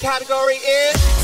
[0.00, 1.18] category is.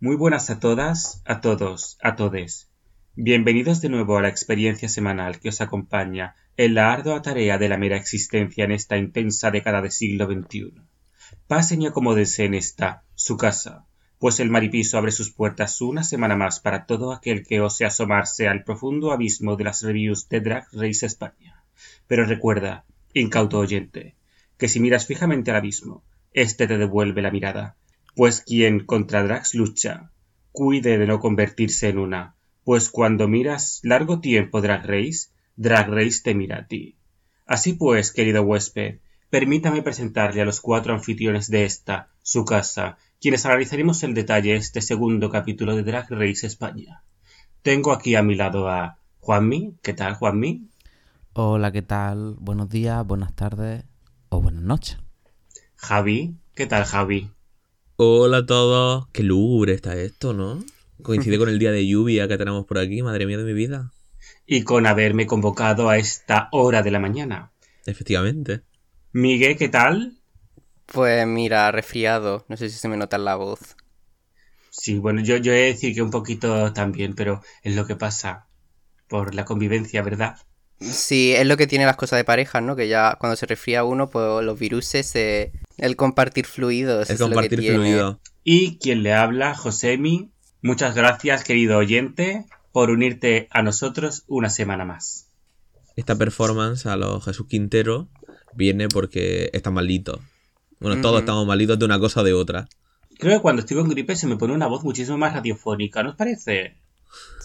[0.00, 2.70] Muy buenas a todas, a todos, a todes.
[3.14, 7.68] Bienvenidos de nuevo a la experiencia semanal que os acompaña en la ardua tarea de
[7.68, 10.74] la mera existencia en esta intensa década del siglo XXI.
[11.46, 13.86] Pasen y acomódense en esta, su casa,
[14.20, 18.48] pues el maripiso abre sus puertas una semana más para todo aquel que ose asomarse
[18.48, 21.64] al profundo abismo de las reviews de Drag Race España.
[22.06, 24.16] Pero recuerda, incauto oyente,
[24.58, 27.76] que si miras fijamente al abismo, éste te devuelve la mirada,
[28.14, 30.10] pues quien contra drags lucha,
[30.52, 36.20] cuide de no convertirse en una, pues cuando miras largo tiempo Drag Race, Drag Race
[36.22, 36.98] te mira a ti.
[37.46, 38.98] Así pues, querido huésped,
[39.30, 44.80] permítame presentarle a los cuatro anfitriones de esta, su casa, quienes analizaremos en detalle este
[44.80, 47.02] segundo capítulo de Drag Race España.
[47.60, 49.74] Tengo aquí a mi lado a Juanmi.
[49.82, 50.70] ¿Qué tal, Juanmi?
[51.34, 52.36] Hola, ¿qué tal?
[52.40, 53.84] Buenos días, buenas tardes
[54.30, 54.98] o buenas noches.
[55.76, 56.34] Javi.
[56.54, 57.30] ¿Qué tal, Javi?
[57.96, 59.08] Hola a todos.
[59.12, 60.58] Qué lúgubre está esto, ¿no?
[61.02, 63.92] Coincide con el día de lluvia que tenemos por aquí, madre mía de mi vida.
[64.46, 67.52] Y con haberme convocado a esta hora de la mañana.
[67.84, 68.62] Efectivamente.
[69.12, 70.19] Miguel, ¿qué tal?
[70.92, 72.44] Pues mira, resfriado.
[72.48, 73.76] No sé si se me nota en la voz.
[74.70, 77.96] Sí, bueno, yo, yo he de decir que un poquito también, pero es lo que
[77.96, 78.46] pasa
[79.08, 80.36] por la convivencia, ¿verdad?
[80.80, 82.74] Sí, es lo que tiene las cosas de pareja, ¿no?
[82.74, 87.10] Que ya cuando se resfría uno, pues los viruses, eh, el compartir fluidos.
[87.10, 87.76] El es lo que compartir tiene.
[87.76, 88.20] fluido.
[88.44, 90.30] Y quien le habla, Josemi.
[90.62, 95.26] Muchas gracias, querido oyente, por unirte a nosotros una semana más.
[95.96, 98.08] Esta performance a los Jesús Quintero
[98.54, 100.20] viene porque está malito.
[100.80, 102.68] Bueno, todos estamos malitos de una cosa o de otra.
[103.18, 106.10] Creo que cuando estoy con gripe se me pone una voz muchísimo más radiofónica, ¿no
[106.10, 106.76] os parece?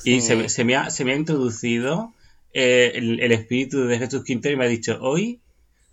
[0.06, 2.14] Y se, me- se me ha, se me ha introducido
[2.54, 5.42] eh, el, el espíritu de Jesús Quintero y me ha dicho, hoy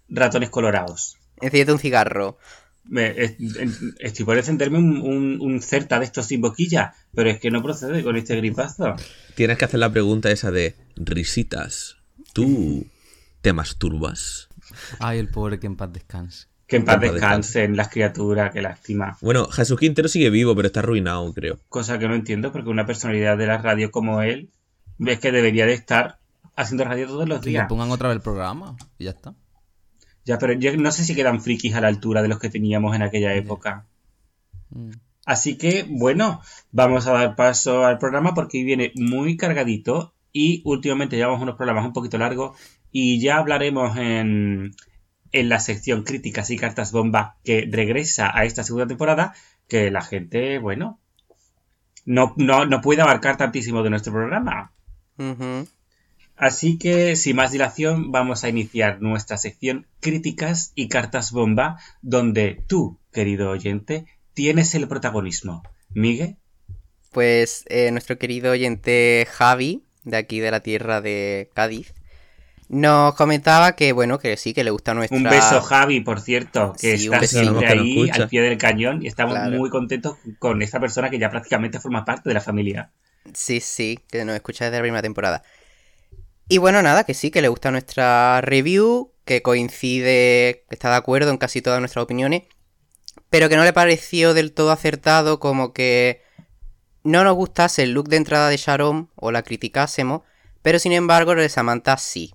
[0.08, 1.16] ratones colorados.
[1.40, 2.38] Enciende un cigarro.
[2.84, 3.32] Me- es-
[3.98, 7.62] estoy por encenderme un, un, un certa de estos sin boquilla, pero es que no
[7.62, 8.94] procede con este gripazo.
[9.34, 11.96] Tienes que hacer la pregunta esa de risitas.
[12.32, 12.86] ¿Tú
[13.40, 14.48] te masturbas?
[15.00, 16.46] Ay, el pobre que en paz descanse.
[16.72, 19.18] Que en paz Que en paz descansen las criaturas, que lástima.
[19.20, 21.58] Bueno, Jesús Quintero sigue vivo, pero está arruinado, creo.
[21.68, 24.48] Cosa que no entiendo porque una personalidad de la radio como él
[24.98, 26.18] es que debería de estar
[26.56, 27.68] haciendo radio todos los Que le días.
[27.68, 29.34] pongan otra vez el programa y ya está.
[30.24, 32.94] Ya, pero yo no sé si quedan frikis a la altura de los que teníamos
[32.96, 33.84] en aquella época.
[34.70, 34.92] Mm.
[35.26, 36.40] Así que, bueno,
[36.70, 41.56] vamos a dar paso al programa porque hoy viene muy cargadito y últimamente llevamos unos
[41.56, 42.56] programas un poquito largos
[42.90, 44.74] y ya hablaremos en,
[45.32, 49.34] en la sección críticas y cartas bomba que regresa a esta segunda temporada
[49.68, 51.00] que la gente, bueno,
[52.04, 54.72] no, no, no puede abarcar tantísimo de nuestro programa.
[56.36, 62.62] Así que, sin más dilación, vamos a iniciar nuestra sección críticas y cartas bomba, donde
[62.66, 65.62] tú, querido oyente, tienes el protagonismo.
[65.94, 66.36] Miguel,
[67.12, 71.94] Pues eh, nuestro querido oyente Javi, de aquí de la tierra de Cádiz,
[72.68, 75.16] nos comentaba que, bueno, que sí, que le gusta nuestra...
[75.16, 79.02] un beso Javi, por cierto, que Sí, está siempre Que ahí al pie del cañón
[79.02, 79.58] y estamos Claro.
[79.58, 82.90] muy contentos con esta persona que ya prácticamente forma parte de la familia.
[83.34, 85.42] Sí, sí, que nos escucha desde la primera temporada.
[86.48, 90.96] Y bueno, nada, que sí, que le gusta nuestra review, que coincide, que está de
[90.96, 92.42] acuerdo en casi todas nuestras opiniones,
[93.30, 96.22] pero que no le pareció del todo acertado como que
[97.04, 100.22] no nos gustase el look de entrada de Sharon o la criticásemos,
[100.62, 102.34] pero sin embargo el de Samantha sí.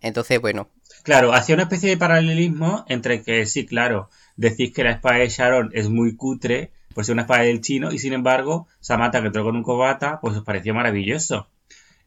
[0.00, 0.68] Entonces, bueno,
[1.02, 5.28] Claro, hacía una especie de paralelismo entre que sí, claro, decís que la espada de
[5.28, 9.28] Sharon es muy cutre por ser una espada del chino y sin embargo Samantha que
[9.28, 11.48] entró con un cubata pues os pareció maravilloso.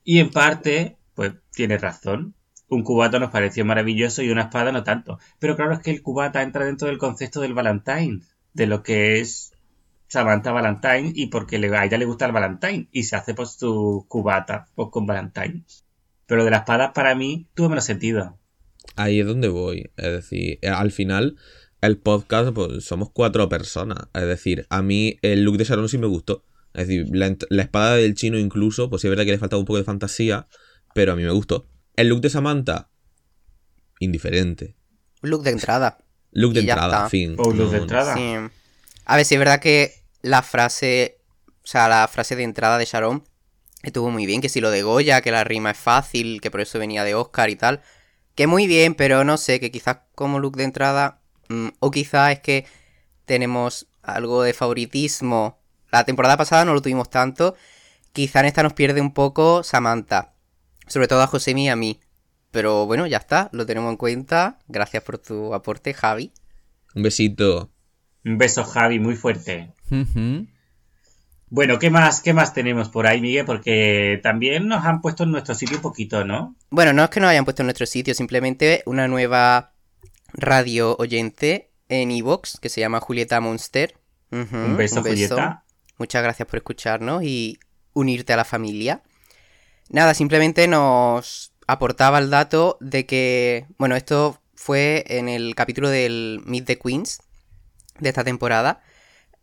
[0.04, 2.36] Y en parte, pues tiene razón.
[2.68, 5.20] Un cubata nos pareció maravilloso y una espada no tanto.
[5.40, 8.22] Pero claro es que el cubata entra dentro del concepto del Valentine,
[8.54, 9.54] de lo que es
[10.08, 14.06] Samantha Valentine y porque a ella le gusta el Valentine y se hace pues su
[14.08, 15.64] cubata pues, con Valentine.
[16.32, 18.40] Pero de la espada para mí tuvo menos sentido.
[18.96, 19.92] Ahí es donde voy.
[19.98, 21.36] Es decir, eh, al final,
[21.82, 23.98] el podcast, pues somos cuatro personas.
[24.14, 26.46] Es decir, a mí el look de Sharon sí me gustó.
[26.74, 29.66] Es decir, la, espada del chino incluso, pues sí es verdad que le faltaba un
[29.66, 30.48] poco de fantasía,
[30.96, 31.68] pero a mí me gustó.
[31.98, 32.90] El look de Samantha,
[34.00, 34.78] indiferente.
[35.22, 35.98] look de entrada.
[36.32, 37.10] Look de entrada, está.
[37.10, 37.36] fin.
[37.40, 38.16] O look de No- entrada.
[38.16, 38.36] Sí.
[39.04, 41.20] A ver, sí es verdad que la frase,
[41.62, 43.26] o sea, la frase de entrada de Sharon
[43.84, 46.62] estuvo muy bien, que si lo de Goya, que la rima es fácil, que por
[46.62, 47.82] eso venía de Oscar y tal,
[48.36, 52.34] que muy bien, pero no sé, que quizás como look de entrada, mm, o quizás
[52.34, 52.66] es que
[53.26, 55.60] tenemos algo de favoritismo.
[55.92, 57.56] La temporada pasada no lo tuvimos tanto,
[58.14, 60.34] quizá en esta nos pierde un poco Samantha,
[60.88, 62.00] sobre todo a Josemi y a mí.
[62.52, 64.60] Pero bueno, ya está, lo tenemos en cuenta.
[64.68, 66.34] Gracias por tu aporte, Javi.
[66.94, 67.72] Un besito.
[68.26, 69.74] Un beso, Javi, muy fuerte.
[71.52, 73.46] Bueno, ¿qué más, ¿qué más tenemos por ahí, Miguel?
[73.46, 76.56] Porque también nos han puesto en nuestro sitio un poquito, ¿no?
[76.70, 79.74] Bueno, no es que nos hayan puesto en nuestro sitio, simplemente una nueva
[80.32, 83.96] radio oyente en Evox que se llama Julieta Monster.
[84.32, 85.66] Un beso, Julieta.
[85.98, 87.60] Muchas gracias por escucharnos y
[87.92, 89.04] unirte a la familia.
[89.90, 96.42] Nada, simplemente nos aportaba el dato de que, bueno, esto fue en el capítulo del
[96.46, 97.22] Meet the Queens
[98.00, 98.82] de esta temporada.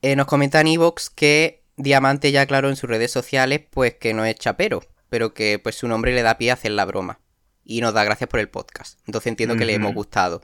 [0.01, 4.13] Eh, nos comenta en Evox que Diamante ya aclaró en sus redes sociales pues que
[4.13, 7.21] no es chapero, pero que pues su nombre le da pie a hacer la broma.
[7.65, 8.99] Y nos da gracias por el podcast.
[9.07, 10.43] Entonces entiendo que le hemos gustado.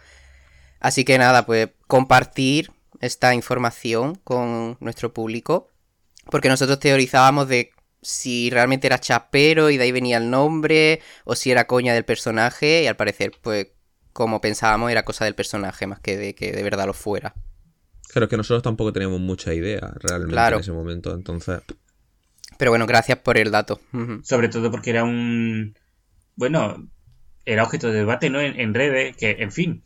[0.81, 2.71] Así que nada, pues compartir
[3.01, 5.71] esta información con nuestro público.
[6.31, 7.73] Porque nosotros teorizábamos de
[8.03, 12.05] si realmente era chapero y de ahí venía el nombre, o si era coña del
[12.05, 13.69] personaje, y al parecer, pues,
[14.13, 17.35] como pensábamos, era cosa del personaje más que de que de verdad lo fuera.
[18.09, 20.57] Claro, es que nosotros tampoco teníamos mucha idea realmente Claro.
[20.57, 21.61] en ese momento, entonces...
[22.59, 23.81] Pero bueno, gracias por el dato.
[24.23, 25.77] Sobre todo porque era un...
[26.37, 26.89] Bueno,
[27.45, 28.41] era objeto de debate, ¿no?
[28.41, 29.83] En, en redes, que, en fin,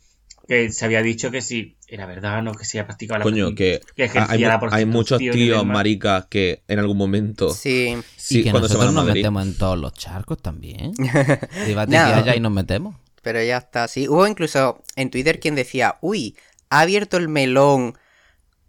[0.47, 2.53] que se había dicho que si era verdad, ¿no?
[2.53, 6.25] Que se había practicado la Coño, que que ejercía hay, la hay muchos tíos maricas
[6.27, 7.49] que en algún momento...
[7.53, 9.21] Sí, Sí, y que cuando se nosotros van a nos Madrid.
[9.21, 10.91] metemos en todos los charcos también.
[11.65, 12.05] Debate No.
[12.05, 12.95] que haya y nos metemos.
[13.23, 13.87] pero ya está.
[13.87, 16.35] Sí, hubo incluso en Twitter quien decía, uy,
[16.69, 17.95] ha abierto el melón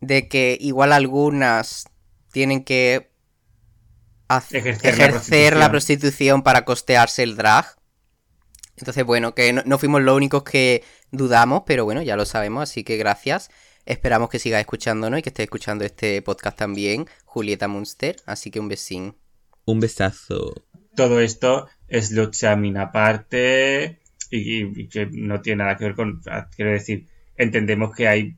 [0.00, 1.86] de que igual algunas
[2.32, 3.10] tienen que
[4.52, 5.70] Ejercer la ejercer la prostitución.
[5.70, 7.66] prostitución para costearse el drag.
[8.76, 12.62] Entonces, bueno, que no, no fuimos los únicos que dudamos, pero bueno, ya lo sabemos,
[12.62, 13.50] así que gracias.
[13.86, 18.16] Esperamos que sigas escuchándonos y que estés escuchando este podcast también, Julieta Munster.
[18.24, 19.16] Así que un besín.
[19.64, 20.54] Un besazo.
[20.94, 24.00] Todo esto es luchamin aparte
[24.30, 26.20] y, y que no tiene nada que ver con...
[26.54, 28.36] Quiero decir, entendemos que hay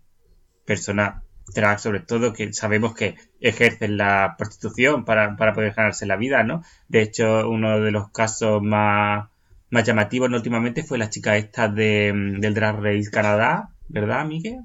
[0.65, 1.23] personas
[1.53, 6.43] trans, sobre todo, que sabemos que ejercen la prostitución para, para poder ganarse la vida,
[6.43, 6.63] ¿no?
[6.89, 9.29] De hecho, uno de los casos más,
[9.71, 10.37] más llamativos ¿no?
[10.37, 14.61] últimamente fue la chica esta de, del Drag Race Canadá, ¿verdad, Miguel?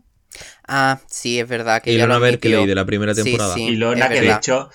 [0.67, 2.19] Ah, sí, es verdad que admitió.
[2.19, 3.53] Berkeley de la primera Sí, temporada.
[3.55, 3.63] sí.
[3.63, 4.69] y Lorna, es que de hecho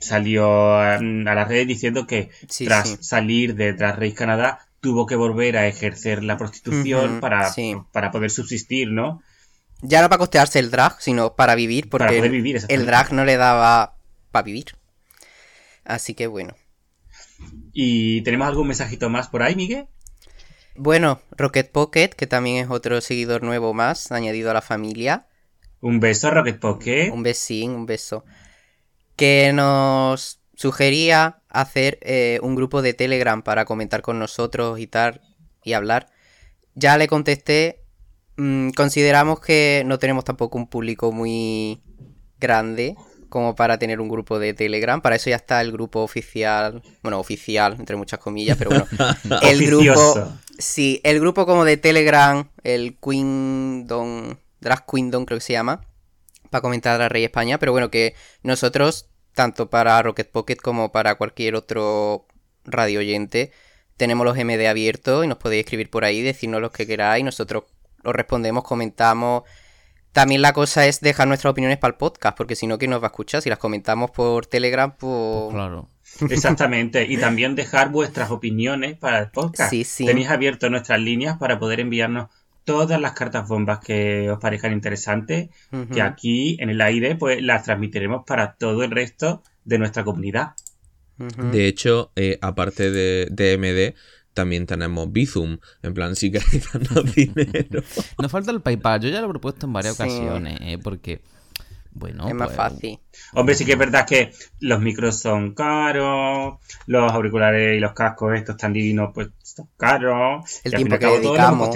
[0.00, 2.96] salió a las redes diciendo que Sí, tras sí.
[3.00, 7.76] salir de Drag Race Canadá tuvo que volver a ejercer la prostitución para, sí.
[7.92, 9.22] para poder subsistir, ¿no?
[9.82, 13.12] Ya no para costearse el drag, sino para vivir, porque Para poder vivir, el drag
[13.12, 13.98] no le daba
[14.30, 14.76] para vivir.
[15.84, 16.54] Así que bueno.
[17.72, 19.88] ¿Y tenemos algún mensajito más por ahí, Miguel?
[20.76, 25.26] Bueno, Rocket Pocket, que también es otro seguidor nuevo más, añadido a la familia.
[25.80, 27.10] Un beso, Rocket Pocket.
[27.12, 28.24] Un besín, un beso.
[29.16, 35.20] Que nos sugería hacer eh, un grupo de Telegram para comentar con nosotros y tal,
[35.64, 36.08] y hablar.
[36.74, 37.81] Ya le contesté.
[38.36, 41.80] Mm, consideramos que no tenemos tampoco un público muy
[42.38, 42.96] grande
[43.28, 45.00] como para tener un grupo de Telegram.
[45.00, 46.82] Para eso ya está el grupo oficial.
[47.02, 48.86] Bueno, oficial, entre muchas comillas, pero bueno.
[49.42, 50.32] el grupo.
[50.58, 55.80] Sí, el grupo como de Telegram, el Queendom, Drag Queendom creo que se llama,
[56.50, 61.14] para comentar a Rey España, pero bueno, que nosotros, tanto para Rocket Pocket como para
[61.14, 62.26] cualquier otro
[62.64, 63.50] radio oyente,
[63.96, 67.64] tenemos los MD abiertos y nos podéis escribir por ahí, decirnos lo que queráis, nosotros
[68.04, 69.42] os respondemos, comentamos.
[70.12, 73.00] También la cosa es dejar nuestras opiniones para el podcast, porque si no, ¿quién nos
[73.00, 73.40] va a escuchar?
[73.40, 75.52] Si las comentamos por Telegram, pues...
[75.52, 75.88] Claro.
[76.28, 77.06] Exactamente.
[77.08, 79.70] Y también dejar vuestras opiniones para el podcast.
[79.70, 80.04] Sí, sí.
[80.04, 82.28] Tenéis abierto nuestras líneas para poder enviarnos
[82.64, 85.48] todas las cartas bombas que os parezcan interesantes,
[85.92, 90.52] que aquí en el aire pues las transmitiremos para todo el resto de nuestra comunidad.
[91.16, 93.94] De hecho, eh, aparte de, de MD,
[94.34, 95.58] también tenemos Bizum.
[95.82, 97.82] En plan, si queréis darnos dinero.
[98.18, 99.00] Nos falta el PayPal.
[99.00, 100.02] Yo ya lo he propuesto en varias Sí.
[100.02, 100.78] ocasiones, ¿eh?
[100.82, 101.22] Porque,
[101.92, 102.98] bueno, es más pues, fácil.
[103.34, 106.54] Hombre, sí que es verdad que los micros son caros,
[106.86, 110.60] los auriculares y los cascos estos tan divinos, pues son caros.
[110.64, 111.68] El y al fin y tiempo que hemos dedicamos.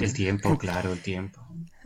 [0.00, 1.40] El tiempo, claro, el tiempo.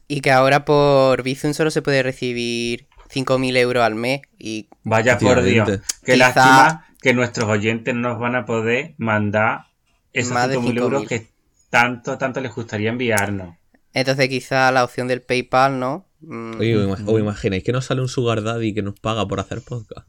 [0.09, 5.17] Y que ahora por Bizum solo se puede recibir 5.000 euros al mes y Vaya
[5.19, 5.81] por Dios.
[6.05, 9.67] Qué Quizá- lástima que nuestros oyentes nos van a poder mandar
[10.13, 11.09] esos Más de 5.000 euros 5.000.
[11.09, 11.29] que
[11.71, 13.57] tanto, tanto les gustaría enviarnos.
[13.95, 16.07] entonces quizá la opción del PayPal, ¿no?
[16.21, 19.27] Mm, Oye, ¿os ima- os imagináis que nos sale un Sugar Daddy que nos paga
[19.27, 20.07] por hacer podcast?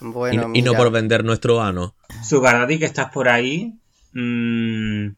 [0.00, 1.94] Y, bueno, y no por vender nuestro ano.
[2.22, 3.78] Sugar Daddy, que estás por ahí,
[4.12, 5.08] mm,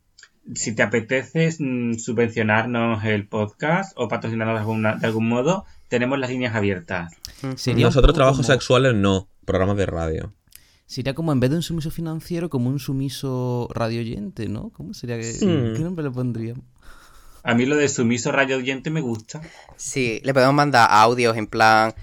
[0.54, 6.18] si te apetece mm, subvencionarnos el podcast o patrocinarnos de, alguna- de algún modo, tenemos
[6.18, 7.12] las líneas abiertas.
[7.42, 10.32] Nosotros trabajos como- sexuales no, programas de radio.
[10.88, 14.70] Sería como en vez de un sumiso financiero, como un sumiso radioyente, ¿no?
[14.70, 15.32] ¿Cómo sería que.?
[15.34, 15.76] Hmm.
[15.76, 16.64] ¿Qué nombre le pondríamos?
[17.42, 19.42] A mí lo de sumiso rayo oyente me gusta.
[19.76, 21.94] Sí, le podemos mandar audios en plan.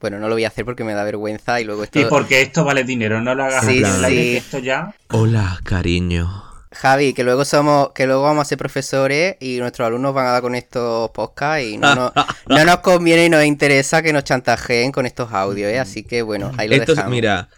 [0.00, 1.98] Bueno, no lo voy a hacer porque me da vergüenza y luego esto.
[2.00, 4.36] Y porque esto vale dinero, no lo hagas Sí, en plan, sí.
[4.36, 4.94] esto ya.
[5.10, 6.44] Hola, cariño.
[6.72, 10.30] Javi, que luego somos, que luego vamos a ser profesores y nuestros alumnos van a
[10.30, 12.12] dar con estos podcasts y no, nos-
[12.46, 15.80] no nos conviene y nos interesa que nos chantajeen con estos audios, ¿eh?
[15.80, 17.10] Así que bueno, ahí lo Esto, dejamos.
[17.12, 17.48] mira,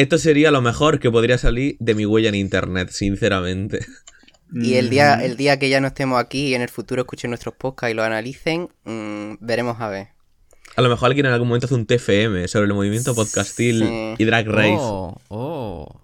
[0.00, 3.84] esto sería lo mejor que podría salir de mi huella en internet, sinceramente.
[4.52, 5.20] Y el día, Mm.
[5.22, 7.94] el día que ya no estemos aquí y en el futuro escuchen nuestros podcasts y
[7.94, 10.08] lo analicen, mm, veremos a ver.
[10.76, 14.14] A lo mejor alguien en algún momento hace un TFM sobre el movimiento podcastil Sí.
[14.18, 14.76] y Drag Race.
[14.78, 16.00] Oh, oh.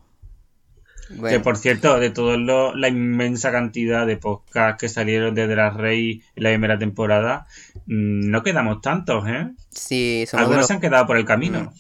[1.28, 2.38] Que por cierto, de toda
[2.74, 7.46] la inmensa cantidad de podcasts que salieron de Drag Race en la primera temporada,
[7.86, 9.50] mm, no quedamos tantos, ¿eh?
[9.70, 11.72] sí, somos de, Algunos los, se han quedado por el camino.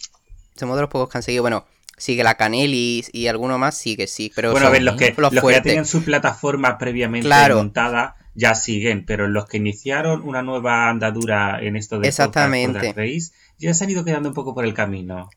[0.54, 1.42] somos de los pocos que han seguido.
[1.42, 1.64] Bueno,
[1.96, 4.32] sigue la Canelis y alguno más, sí que sí.
[4.34, 7.56] Pero Bueno, a ver, los que, los los que ya tenían su plataforma previamente Claro.
[7.56, 12.78] montada ya siguen, pero los que iniciaron una nueva andadura en esto de podcast Exactamente.
[12.78, 15.28] Drag Race ya se han ido quedando un poco por el camino.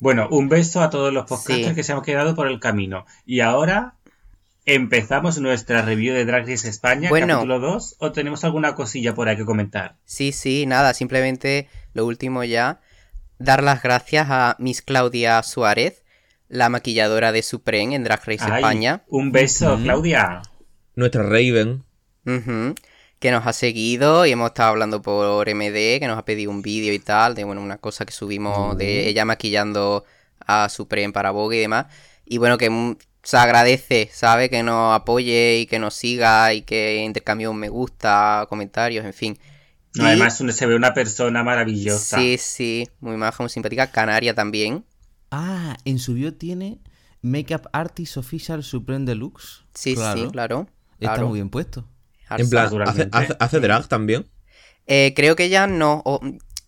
[0.00, 1.74] Bueno, un beso a todos los podcasters Sí.
[1.74, 3.06] que se han quedado por el camino.
[3.24, 3.94] Y ahora
[4.66, 7.34] empezamos nuestra review de Drag Race España, Bueno.
[7.34, 9.96] capítulo 2, o tenemos alguna cosilla por ahí que comentar.
[10.04, 12.80] Sí, sí, nada, simplemente lo último ya,
[13.38, 16.04] dar las gracias a Miss Claudia Suárez,
[16.48, 19.78] la maquilladora de Supreme en Drag Race Ay, España, un beso.
[19.82, 20.42] Claudia.
[20.94, 21.84] Nuestra Raven.
[23.18, 26.62] que nos ha seguido y hemos estado hablando por MD, que nos ha pedido un
[26.62, 30.04] vídeo y tal, de bueno, una cosa que subimos de ella maquillando
[30.46, 31.86] a Supreme para Vogue y demás,
[32.26, 34.50] y bueno, que mm, se agradece, ¿sabe?
[34.50, 39.14] Que nos apoye y que nos siga y que intercambie un me gusta, comentarios, en
[39.14, 39.38] fin.
[39.94, 42.18] No, además se ve una persona maravillosa.
[42.18, 43.90] Sí, sí, muy maja, muy simpática.
[43.90, 44.84] Canaria también.
[45.30, 46.80] Ah, en su bio tiene
[47.22, 49.64] Makeup Artist Official Supreme Deluxe.
[49.74, 50.68] Sí, sí, claro.
[50.98, 51.28] Está claro.
[51.28, 51.88] muy bien puesto.
[52.30, 53.16] En plan, hace, Naturalmente.
[53.16, 54.26] hace- hace drag también.
[54.86, 56.02] Eh, creo que ella no.
[56.04, 56.20] o,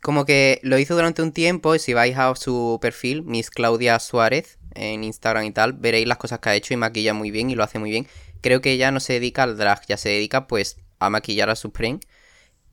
[0.03, 1.75] como que lo hizo durante un tiempo.
[1.75, 6.19] Y si vais a su perfil, Miss Claudia Suárez, en Instagram y tal, veréis las
[6.19, 8.07] cosas que ha hecho y maquilla muy bien y lo hace muy bien.
[8.41, 11.57] Creo que ella no se dedica al drag, ya se dedica pues a maquillar a
[11.57, 11.99] Supreme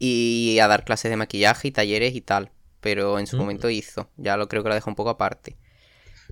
[0.05, 2.51] y a dar clases de maquillaje y talleres y tal.
[2.81, 3.39] Pero en su Mm.
[3.39, 4.10] momento hizo.
[4.17, 5.55] Ya lo creo que lo deja un poco aparte.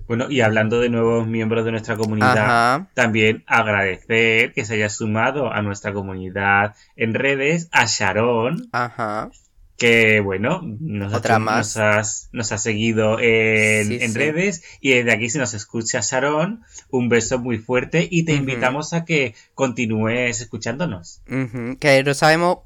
[0.06, 2.90] Bueno, y hablando de nuevos miembros de nuestra comunidad, Ajá.
[2.94, 9.30] también agradecer que se haya sumado a nuestra comunidad en redes a Sharon, Ajá.
[9.78, 11.56] que bueno, nos, ha, Otra hecho- más.
[11.56, 14.18] nos has- nos ha seguido en, Sí, en sí.
[14.18, 18.92] redes y desde aquí si nos escucha Sharon, un beso muy fuerte y te invitamos
[18.92, 21.22] a que continúes escuchándonos.
[21.30, 22.58] Ujú, Que no sabemos,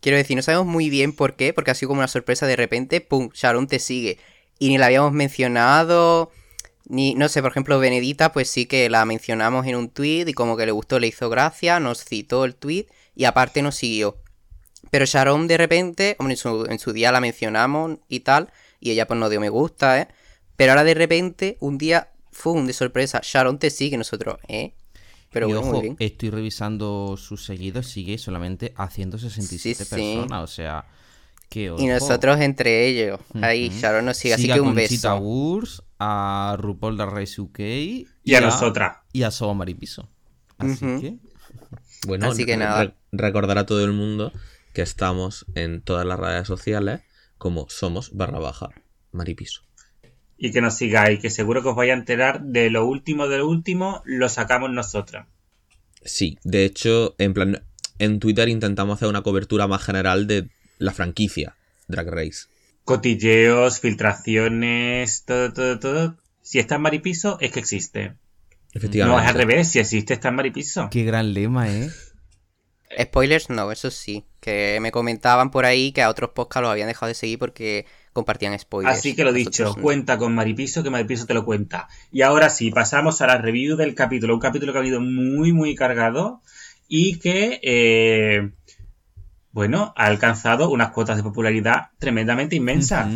[0.00, 2.56] quiero decir, no sabemos muy bien por qué, porque ha sido como una sorpresa de
[2.56, 3.30] repente, ¡pum!
[3.34, 4.18] Sharon te sigue.
[4.58, 6.30] Y ni la habíamos mencionado,
[6.90, 10.32] ni, no sé, por ejemplo, Benedita, pues sí que la mencionamos en un tweet y
[10.32, 14.18] como que le gustó, le hizo gracia, nos citó el tweet y aparte nos siguió.
[14.90, 18.90] Pero Sharon de repente, hombre, en su, en su día la mencionamos y tal, y
[18.90, 20.08] ella pues nos dio me gusta, ¿eh?
[20.56, 22.66] Pero ahora de repente, un día, ¡fum!
[22.66, 24.74] de sorpresa, Sharon te sigue, nosotros, ¿eh?
[25.32, 25.96] Pero y bueno, ojo, muy bien.
[26.00, 29.94] estoy revisando sus seguidos, sigue solamente a 167 Sí, sí.
[29.94, 30.86] personas, o sea,
[31.48, 31.82] que Y ojo.
[31.86, 33.20] nosotros entre ellos.
[33.40, 33.68] Ahí.
[33.70, 35.16] Sharon nos sigue, así que a un beso.
[35.18, 38.98] Wurst, a RuPaul Drag Race UK y, Y a nosotras.
[39.12, 40.08] Y a Sobo Maripiso.
[40.58, 41.18] Así que...
[42.06, 42.84] Bueno, Así que nada.
[42.84, 44.32] re- recordar a todo el mundo
[44.72, 47.02] que estamos en todas las redes sociales
[47.36, 48.70] como somos barra baja
[49.12, 49.62] maripiso.
[50.42, 53.38] Y que nos sigáis, que seguro que os vais a enterar de lo último de
[53.38, 55.26] lo último, lo sacamos nosotros.
[56.02, 57.62] Sí, de hecho, en plan,
[57.98, 61.56] en Twitter intentamos hacer una cobertura más general de la franquicia
[61.88, 62.46] Drag Race.
[62.84, 66.16] Cotilleos, filtraciones, todo, todo, todo.
[66.40, 68.08] Si está en Maripiso, es que existe.
[68.08, 68.16] No,
[68.72, 69.22] Efectivamente.
[69.22, 70.88] es al revés, si existe está en Maripiso.
[70.90, 71.90] Qué gran lema, ¿eh?
[73.02, 74.24] Spoilers, no, eso sí.
[74.40, 77.84] Que me comentaban por ahí que a otros podcasts los habían dejado de seguir porque
[78.12, 78.98] compartían spoilers.
[78.98, 81.88] Así que lo dicho, Nosotros cuenta con Maripiso, que Maripiso te lo cuenta.
[82.12, 84.34] Y ahora sí, pasamos a la review del capítulo.
[84.34, 86.42] Un capítulo que ha venido muy, muy cargado
[86.88, 88.50] y que, eh,
[89.52, 93.08] bueno, ha alcanzado unas cuotas de popularidad tremendamente inmensas.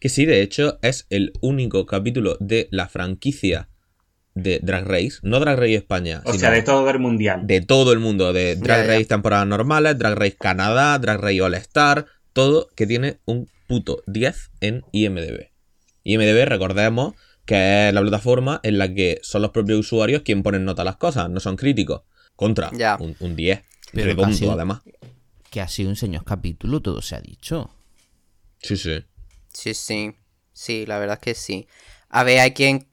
[0.00, 3.68] Que sí, de hecho, es el único capítulo de la franquicia
[4.34, 5.18] de Drag Race.
[5.22, 7.46] No Drag Race España, O sino sea, de todo el mundial.
[7.46, 8.32] de todo el mundo.
[8.32, 8.92] De Drag Ya, ya.
[8.94, 12.06] Race temporadas normales, Drag Race Canadá, Drag Race All Star.
[12.32, 15.50] Todo que tiene un puto 10 en IMDB.
[16.02, 17.14] IMDB, recordemos
[17.46, 20.84] que es la plataforma en la que son los propios usuarios quien ponen nota a
[20.84, 22.02] las cosas, no son críticos.
[22.36, 22.96] Contra, Ya.
[23.00, 23.62] un, un 10.
[23.92, 24.80] Pero redondo, además.
[25.50, 27.70] Que ha sido un señor capítulo, todo se ha dicho.
[28.62, 29.04] Sí, sí.
[29.52, 30.14] Sí, sí.
[30.52, 31.66] Sí, la verdad es que sí.
[32.08, 32.88] A ver, hay quien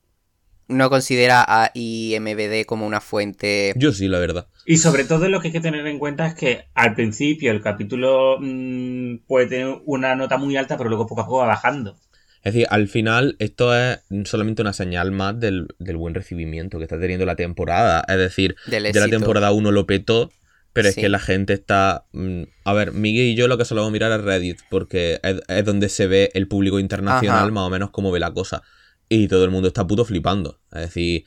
[0.68, 3.74] no considera a IMBD como una fuente.
[3.78, 4.48] Yo sí, la verdad.
[4.70, 7.62] Y sobre todo lo que hay que tener en cuenta es que al principio el
[7.62, 11.98] capítulo mm, puede tener una nota muy alta, pero luego poco a poco va bajando.
[12.44, 16.84] Es decir, al final esto es solamente una señal más del, del buen recibimiento que
[16.84, 18.04] está teniendo la temporada.
[18.10, 20.32] Es decir, ya la temporada 1 lo petó,
[20.74, 22.06] pero es que la gente está...
[22.12, 25.64] mm, A ver, Miguel y yo lo que solemos mirar es Reddit, porque es, es
[25.64, 27.52] donde se ve el público internacional Ajá.
[27.52, 28.64] más o menos cómo ve la cosa.
[29.08, 30.60] Y todo el mundo está puto flipando.
[30.74, 31.24] Es decir,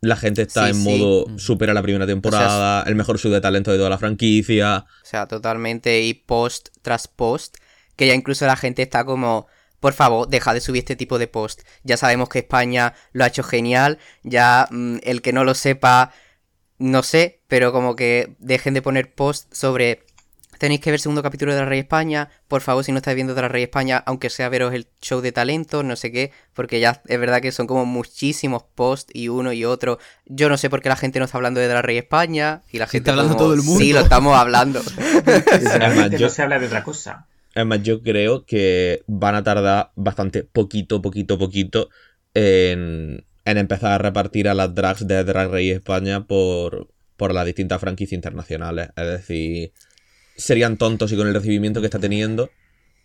[0.00, 0.82] la gente está Sí, en sí.
[0.82, 4.86] modo supera la primera temporada, el mejor show de talento de toda la franquicia.
[5.02, 7.56] O sea, totalmente y post tras post,
[7.96, 9.46] que ya incluso la gente está como,
[9.80, 11.62] por favor, deja de subir este tipo de post.
[11.84, 16.12] Ya sabemos que España lo ha hecho genial, ya mm, el que no lo sepa,
[16.78, 20.04] no sé, pero como que dejen de poner post sobre...
[20.60, 22.28] Tenéis que ver el segundo capítulo de La Rey España.
[22.46, 25.22] Por favor, si no estáis viendo de La Rey España, aunque sea veros el show
[25.22, 26.32] de talento, no sé qué.
[26.52, 29.98] Porque ya es verdad que son como muchísimos posts y uno y otro.
[30.26, 32.60] Yo no sé por qué la gente no está hablando de La Rey España.
[32.70, 33.80] Y la gente está hablando como, todo el mundo.
[33.80, 34.82] Sí, lo estamos hablando.
[35.58, 37.26] Sinceramente yo- no se habla de otra cosa.
[37.54, 41.88] Además, yo creo que van a tardar bastante, poquito, poquito, poquito,
[42.34, 47.46] en, en empezar a repartir a las drags de Drag Race España por, por las
[47.46, 48.90] distintas franquicias internacionales.
[48.94, 49.72] Es decir,
[50.40, 52.50] serían tontos y con el recibimiento que está teniendo,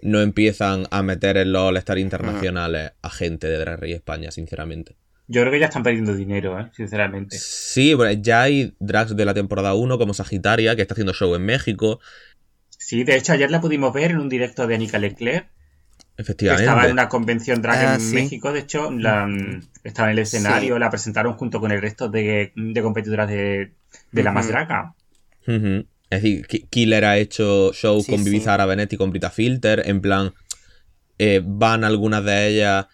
[0.02, 4.96] no empiezan a meter en los All-Star internacionales a gente de Drag Race España, sinceramente.
[5.28, 6.70] Yo creo que ya están perdiendo dinero, ¿eh?
[6.76, 7.38] sinceramente.
[7.40, 11.34] Sí, bueno, ya hay drags de la temporada 1 como Sagitaria, que está haciendo show
[11.34, 12.00] en México.
[12.70, 15.48] Sí, de hecho ayer la pudimos ver en un directo de Anika Leclerc,
[16.18, 16.64] Efectivamente.
[16.66, 18.14] estaba en una convención drag Ah, en sí.
[18.16, 22.08] México, de hecho, la, mm, estaba en el escenario, la presentaron junto con el resto
[22.08, 23.74] de, de competidoras de,
[24.12, 24.94] de la más draga.
[25.48, 25.86] Ujú.
[26.10, 28.26] Es decir, Ki- Killer ha hecho show Sí, con sí.
[28.30, 29.84] Vivi Zahara Benet y con Brita Filter.
[29.86, 30.34] En plan,
[31.18, 32.86] eh, van algunas de ellas,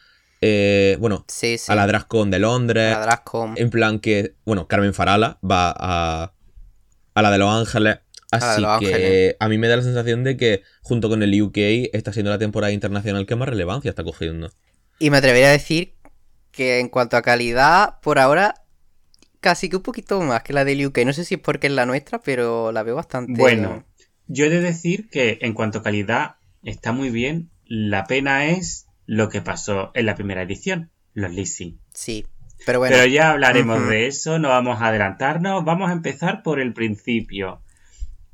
[0.41, 1.71] eh, bueno, Sí, sí.
[1.71, 2.95] a la DragCon de Londres.
[2.97, 3.21] La.
[3.57, 6.33] En plan que, bueno, Carmen Farala va a,
[7.13, 7.99] a la de Los Ángeles.
[8.31, 9.35] Así que Ángeles.
[9.41, 11.57] a mí me da la sensación de que junto con el UK
[11.91, 14.49] está siendo la temporada internacional que más relevancia está cogiendo.
[14.99, 15.95] Y me atrevería a decir
[16.51, 18.53] que en cuanto a calidad, por ahora,
[19.41, 20.99] casi que un poquito más que la del UK.
[21.05, 23.33] No sé si es porque es la nuestra, pero la veo bastante.
[23.33, 23.83] Bueno,
[24.27, 27.49] yo he de decir que en cuanto a calidad está muy bien.
[27.65, 31.79] La pena es lo que pasó en la primera edición, los leasing.
[31.93, 32.25] Sí.
[32.65, 32.95] Pero bueno.
[32.95, 37.61] Pero ya hablaremos de eso, no vamos a adelantarnos, vamos a empezar por el principio.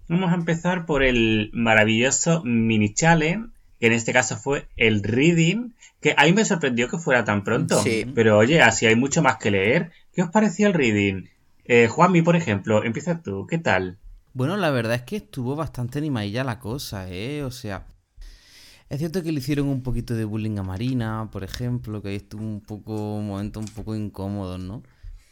[0.09, 5.73] Vamos a empezar por el maravilloso mini challenge, que en este caso fue el reading,
[5.99, 7.81] que a mí me sorprendió que fuera tan pronto.
[7.81, 8.05] Sí.
[8.13, 9.91] Pero oye, así hay mucho más que leer.
[10.13, 11.27] ¿Qué os pareció el reading?
[11.65, 13.97] Eh, Juanmi, por ejemplo, empieza tú, ¿qué tal?
[14.33, 17.43] Bueno, la verdad es que estuvo bastante animadilla la cosa, ¿eh?
[17.43, 17.87] O sea,
[18.89, 22.15] es cierto que le hicieron un poquito de bullying a Marina, por ejemplo, que ahí
[22.15, 24.83] estuvo un poco, un momento un poco incómodo, ¿no?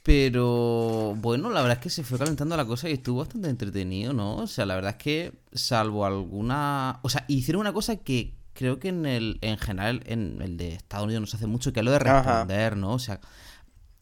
[0.04, 4.14] Pero bueno, la verdad es que se fue calentando la cosa y estuvo bastante entretenido,
[4.14, 4.36] ¿no?
[4.36, 7.00] O sea, la verdad es que salvo alguna...
[7.02, 10.74] O sea, hicieron una cosa que creo que en el en general en el de
[10.74, 12.14] Estados Unidos no se hace mucho, que lo de Ajá.
[12.24, 12.94] responder, ¿no?
[12.94, 13.20] O sea,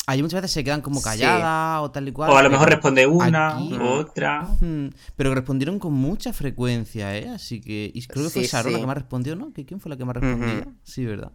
[0.07, 1.03] ahí muchas veces se quedan como Sí.
[1.05, 2.29] calladas o tal y cual.
[2.31, 4.43] O a lo mejor responde una, aquí- otra.
[4.61, 7.27] Mm, Pero respondieron con mucha frecuencia, ¿eh?
[7.29, 7.91] Así que.
[7.93, 8.81] Y creo que fue Sí, Saro la sí.
[8.81, 9.51] que más respondió, ¿no?
[9.53, 10.59] ¿Que ¿Quién fue la que más respondía?
[10.61, 10.73] Ujú.
[10.83, 11.31] Sí, ¿verdad?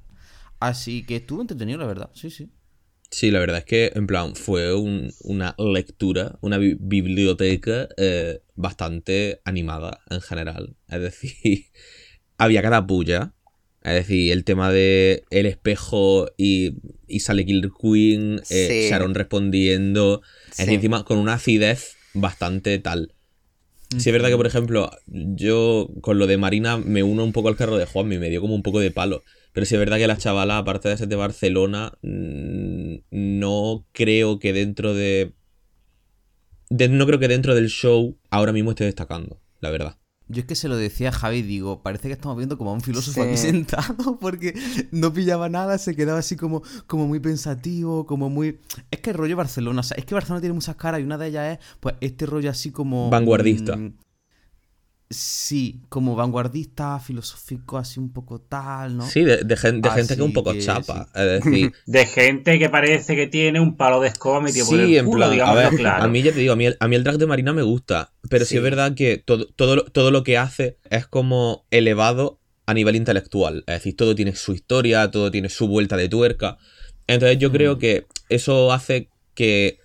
[0.60, 2.10] Así que estuvo entretenido, la verdad.
[2.14, 2.50] Sí, sí.
[3.10, 8.42] Sí, la verdad es que, en plan, fue un- una lectura, una bi- biblioteca eh,
[8.54, 10.76] bastante animada en general.
[10.88, 11.32] Es decir,
[12.38, 13.34] había cada puya.
[13.82, 16.74] Es decir, el tema de el espejo y,
[17.06, 18.88] y sale Killer Queen, eh, Sí.
[18.90, 20.22] Sharon respondiendo.
[20.50, 20.62] Es Sí.
[20.62, 23.12] decir, encima con una acidez bastante tal.
[23.90, 27.48] Sí, es verdad que, por ejemplo, yo con lo de Marina me uno un poco
[27.48, 29.22] al carro de Juan, me dio como un poco de palo.
[29.54, 34.38] Pero sí es verdad que la chavala, aparte de ser de Barcelona, mm, no creo
[34.38, 35.32] que dentro de,
[36.68, 39.96] de- No creo que dentro del show ahora mismo esté destacando, la verdad.
[40.28, 42.74] Yo es que se lo decía a Javi, digo, parece que estamos viendo como a
[42.74, 43.28] un filósofo Sí.
[43.28, 44.54] aquí sentado, porque
[44.90, 48.58] no pillaba nada, se quedaba así como, como muy pensativo, como muy...
[48.90, 51.16] Es que el rollo Barcelona, o sea, es que Barcelona tiene muchas caras y una
[51.16, 53.08] de ellas es, pues, este rollo así como...
[53.10, 53.76] Vanguardista.
[53.76, 53.94] mm,
[55.10, 59.06] sí, como vanguardista, filosófico, así un poco tal, ¿no?
[59.06, 61.08] Sí, de, de gen- de gente que es un poco que chapa.
[61.14, 64.82] Es decir, De gente que parece que tiene un palo de escoba metido por sí,
[64.92, 66.04] el en culo, plan, a digámoslo ver, claro.
[66.04, 67.62] a mí ya te digo, a mí, el, a mí el drag de Marina me
[67.62, 68.56] gusta, pero sí, Sí.
[68.58, 72.96] es verdad que todo, todo, lo- todo lo que hace es como elevado a nivel
[72.96, 73.64] intelectual.
[73.66, 76.58] Es decir, todo tiene su historia, todo tiene su vuelta de tuerca.
[77.06, 79.78] Entonces yo creo que eso hace que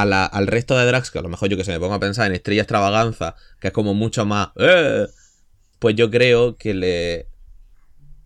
[0.00, 1.94] a la- al resto de drags, que a lo mejor yo que se me pongo
[1.94, 4.48] a pensar en Estrella Extravaganza, que es como mucho más...
[4.56, 5.06] "Eh",
[5.78, 7.28] pues yo creo que le,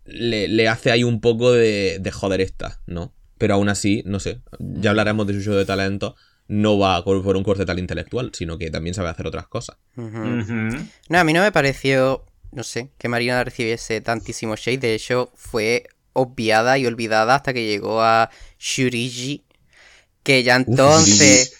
[0.05, 3.13] le, le hace ahí un poco de, de joder esta, ¿no?
[3.37, 6.15] pero aún así, no sé, ya hablaremos de su show de talento,
[6.49, 9.77] no va por por un corte tal intelectual, sino que también sabe hacer otras cosas.
[11.07, 14.79] No, a mí no me pareció, no sé, que Marina recibiese tantísimo shade.
[14.79, 18.29] De hecho, fue obviada y olvidada hasta que llegó a
[18.59, 19.43] Shuriji.
[20.23, 21.53] Que ya entonces,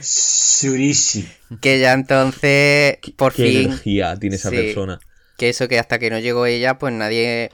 [0.00, 1.28] Surishi.
[1.60, 4.54] que ya entonces, por Qué fin, energía tiene esa sí.
[4.54, 5.02] persona.
[5.36, 7.50] que eso que hasta que no llegó ella, pues nadie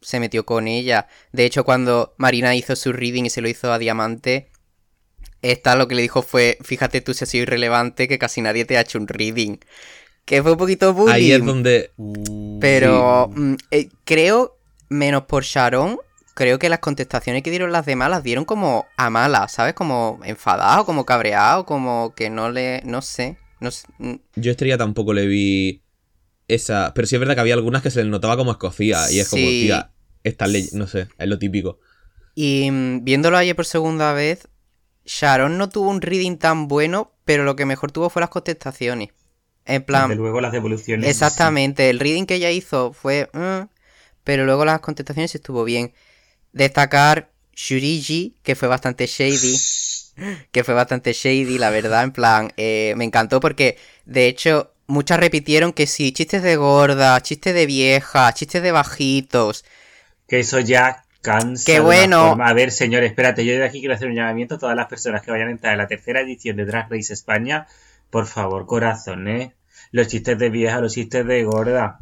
[0.00, 1.08] se metió con ella.
[1.32, 4.50] De hecho, cuando Marina hizo su reading y se lo hizo a Diamante,
[5.42, 8.64] esta lo que le dijo fue, fíjate tú si has sido irrelevante que casi nadie
[8.64, 9.58] te ha hecho un reading.
[10.24, 11.14] Que fue un poquito bullying.
[11.14, 14.58] Ahí es donde Uh, Pero mm, eh, creo,
[14.88, 15.98] menos por Sharon,
[16.38, 19.74] creo que las contestaciones que dieron las demás las dieron como a malas, ¿sabes?
[19.74, 22.80] Como enfadado, como cabreado, como que no le...
[22.84, 23.38] no sé.
[23.58, 23.88] No sé,
[24.36, 25.82] yo a Estrella tampoco le vi
[26.46, 26.92] esa...
[26.94, 29.28] Pero sí es verdad que había algunas que se les notaba como escocía, y es
[29.28, 29.90] como, tía,
[30.22, 31.80] esta ley, no sé, es lo típico.
[32.36, 34.46] Y mm, viéndolo ayer por segunda vez,
[35.04, 39.08] Sharon no tuvo un reading tan bueno, pero lo que mejor tuvo fue las contestaciones.
[39.64, 41.10] En plan, Desde luego las devoluciones.
[41.10, 43.28] Exactamente, el reading que ella hizo fue...
[43.32, 43.66] "Mm",
[44.22, 45.94] pero luego las contestaciones estuvo bien.
[46.58, 49.56] Destacar Shuriji, que fue bastante shady.
[50.50, 52.02] Que fue bastante shady, la verdad.
[52.02, 57.20] En plan, eh, me encantó porque, de hecho, muchas repitieron que sí, chistes de gorda,
[57.20, 59.64] chistes de vieja, chistes de bajitos.
[60.26, 61.62] Que eso ya cansa.
[61.64, 62.36] Qué bueno.
[62.42, 65.22] A ver, señor, espérate, yo de aquí quiero hacer un llamamiento a todas las personas
[65.22, 67.68] que vayan a entrar en la tercera edición de Drag Race España.
[68.10, 69.52] Por favor, corazón, ¿eh?
[69.92, 72.00] Los chistes de vieja, los chistes de gorda.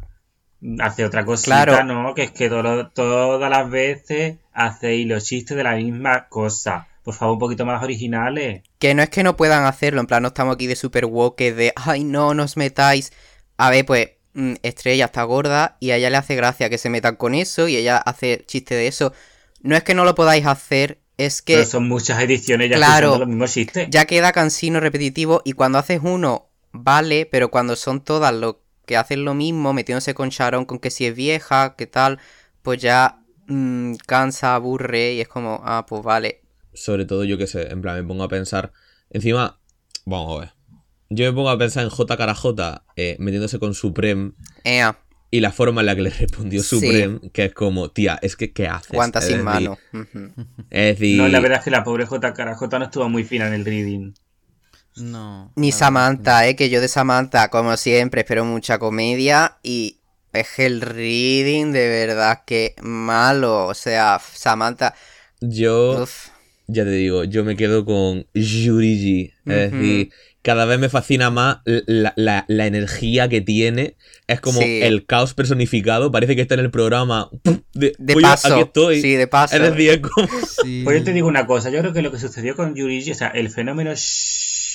[0.79, 1.83] Hace otra cosita, Claro.
[1.83, 2.13] ¿no?
[2.15, 6.87] Que es que todo- todas las veces hacéis los chistes de la misma cosa.
[7.03, 8.63] Por favor, un poquito más originales.
[8.79, 11.53] Que no es que no puedan hacerlo, en plan, no estamos aquí de super woke,
[11.53, 13.13] de, ay, no, no os metáis.
[13.57, 16.89] A ver, pues, mm, Estrella está gorda y a ella le hace gracia que se
[16.89, 19.13] metan con eso y ella hace chiste de eso.
[19.61, 22.93] No es que no lo podáis hacer, es que Pero son muchas ediciones ya Claro.
[23.07, 23.87] escuchando los mismos chistes.
[23.89, 28.97] ya queda cansino, repetitivo y cuando haces uno, vale, pero cuando son todas lo que
[28.97, 32.19] hacen lo mismo, metiéndose con Sharon, con que si es vieja, qué tal,
[32.63, 36.41] pues ya mm, cansa, aburre y es como, ah, pues vale.
[36.73, 38.71] Sobre todo, yo qué sé, en plan, me pongo a pensar.
[39.11, 39.59] Encima,
[40.05, 40.53] vamos a ver.
[41.09, 44.31] Yo me pongo a pensar en J cara J eh, metiéndose con Supreme
[44.63, 44.97] Ea,
[45.31, 46.79] y la forma en la que le respondió Sí.
[46.79, 48.91] Supreme, que es como, tía, es que, ¿qué haces?
[48.93, 49.77] Es sin decir- mano.
[50.69, 52.33] Es decir, No, la verdad es que la pobre J.
[52.33, 54.13] Carajota no estuvo muy fina en el reading.
[54.97, 55.51] No.
[55.55, 59.97] Ni Samantha, eh, que yo de Samantha, como siempre, espero mucha comedia y
[60.33, 63.65] es que el reading de verdad que malo.
[63.67, 64.93] O sea, Samantha,
[65.41, 66.27] yo, uf,
[66.67, 69.31] ya te digo, yo me quedo con Yurigi.
[69.45, 73.95] Es decir, cada vez me fascina más la, la- la energía que tiene.
[74.27, 74.81] Es como Sí.
[74.81, 76.11] el caos personificado.
[76.11, 77.29] Parece que está en el programa.
[77.73, 78.53] De, de "Oye, paso.
[78.53, 79.01] aquí estoy.
[79.01, 79.55] Sí, de paso.
[79.55, 80.27] Es decir, es como.
[80.27, 80.81] que sí.
[80.83, 83.15] Pues yo te digo una cosa, yo creo que lo que sucedió con Yurichi, o
[83.15, 83.91] sea, el fenómeno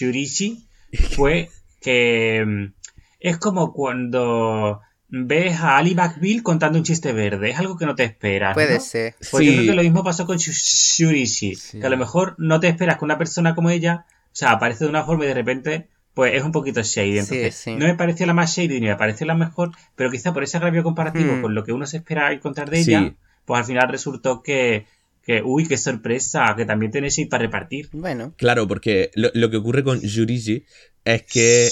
[0.07, 0.67] Shurichi
[1.17, 1.49] fue
[1.81, 2.73] que mm,
[3.21, 7.95] es como cuando ves a Ali McBeal contando un chiste verde, es algo que no
[7.95, 8.55] te esperas.
[8.55, 8.81] Puede ¿no?
[8.81, 9.15] ser.
[9.31, 10.53] Pues yo creo que lo mismo pasó con Shu-
[10.97, 11.81] Shurichi, Sí.
[11.81, 14.85] que a lo mejor no te esperas que una persona como ella, o sea, aparece
[14.85, 17.19] de una forma y de repente, pues es un poquito shady.
[17.19, 17.75] Entonces, sí.
[17.77, 20.57] no me pareció la más shady ni me pareció la mejor, pero quizá por ese
[20.57, 21.43] agravio comparativo Hmm.
[21.43, 22.91] con lo que uno se espera encontrar de Sí.
[22.95, 24.87] ella, pues al final resultó que,
[25.25, 27.89] que uy, qué sorpresa, que también tiene shade para repartir.
[27.93, 30.65] Bueno, Claro, porque lo, lo que ocurre con Yurigi
[31.05, 31.71] es que.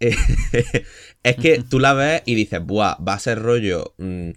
[1.22, 3.94] es que tú la ves y dices, buah, va a ser rollo.
[3.98, 4.30] mm,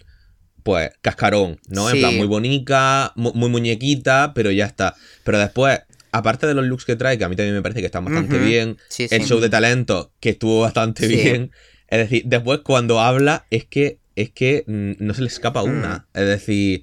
[0.62, 1.88] pues cascarón, ¿no?
[1.90, 1.96] Sí.
[1.96, 4.96] En plan, muy bonita, mu- muy muñequita, pero ya está.
[5.22, 5.78] Pero después,
[6.10, 8.36] aparte de los looks que trae, que a mí también me parece que están bastante
[8.38, 9.14] bien, sí, sí.
[9.14, 11.14] el show de talento, que estuvo bastante Sí.
[11.14, 11.52] bien.
[11.86, 15.70] Es decir, después cuando habla, es que, es que mm, no se le escapa Mm.
[15.70, 16.08] una.
[16.14, 16.82] Es decir.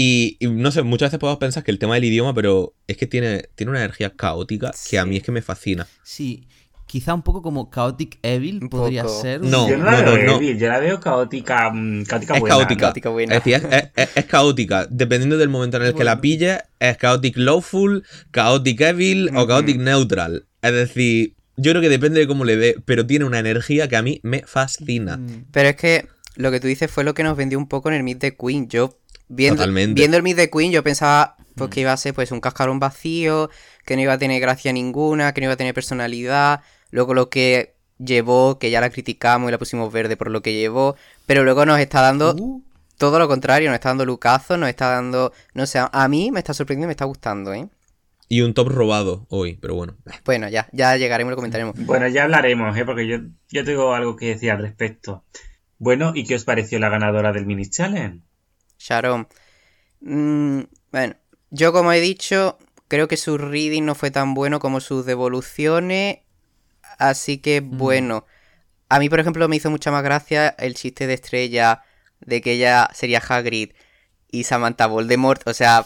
[0.00, 2.96] Y, y no sé, muchas veces podemos pensar que el tema del idioma, pero es
[2.96, 5.88] que tiene, tiene una energía caótica que a mí es que me fascina.
[6.04, 6.46] Sí,
[6.86, 9.20] quizá un poco como Chaotic Evil Un podría poco.
[9.22, 9.40] ser.
[9.40, 10.32] No, yo no la no, veo no.
[10.38, 12.80] débil, yo la veo caótica, mm, caótica Es buena, caótica.
[12.82, 13.34] Caótica buena.
[13.36, 14.86] Es decir, es, es- es- es caótica.
[14.88, 19.78] Dependiendo del momento en el que la pilles, es chaotic lawful, chaotic evil o chaotic
[19.78, 20.46] neutral.
[20.62, 23.96] Es decir, yo creo que depende de cómo le dé, pero tiene una energía que
[23.96, 25.16] a mí me fascina.
[25.16, 26.06] Mm, Pero es que
[26.36, 28.36] lo que tú dices fue lo que nos vendió un poco en el Meet the
[28.36, 28.68] Queen.
[28.68, 28.96] Yo,
[29.28, 29.94] viendo, Totalmente.
[30.00, 32.78] viendo el Meet the Queen, yo pensaba pues, que iba a ser pues un cascarón
[32.78, 33.50] vacío,
[33.84, 36.60] que no iba a tener gracia ninguna, que no iba a tener personalidad.
[36.90, 40.54] Luego lo que llevó, que ya la criticamos y la pusimos verde por lo que
[40.54, 40.96] llevó.
[41.26, 42.62] Pero luego nos está dando uh,
[42.96, 45.32] todo lo contrario, nos está dando lucazo, nos está dando.
[45.54, 47.68] No sé, a mí me está sorprendiendo y me está gustando, ¿eh?
[48.30, 49.96] Y un top robado hoy, pero bueno.
[50.24, 51.74] Bueno, ya, ya llegaremos y lo comentaremos.
[51.78, 52.84] Bueno, ya hablaremos, ¿eh?
[52.84, 55.24] porque yo, yo tengo algo que decir al respecto.
[55.78, 58.20] Bueno, ¿y qué os pareció la ganadora del mini challenge?
[58.78, 59.28] Sharon.
[60.00, 60.60] mm,
[60.92, 61.14] Bueno,
[61.50, 66.18] yo como he dicho, creo que su reading no fue tan bueno como sus devoluciones.
[66.98, 68.24] Así que bueno.
[68.88, 71.82] A mí, por ejemplo, me hizo mucha más gracia el chiste de Estrella
[72.20, 73.72] de que ella sería Hagrid
[74.30, 75.46] y Samantha Voldemort.
[75.46, 75.84] O sea,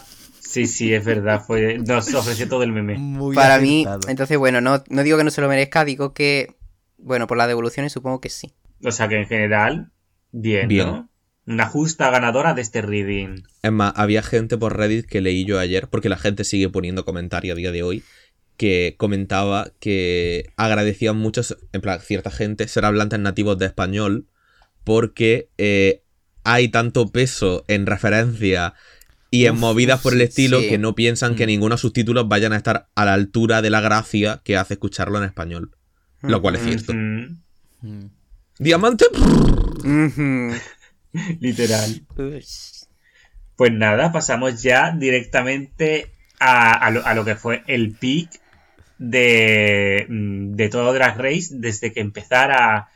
[0.53, 1.41] Sí, sí, es verdad.
[1.45, 2.95] Fue, nos ofreció todo el meme.
[2.95, 6.55] Muy para mí, entonces bueno, no, no digo que no se lo merezca, digo que,
[6.97, 8.53] bueno, por las devoluciones supongo que sí.
[8.85, 9.91] O sea que en general,
[10.31, 10.87] bien, Bien.
[10.87, 11.09] ¿no?
[11.45, 13.43] Una justa ganadora de este reading.
[13.61, 17.03] Es más, había gente por Reddit que leí yo ayer, porque la gente sigue poniendo
[17.03, 18.03] comentario a día de hoy,
[18.55, 21.41] que comentaba que agradecían mucho,
[21.73, 24.25] en plan, cierta gente, ser hablantes nativos de español,
[24.85, 26.01] porque eh,
[26.45, 28.73] hay tanto peso en referencia
[29.29, 30.69] y en Uf, movidas por el estilo sí.
[30.69, 31.47] que no piensan que Mm.
[31.47, 34.75] ninguno de sus títulos vayan a estar a la altura de la gracia que hace
[34.75, 35.71] escucharlo en español.
[36.21, 36.69] Lo cual es Ujú.
[36.69, 36.93] cierto.
[36.93, 37.37] Mm,
[37.81, 38.09] Mm.
[38.59, 39.05] Diamante.
[41.39, 42.05] literal.
[42.17, 42.85] Ush.
[43.55, 48.41] Pues nada, pasamos ya directamente a, a lo, a lo que fue el peak
[48.97, 52.89] de, mm, de todo Drag Race desde que empezara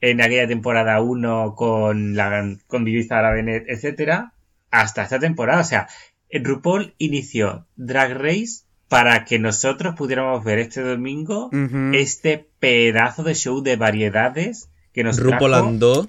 [0.00, 4.34] en aquella temporada 1 con la con Divisa la Bennett, etcétera,
[4.70, 5.60] hasta esta temporada.
[5.60, 5.88] O sea,
[6.30, 11.50] RuPaul inició Drag Race para que nosotros pudiéramos ver este domingo
[11.92, 15.68] este pedazo de show de variedades que nos RuPaul trajo.
[15.68, 16.08] andó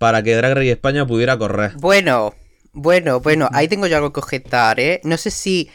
[0.00, 1.72] para que Drag Race España pudiera correr.
[1.76, 2.34] Bueno,
[2.72, 5.02] bueno, bueno, ahí tengo yo algo que objetar, ¿eh?
[5.04, 5.68] No sé si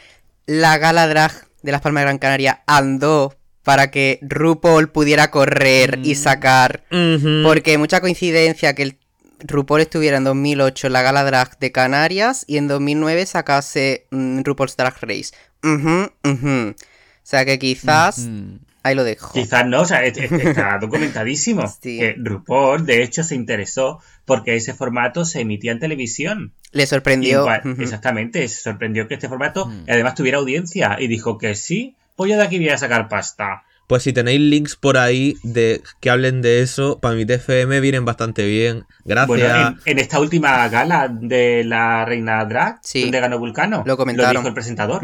[0.46, 1.30] la gala drag
[1.62, 6.16] de Las Palmas de Gran Canaria andó para que RuPaul pudiera correr y Mm.
[6.16, 6.82] sacar...
[7.44, 8.98] Porque mucha coincidencia que el
[9.38, 14.40] RuPaul estuviera en 2008 en la gala drag de Canarias y en 2009 sacase mm,
[14.42, 15.34] RuPaul's Drag Race.
[15.62, 16.74] O
[17.22, 18.26] sea que quizás...
[18.86, 19.32] Ahí lo dejo.
[19.32, 21.66] Quizás no, o sea, es- es- está documentadísimo.
[21.68, 21.98] Sí.
[21.98, 26.52] Que RuPaul, de hecho, se interesó porque ese formato se emitía en televisión.
[26.72, 27.40] Le sorprendió.
[27.42, 27.76] Igual-.
[27.80, 29.84] Exactamente, se sorprendió que este formato Mm.
[29.88, 33.64] además tuviera audiencia y dijo que sí, pues yo de aquí voy a sacar pasta.
[33.86, 38.04] Pues si tenéis links por ahí de que hablen de eso, para mi TFM vienen
[38.04, 38.84] bastante bien.
[39.04, 39.28] Gracias.
[39.28, 43.02] Bueno, en, en esta última gala de la Reina Drag, Sí.
[43.02, 44.34] donde ganó Vulcano, Lo comentaron.
[44.42, 45.02] dijo el presentador.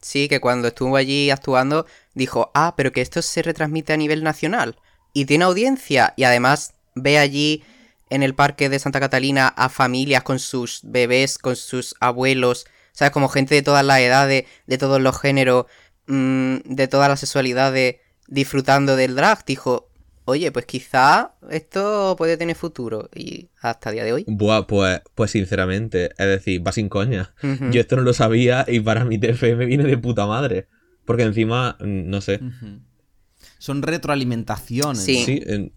[0.00, 4.24] Sí, que cuando estuvo allí actuando dijo, ah, pero que esto se retransmite a nivel
[4.24, 4.76] nacional
[5.12, 7.62] y tiene audiencia y además ve allí
[8.10, 13.12] en el parque de Santa Catalina a familias con sus bebés, con sus abuelos, ¿sabes?
[13.12, 15.66] Como gente de todas las edades, de todos los géneros,
[16.08, 17.96] mm, de todas las sexualidades,
[18.28, 19.44] disfrutando del drag.
[19.44, 19.88] Dijo,
[20.24, 24.24] oye, pues quizá esto puede tener futuro y hasta el día de hoy.
[24.26, 27.34] Buah, pues, pues sinceramente, es decir, va sin coña.
[27.70, 30.66] Yo esto no lo sabía y para mi TFM viene de puta madre.
[31.04, 32.40] Porque encima, mm, no sé.
[33.58, 35.02] Son retroalimentaciones.
[35.04, 35.24] Sí.
[35.24, 35.72] Sí, en-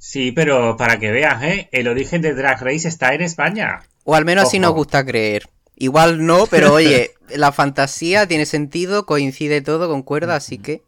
[0.00, 1.68] Sí, pero para que veas, ¿eh?
[1.72, 3.80] el origen de Drag Race está en España.
[4.04, 5.48] O al menos así nos gusta creer.
[5.74, 10.82] Igual no, pero oye, la fantasía tiene sentido, coincide todo, concuerda, así que.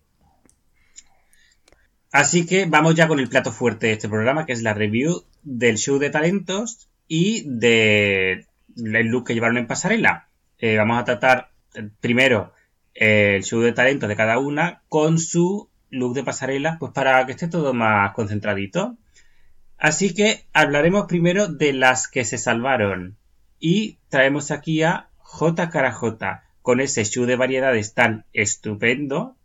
[2.13, 5.25] Así que vamos ya con el plato fuerte de este programa, que es la review
[5.43, 8.47] del show de talentos y del
[8.77, 10.29] look que llevaron en pasarela.
[10.59, 12.53] Eh, vamos a tratar eh, primero
[12.95, 17.25] eh, el show de talentos de cada una con su look de pasarela, pues para
[17.27, 18.97] que esté todo más concentradito.
[19.79, 23.17] Así que hablaremos primero de las que se salvaron.
[23.61, 25.71] Y traemos aquí a J.
[25.71, 29.37] Cara J con ese show de variedades tan estupendo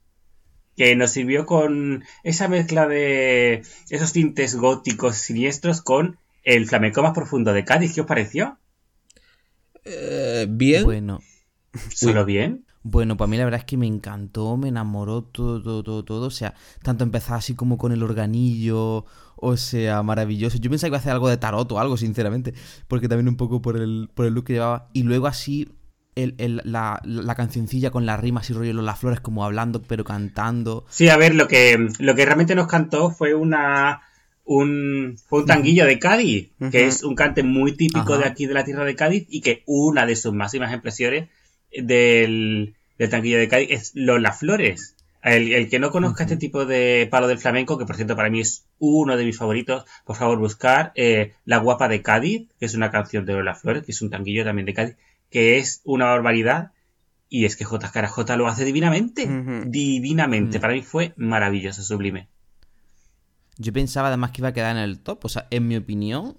[0.76, 7.14] que nos sirvió con esa mezcla de esos tintes góticos siniestros con el flamenco más
[7.14, 7.94] profundo de Cádiz.
[7.94, 8.60] ¿Qué os pareció?
[9.84, 10.84] eh, bien.
[10.84, 11.20] Bueno,
[11.90, 12.66] ¿Solo bien?
[12.84, 16.28] bueno, para mí la verdad es que me encantó, me enamoró todo, todo, todo, todo.
[16.28, 20.58] O sea, tanto empezar así como con el organillo, o sea, maravilloso.
[20.60, 22.54] Yo pensaba que iba a hacer algo de tarot o algo, sinceramente,
[22.88, 24.90] porque también un poco por el, por el look que llevaba.
[24.94, 25.70] Y luego así
[26.16, 30.04] el, el- la, la cancioncilla con las rimas y rollo las flores como hablando pero
[30.04, 30.86] cantando.
[30.90, 34.02] Sí, a ver, lo que, lo que realmente nos cantó fue una
[34.46, 38.24] un, fue un tanguillo de Cádiz, que es un cante muy típico Ajá.
[38.24, 41.30] de aquí de la tierra de Cádiz y que una de sus máximas impresiones
[41.76, 44.96] del, del tanguillo de Cádiz es Lola Flores.
[45.24, 48.30] El, el que no conozca este tipo de palo del flamenco, que por cierto para
[48.30, 52.68] mí es uno de mis favoritos, por favor buscar eh, La Guapa de Cádiz, que
[52.68, 54.96] es una canción de Lola Flores, que es un tanguillo también de Cádiz,
[55.30, 56.72] que es una barbaridad.
[57.28, 57.92] Y es que J.
[57.92, 59.28] Cara J lo hace divinamente.
[59.66, 60.58] Divinamente.
[60.58, 60.62] Mm.
[60.62, 62.30] Para mí fue maravilloso, sublime.
[63.58, 66.38] Yo pensaba además que iba a quedar en el top, o sea, en mi opinión,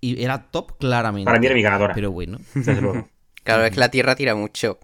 [0.00, 1.24] y era top claramente.
[1.24, 1.94] Para mí era mi ganadora.
[1.94, 2.38] Pero bueno.
[2.54, 3.08] Desde luego.
[3.42, 4.78] Claro, es que la tierra tira mucho.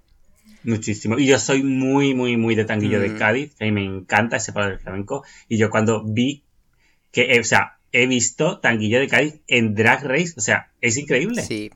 [0.65, 1.19] Muchísimo.
[1.19, 3.19] Y yo soy muy, muy, muy de tanguillo de Mm.
[3.19, 3.55] Cádiz.
[3.61, 5.23] A mí me encanta ese palo del flamenco.
[5.49, 6.45] Y yo cuando vi
[7.13, 10.97] que, eh, o sea, he visto tanguillo de Cádiz en Drag Race, o sea, es
[10.97, 11.43] increíble.
[11.43, 11.71] Sí.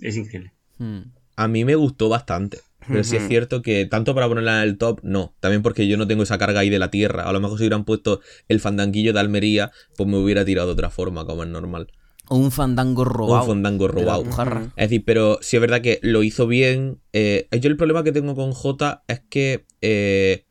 [0.00, 0.52] Es increíble.
[0.80, 1.12] Hmm.
[1.36, 2.58] A mí me gustó bastante.
[2.88, 3.28] Pero sí es Ujú.
[3.28, 5.34] cierto que tanto para ponerla en el top, no.
[5.38, 7.28] También porque yo no tengo esa carga ahí de la tierra.
[7.28, 10.72] A lo mejor si hubieran puesto el fandanguillo de Almería, pues me hubiera tirado de
[10.72, 11.92] otra forma, como es normal.
[12.28, 13.42] O un fandango robado.
[13.42, 14.22] Un fandango robado.
[14.22, 14.70] Ujú.
[14.76, 16.98] Es decir, pero sí es verdad que lo hizo bien.
[17.12, 20.46] Eh, yo el problema que tengo con J es que eh,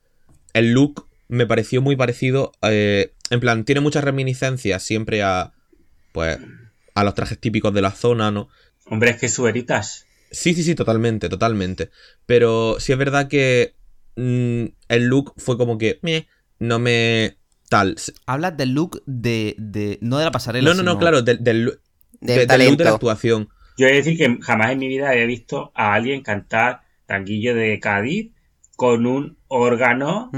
[0.53, 2.51] el look me pareció muy parecido.
[2.61, 5.51] eh, en plan, tiene muchas reminiscencias siempre a.
[6.13, 6.37] Pues.
[6.95, 8.49] A los trajes típicos de la zona, ¿no?
[8.85, 10.03] Hombre, es que su Heritage.
[10.31, 11.89] Sí, sí, sí, totalmente, totalmente.
[12.25, 13.75] Pero sí es verdad que.
[14.15, 15.99] mm, el look fue como que.
[16.01, 16.27] meh,
[16.59, 17.37] no me.
[17.69, 17.95] Tal.
[18.25, 19.97] Hablas del look de, de.
[20.01, 20.69] No de la pasarela.
[20.69, 21.79] No, no, no, claro, del, del,
[22.21, 23.49] de- del look de la actuación.
[23.77, 27.55] Yo he de decir que jamás en mi vida había visto a alguien cantar Tanguillo
[27.55, 28.31] de Cádiz
[28.75, 30.29] con un órgano,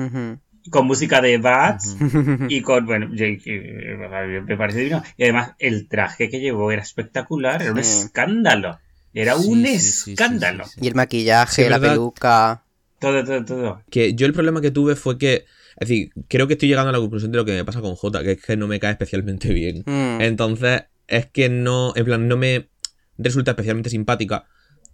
[0.69, 1.95] con música de Bats
[2.49, 5.01] y con, bueno, yo- eh, me parece divino.
[5.17, 8.03] Y además el traje que llevó era espectacular, era un Sí.
[8.05, 8.79] escándalo.
[9.13, 10.65] Era Sí, un sí, sí, sí, sí, escándalo.
[10.65, 10.79] sí.
[10.81, 11.95] Y el maquillaje, Sí, la ¿verdad?
[11.95, 12.63] peluca.
[12.99, 13.81] Todo, todo, todo.
[13.89, 15.45] Que yo el problema que tuve fue que.
[15.79, 17.95] Es decir, creo que estoy llegando a la conclusión de lo que me pasa con
[17.95, 19.83] J, que es que no me cae especialmente bien.
[19.85, 20.21] Mm.
[20.21, 21.93] Entonces, es que no.
[21.95, 22.69] En plan, no me
[23.17, 24.45] resulta especialmente simpática.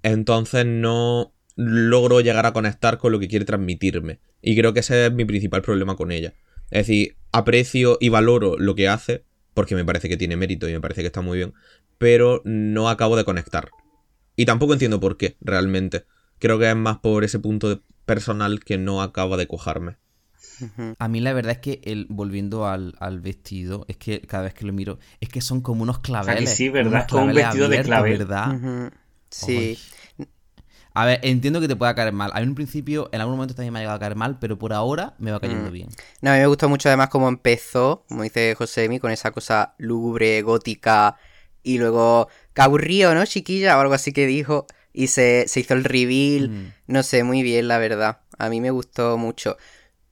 [0.03, 4.19] Entonces, no logro llegar a conectar con lo que quiere transmitirme.
[4.41, 6.33] Y creo que ese es mi principal problema con ella.
[6.69, 10.73] Es decir, aprecio y valoro lo que hace, porque me parece que tiene mérito y
[10.73, 11.53] me parece que está muy bien,
[11.97, 13.69] pero no acabo de conectar.
[14.37, 16.05] Y tampoco entiendo por qué, realmente.
[16.39, 19.97] Creo que es más por ese punto de- personal que no acaba de cojarme.
[20.97, 24.53] A mí la verdad es que el, volviendo al, al vestido, es que cada vez
[24.53, 26.51] que lo miro, es que son como unos claveles.
[26.51, 27.07] sí, ¿verdad?
[27.09, 28.17] Como un vestido de clavel.
[28.19, 28.91] ¿verdad?
[29.29, 29.77] Sí.
[30.93, 32.31] A ver, entiendo que te pueda caer mal.
[32.33, 34.39] A mí en un principio, en algún momento también me ha llegado a caer mal,
[34.39, 35.73] pero por ahora me va cayendo Mm.
[35.73, 35.89] bien.
[36.21, 39.75] No, a mí me gustó mucho además cómo empezó, como dice Josemi, con esa cosa
[39.77, 41.17] lúgubre, gótica,
[41.61, 43.77] y luego, que aburrido, ¿no, chiquilla?
[43.77, 46.73] O algo así que dijo, y se, se hizo el reveal, Mm.
[46.87, 48.21] no sé, muy bien, la verdad.
[48.39, 49.57] A mí me gustó mucho.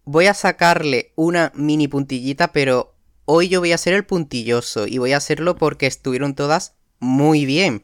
[0.03, 2.93] Voy a sacarle una mini puntillita, pero
[3.25, 7.45] hoy yo voy a ser el puntilloso, y voy a hacerlo porque estuvieron todas muy
[7.45, 7.83] bien.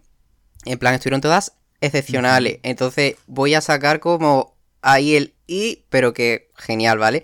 [0.65, 2.59] En plan, estuvieron todas excepcionales.
[2.61, 7.23] Entonces voy a sacar como ahí el i, pero que genial, ¿vale?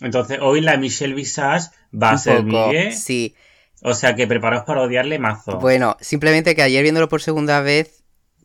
[0.00, 2.92] Entonces, hoy la Michelle Visage va a ser poco, Migue.
[2.92, 3.34] sí.
[3.82, 5.58] O sea que preparaos para odiarle mazo.
[5.58, 8.02] Bueno, simplemente que ayer viéndolo por segunda vez,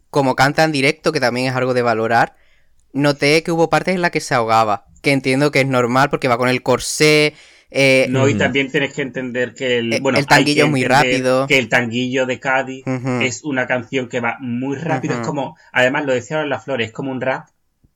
[0.09, 2.35] como canta en directo, que también es algo de valorar,
[2.93, 4.85] noté que hubo partes en las que se ahogaba.
[5.01, 7.33] Que entiendo que es normal porque va con el corsé.
[7.71, 10.83] eh, No, y también tienes que entender que el, Eh, bueno, el tanguillo es muy
[10.83, 11.47] rápido.
[11.47, 12.83] Que el tanguillo de Cádiz
[13.21, 15.15] es una canción que va muy rápido.
[15.21, 17.47] Es como, además lo decía las flores, es como un rap.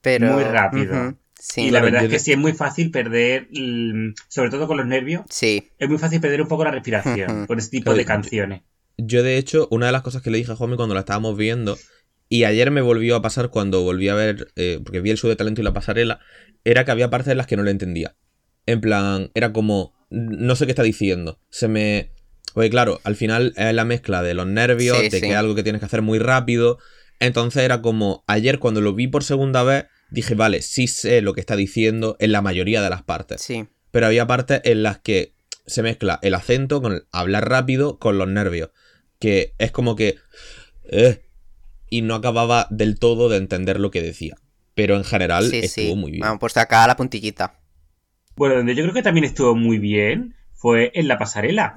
[0.01, 1.13] pero, muy rápido.
[1.39, 4.77] Sí, y la verdad es que sí es muy fácil perder, mm, sobre todo con
[4.77, 5.69] los nervios, sí.
[5.77, 8.61] es muy fácil perder un poco la respiración con este tipo de canciones.
[8.97, 11.37] Yo, de hecho, una de las cosas que le dije a Juanmi cuando la estábamos
[11.37, 11.77] viendo,
[12.29, 15.29] y ayer me volvió a pasar cuando volví a ver, eh, porque vi el show
[15.29, 16.19] de talento y la pasarela,
[16.63, 18.15] era que había partes en las que no lo entendía.
[18.65, 21.39] En plan, era como, no sé qué está diciendo.
[21.49, 22.11] Se me...
[22.53, 25.21] Porque claro, al final es la mezcla de los nervios, Sí, de sí.
[25.21, 26.79] que es algo que tienes que hacer muy rápido.
[27.19, 31.33] Entonces era como, ayer cuando lo vi por segunda vez, dije, vale, sí sé lo
[31.33, 33.41] que está diciendo en la mayoría de las partes.
[33.41, 33.67] Sí.
[33.91, 35.33] Pero había partes en las que
[35.65, 38.69] se mezcla el acento con el hablar rápido con los nervios.
[39.19, 40.15] Que es como que...
[40.89, 41.21] eh,
[41.89, 44.35] y no acababa del todo de entender lo que decía.
[44.73, 45.95] Pero en general Sí, estuvo sí.
[45.95, 46.21] muy bien.
[46.21, 47.59] Vamos, pues acá la puntillita.
[48.35, 51.73] Bueno, donde yo creo que también estuvo muy bien fue en la pasarela.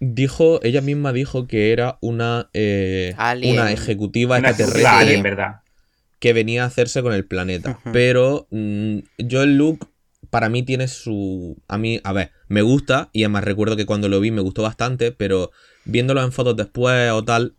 [0.00, 5.60] Dijo, ella misma dijo que era una, eh, una ejecutiva Una extraterrestre verdad.
[6.24, 7.80] Que venía a hacerse con el planeta.
[7.92, 9.90] Pero mm, yo el look,
[10.30, 11.62] para mí tiene su...
[11.68, 14.62] A mí, a ver, me gusta y además recuerdo que cuando lo vi me gustó
[14.62, 15.50] bastante, pero
[15.84, 17.56] viéndolo en fotos después o tal,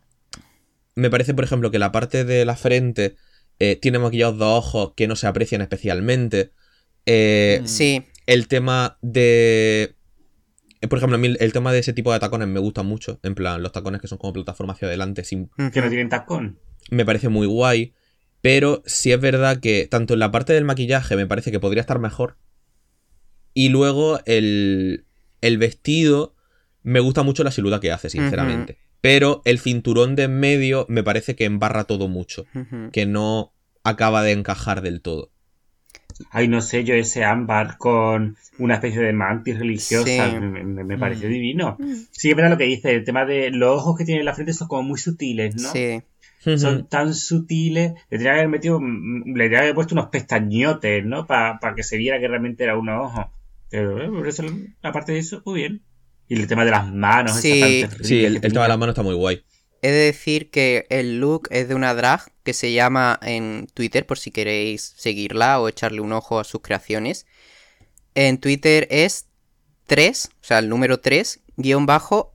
[0.96, 3.14] me parece, por ejemplo, que la parte de la frente
[3.60, 6.50] eh, tiene maquillados dos ojos que no se aprecian especialmente.
[7.06, 7.66] Eh, Mm.
[7.68, 8.04] Sí.
[8.26, 9.94] el tema de...
[10.90, 13.20] Por ejemplo, a mí el, tema de ese tipo de tacones me gusta mucho.
[13.22, 16.58] En plan, los tacones que son como plataforma hacia adelante, sin Que no tienen tacón.
[16.90, 17.94] me parece muy guay.
[18.46, 21.80] Pero sí es verdad que tanto en la parte del maquillaje me parece que podría
[21.80, 22.36] estar mejor.
[23.54, 25.04] Y luego el,
[25.40, 26.36] el vestido
[26.84, 28.78] me gusta mucho la silueta que hace, sinceramente.
[29.00, 32.46] Pero el cinturón de en medio me parece que embarra todo mucho.
[32.92, 35.32] Que no acaba de encajar del todo.
[36.30, 40.36] Ay, no sé, yo ese ámbar con una especie de mantis religiosa Sí.
[40.40, 41.32] me, me- me pareció Mm.
[41.32, 41.76] divino.
[42.12, 44.34] Sí, es verdad lo que dice, el tema de los ojos que tiene en la
[44.34, 45.72] frente son como muy sutiles, ¿no?
[45.72, 46.00] Sí.
[46.58, 50.08] Son tan sutiles, le tendría que haber metido, mm, le tendría que haber puesto unos
[50.10, 51.26] pestañotes, ¿no?
[51.26, 53.26] Para que se viera que realmente era unos ojos.
[53.68, 54.44] Pero eh, por eso,
[54.82, 55.82] aparte de eso, muy bien.
[56.28, 57.82] Y el tema de las manos, Sí.
[57.82, 59.42] esa Sí, el, el tema de las manos está muy guay.
[59.82, 64.06] he de decir que el look es de una drag que se llama en Twitter,
[64.06, 67.26] por si queréis seguirla o echarle un ojo a sus creaciones.
[68.14, 69.26] En Twitter es
[69.86, 72.34] 3, o sea, el número 3, guion bajo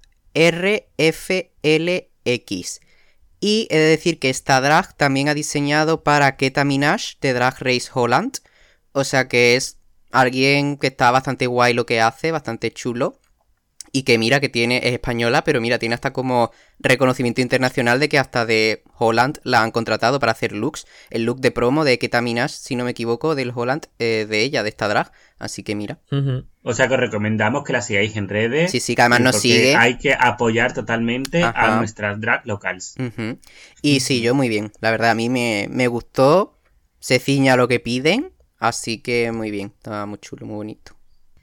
[1.32, 2.82] RFLX.
[3.44, 7.56] Y he de decir que esta drag también ha diseñado para Keta Minaj de Drag
[7.60, 8.38] Race Holland.
[8.92, 9.80] O sea que es
[10.12, 13.20] alguien que está bastante guay lo que hace, bastante chulo.
[13.94, 18.08] Y que mira que tiene, es española, pero mira, tiene hasta como reconocimiento internacional de
[18.08, 20.88] que hasta de Holland la han contratado para hacer looks.
[21.10, 24.42] El look de promo de Keta Minaj, si no me equivoco, del Holland, eh, de
[24.44, 25.12] ella, de esta drag.
[25.40, 26.00] Así que mira.
[26.64, 28.72] O sea que os recomendamos que la sigáis en redes.
[28.72, 29.76] Sí, sí, que además nos porque sigue.
[29.76, 31.76] Hay que apoyar totalmente Ajá.
[31.76, 32.96] a nuestras drag locals.
[32.98, 33.40] Ujú.
[33.82, 34.72] Y sí, yo muy bien.
[34.80, 36.60] La verdad, a mí me, me gustó.
[37.00, 38.32] Se ciña a lo que piden.
[38.58, 39.74] Así que muy bien.
[39.76, 40.96] Estaba muy chulo, muy bonito.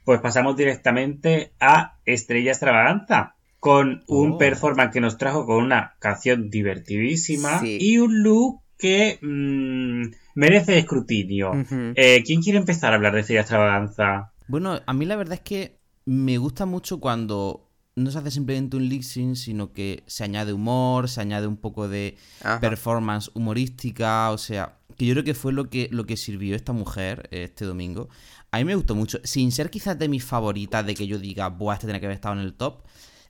[0.09, 3.35] Pues pasamos directamente a Estrella Extravaganza.
[3.59, 4.37] Con un Oh.
[4.39, 7.77] performance que nos trajo con una canción divertidísima Sí.
[7.79, 11.51] y un look que mm, merece escrutinio.
[11.93, 14.31] Eh, ¿Quién quiere empezar a hablar de Estrella Extravaganza?
[14.47, 18.77] Bueno, a mí la verdad es que me gusta mucho cuando no se hace simplemente
[18.77, 22.59] un lip sync, sino que se añade humor, se añade un poco de Ajá.
[22.59, 26.73] performance humorística, o sea, que yo creo que fue lo que, lo que sirvió esta
[26.73, 28.09] mujer eh, este domingo.
[28.51, 31.49] A mí me gustó mucho, sin ser quizás de mis favoritas, de que yo diga,
[31.49, 32.83] buah, este tenía que haber estado en el top,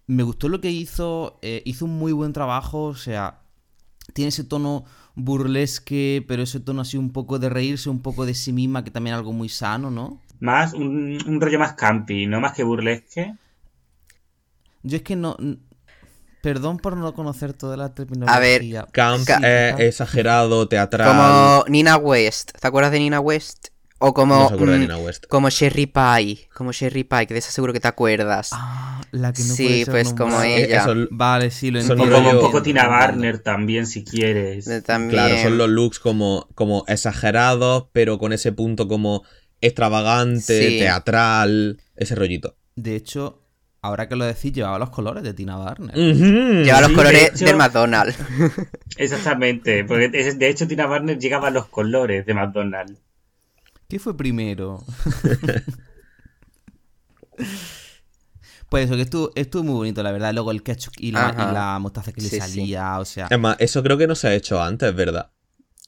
[0.08, 3.42] me gustó lo que hizo, eh, hizo un muy buen trabajo, o sea,
[4.14, 8.34] tiene ese tono burlesque, pero ese tono así un poco de reírse, un poco de
[8.34, 10.20] sí misma, que también es algo muy sano, ¿no?
[10.40, 13.34] Más un, un rollo más campi, no más que burlesque.
[14.84, 15.36] Yo es que no.
[16.42, 18.36] Perdón por no conocer toda la terminología.
[18.36, 21.10] A ver, Camp, Ca- eh, exagerado, teatral.
[21.10, 22.52] Como Nina West.
[22.60, 23.69] ¿Te acuerdas de Nina West?
[24.02, 24.36] O como.
[24.36, 25.26] No se acuerda de Nina West.
[25.28, 26.48] Como Sherry Pie.
[26.54, 28.50] Como Sherry Pie, que de esa seguro que te acuerdas.
[28.54, 30.82] Ah, la que no Sí, puede ser pues como ella.
[30.84, 32.10] eso- Vale, sí, lo entiendo.
[32.12, 32.88] como un poco Tina.
[32.88, 34.70] Barner también, si quieres.
[34.86, 35.12] También.
[35.12, 39.24] Claro, son los looks como, como exagerados, pero con ese punto como
[39.62, 40.80] extravagante, Sí.
[40.80, 42.56] teatral, ese rollito.
[42.76, 43.42] De hecho,
[43.82, 45.92] ahora que lo decís, llevaba los colores de Tina Barner.
[45.98, 46.64] Ujú.
[46.64, 48.18] Lleva los Sí, colores de hecho- McDonald's.
[48.98, 53.00] Exactamente, porque es- de hecho Tina Barner llegaba a los colores de McDonald's.
[53.90, 54.86] ¿Qué fue primero?
[58.70, 60.34] pues eso, que estuvo, estuvo muy bonito, la verdad.
[60.34, 62.40] Luego el ketchup y la, y la mostaza que le Sí, sí.
[62.40, 63.28] salía, o sea.
[63.30, 65.32] Es más, eso creo que no se ha hecho antes, ¿verdad?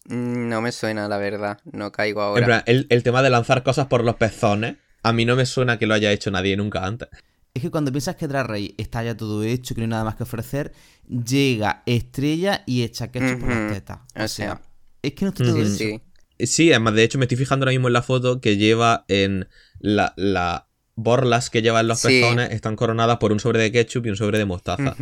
[0.06, 1.60] Mm, No me suena, la verdad.
[1.72, 2.45] No caigo En ahora.
[2.45, 5.78] plan, el, el tema de lanzar cosas por los pezones, a mí no me suena
[5.78, 7.10] que lo haya hecho nadie nunca antes.
[7.54, 10.06] Es que cuando piensas que Drag Race está ya todo hecho, que no hay nada
[10.06, 10.72] más que ofrecer,
[11.08, 13.97] llega Estrella y echa ketchup por las tetas.
[14.16, 14.62] O, O sea, sea.
[15.04, 15.74] es que no está todo Ujú.
[15.76, 16.02] hecho.
[16.48, 16.48] Sí.
[16.48, 19.48] Sí, además, de hecho, me estoy fijando ahora mismo en la foto que lleva en
[19.80, 22.08] la, la borlas que lleva en los Sí.
[22.08, 24.96] pezones están coronadas por un sobre de ketchup y un sobre de mostaza.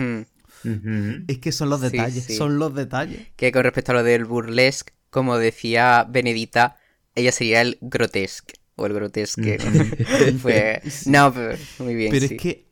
[1.28, 2.36] Es que son los detalles, sí.
[2.36, 3.28] son los detalles.
[3.36, 6.78] Que con respecto a lo del burlesque, como decía Benedita,
[7.16, 8.56] ella sería el grotesque.
[8.76, 9.58] O el grotesque.
[10.42, 10.82] Fue...
[11.06, 12.12] No, pero muy bien.
[12.12, 12.36] Pero sí.
[12.36, 12.69] es que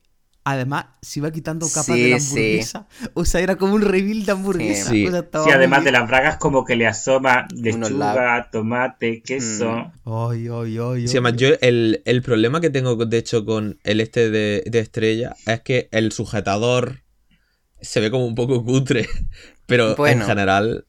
[0.51, 2.27] además se iba quitando capas Sí, de la sí.
[2.29, 2.87] hamburguesa.
[3.13, 4.89] O sea, era como un reveal de hamburguesa.
[4.91, 5.05] Sí.
[5.07, 9.21] O sea, estaba Sí, además de las bragas como que le asoma Unos lechuga, tomate,
[9.21, 9.71] queso.
[10.05, 10.09] Mm.
[10.31, 11.17] Ay, ay, ay, Sí, ay.
[11.17, 15.35] además, yo el, el problema que tengo, de hecho, con el este de, de estrella
[15.45, 17.01] es que el sujetador
[17.81, 19.07] se ve como un poco cutre.
[19.65, 20.21] Pero Bueno.
[20.21, 20.85] en general.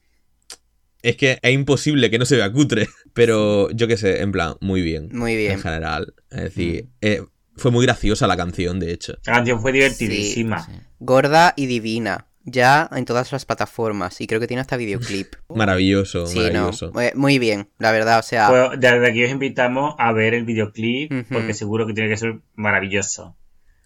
[1.03, 2.89] Es que es imposible que no se vea cutre.
[3.13, 5.09] Pero yo qué sé, en plan, muy bien.
[5.13, 5.53] Muy bien.
[5.53, 6.15] En general.
[6.31, 7.23] Es decir, eh,
[7.59, 9.15] fue muy graciosa la canción, de hecho.
[9.27, 10.65] La canción fue divertidísima.
[10.65, 10.73] Sí.
[11.01, 12.27] Gorda y divina.
[12.45, 14.21] Ya en todas las plataformas.
[14.23, 15.35] Y creo que tiene hasta videoclip.
[15.55, 16.99] Maravilloso, Sí, maravilloso.
[16.99, 18.19] eh, Muy bien, la verdad.
[18.21, 22.09] O sea, Pues desde aquí os invitamos a ver el videoclip porque seguro que tiene
[22.09, 23.37] que ser maravilloso.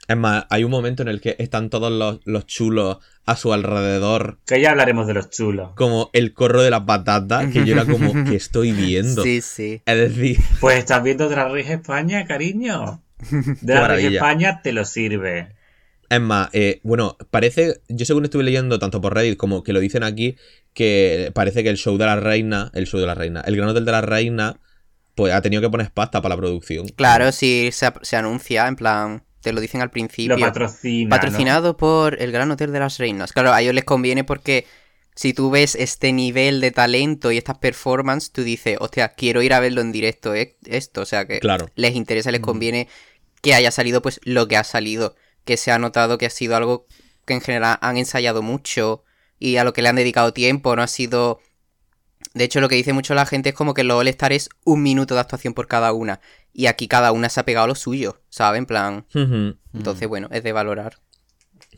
[0.08, 3.52] Es más, hay un momento en el que están todos los, los chulos a su
[3.52, 5.70] alrededor, Que ya hablaremos de los chulos.
[5.76, 9.22] como el corro de las patatas, que yo era como, que estoy viendo?
[9.22, 9.80] sí, sí.
[9.86, 13.01] Es decir, Pues estás viendo Drag Race España, cariño.
[13.62, 14.10] Maravilla.
[14.10, 15.54] España te lo sirve.
[16.08, 19.80] Es más, eh, bueno, parece, yo según estuve leyendo tanto por Reddit como que lo
[19.80, 20.36] dicen aquí,
[20.74, 23.70] que parece que el show de la reina, el show de la reina, el Gran
[23.70, 24.60] Hotel de la Reina,
[25.14, 26.86] pues ha tenido que poner pasta para la producción.
[26.88, 30.36] Claro, sí, se, se anuncia, en plan, te lo dicen al principio.
[30.36, 31.04] Lo patrocina.
[31.04, 31.10] ¿no?
[31.10, 33.32] Patrocinado por el Gran Hotel de las Reinas.
[33.32, 34.66] Claro, a ellos les conviene porque
[35.14, 39.52] si tú ves este nivel de talento y estas performances, tú dices, hostia, quiero ir
[39.52, 41.02] a verlo en directo, eh, esto.
[41.02, 41.68] O sea que Claro.
[41.74, 42.88] les interesa, les conviene
[43.42, 45.14] que haya salido pues lo que ha salido.
[45.44, 46.86] Que se ha notado que ha sido algo
[47.26, 49.04] que en general han ensayado mucho
[49.38, 51.40] y a lo que le han dedicado tiempo, no ha sido...
[52.32, 54.82] De hecho, lo que dice mucho la gente es como que los All-Star es un
[54.82, 56.20] minuto de actuación por cada una.
[56.52, 58.58] Y aquí cada una se ha pegado lo suyo, ¿sabes?
[58.58, 59.06] En plan...
[59.74, 61.00] Entonces, bueno, es de valorar.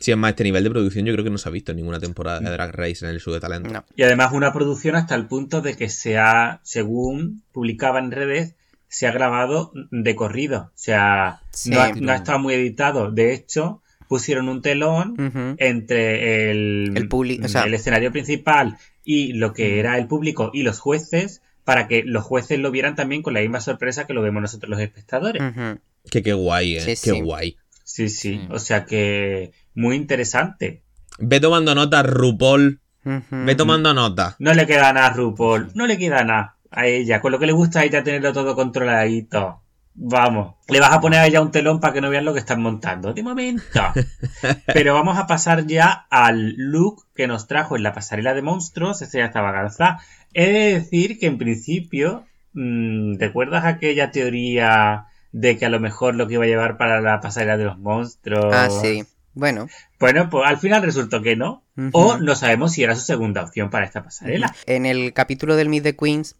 [0.00, 1.76] Sí, es más, este nivel de producción yo creo que no se ha visto en
[1.76, 3.70] ninguna temporada de Drag Race en el show de talento.
[3.70, 3.84] No.
[3.96, 8.54] Y además una producción hasta el punto de que se ha, según publicaba en redes,
[8.94, 10.70] se ha grabado de corrido.
[10.72, 11.70] O sea, Sí.
[11.70, 13.10] no, ha, no ha estado muy editado.
[13.10, 15.16] De hecho, pusieron un telón
[15.58, 20.50] entre el, El publi- o sea- el escenario principal y lo que era el público
[20.54, 24.12] y los jueces para que los jueces lo vieran también con la misma sorpresa que
[24.14, 25.42] lo vemos nosotros los espectadores.
[26.10, 26.80] Que qué guay, eh.
[26.80, 27.20] Sí, qué sí.
[27.20, 27.56] guay.
[27.82, 28.46] Sí, sí.
[28.50, 30.82] O sea que muy interesante.
[31.18, 32.80] Ve tomando nota, RuPaul.
[33.04, 33.22] Ujú.
[33.44, 34.36] Ve tomando nota.
[34.38, 37.20] No le queda nada a RuPaul, no le queda nada a ella.
[37.20, 39.60] Con lo que le gusta a ella tenerlo todo controladito.
[39.96, 42.40] Vamos, le vas a poner a ella un telón para que no vean lo que
[42.40, 43.12] están montando.
[43.12, 43.80] De momento.
[44.66, 49.02] Pero vamos a pasar ya al look que nos trajo en la pasarela de monstruos,
[49.02, 49.98] Estrella Extravaganza.
[50.32, 56.16] He de decir que en principio, mm, ¿recuerdas aquella teoría de que a lo mejor
[56.16, 58.52] lo que iba a llevar para la pasarela de los monstruos?
[58.52, 59.04] Ah, sí.
[59.32, 59.68] Bueno.
[60.00, 61.62] Bueno, pues al final resultó que no.
[61.92, 64.54] O no sabemos si era su segunda opción para esta pasarela.
[64.66, 66.36] En el capítulo del Meet the Queens,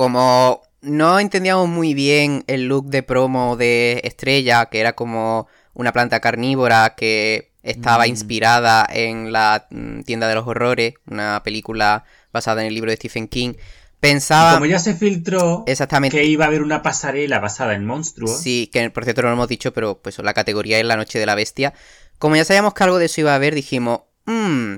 [0.00, 5.92] como no entendíamos muy bien el look de promo de Estrella, que era como una
[5.92, 8.08] planta carnívora que estaba Mm.
[8.08, 12.96] inspirada en la mm, tienda de los horrores, una película basada en el libro de
[12.96, 13.52] Stephen King,
[14.00, 18.40] pensaba Como ya se filtró exactamente que iba a haber una pasarela basada en monstruos,
[18.40, 21.18] Sí, que por cierto no lo hemos dicho, pero pues la categoría es la noche
[21.18, 21.74] de la bestia.
[22.18, 24.76] Como ya sabíamos que algo de eso iba a haber, dijimos, mmm,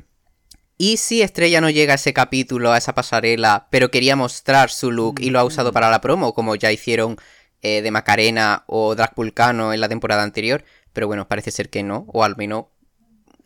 [0.78, 4.90] ¿y si Estrella no llega a ese capítulo, a esa pasarela, pero quería mostrar su
[4.90, 7.16] look y lo ha usado para la promo, como ya hicieron
[7.62, 10.64] eh, de Macarena o Drag Vulcano en la temporada anterior?
[10.92, 12.66] Pero bueno, parece ser que no, o al menos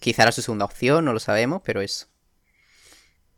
[0.01, 2.07] quizá era su segunda opción, no lo sabemos, pero eso.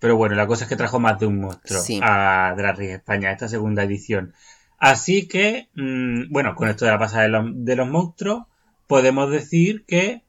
[0.01, 1.99] pero bueno, la cosa es que trajo más de un monstruo Sí.
[2.03, 4.33] a Drag Race España, esta segunda edición.
[4.79, 8.45] Así que, mm, bueno, con esto de la pasarela de los, de los monstruos,
[8.87, 10.23] podemos decir que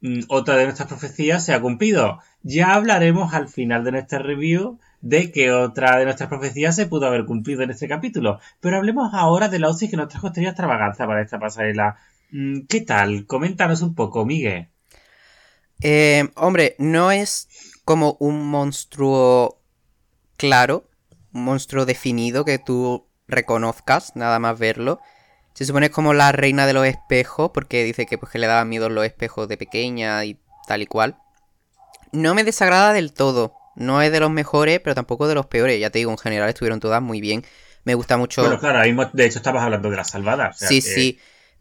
[0.00, 2.18] mm, otra de nuestras profecías se ha cumplido.
[2.46, 7.06] Ya hablaremos al final de nuestra review de que otra de nuestras profecías se pudo
[7.06, 8.38] haber cumplido en este capítulo.
[8.60, 11.96] Pero hablemos ahora de la OSI que nos trajo Estrella Extravaganza para esta pasarela.
[12.32, 13.26] Mm, ¿Qué tal?
[13.26, 14.68] Coméntanos un poco, Miguel.
[15.82, 17.48] Eh, hombre, no es
[17.86, 19.62] como un monstruo
[20.36, 20.90] claro,
[21.32, 25.00] un monstruo definido que tú reconozcas, nada más verlo.
[25.54, 28.68] Se supone como la reina de los espejos, porque dice que, pues, que le daban
[28.68, 31.16] miedo los espejos de pequeña y tal y cual.
[32.14, 33.54] No me desagrada del todo.
[33.76, 35.80] No es de los mejores, pero tampoco de los peores.
[35.80, 37.44] Ya te digo, en general estuvieron todas muy bien.
[37.84, 38.42] Me gusta mucho.
[38.42, 40.50] Bueno, claro, ahí de hecho estabas hablando de la salvada.
[40.50, 41.18] o sea Sí, que- sí.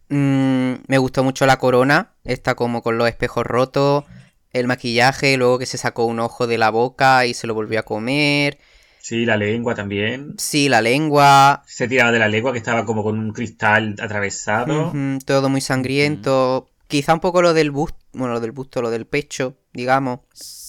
[0.09, 2.13] Mm, me gustó mucho la corona.
[2.23, 4.05] Está como con los espejos rotos.
[4.51, 7.79] El maquillaje, luego que se sacó un ojo de la boca y se lo volvió
[7.79, 8.59] a comer.
[8.99, 10.35] Sí, la lengua también.
[10.37, 11.63] Sí, la lengua.
[11.65, 14.93] Se tiraba de la lengua que estaba como con un cristal atravesado.
[15.25, 16.69] Todo muy sangriento.
[16.87, 17.97] Quizá un poco lo del busto.
[18.13, 20.19] Bueno, lo del busto, lo del pecho, digamos.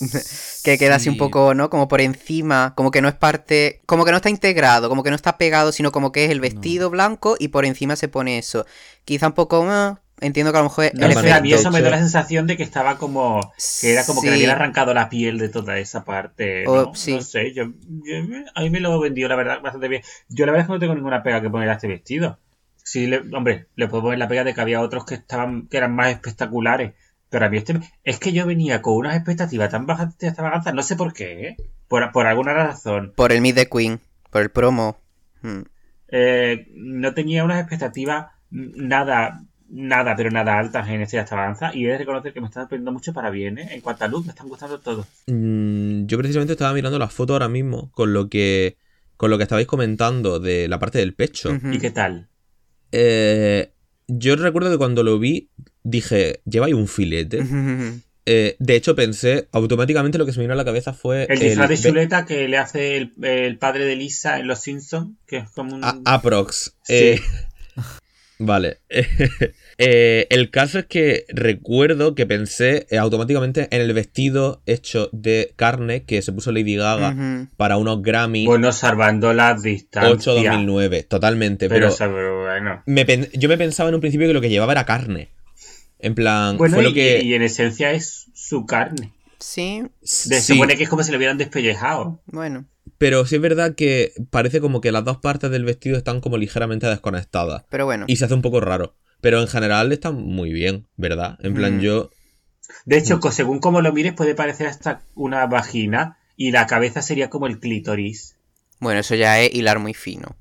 [0.64, 1.68] Que queda así un poco, ¿no?
[1.68, 5.11] Como por encima, como que no es parte, como que no está integrado, como que
[5.11, 8.38] no está pegado, sino como que es el vestido blanco y por encima se pone
[8.38, 8.64] eso.
[9.05, 11.82] Quizá un poco, ah, entiendo que a lo mejor No, el a mí eso me
[11.82, 13.52] da la sensación de que estaba como.
[13.80, 16.64] que era como que le habían arrancado la piel de toda esa parte.
[16.66, 16.94] Oh, ¿no?
[16.94, 17.12] sí.
[17.12, 17.64] No sé, yo,
[18.05, 18.14] yo-
[18.55, 20.02] a mí me lo vendió la verdad bastante bien.
[20.30, 22.38] Yo la verdad es que no tengo ninguna pega que poner a este vestido.
[22.82, 25.76] Sí, le- hombre, le puedo poner la pega de que había otros que estaban que
[25.76, 26.94] eran más espectaculares.
[27.35, 30.70] Pero a mí este es que yo venía con unas expectativas tan bajas de extravaganza,
[30.70, 31.57] no sé por qué, ¿eh?
[31.89, 33.12] Por, por alguna razón.
[33.16, 33.99] Por el Meet the Queen,
[34.30, 34.99] por el promo.
[35.43, 35.62] Mm.
[36.11, 41.74] Eh, no tenía unas expectativas nada, nada, pero nada altas en este extravaganza.
[41.74, 43.66] Y he de reconocer que me están sorprendiendo mucho para bien, ¿eh?
[43.72, 45.05] En cuanto a luz, me están gustando todos.
[45.26, 48.76] Mm, yo precisamente estaba mirando la foto ahora mismo con lo que
[49.16, 51.51] con lo que estabais comentando de la parte del pecho.
[51.72, 52.28] ¿Y qué tal?
[52.93, 53.72] Eh,
[54.07, 55.51] yo recuerdo que cuando lo vi
[55.85, 57.45] dije, lleva ahí un filete.
[58.26, 61.39] Eh, de hecho pensé, automáticamente lo que se me vino a la cabeza fue El
[61.39, 65.37] disfraz de chuleta que le hace el, el padre de Lisa en Los Simpsons, que
[65.39, 65.85] es como un...
[65.85, 66.74] A- Aprox.
[66.85, 66.95] Sí.
[66.95, 67.20] Eh,
[68.39, 68.78] vale.
[69.76, 76.05] Eh, el caso es que recuerdo que pensé automáticamente en el vestido hecho de carne
[76.05, 80.24] que se puso Lady Gaga para unos Grammy Bueno, salvando las 8 distancias.
[80.26, 81.03] 2009.
[81.03, 81.68] Totalmente.
[81.68, 81.91] Pero,
[82.45, 82.85] bueno.
[82.87, 85.30] me yo me pensaba en un principio que lo que llevaba era carne.
[85.99, 87.22] En plan, Bueno, fue y, lo que...
[87.22, 89.12] y en esencia es su carne.
[89.38, 92.20] Sí, Se sí, supone que es como si lo hubieran despellejado.
[92.26, 92.66] bueno,
[92.99, 96.36] pero sí es verdad que parece como que las dos partes del vestido están como
[96.38, 97.64] ligeramente desconectadas.
[97.70, 98.05] pero bueno.
[98.09, 98.95] Y se hace un poco raro.
[99.20, 101.38] Pero en general está muy bien, ¿verdad?
[101.42, 101.80] En plan, Mm.
[101.80, 102.11] yo
[102.86, 107.30] De hecho, según como lo mires, puede parecer hasta una vagina y la cabeza sería
[107.30, 108.36] como el clítoris.
[108.80, 110.36] Bueno, eso ya es hilar muy fino.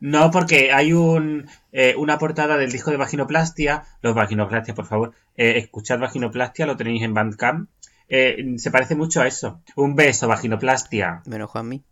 [0.00, 1.46] No, porque hay un,
[1.76, 3.82] eh, una portada del disco de Vaginoplastia.
[4.00, 5.12] Los Vaginoplastia, por favor.
[5.36, 7.68] eh, escuchad Vaginoplastia, lo tenéis en Bandcamp.
[8.08, 9.60] Eh, se parece mucho a eso.
[9.74, 11.22] Un beso, Vaginoplastia.
[11.26, 11.82] Menos Juanmi.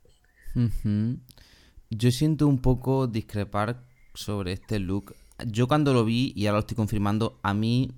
[0.54, 1.18] Ujú.
[1.90, 3.82] Yo siento un poco discrepar
[4.14, 5.16] sobre este look.
[5.46, 7.90] Yo cuando lo vi, y ahora lo estoy confirmando, a mí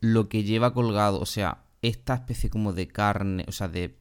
[0.00, 3.96] lo que lleva colgado, o sea, esta especie como de carne, o sea, de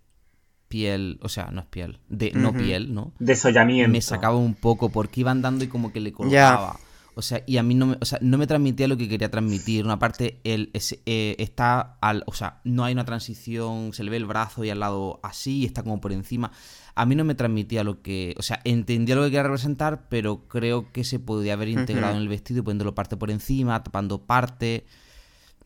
[0.68, 3.14] piel, o sea, no es piel, de no piel, ¿no?
[3.20, 3.92] Desollamiento.
[3.92, 6.78] Me sacaba un poco porque iban dando y como que le colgaba.
[7.16, 9.30] O sea, y a mí no me, o sea, no me transmitía lo que quería
[9.30, 9.86] transmitir.
[9.86, 12.24] Una parte, él es- eh, está al.
[12.28, 15.66] O sea, no hay una transición, se le ve el brazo y al lado así,
[15.66, 16.52] está como por encima.
[16.96, 18.36] A mí no me transmitía lo que.
[18.38, 22.22] O sea, entendía lo que quería representar, pero creo que se podía haber integrado en
[22.22, 24.86] el vestido y poniéndolo parte por encima, tapando parte.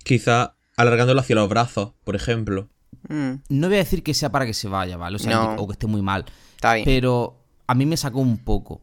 [0.03, 2.69] Quizá alargándolo hacia los brazos, por ejemplo.
[3.09, 5.15] Mm, No voy a decir que sea para que se vaya, ¿vale?
[5.17, 5.55] O sea, No.
[5.55, 6.25] o que esté muy mal.
[6.55, 6.85] está bien.
[6.85, 8.81] Pero a mí me sacó un poco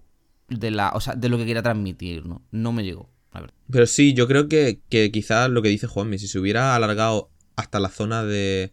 [0.49, 0.90] de la.
[0.95, 2.42] O sea, de lo que quería transmitir, ¿no?
[2.51, 3.55] No me llegó, la verdad.
[3.70, 7.30] Pero sí, yo creo que, que quizás lo que dice Juanmi, si se hubiera alargado
[7.57, 8.72] hasta la zona de,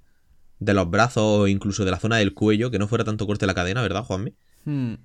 [0.59, 3.45] de los brazos o incluso de la zona del cuello, que no fuera tanto corte
[3.45, 4.34] la cadena, ¿verdad, Juanmi?
[4.65, 4.95] Hmm.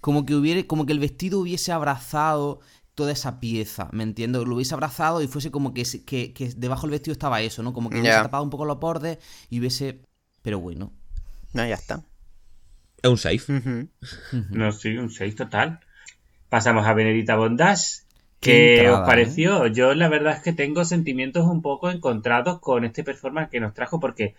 [0.00, 2.60] Como que hubiera, como que el vestido hubiese abrazado
[2.94, 4.44] toda esa pieza, ¿me entiendo?
[4.44, 7.72] Lo hubiese abrazado y fuese como que, que, que debajo del vestido estaba eso, ¿no?
[7.72, 10.02] Como que hubiese tapado un poco los bordes y hubiese.
[10.42, 10.92] Pero bueno.
[11.52, 12.04] No, ya está.
[13.02, 13.52] Es un safe.
[13.52, 13.88] Ujú.
[14.50, 15.80] No, sí, un 6 total.
[16.52, 18.02] Pasamos a Benedita Bondage.
[18.38, 19.66] Qué ¿Qué entrada, os pareció?
[19.68, 23.72] Yo la verdad es que tengo sentimientos un poco encontrados con este performance que nos
[23.72, 24.34] trajo porque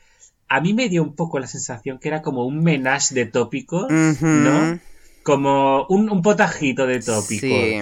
[0.48, 3.88] a mí me dio un poco la sensación que era como un menage de tópicos.
[4.22, 4.80] ¿no?
[5.24, 7.80] Como un, un potajito de tópicos Sí.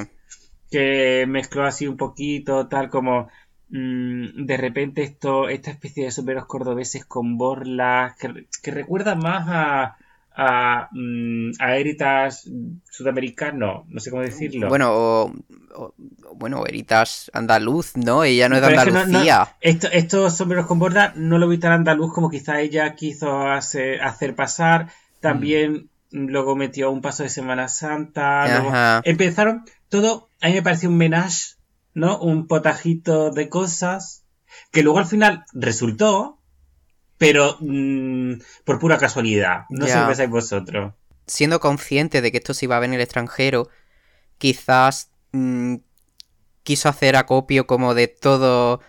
[0.71, 3.27] que mezcló así un poquito, tal como
[3.67, 9.45] mm, de repente esto, esta especie de sombreros cordobeses con borlas que, que recuerda más
[9.49, 9.97] a
[10.36, 12.49] a, mm, a Heritage
[12.89, 14.69] sudamericano, no sé cómo decirlo.
[14.69, 15.34] Bueno, o,
[15.75, 15.93] o-
[16.36, 18.23] bueno, Veritas andaluz, ¿no?
[18.23, 19.55] Ella no es de Pero es que no- no- Andalucía.
[19.61, 24.01] esto- estos sombreros con borlas no lo vi tan andaluz como quizá ella quiso hacer,
[24.01, 24.88] hacer pasar.
[25.19, 28.45] También mm, luego metió un paso de Semana Santa.
[28.47, 28.73] luego-.
[29.03, 31.55] Empezaron todo, a mí me pareció un menage,
[31.93, 32.17] ¿no?
[32.19, 34.25] Un potajito de cosas
[34.71, 36.39] que luego al final resultó,
[37.22, 38.34] pero mm,
[38.65, 39.65] por pura casualidad.
[39.69, 40.01] No sé Ya.
[40.01, 40.93] qué pensáis vosotros.
[41.28, 43.69] Siendo consciente de que esto se iba a ver en el extranjero,
[44.39, 45.78] quizás mm,
[46.63, 48.82] quiso hacer acopio como de todo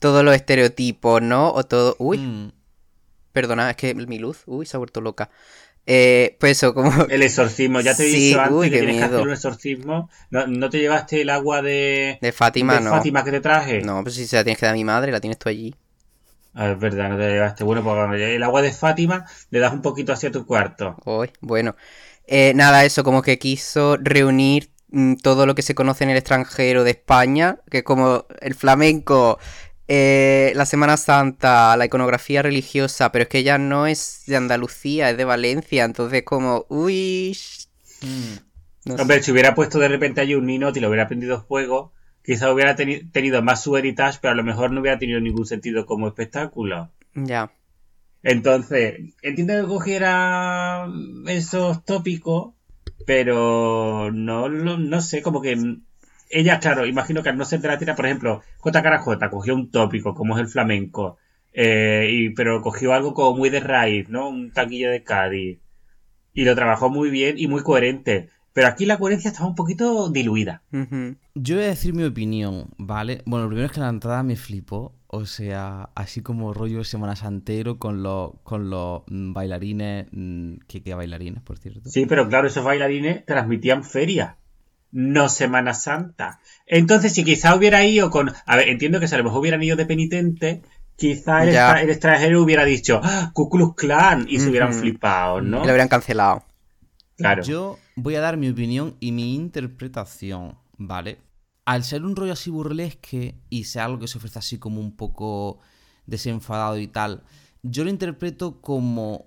[0.00, 1.52] todos los estereotipos, ¿no?
[1.52, 1.96] O todo...
[1.98, 2.50] Uy, Hmm.
[3.32, 5.30] perdona, es que mi luz, uy, se ha vuelto loca.
[5.86, 6.90] Eh, pues eso, como...
[7.08, 10.10] El exorcismo, ya te he Sí, dicho antes uy, que tienes que hacer un exorcismo.
[10.30, 12.90] ¿No, no te llevaste el agua de, De Fátima, de no.
[12.90, 13.80] Fátima que te traje?
[13.82, 15.74] No, pues si se la tienes que dar a mi madre, la tienes tú allí.
[16.54, 17.64] Ah, es verdad, no te llevaste.
[17.64, 20.96] Bueno, pues el agua de Fátima, le das un poquito hacia tu cuarto.
[21.04, 21.76] Uy, bueno.
[22.26, 26.16] Eh, nada, eso, como que quiso reunir mm, todo lo que se conoce en el
[26.18, 29.38] extranjero de España, que es como el flamenco,
[29.88, 35.10] eh, la Semana Santa, la iconografía religiosa, pero es que ella no es de Andalucía,
[35.10, 37.36] es de Valencia, entonces como, uy,
[38.00, 38.36] Hmm.
[38.84, 39.02] no sé.
[39.02, 41.92] Hombre, si hubiera puesto de repente allí un Ninot y lo hubiera aprendido juego,
[42.28, 45.46] quizá hubiera teni- tenido más su heritage, pero a lo mejor no hubiera tenido ningún
[45.46, 46.90] sentido como espectáculo.
[47.14, 47.50] Ya.
[48.22, 50.86] Entonces, entiendo que cogiera
[51.26, 52.52] esos tópicos,
[53.06, 55.56] pero no, lo- no sé, como que
[56.28, 59.70] ella, claro, imagino que al no ser de la tira, por ejemplo, JKJ cogió un
[59.70, 61.16] tópico como es el flamenco,
[61.54, 64.28] eh, y, pero cogió algo como muy de raíz, ¿no?
[64.28, 65.60] Un taquillo de Cádiz.
[66.34, 68.28] Y lo trabajó muy bien y muy coherente.
[68.52, 70.62] Pero aquí la coherencia estaba un poquito diluida.
[71.34, 73.22] Yo voy a decir mi opinión, ¿vale?
[73.24, 74.94] Bueno, lo primero es que la entrada me flipó.
[75.06, 80.06] O sea, así como rollo Semana Santero con los, con los mm, bailarines.
[80.10, 81.88] mm, que qué bailarines, por cierto.
[81.88, 84.36] Sí, pero claro, esos bailarines transmitían feria,
[84.92, 86.40] no Semana Santa.
[86.66, 88.32] Entonces, si quizá hubiera ido con.
[88.44, 90.62] A ver, entiendo que si a lo mejor hubieran ido de penitente,
[90.96, 91.66] quizá el, Ya.
[91.68, 95.58] extra- el extranjero hubiera dicho ¡Ah, Ku Klux Klan y se hubieran flipado, ¿no?
[95.58, 96.42] Y lo hubieran cancelado.
[97.16, 97.42] Claro.
[97.42, 101.18] Yo voy a dar mi opinión y mi interpretación, ¿vale?
[101.64, 104.96] Al ser un rollo así burlesque y sea algo que se ofrece así como un
[104.96, 105.58] poco
[106.06, 107.22] desenfadado y tal,
[107.62, 109.26] yo lo interpreto como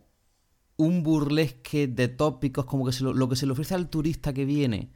[0.78, 4.34] un burlesque de tópicos, como que se lo, lo que se le ofrece al turista
[4.34, 4.90] que viene,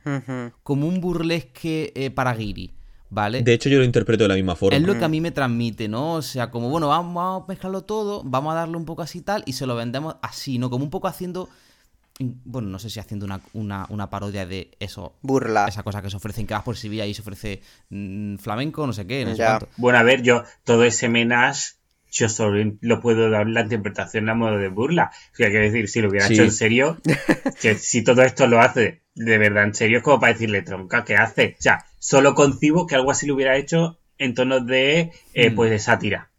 [0.64, 2.74] como un burlesque eh, para guiri,
[3.10, 3.44] ¿vale?
[3.44, 4.76] De hecho, yo lo interpreto de la misma forma.
[4.76, 6.14] Es lo que a mí me transmite, ¿no?
[6.14, 9.20] O sea, como, bueno, vamos, vamos a mezclarlo todo, vamos a darle un poco así
[9.20, 10.72] y tal, y se lo vendemos así, ¿no?
[10.72, 11.50] Como un poco haciendo,
[12.20, 15.66] bueno, no sé si haciendo una, una, una parodia de eso, Burla.
[15.68, 17.62] esa cosa que se ofrece en que vas por Sevilla y se ofrece
[18.40, 19.58] flamenco, no sé qué, no sé Ya.
[19.58, 19.70] cuánto.
[19.78, 21.74] Bueno, a ver, yo, todo ese menage
[22.12, 25.12] yo solo lo puedo dar la interpretación a modo de burla.
[25.34, 26.36] O sea, quiero decir, si lo hubiera Sí.
[26.36, 27.02] hecho en serio,
[27.62, 31.04] que si todo esto lo hace de verdad en serio, es como para decirle, tronca,
[31.04, 31.56] ¿qué hace?
[31.60, 35.56] O sea, solo concibo que algo así lo hubiera hecho en tonos de, eh, Mm.
[35.56, 36.30] pues, de sátira.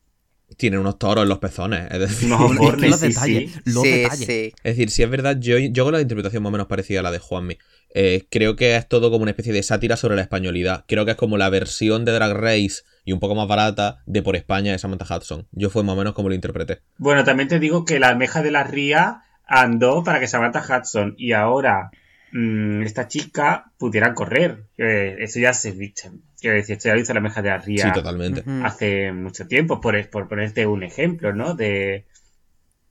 [0.57, 1.89] Tiene unos toros en los pezones.
[1.91, 3.61] Es decir, Unos Es que los sí, detalles, sí.
[3.65, 4.27] los sí, detalles.
[4.27, 4.53] sí.
[4.63, 7.03] Es decir, si es verdad, yo, yo hago la interpretación más o menos parecida a
[7.03, 7.59] la de Juanmi.
[7.95, 10.85] Eh, creo que es todo como una especie de sátira sobre la españolidad.
[10.87, 14.23] Creo que es como la versión de Drag Race y un poco más barata de
[14.23, 15.49] Por España de Samantha Hudson.
[15.53, 16.81] Yo fue más o menos como lo interpreté.
[16.99, 21.15] Bueno, también te digo que la almeja de la ría andó para que Samantha Hudson
[21.17, 21.91] y ahora
[22.33, 24.65] mm, esta chica pudieran correr.
[24.77, 26.11] Eh, eso ya se dice.
[26.47, 28.43] Quiero decir, esto ya lo hizo la almeja de Sí, totalmente.
[28.43, 28.65] Ujú.
[28.65, 31.55] hace mucho tiempo, por, por ponerte un ejemplo, ¿no?
[31.55, 32.07] De,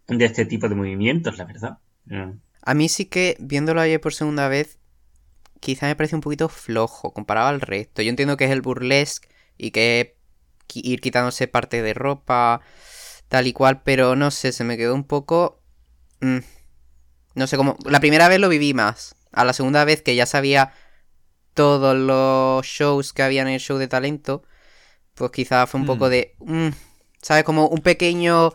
[0.09, 1.77] de este tipo de movimientos, la verdad.
[2.03, 2.31] Mm.
[2.63, 4.77] A mí sí que, viéndolo ayer por segunda vez,
[5.61, 8.01] quizá me parece un poquito flojo comparado al resto.
[8.01, 10.17] Yo entiendo que es el burlesque y que
[10.73, 12.59] ir quitándose parte de ropa,
[13.29, 15.61] tal y cual, pero no sé, se me quedó un poco...
[16.19, 16.39] mm,
[17.35, 17.77] no sé cómo...
[17.85, 19.15] La primera vez lo viví más.
[19.31, 20.73] A la segunda vez que ya sabía
[21.55, 24.43] todos los shows que había en el show de talento,
[25.15, 26.09] pues quizá fue un poco Mm.
[26.09, 26.35] de...
[26.39, 26.69] mm,
[27.21, 27.43] ¿Sabes?
[27.43, 28.53] Como un pequeño...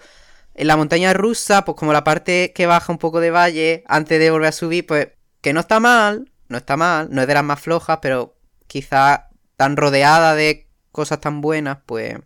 [0.54, 4.18] En la montaña rusa, pues como la parte que baja un poco de valle antes
[4.20, 5.08] de volver a subir, pues
[5.40, 8.36] que no está mal, no está mal, no es de las más flojas, pero
[8.66, 12.16] quizá tan rodeada de cosas tan buenas, pues...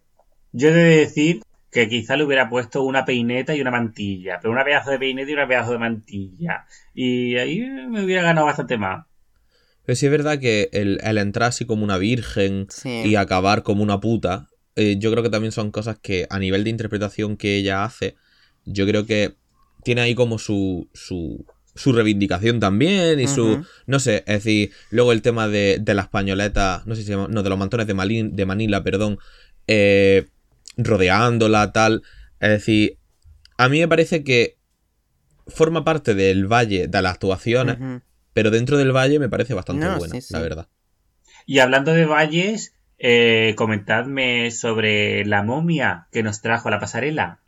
[0.53, 4.53] Yo he de decir que quizá le hubiera puesto una peineta y una mantilla, pero
[4.53, 6.67] una pedazo de peineta y una pedazo de mantilla.
[6.95, 9.07] Y ahí me hubiera ganado bastante más.
[9.85, 13.03] Pero sí es verdad que el, el entrar así como una virgen Sí.
[13.05, 16.65] y acabar como una puta, eh, yo creo que también son cosas que a nivel
[16.65, 18.17] de interpretación que ella hace,
[18.65, 19.35] yo creo que
[19.83, 23.65] tiene ahí como su, su, su reivindicación también y su...
[23.87, 27.13] No sé, es decir, luego el tema de, de las pañoletas, no sé si se
[27.13, 29.19] llama, no, de los mantones de, Malin- de Manila, perdón,
[29.67, 30.27] eh,
[30.79, 32.03] rodeándola, tal.
[32.41, 32.97] Es decir,
[33.59, 34.57] a mí me parece que
[35.47, 37.77] forma parte del valle de las actuaciones.
[38.35, 40.35] Pero dentro del valle me parece bastante No, buena, sí, sí.
[40.35, 40.69] la verdad.
[41.47, 47.41] Y hablando de valles, eh, comentadme sobre la momia que nos trajo a la pasarela.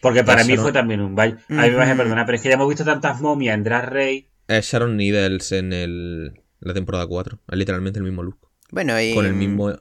[0.00, 1.36] Porque para Eso mí no- fue también un valle.
[1.48, 3.64] A mí me vas a perdonar, pero es que ya hemos visto tantas momias en
[3.64, 4.28] Drag Race.
[4.48, 7.40] Es Sharon Needles en el, la temporada 4.
[7.48, 8.38] Es literalmente el mismo look.
[8.70, 9.14] Bueno, y...
[9.14, 9.72] Con el mismo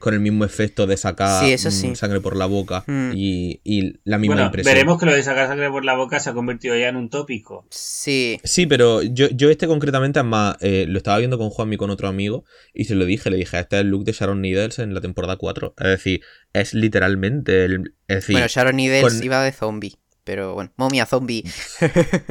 [0.00, 1.94] con el mismo efecto de sacar Sí, eso mm, sí.
[1.94, 3.12] sangre por la boca Mm.
[3.14, 4.74] y, y la misma Bueno, impresión.
[4.74, 7.10] veremos que lo de sacar sangre por la boca se ha convertido ya en un
[7.10, 7.66] tópico.
[7.70, 8.40] Sí.
[8.42, 11.90] Sí, pero yo, yo este concretamente, es más, eh, lo estaba viendo con Juanmi con
[11.90, 12.44] otro amigo
[12.74, 15.00] y se lo dije, le dije, este es el look de Sharon Needles en la
[15.02, 15.74] temporada 4.
[15.78, 16.22] Es decir,
[16.54, 17.94] es literalmente el...
[18.08, 19.94] Es decir, Bueno, Sharon Needles con- iba de zombie,
[20.24, 21.44] pero bueno, momia zombie.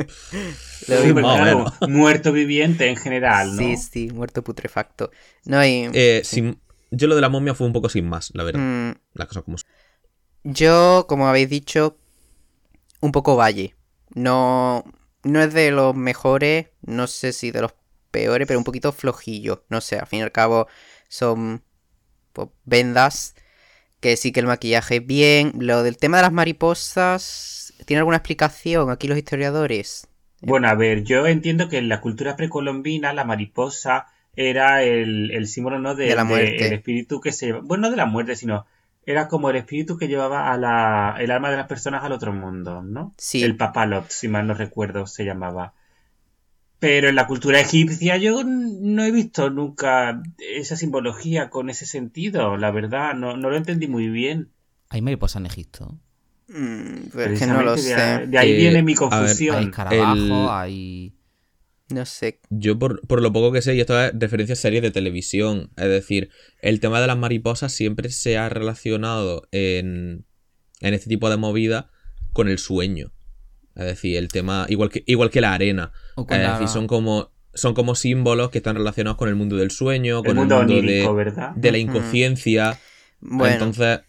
[0.89, 3.61] Sí, claro, muerto viviente en general, ¿no?
[3.61, 5.11] Sí, sí, muerto putrefacto.
[5.45, 5.89] No, y...
[5.93, 6.59] eh, sin-
[6.91, 8.61] yo lo de la momia fue un poco sin más, la verdad.
[8.61, 9.69] mm, Las cosas como son.
[10.43, 11.97] Yo, como habéis dicho,
[13.01, 13.75] un poco valle.
[14.15, 14.83] No,
[15.23, 17.73] no es de los mejores, no sé si de los
[18.11, 19.65] peores, pero un poquito flojillo.
[19.69, 20.67] No sé, al fin y al cabo
[21.07, 21.63] son
[22.33, 23.35] pues, vendas
[23.99, 25.53] que sí que el maquillaje es bien.
[25.59, 30.07] Lo del tema de las mariposas, ¿tiene alguna explicación aquí los historiadores?
[30.41, 35.47] Bueno, a ver, yo entiendo que en la cultura precolombina la mariposa era el, el
[35.47, 35.95] símbolo, ¿no?
[35.95, 36.55] De, De la muerte.
[36.57, 38.65] de- el espíritu que se lleva, bueno, no de la muerte, sino
[39.05, 42.31] era como el espíritu que llevaba a la, el alma de las personas al otro
[42.33, 43.13] mundo, ¿no?
[43.17, 43.43] Sí.
[43.43, 45.73] El papalot, si mal no recuerdo, se llamaba.
[46.79, 52.55] Pero en la cultura egipcia yo no he visto nunca esa simbología con ese sentido,
[52.55, 54.49] la verdad, no, no lo entendí muy bien.
[54.89, 55.97] ¿Hay mariposa en Egipto?
[56.47, 58.27] Mm, es que no lo de, sé.
[58.27, 59.57] de ahí Eh, viene mi ver, confusión.
[59.57, 61.13] Hay escarabajos, el- hay...
[61.89, 62.39] No sé.
[62.49, 65.71] Yo por, por lo poco que sé, y esto es referencia a series de televisión,
[65.75, 66.29] es decir,
[66.61, 70.25] el tema de las mariposas siempre se ha relacionado en,
[70.81, 71.89] en este tipo de movida
[72.33, 73.11] con el sueño.
[73.75, 75.91] Es decir, el tema, igual que, igual que la arena.
[76.15, 79.55] O Es la- decir, son como, son como símbolos que están relacionados con el mundo
[79.55, 81.51] del sueño, el con mundo el mundo onírico, de, ¿verdad?
[81.55, 82.79] de la inconsciencia.
[83.21, 84.01] Bueno, Entonces,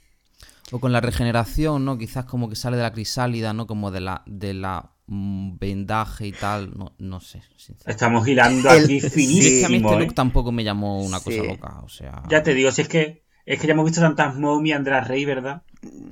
[0.73, 1.99] O con la regeneración, ¿no?
[1.99, 3.67] Quizás como que sale de la crisálida, ¿no?
[3.67, 6.71] Como de la, de la vendaje y tal.
[6.77, 7.43] No, no sé.
[7.87, 9.27] Estamos hilando El- aquí sí.
[9.27, 10.07] Y es que a mí finísimo, este ¿eh?
[10.07, 11.81] look tampoco me llamó una cosa loca.
[11.83, 12.23] O sea.
[12.31, 15.27] Ya te digo, si es que es que ya hemos visto tantas momias Drag Race,
[15.27, 15.63] ¿verdad?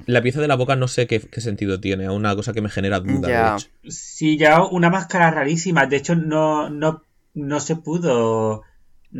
[0.06, 2.62] la pieza de la boca no sé qué, qué sentido tiene, es una cosa que
[2.62, 3.28] me genera duda.
[3.28, 3.50] Ya.
[3.52, 3.68] De hecho.
[3.90, 5.86] Sí, ya una máscara rarísima.
[5.86, 7.02] De hecho, no, no,
[7.34, 8.62] no se pudo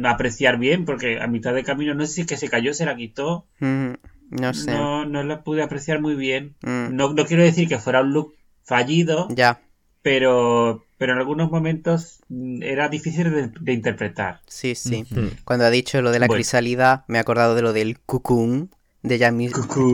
[0.05, 2.87] apreciar bien porque a mitad de camino no sé si es que se cayó, se
[2.87, 3.47] la quitó.
[3.61, 3.93] mm,
[4.31, 4.72] no sé.
[4.72, 6.57] No, no la pude apreciar muy bien.
[6.62, 9.61] Mm, No, no quiero decir que fuera un look fallido, Ya,
[10.03, 14.41] pero, pero en algunos momentos mm, era difícil de, de interpretar.
[14.47, 15.07] sí, sí.
[15.11, 15.29] Hmm.
[15.45, 16.39] Cuando ha dicho lo de la Bueno.
[16.39, 18.71] crisálida, me he acordado de lo del cucún,
[19.03, 19.53] de Jasmine.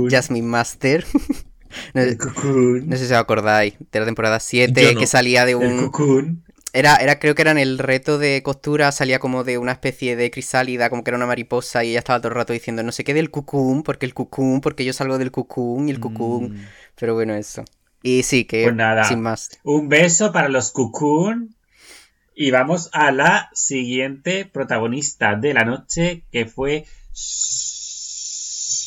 [0.09, 1.05] Jasmine Master.
[1.95, 2.03] no,
[2.87, 5.01] no sé si os acordáis, de la temporada 7, Yo no.
[5.01, 5.77] que salía de El un...
[5.91, 6.45] cocoon.
[6.73, 10.17] Era, era, creo que era en el reto de costura, salía como de una especie
[10.17, 12.91] de crisálida, como que era una mariposa, y ella estaba todo el rato diciendo no
[12.93, 16.53] sé qué del cucún, porque el cucún, porque yo salgo del cucún y el cucún.
[16.53, 17.65] Mm, Pero bueno, eso.
[18.05, 19.05] Y sí, que Pues nada.
[19.05, 19.59] sin más.
[19.65, 21.57] Un beso para los cocoon.
[22.37, 26.85] Y vamos a la siguiente protagonista de la noche, que fue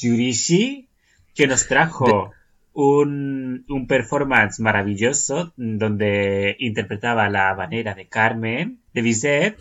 [0.01, 0.87] Shurishi,
[1.33, 2.31] que nos trajo
[2.73, 9.57] un, un performance maravilloso donde interpretaba la manera de Carmen, de Bizet.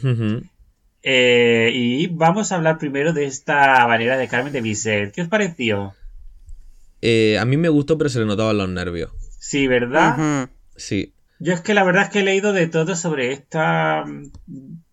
[1.03, 5.13] Eh, y vamos a hablar primero de esta manera de Carmen de Bizet.
[5.13, 5.95] ¿Qué os pareció?
[7.01, 9.13] Eh, a mí me gustó, pero se le notaban los nervios.
[9.49, 10.49] Sí, ¿verdad?
[10.75, 11.15] Sí.
[11.39, 14.05] Yo es que la verdad es que he leído de todo sobre esta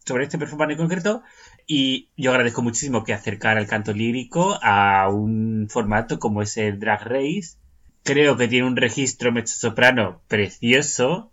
[0.05, 1.23] sobre este performance en concreto
[1.65, 6.79] y yo agradezco muchísimo que acercara el canto lírico a un formato como es el
[6.79, 7.57] Drag Race.
[8.03, 11.31] Creo que tiene un registro mezzo-soprano precioso,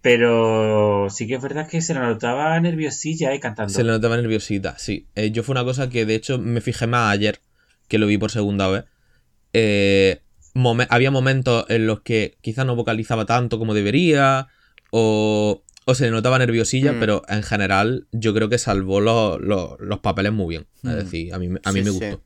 [0.00, 3.72] pero sí que es verdad que se le notaba nerviosilla eh, cantando.
[3.72, 5.08] Se le notaba nerviosita, sí.
[5.16, 7.40] Eh, yo fue una cosa que de hecho me fijé más ayer,
[7.88, 8.84] que lo vi por segunda vez.
[9.52, 10.22] Eh,
[10.54, 14.48] momen- había momentos en los que quizás no vocalizaba tanto como debería,
[14.90, 17.00] o, o se le notaba nerviosilla, Mm.
[17.00, 20.66] pero en general yo creo que salvó los, los- los papeles muy bien.
[20.84, 20.96] Es Mm.
[20.96, 22.22] decir, a mí, me- a mí Sí, me gustó.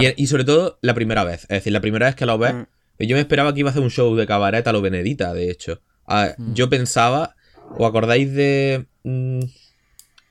[0.00, 1.42] Y, y sobre todo la primera vez.
[1.44, 2.64] Es decir, la primera vez que lo ves, Mm.
[3.04, 5.50] yo me esperaba que iba a hacer un show de cabaret a lo Benedita, de
[5.50, 5.80] hecho.
[6.54, 7.36] Yo pensaba,
[7.78, 8.86] ¿os acordáis de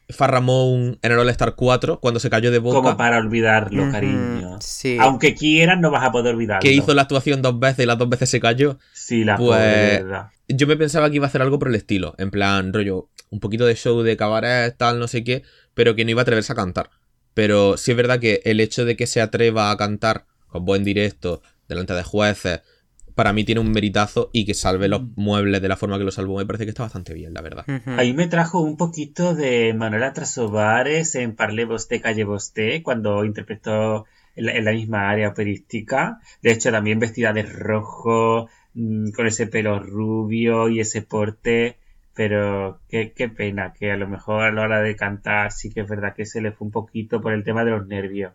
[0.10, 2.76] mm, Farramón en el All Star 4 cuando se cayó de boca?
[2.82, 4.57] como para olvidarlo, Ujú, cariño.
[4.62, 4.97] Sí.
[4.99, 6.62] Aunque quieras, no vas a poder olvidarlo.
[6.62, 8.78] Que hizo la actuación dos veces y las dos veces se cayó.
[8.93, 10.03] Sí, la Pues-.
[10.47, 12.16] Yo me pensaba que iba a hacer algo por el estilo.
[12.18, 15.43] En plan, rollo, un poquito de show de cabaret, tal, no sé qué,
[15.76, 16.89] pero que no iba a atreverse a cantar.
[17.36, 20.78] Pero sí es verdad que el hecho de que se atreva a cantar con voz
[20.78, 22.62] en directo, delante de jueces,
[23.20, 26.12] para mí tiene un meritazo y que salve los muebles de la forma que lo
[26.12, 27.66] salvó, me parece que está bastante bien, la verdad.
[27.68, 28.00] Ujú.
[28.00, 34.06] Ahí me trajo un poquito de Manuela Trasovares en Parle Vosté, Calle Vosté, cuando interpretó
[34.38, 36.22] en la, en la misma área operística.
[36.42, 41.76] De hecho, también vestida de rojo, mm, con ese pelo rubio y ese porte.
[42.16, 45.82] Pero qué, qué pena que a lo mejor a la hora de cantar sí que
[45.82, 48.32] es verdad que se le fue un poquito por el tema de los nervios.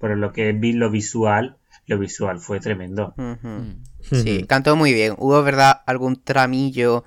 [0.00, 1.56] Pero lo que vi, lo visual,
[1.88, 3.14] lo visual fue tremendo.
[3.16, 3.82] Mm.
[4.00, 5.14] Sí, cantó muy bien.
[5.18, 7.04] Hubo, verdad, algún tramillo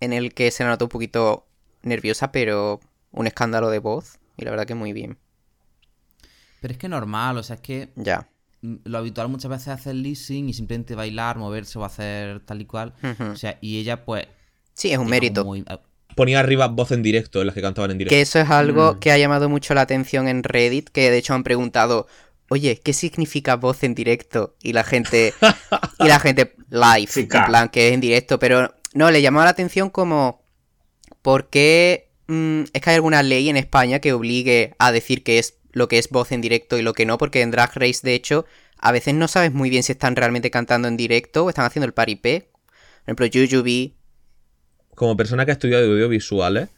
[0.00, 1.46] en el que se la notó un poquito
[1.82, 2.80] nerviosa, pero
[3.12, 4.18] un escándalo de voz.
[4.36, 5.18] Y la verdad que muy bien.
[6.60, 8.28] Pero es que normal, o sea, es que Ya.
[8.62, 12.60] mm, lo habitual muchas veces es hacer leasing y simplemente bailar, moverse o hacer tal
[12.60, 12.94] y cual.
[13.32, 14.26] O sea, y ella pues...
[14.74, 15.44] Sí, es un mérito.
[15.44, 15.80] muy- ah,
[16.16, 18.14] Ponía arriba voz en directo en las que cantaban en directo.
[18.14, 18.98] Que eso es algo Mm.
[18.98, 22.08] que ha llamado mucho la atención en Reddit, que de hecho han preguntado,
[22.48, 24.56] oye, ¿qué significa voz en directo?
[24.62, 25.34] Y la gente,
[25.98, 29.40] y la gente live, Sí, en plan que es en directo, pero no, le llamó
[29.40, 30.44] la atención como,
[31.22, 35.38] ¿por qué mm, es que hay alguna ley en España que obligue a decir que
[35.38, 37.18] es lo que es voz en directo y lo que no?
[37.18, 38.46] Porque en Drag Race, de hecho,
[38.78, 41.86] a veces no sabes muy bien si están realmente cantando en directo o están haciendo
[41.86, 42.50] el paripé.
[43.04, 43.98] Por ejemplo, Jujubee,
[44.98, 46.68] como persona que ha estudiado audiovisuales,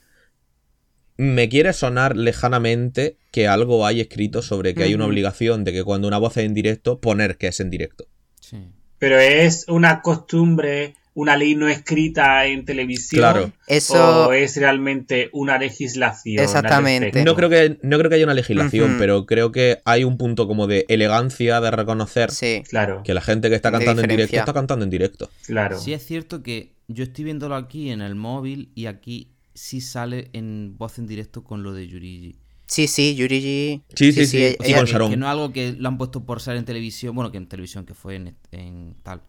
[1.21, 5.85] me quiere sonar lejanamente que algo hay escrito sobre que hay una obligación de que
[5.85, 8.07] cuando una voz es en directo, poner que es en directo.
[8.41, 8.57] sí.
[8.99, 13.21] Pero es una costumbre, una ley no escrita en televisión.
[13.21, 13.53] Claro.
[13.66, 14.29] eso...
[14.29, 16.43] ¿O es realmente una legislación?
[16.43, 17.25] Exactamente.
[17.25, 20.47] No creo que, no creo que haya una legislación, pero creo que hay un punto
[20.47, 22.62] como de elegancia de reconocer Sí.
[22.68, 25.31] Claro, que la gente que está cantando en directo está cantando en directo.
[25.47, 25.79] claro.
[25.79, 29.29] Sí es cierto que yo estoy viéndolo aquí en el móvil y aquí
[29.61, 32.36] sí sale en voz en directo con lo de Yurigi.
[32.66, 33.82] Sí, sí, Yurigi.
[33.94, 34.26] Sí, sí, sí.
[34.26, 35.11] Sí, ella- con Sharon.
[35.11, 37.46] Que no es algo que lo han puesto por ser en televisión, bueno, que en
[37.48, 39.22] televisión que fue en, en tal.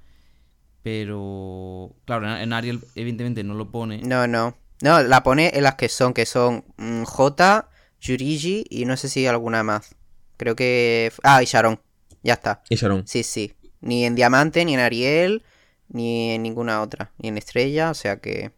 [0.84, 4.00] Pero, claro, en- en Ariel evidentemente no lo pone.
[4.04, 4.56] No, no.
[4.82, 7.70] No, la pone en las que son, que son mm, J,
[8.00, 9.96] Yurigi y no sé si alguna más.
[10.38, 11.12] Creo que...
[11.24, 11.80] Ah, y Sharon.
[12.24, 12.64] Ya está.
[12.70, 13.06] Y Sharon.
[13.08, 13.54] Sí, sí.
[13.82, 15.44] Ni en Diamante, ni en Ariel,
[15.90, 17.12] ni en ninguna otra.
[17.20, 18.52] Ni en Estrella, o sea que...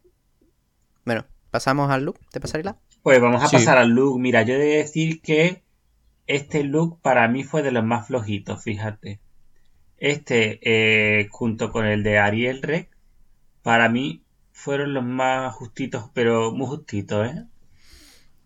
[1.04, 2.76] Bueno, pasamos al look de pasarela.
[3.04, 3.54] Pues vamos a Sí.
[3.56, 4.18] pasar al look.
[4.18, 5.62] Mira, yo he de decir que
[6.26, 9.20] este look para mí fue de los más flojitos, fíjate.
[9.98, 12.88] Este, eh, junto con el de Ariel Rec,
[13.62, 17.44] para mí fueron los más justitos, pero muy justitos, ¿eh?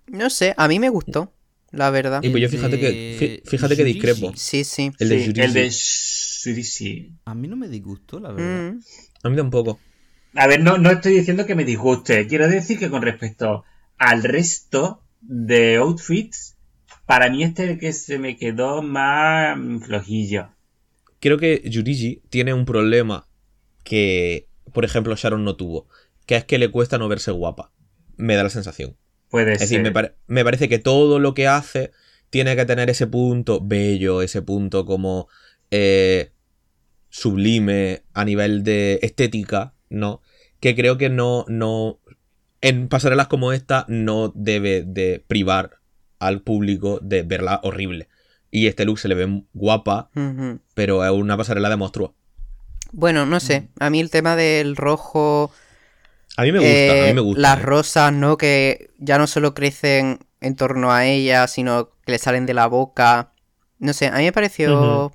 [0.07, 1.33] No sé, a mí me gustó,
[1.71, 2.23] la verdad.
[2.23, 4.33] Y pues yo fíjate que, fíjate que discrepo.
[4.37, 4.91] Sí, sí.
[4.99, 7.13] El de Sí, el de Shurishi.
[7.25, 8.73] A mí no me disgustó, la verdad.
[8.75, 8.81] Mm,
[9.23, 9.81] A mí tampoco.
[10.35, 12.27] A ver, no, no estoy diciendo que me disguste.
[12.27, 13.65] Quiero decir que con respecto
[13.97, 16.57] al resto de outfits,
[17.07, 20.51] para mí este es el que se me quedó más mm, flojillo.
[21.21, 23.27] Creo que Yurigi tiene un problema
[23.83, 25.89] que, por ejemplo, Sharon no tuvo,
[26.27, 27.73] que es que le cuesta no verse guapa.
[28.17, 28.97] Me da la sensación.
[29.31, 29.93] Puede Es decir, me,
[30.27, 31.91] me parece que todo lo que hace
[32.31, 35.29] tiene que tener ese punto bello, ese punto como
[35.71, 36.33] eh,
[37.09, 40.21] sublime a nivel de estética, ¿no?
[40.61, 42.01] Que creo que no, no,
[42.61, 45.79] en pasarelas como esta no debe de privar
[46.19, 48.09] al público de verla horrible.
[48.51, 50.11] Y este look se le ve guapa,
[50.75, 52.15] pero es una pasarela de monstruo.
[52.93, 53.69] Bueno, no sé.
[53.79, 55.53] A mí el tema del rojo.
[56.37, 57.41] A mí me gusta, a eh, mí me gusta.
[57.41, 57.63] Las ¿eh?
[57.63, 58.39] rosas, ¿no?
[58.39, 62.67] Que ya no solo crecen en torno a ella, sino que le salen de la
[62.67, 63.33] boca.
[63.79, 65.13] No sé, a mí me pareció.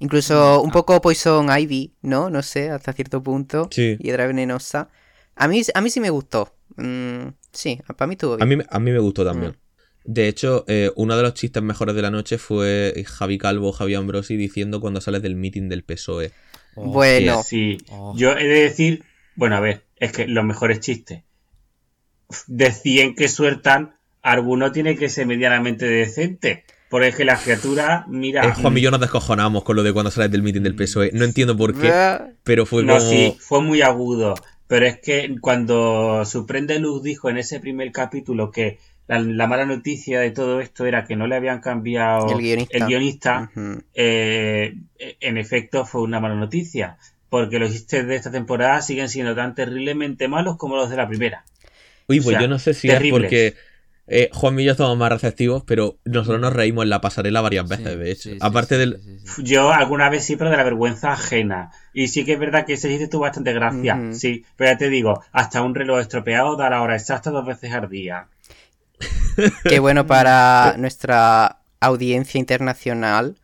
[0.00, 2.30] Incluso un poco Poison Ivy, ¿no?
[2.30, 3.68] No sé, hasta cierto punto.
[3.70, 3.96] Sí.
[4.00, 4.88] Hiedra venenosa.
[5.36, 6.54] A mí, a mí sí me gustó.
[6.76, 8.58] Mm, sí, para mí estuvo A bien.
[8.60, 9.56] mí, a mí me gustó también.
[10.04, 13.94] De hecho, eh, uno de los chistes mejores de la noche fue Javi Calvo, Javi
[13.94, 16.32] Ambrosi diciendo cuando sales del meeting del PSOE.
[16.76, 18.14] Oh, Bueno, Sí, Oh.
[18.16, 19.04] yo he de decir,
[19.36, 21.24] bueno, a ver, es que los mejores chistes
[22.46, 26.64] de 100 que sueltan, alguno tiene que ser medianamente decente.
[26.90, 29.92] Porque es que la criatura, mira, Eh, Juan y yo nos descojonamos con lo de
[29.94, 31.12] cuando sales del meeting del PSOE.
[31.14, 31.90] No entiendo por qué,
[32.44, 33.08] pero fue no, como...
[33.08, 34.34] sí, fue muy agudo.
[34.66, 38.78] Pero es que cuando Suprende Luz dijo en ese primer capítulo que
[39.08, 42.76] la, la mala noticia de todo esto era que no le habían cambiado El guionista.
[42.76, 43.82] el guionista, ujú.
[43.94, 46.98] eh, en efecto fue una mala noticia.
[47.28, 51.06] Porque los chistes de esta temporada siguen siendo tan terriblemente malos como los de la
[51.08, 51.44] primera.
[52.08, 53.12] Uy, o pues sea, yo no sé si terribles.
[53.32, 53.54] es porque
[54.10, 57.66] eh, Juan y yo estamos más receptivos, pero nosotros nos reímos en la pasarela varias
[57.66, 58.30] Sí, veces, de hecho.
[58.38, 59.00] sí, Aparte sí, del...
[59.00, 59.42] sí, sí, sí.
[59.44, 61.70] Yo alguna vez sí, pero de la vergüenza ajena.
[61.94, 64.04] Y sí que es verdad que ese chiste tuvo bastante gracia.
[64.10, 67.72] Sí, pero ya te digo, hasta un reloj estropeado da la hora exacta dos veces
[67.72, 68.28] al día.
[69.66, 73.39] Qué bueno para nuestra audiencia internacional.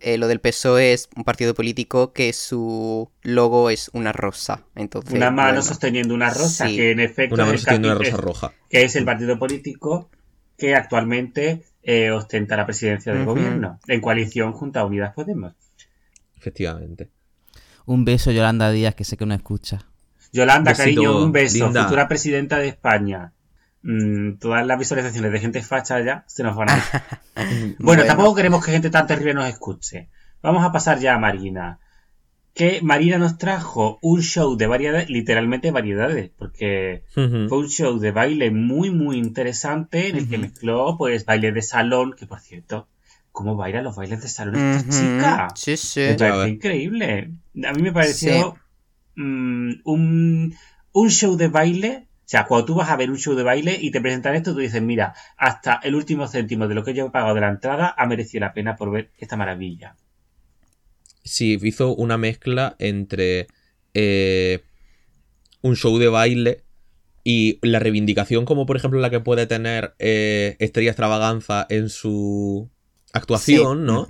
[0.00, 4.64] Eh, lo del PSOE es un partido político que su logo es una rosa.
[4.74, 5.62] Entonces, una mano bueno.
[5.62, 6.76] sosteniendo una rosa, Sí.
[6.76, 8.52] que en efecto Una mano es sosteniendo una rosa roja.
[8.68, 10.10] que es el partido político
[10.56, 15.54] que actualmente eh, ostenta la presidencia del gobierno, en coalición junto a Unidas Podemos.
[16.36, 17.10] Efectivamente.
[17.86, 19.86] Un beso, Yolanda Díaz, que sé que no escucha.
[20.32, 21.64] Yolanda, Besito, cariño, un beso.
[21.64, 21.84] linda.
[21.84, 23.32] Futura presidenta de España.
[23.82, 26.82] Mm, todas las visualizaciones de gente facha ya se nos van a ir.
[27.34, 28.04] Bueno, Bueno.
[28.04, 30.08] tampoco queremos que gente tan terrible nos escuche.
[30.42, 31.78] Vamos a pasar ya a Marina.
[32.52, 38.10] Que Marina nos trajo un show de variedades, literalmente variedades, porque fue un show de
[38.10, 42.88] baile muy, muy interesante en el que mezcló, pues, baile de salón, que por cierto,
[43.32, 45.48] ¿cómo bailan los bailes de salón esta chica?
[45.54, 46.00] Sí, sí.
[46.00, 47.30] Me parece increíble.
[47.66, 48.56] A mí me pareció
[49.16, 50.54] mm, un,
[50.92, 52.08] un show de baile.
[52.30, 54.52] O sea, cuando tú vas a ver un show de baile y te presentan esto,
[54.52, 57.48] tú dices, mira, hasta el último céntimo de lo que yo he pagado de la
[57.48, 59.96] entrada ha merecido la pena por ver esta maravilla.
[61.24, 63.48] Sí, hizo una mezcla entre
[63.94, 64.62] eh,
[65.60, 66.62] un show de baile
[67.24, 72.70] y la reivindicación, como por ejemplo la que puede tener eh, Estrella Extravaganza en su
[73.12, 74.06] actuación, ¿no?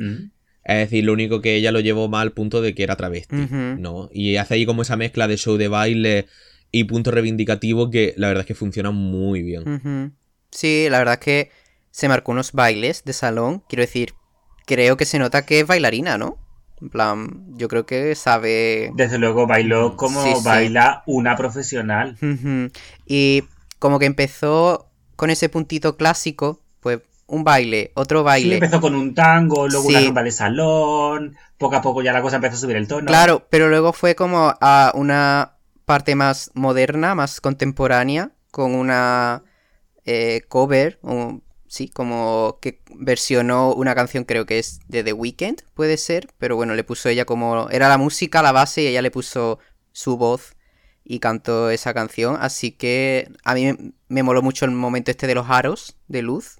[0.62, 3.34] Es decir, lo único que ella lo llevó mal al punto de que era travesti.
[3.34, 4.10] ¿no?
[4.12, 6.26] Y hace ahí como esa mezcla de show de baile
[6.72, 10.14] y punto reivindicativo que la verdad es que funciona muy bien.
[10.50, 11.50] Sí, la verdad es que
[11.90, 13.62] se marcó unos bailes de salón.
[13.68, 14.14] Quiero decir,
[14.66, 16.38] creo que se nota que es bailarina, ¿no?
[16.80, 18.90] En plan, yo creo que sabe.
[18.94, 20.42] Desde luego bailó como Sí, sí.
[20.44, 22.16] baila una profesional.
[23.06, 23.44] Y
[23.78, 28.54] como que empezó con ese puntito clásico, pues un baile, otro Sí, baile.
[28.54, 29.94] empezó con un tango, luego Sí.
[29.96, 33.06] una rumba de salón, poco a poco ya la cosa empezó a subir el tono.
[33.06, 35.52] Claro, pero luego fue como a una
[35.90, 39.42] parte más moderna, más contemporánea, con una
[40.04, 41.00] eh, cover,
[41.66, 46.54] sí, como que versionó una canción, creo que es de The Weeknd, puede ser, pero
[46.54, 49.58] bueno, le puso ella como, era la música, la base, y ella le puso
[49.90, 50.54] su voz
[51.02, 55.26] y cantó esa canción, así que a mí me, me moló mucho el momento este
[55.26, 56.58] de los aros de luz.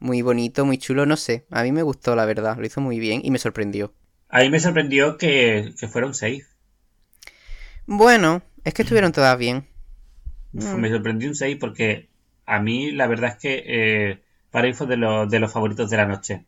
[0.00, 1.46] Muy bonito, muy chulo, no sé.
[1.50, 2.56] A mí me gustó, la verdad.
[2.58, 3.94] Lo hizo muy bien y me sorprendió.
[4.28, 6.53] A mí me sorprendió que, que un 6.
[7.86, 9.66] Bueno, es que estuvieron todas bien.
[10.52, 10.76] Mm.
[10.76, 12.08] Me sorprendió un 6 porque
[12.46, 15.90] a mí la verdad es que eh, para mí fue de, los de los favoritos
[15.90, 16.44] de la noche.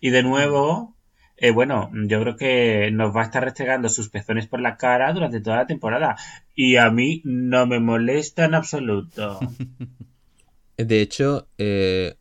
[0.00, 0.94] Y de nuevo,
[1.36, 5.12] eh, bueno, yo creo que nos va a estar restregando sus pezones por la cara
[5.12, 6.16] durante toda la temporada.
[6.54, 9.40] Y a mí no me molesta en absoluto.
[10.76, 12.14] De hecho, eh,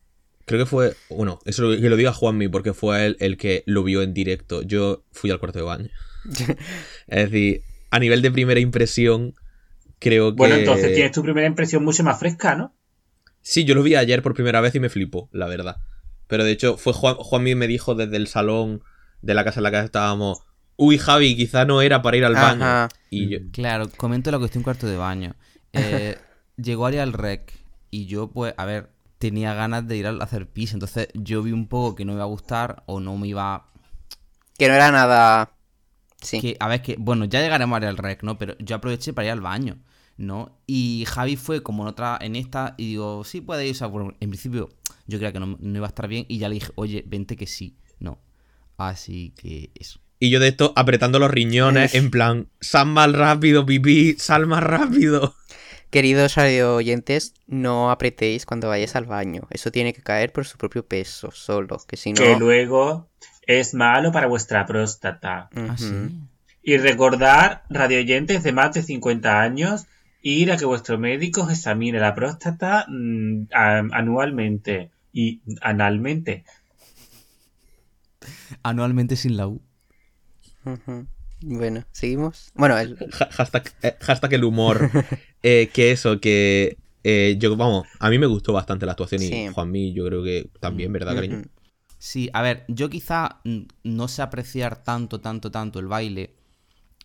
[0.46, 0.94] creo que fue.
[1.10, 4.14] Bueno, eso lo- que lo diga Juanmi, porque fue él el que lo vio en
[4.14, 4.62] directo.
[4.64, 5.90] Yo fui al cuarto de baño.
[7.08, 9.34] es decir, a nivel de primera impresión,
[10.00, 10.38] creo que.
[10.38, 12.74] Bueno, entonces tienes tu primera impresión mucho más fresca, ¿no?
[13.42, 15.78] Sí, yo lo vi ayer por primera vez y me flipó, la verdad.
[16.28, 18.84] Pero de hecho, fue Juan, Juanmi me dijo desde el salón
[19.22, 20.42] de la casa en la que estábamos,
[20.76, 22.90] uy Javi, quizá no era para ir al baño.
[23.10, 25.36] Y yo, Claro, comento la cuestión cuarto de baño.
[25.74, 26.18] Eh,
[26.58, 27.52] llegó Ari al rec
[27.90, 30.74] y yo, pues, a ver, tenía ganas de ir a hacer pis.
[30.74, 33.66] Entonces yo vi un poco que no me iba a gustar o no me iba.
[34.58, 35.52] Que no era nada.
[36.22, 36.42] Sí.
[36.42, 38.38] Que, a ver, que, bueno, ya llegaremos al rec, ¿no?
[38.38, 39.78] Pero yo aproveché para ir al baño,
[40.18, 40.60] ¿no?
[40.68, 43.72] Y Javi fue como en otra, en esta, y digo, sí, puede ir.
[43.72, 44.70] O sea, bueno, en principio
[45.08, 47.36] yo creía que no, no iba a estar bien y ya le dije, oye, vente
[47.36, 48.20] que sí, no.
[48.78, 50.00] Así que eso.
[50.20, 54.64] y yo de esto apretando los riñones, en plan, sal más rápido, pipí, sal más
[54.64, 55.36] rápido.
[55.90, 59.48] Queridos radio oyentes, no apretéis cuando vayáis al baño.
[59.50, 61.78] Eso tiene que caer por su propio peso, solo.
[61.88, 62.22] Que si no.
[62.22, 63.10] Que luego
[63.58, 65.50] es malo para vuestra próstata.
[65.56, 65.76] Ah.
[66.62, 69.88] Y recordar, radioyentes de más de 50 años,
[70.22, 76.44] ir a que vuestro médico os examine la próstata mm, a- anualmente y analmente.
[78.62, 79.62] Anualmente sin la U.
[81.42, 82.52] Bueno, seguimos.
[82.54, 82.98] Bueno, el-
[83.32, 84.90] hashtag, eh, hashtag el humor.
[85.42, 86.76] Eh, que eso, que
[87.06, 89.34] eh, yo, vamos, a mí me gustó bastante la actuación Sí.
[89.34, 91.44] y Juanmi yo creo que también, ¿verdad, cariño?
[92.00, 93.42] Sí, a ver, yo quizá
[93.84, 96.34] no sé apreciar tanto, tanto, tanto el baile.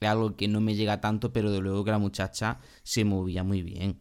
[0.01, 3.43] Es algo que no me llega tanto, pero de luego que la muchacha se movía
[3.43, 3.99] muy bien.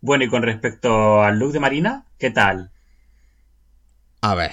[0.00, 2.70] Bueno, y con respecto al look de Marina, ¿qué tal?
[4.22, 4.52] A ver,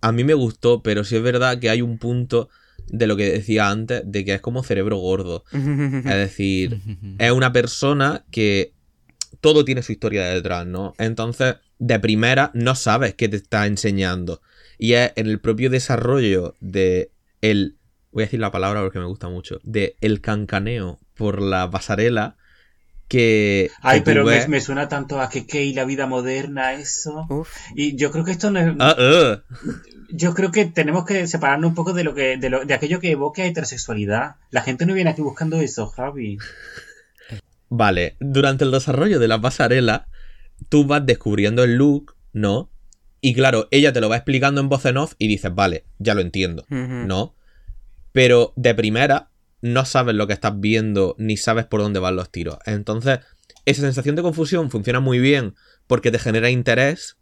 [0.00, 2.48] a mí me gustó, pero sí es verdad que hay un punto
[2.88, 5.44] de lo que decía antes, de que es como cerebro gordo.
[5.52, 6.80] Es decir,
[7.18, 8.72] es una persona que
[9.40, 10.94] todo tiene su historia detrás, ¿no?
[10.98, 14.40] Entonces, de primera, no sabes qué te está enseñando.
[14.78, 17.10] Y es en el propio desarrollo de
[17.40, 17.76] el.
[18.12, 19.58] Voy a decir la palabra porque me gusta mucho.
[19.62, 22.36] De el cancaneo por la pasarela.
[23.08, 23.70] Que.
[23.82, 27.26] Ay, que pero me, ves- me suena tanto a que y la vida moderna, eso.
[27.28, 27.48] Uf.
[27.74, 28.74] Y yo creo que esto no es...
[28.80, 29.42] Ah, ah.
[30.10, 33.00] Yo creo que tenemos que separarnos un poco de lo que de, lo, de aquello
[33.00, 34.36] que evoque a heterosexualidad.
[34.50, 36.38] La gente no viene aquí buscando eso, Javi.
[37.68, 40.06] Vale, durante el desarrollo de la pasarela,
[40.68, 42.70] tú vas descubriendo el look, ¿no?
[43.26, 46.14] Y claro, ella te lo va explicando en voz en off y dices, vale, ya
[46.14, 46.64] lo entiendo.
[46.68, 47.34] ¿no?
[48.12, 52.30] Pero de primera, no sabes lo que estás viendo ni sabes por dónde van los
[52.30, 52.58] tiros.
[52.66, 53.18] Entonces,
[53.64, 55.56] esa sensación de confusión funciona muy bien
[55.88, 57.16] porque te genera interés,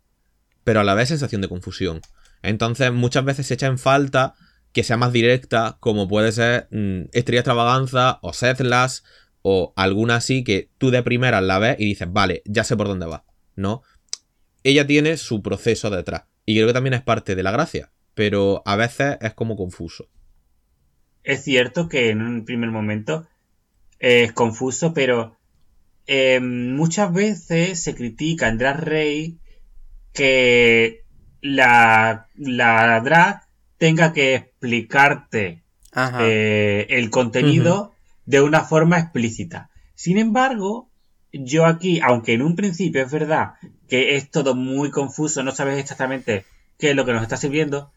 [0.63, 2.03] pero a la vez sensación de confusión.
[2.43, 4.35] Entonces, muchas veces se echa en falta
[4.75, 9.05] que sea más directa, como puede ser mm, Estrella Extravaganza o Setlas
[9.41, 12.89] o alguna así que tú de primera la ves y dices, vale, ya sé por
[12.89, 13.25] dónde va,
[13.57, 13.81] ¿no?
[14.65, 18.63] Ella tiene su proceso detrás y creo que también es parte de la gracia, pero
[18.65, 20.09] a veces es como confuso.
[21.23, 23.27] Es cierto que en un primer momento
[23.99, 25.37] es confuso, pero
[26.07, 29.35] eh, muchas veces se critica en Drag Race
[30.13, 31.05] que
[31.41, 33.43] la, la drag
[33.77, 35.63] tenga que explicarte
[36.21, 37.93] eh, el contenido
[38.25, 39.71] de una forma explícita.
[39.95, 40.91] Sin embargo,
[41.33, 43.55] yo aquí, aunque en un principio es verdad
[43.95, 46.45] que es todo muy confuso, no sabes exactamente
[46.81, 47.93] qué es lo que nos está sirviendo,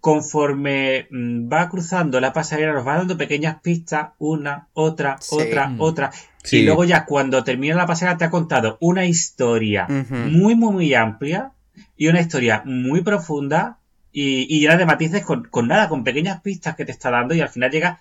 [0.00, 5.36] conforme mm, va cruzando la pasarela nos va dando pequeñas pistas, una, otra, Sí.
[5.38, 5.80] otra, Mm.
[5.80, 6.10] otra,
[6.42, 6.58] Sí.
[6.58, 10.94] y luego ya cuando termina la pasarela te ha contado una historia muy, muy, muy
[10.94, 11.52] amplia
[11.96, 13.78] y una historia muy profunda
[14.12, 17.34] y, y llena de matices con, con nada, con pequeñas pistas que te está dando
[17.34, 18.00] y al final llega,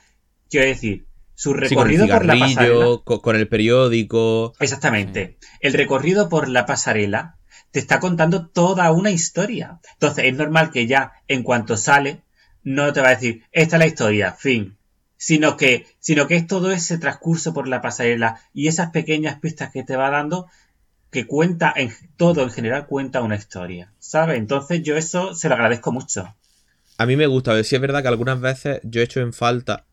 [0.50, 1.06] quiero decir,
[1.40, 2.98] su Sí, con el recorrido por la pasarela.
[3.06, 4.54] con el periódico.
[4.60, 5.38] Exactamente.
[5.62, 7.38] El recorrido por la pasarela
[7.72, 9.80] te está contando toda una historia.
[9.94, 12.24] Entonces es normal que ya en cuanto sale
[12.64, 14.76] no te va a decir esta es la historia, fin.
[15.16, 19.72] Sino que, sino que es todo ese transcurso por la pasarela y esas pequeñas pistas
[19.72, 20.48] que te va dando
[21.10, 24.40] que cuenta en todo en general cuenta una historia, ¿sabes?
[24.40, 26.36] Entonces yo eso se lo agradezco mucho.
[26.98, 29.32] A mí me gusta, ver si es verdad que algunas veces yo he hecho en
[29.32, 29.86] falta.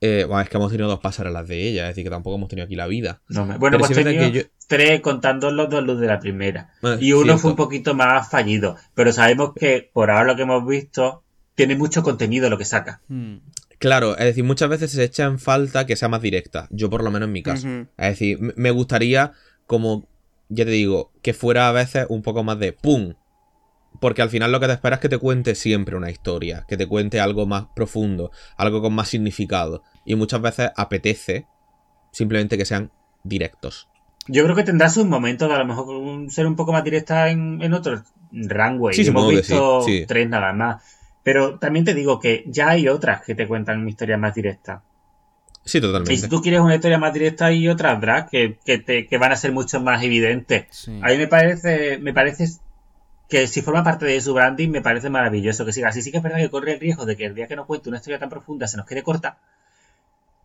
[0.00, 2.48] Eh, bueno, es que hemos tenido dos pasarelas de ella, es decir, que tampoco hemos
[2.48, 3.20] tenido aquí la vida.
[3.28, 6.20] No me- Bueno, Pero pues tenido que yo- tres contando los dos luz de la
[6.20, 6.70] primera.
[6.82, 7.38] Ah, Y uno cierto.
[7.40, 8.76] fue un poquito más fallido.
[8.94, 11.22] Pero sabemos que por ahora lo que hemos visto
[11.54, 13.00] tiene mucho contenido lo que saca.
[13.08, 13.38] Hmm.
[13.78, 16.66] Claro, es decir, muchas veces se echa en falta que sea más directa.
[16.70, 17.66] Yo, por lo menos en mi caso.
[17.68, 19.32] Es decir, me gustaría,
[19.66, 20.06] como
[20.48, 23.14] ya te digo, que fuera a veces un poco más de ¡pum!
[24.00, 26.76] Porque al final lo que te esperas es que te cuente siempre una historia, que
[26.76, 29.82] te cuente algo más profundo, algo con más significado.
[30.04, 31.46] Y muchas veces apetece
[32.10, 32.90] simplemente que sean
[33.22, 33.88] directos.
[34.26, 36.84] Yo creo que tendrá sus momentos de a lo mejor un- ser un poco más
[36.84, 38.02] directa en, en otros
[38.32, 38.94] runway.
[38.94, 40.06] Sí, Hemos visto sí, sí.
[40.06, 40.82] tres nada más.
[41.22, 44.82] Pero también te digo que ya hay otras que te cuentan historias más directas.
[45.64, 46.28] Sí, Y si totalmente.
[46.28, 49.36] tú quieres una historia más directa hay otras drag que, que, te- que van a
[49.36, 50.66] ser mucho más evidentes.
[50.70, 50.98] Sí.
[51.02, 52.46] A mí me parece, me parece
[53.28, 56.02] que si forma parte de su branding me parece maravilloso que siga así.
[56.02, 57.88] Sí que es verdad que corre el riesgo de que el día que nos cuente
[57.90, 59.38] una historia tan profunda se nos quede corta.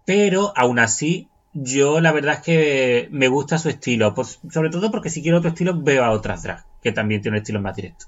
[0.05, 4.13] Pero aún así, yo la verdad es que me gusta su estilo.
[4.13, 7.37] Pues, sobre todo porque si quiero otro estilo veo a otras drag que también tienen
[7.37, 8.05] un estilo más directo.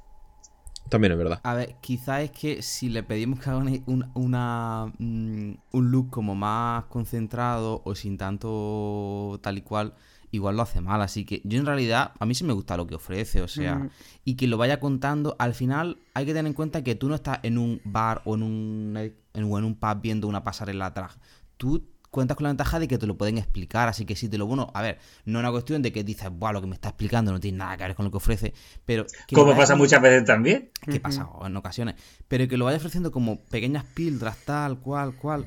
[0.90, 1.42] También es verdad.
[1.44, 5.92] A ver, quizás es que si le pedimos que haga una, un- una, mm, un
[5.92, 9.96] look como más concentrado o sin tanto tal y cual,
[10.32, 11.02] igual lo hace mal.
[11.02, 13.76] Así que yo en realidad, a mí sí me gusta lo que ofrece, o sea,
[13.76, 13.90] Mm.
[14.24, 15.36] y que lo vaya contando.
[15.40, 18.36] Al final hay que tener en cuenta que tú no estás en un bar o
[18.36, 18.98] en un,
[19.34, 21.18] en, o en un pub viendo una pasarela atrás.
[21.58, 24.38] Tú cuentas con la ventaja de que te lo pueden explicar, así que sí te
[24.38, 26.74] lo bueno, a ver, no es una cuestión de que dices, Buah, lo que me
[26.76, 28.54] está explicando no tiene nada que ver con lo que ofrece,
[28.86, 29.06] pero...
[29.28, 30.72] que lo Como pasa como- muchas veces también.
[30.90, 31.96] que pasa en ocasiones,
[32.28, 35.46] pero que lo vaya ofreciendo como pequeñas píldoras, tal, cual, cual.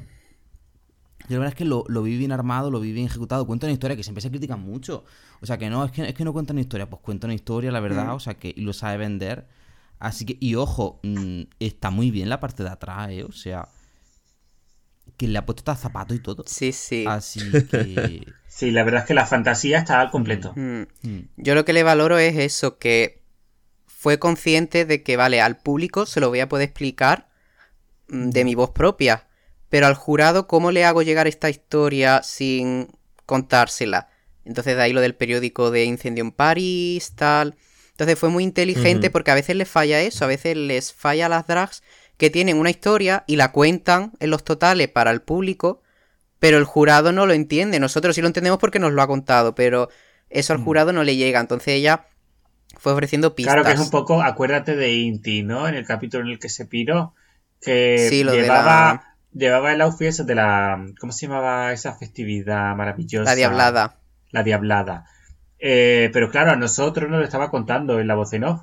[1.29, 3.47] Yo la verdad es que lo, lo vi bien armado, lo vi bien ejecutado.
[3.47, 5.05] Cuenta una historia que siempre se critican mucho.
[5.41, 6.89] O sea, que no, es que, es que no cuenta una historia.
[6.91, 9.47] Pues cuenta una historia, la verdad, o sea, que y lo sabe vender.
[9.99, 13.23] Así que, y ojo, mm, está muy bien la parte de atrás, ¿eh?
[13.25, 13.69] O sea,
[15.21, 16.45] que le ha puesto hasta zapato y todo.
[16.47, 17.05] Sí, sí.
[17.07, 17.41] Así
[17.71, 18.27] que...
[18.49, 20.55] Sí, la verdad es que la fantasía está al completo.
[20.57, 20.85] Mm.
[21.03, 23.23] mm, Yo lo que le valoro es eso, que
[23.87, 27.29] fue consciente de que, vale, al público se lo voy a poder explicar
[28.09, 29.29] mm, de mi voz propia,
[29.69, 32.89] pero al jurado, ¿cómo le hago llegar esta historia sin
[33.27, 34.09] contársela?
[34.47, 37.57] Entonces de ahí lo del periódico de incendio en París, tal.
[37.91, 41.47] Entonces fue muy inteligente porque a veces les falla eso, a veces les falla las
[41.47, 41.83] drags
[42.21, 45.81] que tienen una historia y la cuentan en los totales para el público,
[46.39, 47.81] pero el jurado no lo entiende.
[47.81, 49.89] Nosotros sí lo entendemos porque nos lo ha contado, pero
[50.29, 50.65] eso al Mm.
[50.65, 51.41] jurado no le llega.
[51.41, 52.07] Entonces ella
[52.79, 53.55] fue ofreciendo pistas.
[53.55, 55.67] Claro que es un poco, acuérdate de Inti, ¿no?
[55.67, 57.15] En el capítulo en el que se piró,
[57.61, 62.77] que Sí, lo de llevaba, llevaba el outfit de la, ¿cómo se llamaba esa festividad
[62.77, 63.31] maravillosa?
[63.31, 63.97] La diablada.
[64.31, 65.07] La diablada.
[65.59, 68.61] Eh, pero claro, a nosotros nos lo estaba contando en la voz en off,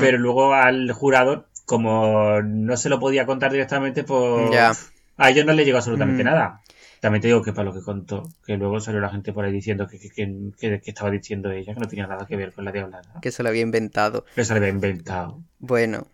[0.00, 5.52] pero luego al jurado, como no se lo podía contar directamente, pues a ellos no
[5.52, 6.26] le llegó absolutamente Mm.
[6.26, 6.60] nada.
[7.00, 9.52] También te digo que para lo que contó, que luego salió la gente por ahí
[9.52, 12.52] diciendo que, que, que- que- que estaba diciendo ella, que no tenía nada que ver
[12.52, 13.20] con la diablada.
[13.20, 14.24] Que se lo había inventado.
[14.34, 15.38] Que se lo había inventado.
[15.58, 16.06] Bueno.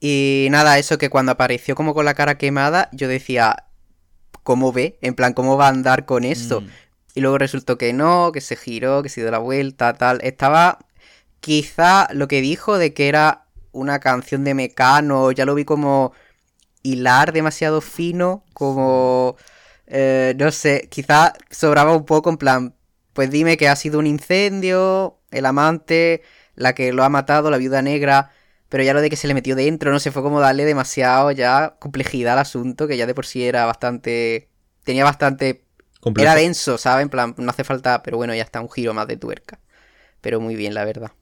[0.00, 3.64] Y nada, eso que cuando apareció como con la cara quemada, yo decía,
[4.42, 4.98] ¿cómo ve?
[5.02, 6.62] En plan, ¿cómo va a andar con esto?
[6.62, 6.68] mm.
[7.14, 10.18] Y luego resultó que no, que se giró, que se dio la vuelta, tal.
[10.22, 10.78] Estaba
[11.40, 16.12] quizá lo que dijo de que era una canción de Mecano, ya lo vi como
[16.82, 19.36] hilar demasiado fino, como...
[19.86, 22.74] eh, no sé, quizá sobraba un poco en plan,
[23.12, 26.22] pues dime que ha sido un incendio, el amante,
[26.54, 28.30] la que lo ha matado, la viuda negra,
[28.68, 31.30] pero ya lo de que se le metió dentro, no sé, fue como darle demasiado
[31.32, 34.48] ya complejidad al asunto, que ya de por sí era bastante...
[34.84, 35.64] tenía bastante
[36.00, 36.24] Complejo.
[36.24, 37.02] era denso, ¿sabes?
[37.04, 39.60] En plan, no hace falta, pero bueno, ya está un giro más de tuerca.
[40.20, 41.12] Pero muy bien, la verdad.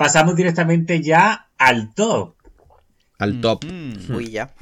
[0.00, 2.34] Pasamos directamente ya al top.
[3.18, 3.66] Al top.
[3.66, 4.14] Mm.
[4.14, 4.54] Uy, ya.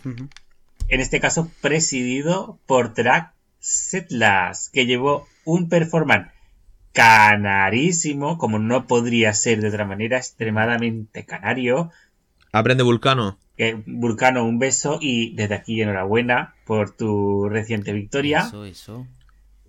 [0.88, 6.32] En este caso presidido por Drag Setlas, que llevó un performance
[6.92, 11.92] canarísimo, como no podría ser de otra manera, extremadamente canario.
[12.50, 13.38] Aprende Vulcano.
[13.58, 18.40] Eh, Vulcano, un beso y desde aquí enhorabuena por tu reciente victoria.
[18.40, 19.06] Eso, eso.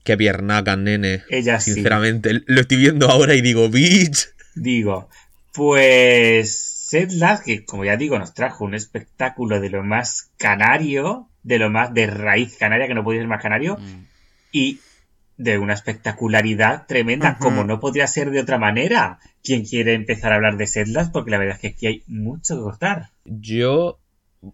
[0.04, 1.22] Qué piernaca, nene.
[1.30, 1.74] Ella sí.
[1.76, 4.30] Sinceramente, lo estoy viendo ahora y digo, bitch.
[4.56, 5.10] Digo,
[5.54, 11.60] pues Setlas, que como ya digo, nos trajo un espectáculo de lo más canario, de
[11.60, 14.06] lo más de raíz canaria, que no podía ser más canario, Mm.
[14.52, 14.80] y
[15.38, 19.20] de una espectacularidad tremenda, como no podría ser de otra manera.
[19.44, 21.10] ¿Quién quiere empezar a hablar de Setlas?
[21.12, 23.10] Porque la verdad es que aquí hay mucho que cortar.
[23.24, 24.00] Yo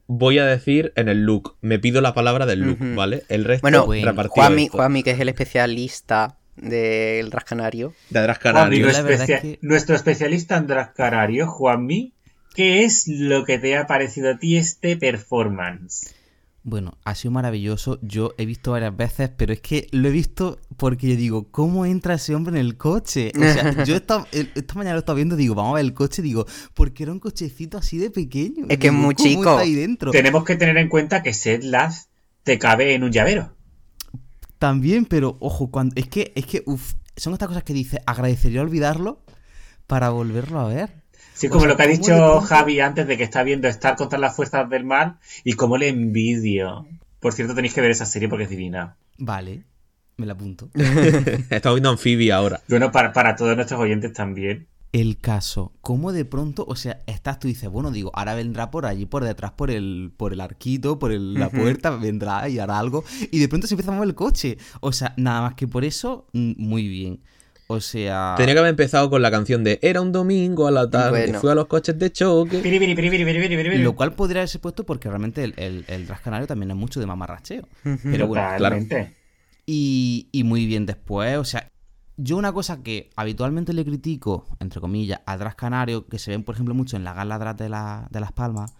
[0.05, 1.55] voy a decir en el look.
[1.61, 2.77] Me pido la palabra del look.
[2.95, 3.23] ¿vale?
[3.29, 4.67] El resto Bueno, repartido Juanmi.
[4.67, 7.93] Juanmi, que es el especialista del rascanario.
[8.09, 8.79] De Adras Juanmi,
[9.13, 12.13] especia- es que- nuestro especialista en drag canario, Juanmi,
[12.53, 16.13] ¿qué es lo que te ha parecido a ti este performance?
[16.67, 17.99] Bueno, ha sido maravilloso.
[18.01, 21.85] Yo he visto varias veces, pero es que lo he visto porque yo digo, ¿cómo
[21.85, 23.31] entra ese hombre en el coche?
[23.37, 25.93] O sea, yo esta, el- esta mañana lo estaba viendo, digo, vamos a ver el
[25.93, 28.65] coche, digo, ¿por qué era un cochecito así de pequeño?
[28.67, 29.49] Es que es Digo, muy ¿cómo chico.
[29.51, 30.09] está ahí dentro?
[30.11, 32.09] Tenemos que tener en cuenta que Setlas
[32.41, 33.53] te cabe en un llavero.
[34.59, 38.61] También, pero ojo, cuando es que, es que, uff, son estas cosas que dice, agradecería
[38.61, 39.23] olvidarlo
[39.87, 41.03] para volverlo a ver.
[41.33, 43.43] Sí, O como sea, lo que ha ¿cómo de dicho Javi antes de que está
[43.43, 46.87] viendo Star contra las fuerzas del mal y cómo le envidio.
[47.19, 48.95] Por cierto, tenéis que ver esa serie porque es divina.
[49.17, 49.63] Vale,
[50.17, 50.69] me la apunto.
[51.49, 52.61] Estamos viendo Amphibia ahora.
[52.69, 54.67] Bueno, para, para todos nuestros oyentes también.
[55.01, 58.71] El caso, cómo de pronto, o sea, estás tú y dices, bueno, digo, ahora vendrá
[58.71, 62.59] por allí, por detrás, por el, por el arquito, por el- la puerta, vendrá y
[62.59, 64.57] hará algo, y de pronto se empieza a mover el coche.
[64.79, 67.19] O sea, nada más que por eso, mm, muy bien.
[67.67, 68.35] O sea...
[68.37, 71.39] Tenía que haber empezado con la canción de Era un domingo a la tarde, Bueno.
[71.41, 72.59] fui a los coches de choque.
[72.59, 73.77] Piri, piri, piri, piri, piri, piri, piri.
[73.83, 76.99] Lo cual podría haberse puesto porque realmente el, el, el Ras Canario también es mucho
[76.99, 77.67] de mamarracheo.
[78.03, 79.13] Pero bueno, Totalmente.
[79.65, 81.71] Y, y muy bien después, o sea,
[82.17, 86.43] yo una cosa que habitualmente le critico, entre comillas, al Dras Canario, que se ven,
[86.43, 88.73] por ejemplo, mucho en la gala Dras de, la- de Las Palmas,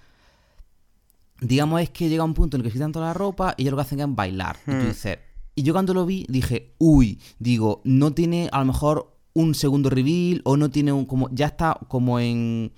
[1.42, 3.64] digamos es que llega un punto en el que se quitan toda la ropa y
[3.64, 4.58] ellos lo que hacen es bailar.
[4.66, 4.90] Y tú Hmm.
[4.90, 5.20] dices,
[5.56, 9.90] y yo cuando lo vi dije, uy, digo, no tiene a lo mejor un segundo
[9.90, 12.72] reveal o no tiene un, como, ya está como en,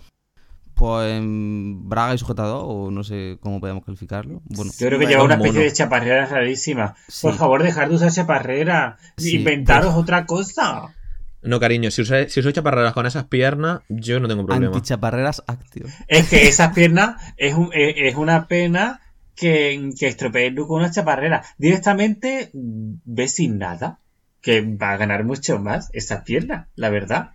[0.78, 4.42] pues en braga y sujetador o no sé cómo podemos calificarlo.
[4.46, 5.48] Bueno, Yo creo que lleva una mono.
[5.50, 6.96] especie de chaparrera rarísima.
[7.22, 8.98] Por favor, dejar de usar chaparrera.
[9.18, 10.94] Sí, Inventaros otra cosa.
[11.42, 14.76] No, cariño, si usáis si chaparreras con esas piernas, yo no tengo problema.
[14.76, 15.44] antichaparreras.
[16.08, 19.02] Es que esas piernas es, un- es, es una pena
[19.36, 21.44] que, que estropee el look con una chaparrera.
[21.58, 24.00] Directamente ve sin nada.
[24.42, 27.32] Que va a ganar mucho más esas piernas, la verdad.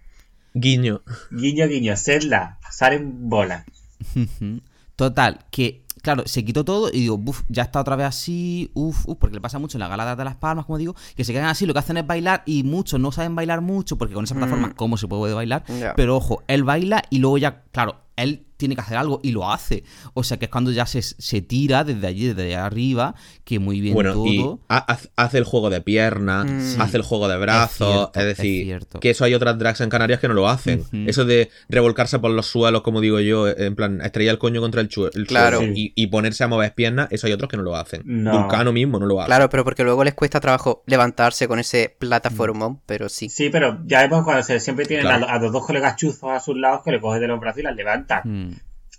[0.54, 1.02] Guiño.
[1.30, 3.64] Guiño, guiño, sedla, salen bolas.
[4.16, 4.60] Ujú.
[4.96, 9.08] Total, que, claro, se quitó todo y digo, uff, ya está otra vez así, uff,
[9.08, 11.32] uff, porque le pasa mucho en la gala de las palmas, como digo, que se
[11.32, 14.24] quedan así, lo que hacen es bailar y muchos no saben bailar mucho, porque con
[14.24, 14.74] esa plataforma, Mm.
[14.74, 15.64] ¿cómo se puede bailar?
[15.96, 19.50] Pero ojo, él baila y luego ya, claro, él tiene que hacer algo y lo
[19.50, 19.82] hace.
[20.14, 23.14] O sea que es cuando ya se, se tira desde allí, desde allá arriba,
[23.44, 24.26] que muy bien Bueno, todo.
[24.26, 24.44] y
[25.16, 26.80] hace el juego de piernas, Mm.
[26.80, 29.00] hace el juego de brazos, cierto, es, es decir, cierto.
[29.00, 30.84] que eso hay otras drags en Canarias que no lo hacen.
[31.06, 34.80] Eso de revolcarse por los suelos, como digo yo, en plan, estrellar el coño contra
[34.80, 35.58] el, chue- el Claro.
[35.58, 38.02] suelo y, y ponerse a mover piernas, eso hay otros que no lo hacen.
[38.04, 38.38] No.
[38.42, 39.26] Vulcano mismo no lo hace.
[39.26, 43.28] Claro, pero porque luego les cuesta trabajo levantarse con ese plataformón, pero sí.
[43.28, 45.26] Sí, pero ya vemos cuando se, siempre tienen Claro.
[45.26, 47.60] a, a los dos colegas chuzos a sus lados que le cogen de los brazos
[47.60, 48.20] y las levantan.
[48.24, 48.51] Mm.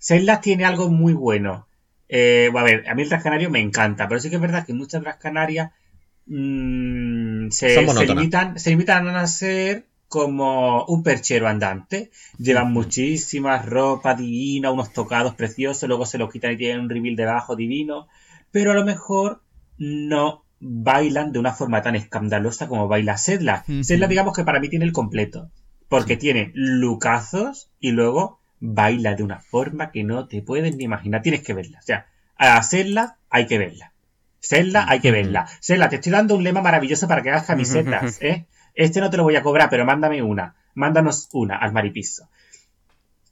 [0.04, 1.66] Zelda tiene algo muy bueno.
[2.10, 4.66] Eh, a ver, a mí el Tras Canario me encanta, pero sí que es verdad
[4.66, 5.72] que muchas Tras Canarias
[6.26, 12.12] mm, se, se limitan, se limitan a ser como un perchero andante.
[12.38, 17.16] Llevan muchísima ropa divina, unos tocados preciosos, luego se los quitan y tienen un reveal
[17.16, 18.08] debajo divino,
[18.52, 19.42] pero a lo mejor
[19.78, 23.64] no bailan de una forma tan escandalosa como baila Sedla.
[23.70, 23.84] Ujú.
[23.86, 25.50] Sedla digamos que para mí tiene el completo,
[25.88, 31.22] porque tiene lucazos y luego baila de una forma que no te puedes ni imaginar.
[31.22, 31.80] Tienes que verla.
[31.80, 32.08] O sea,
[32.38, 33.92] a Sedla hay que verla.
[34.40, 35.48] Sedla hay que verla.
[35.60, 38.46] Sedla, te estoy dando un lema maravilloso para que hagas camisetas, ¿eh?
[38.74, 40.56] Este no te lo voy a cobrar, pero mándame una.
[40.76, 42.30] Mándanos una al maripiso.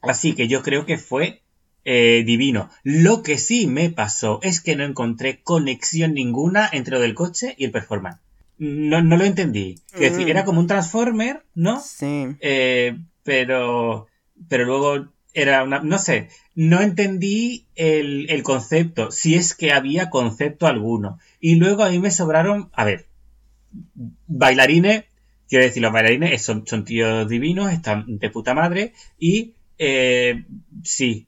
[0.01, 1.41] Así que yo creo que fue
[1.85, 2.69] eh, divino.
[2.83, 7.55] Lo que sí me pasó es que no encontré conexión ninguna entre lo del coche
[7.57, 8.19] y el performance.
[8.57, 9.79] No, no lo entendí.
[9.93, 10.29] Es decir, Mm.
[10.29, 11.79] era como un Transformer, ¿no?
[11.79, 12.27] Sí.
[12.41, 14.07] Eh, pero,
[14.47, 20.09] pero luego era una, no sé, no entendí el, el concepto, si es que había
[20.09, 21.19] concepto alguno.
[21.39, 23.07] Y luego a mí me sobraron, a ver,
[24.27, 25.05] bailarines,
[25.49, 30.45] quiero decir, los bailarines son, son tíos divinos, están de puta madre, y eh,
[30.83, 31.27] sí,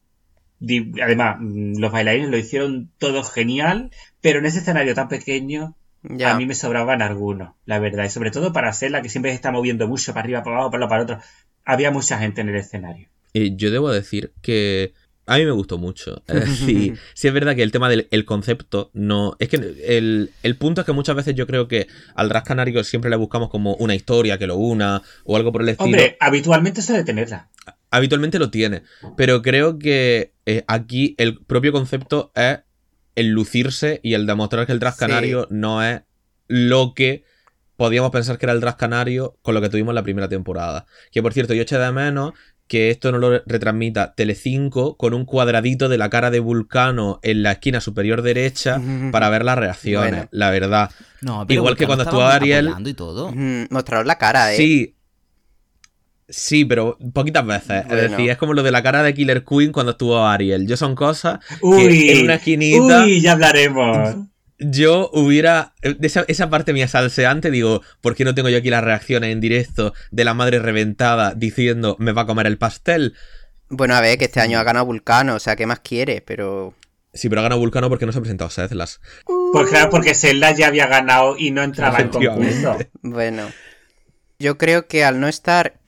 [0.60, 5.76] di- además, mm, los bailarines lo hicieron todo genial, pero en ese escenario tan pequeño,
[6.04, 6.32] Ya.
[6.34, 8.04] a mí me sobraban algunos, la verdad.
[8.06, 10.58] Y sobre todo para ser la que siempre se está moviendo mucho para arriba, para
[10.58, 11.20] abajo, para lado, para otro.
[11.66, 13.08] Había mucha gente en el escenario.
[13.34, 14.94] Eh, yo debo decir que
[15.26, 16.22] a mí me gustó mucho.
[16.28, 19.36] Es decir, sí es verdad que el tema del el concepto no.
[19.40, 22.84] Es que el, el punto es que muchas veces yo creo que al Ras Canario
[22.84, 25.86] siempre le buscamos como una historia que lo una o algo por el estilo.
[25.86, 27.50] Hombre, habitualmente suele tenerla.
[27.90, 28.84] Habitualmente lo tiene.
[29.16, 32.60] Pero creo que eh, aquí el propio concepto es
[33.16, 35.00] el lucirse y el demostrar que el Dras Sí.
[35.02, 36.02] Canario no es
[36.48, 37.24] lo que
[37.76, 40.86] podíamos pensar que era el Dras Canario con lo que tuvimos la primera temporada.
[41.12, 42.34] Que por cierto, yo eché de menos
[42.68, 47.44] que esto no lo retransmita Telecinco con un cuadradito de la cara de Vulcano en
[47.44, 48.81] la esquina superior derecha
[49.11, 50.27] para ver las reacciones, Bueno.
[50.31, 50.90] la verdad.
[51.22, 53.31] No, Igual que cuando estuvo Ariel- y todo.
[53.31, 54.57] Mm, Mostraros la cara, ¿eh?
[54.57, 54.95] Sí.
[56.30, 57.85] Sí, pero poquitas veces.
[57.85, 58.02] Bueno.
[58.02, 60.65] Es decir, es como lo de la cara de Killer Queen cuando estuvo Ariel.
[60.68, 64.15] Yo son cosas Uy, que en una esquinita uy, ya hablaremos.
[64.65, 65.73] yo hubiera.
[65.81, 69.41] Esa, esa parte mía salseante, digo, ¿por qué no tengo yo aquí las reacciones en
[69.41, 73.15] directo de la madre reventada diciendo me va a comer el pastel?
[73.69, 76.22] Bueno, a ver, que este año ha ganado Vulcano, o sea, ¿qué más quiere?
[76.22, 76.76] Pero.
[77.14, 79.02] Sí, pero ha ganado Vulcano porque no se ha presentado Sedlas.
[79.52, 82.77] Pues claro, porque Zelda ya había ganado y no entraba en concurso.
[83.02, 83.49] Bueno.
[84.40, 85.80] Yo creo que al no estar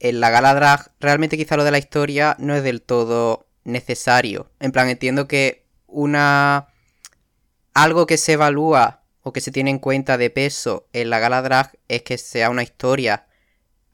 [0.00, 4.50] en la gala drag, realmente quizá lo de la historia no es del todo necesario.
[4.60, 6.68] En plan, entiendo que una.
[7.76, 11.42] Algo que se evalúa o que se tiene en cuenta de peso en la gala
[11.42, 13.26] drag es que sea una historia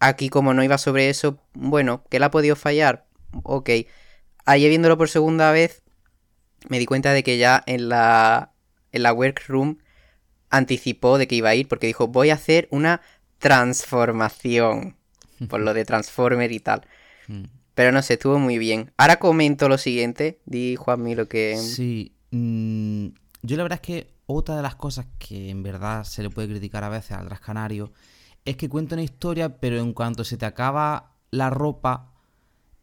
[0.03, 3.07] Aquí como no iba sobre eso, bueno, ¿que la ha podido fallar?
[3.45, 3.71] Ok.
[4.45, 5.85] Ayer viéndolo por segunda vez,
[6.69, 8.51] me di cuenta de que ya en la,
[8.91, 9.79] en la workroom
[10.51, 13.01] anticipó de que iba a ir porque dijo, voy a hacer una
[13.39, 14.97] transformación.
[15.49, 16.83] Por lo de Transformer y tal.
[17.29, 17.45] Mm.
[17.77, 18.91] Pero no sé, estuvo muy bien.
[18.97, 20.41] Ahora comento lo siguiente.
[20.47, 21.57] Di Juanmi lo que...
[21.57, 22.13] Sí.
[22.33, 23.07] mm,
[23.43, 26.49] yo la verdad es que otra de las cosas que en verdad se le puede
[26.49, 27.93] criticar a veces al Dras Canario
[28.45, 32.13] es que cuenta una historia, pero en cuanto se te acaba la ropa,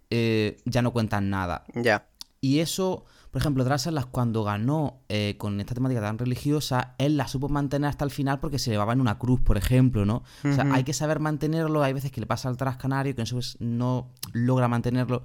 [0.09, 1.63] eh, ya no cuentan nada.
[1.75, 2.07] Ya.
[2.41, 7.27] Y eso, por ejemplo, Drassalas cuando ganó eh, con esta temática tan religiosa, él la
[7.27, 10.23] supo mantener hasta el final porque se llevaba en una cruz, por ejemplo, ¿no?
[10.45, 13.23] O sea, hay que saber mantenerlo, hay veces que le pasa al Dras Canario que
[13.59, 15.23] no logra mantenerlo.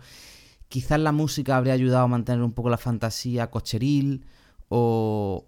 [0.68, 4.24] Quizás la música habría ayudado a mantener un poco la fantasía cocheril
[4.68, 5.46] o,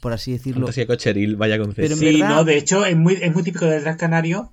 [0.00, 0.62] por así decirlo...
[0.66, 1.96] Fantasía cocheril, vaya Pero concepto.
[1.96, 4.52] Sí, verdad- no, de hecho es muy, es muy típico del Drag Canario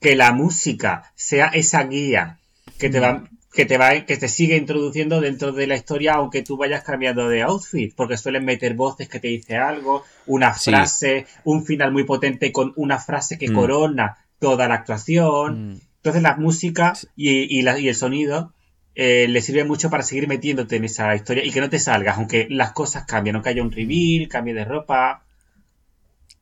[0.00, 2.38] que la música sea esa guía
[2.78, 6.42] que te va, que te va, que te sigue introduciendo dentro de la historia, aunque
[6.42, 10.70] tú vayas cambiando de outfit, porque suelen meter voces que te dice algo, una Sí.
[10.70, 13.54] frase, un final muy potente con una frase que Mm.
[13.54, 15.72] corona toda la actuación.
[15.74, 15.80] Mm.
[15.96, 18.54] Entonces la música y, y la- y el sonido
[18.94, 22.16] eh, le sirve mucho para seguir metiéndote en esa historia y que no te salgas,
[22.16, 25.24] aunque las cosas cambian, aunque haya un reveal, cambie de ropa.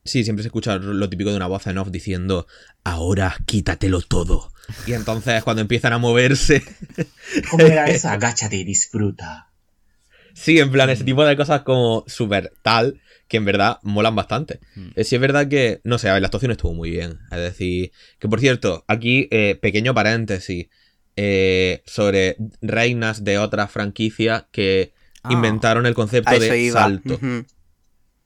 [0.03, 2.47] Sí, siempre se escucha lo típico de una voz en off diciendo,
[2.83, 4.51] ahora quítatelo todo.
[4.87, 6.63] Y entonces cuando empiezan a moverse,
[7.49, 8.13] ¿Cómo era esa?
[8.13, 9.49] Agáchate y disfruta.
[10.33, 14.59] sí, en plan, ese tipo de cosas como súper tal, que en verdad molan bastante.
[14.75, 14.89] Mm.
[14.95, 17.19] Eh, sí es verdad que, no sé, a ver, la actuación estuvo muy bien.
[17.31, 20.67] Es decir, que por cierto, aquí, eh, pequeño paréntesis,
[21.21, 25.33] eh, sobre reinas de otras franquicias que Ah.
[25.33, 26.79] inventaron el concepto de iba.
[26.79, 27.19] salto.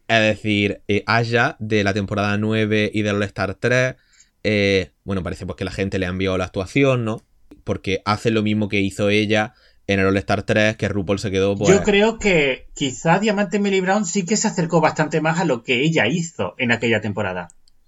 [0.07, 3.95] Es decir, eh, Aya de la temporada 9 y del All Star 3.
[4.43, 7.23] eh, bueno, parece pues que la gente le ha enviado la actuación, ¿no?
[7.63, 9.53] Porque hace lo mismo que hizo ella
[9.87, 11.69] en el All Star 3, que RuPaul se quedó pues.
[11.73, 15.63] Yo creo que quizá Diamante Millie Brown sí que se acercó bastante más a lo
[15.63, 17.47] que ella hizo en aquella temporada.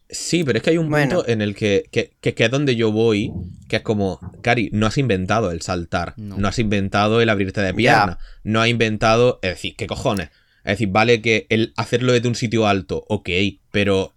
[0.09, 1.15] Sí, pero es que hay un Bueno.
[1.17, 3.31] punto en el que, que, que- que es donde yo voy,
[3.67, 6.37] que es como, Cari, no has inventado el saltar, No.
[6.37, 10.29] no, has inventado el abrirte de pierna, no has inventado, es decir, ¿qué cojones?
[10.63, 13.29] Es decir, vale que el hacerlo desde un sitio alto, ok,
[13.71, 14.13] pero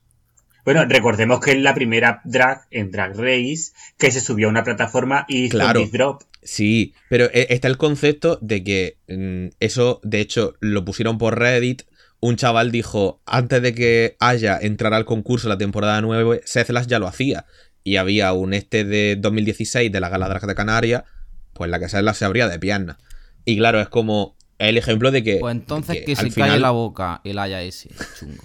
[0.65, 4.65] Bueno, recordemos que es la primera drag en Drag Race que se subió a una
[4.65, 5.87] plataforma y hizo Claro.
[5.91, 6.23] drop.
[6.43, 11.39] Sí, pero e- está el concepto de que mm, eso, de hecho, lo pusieron por
[11.39, 11.83] Reddit.
[12.21, 16.99] Un chaval dijo, antes de que haya entrara al concurso la temporada 9, Sethlas ya
[16.99, 17.47] lo hacía.
[17.85, 21.05] Y había un este de 2016 de la Gala Drag de Canarias,
[21.53, 22.99] pues la que Sethlas se abría de pierna.
[23.45, 25.37] Y claro, es como el ejemplo de que...
[25.39, 28.43] Pues entonces que se final- calle la boca el haya ese, chungo.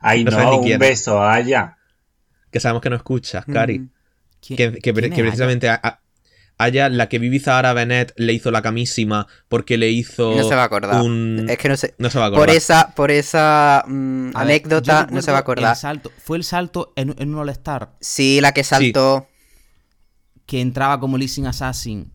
[0.00, 0.78] Ay, No no, un quién.
[0.78, 1.78] beso a ella.
[2.50, 3.88] Que sabemos que no escuchas, Cari.
[4.40, 5.14] ¿Quién- Que, que que Aya?
[5.22, 6.00] precisamente a- a-
[6.58, 10.54] Aya, la que Vivi Zahara Benet le hizo la camísima porque le hizo No se
[10.54, 11.02] va a acordar.
[11.02, 11.46] un...
[11.48, 11.94] Es que no sé.
[11.98, 12.46] No se va a acordar.
[12.46, 15.72] Por esa, por esa mm, A anécdota no se va a acordar.
[15.72, 19.28] el salto, fue el salto en, en un All-Star Sí, la que saltó
[20.46, 22.12] que entraba como Leasing Assassin.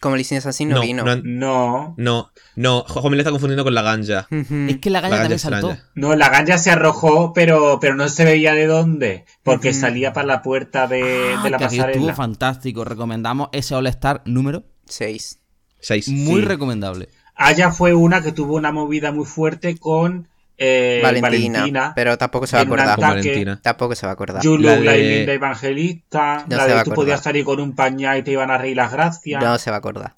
[0.00, 1.04] Como Licen Assassin no, No, vino.
[1.04, 1.94] no, No.
[1.98, 4.26] No, no, Jojo me le está confundiendo con la ganja.
[4.30, 4.66] Ujú.
[4.68, 5.76] Es que la La también ganja saltó.
[5.94, 9.26] No, la ganja se arrojó, pero, pero no se veía de dónde.
[9.42, 9.80] Porque Ujú.
[9.80, 12.14] salía para la puerta de, Ah, de la que aquello estuvo pasarela.
[12.16, 12.84] fantástico.
[12.84, 14.64] Recomendamos ese All-Star número.
[14.86, 15.40] Seis.
[15.80, 16.08] Seis.
[16.08, 16.46] Muy Sí.
[16.46, 17.08] recomendable.
[17.34, 20.28] Aya fue una que tuvo una movida muy fuerte con
[20.62, 21.30] eh, Valentina,
[21.60, 21.92] Valentina.
[21.96, 23.00] Pero tampoco se va a acordar.
[23.00, 23.58] Valentina.
[23.62, 24.44] Tampoco se va a acordar.
[24.44, 26.44] La Linda Evangelista.
[26.48, 26.94] No la se de va a tú acordar.
[26.96, 29.42] podías salir con un pañal y te iban a reír las gracias.
[29.42, 30.14] No se va a acordar.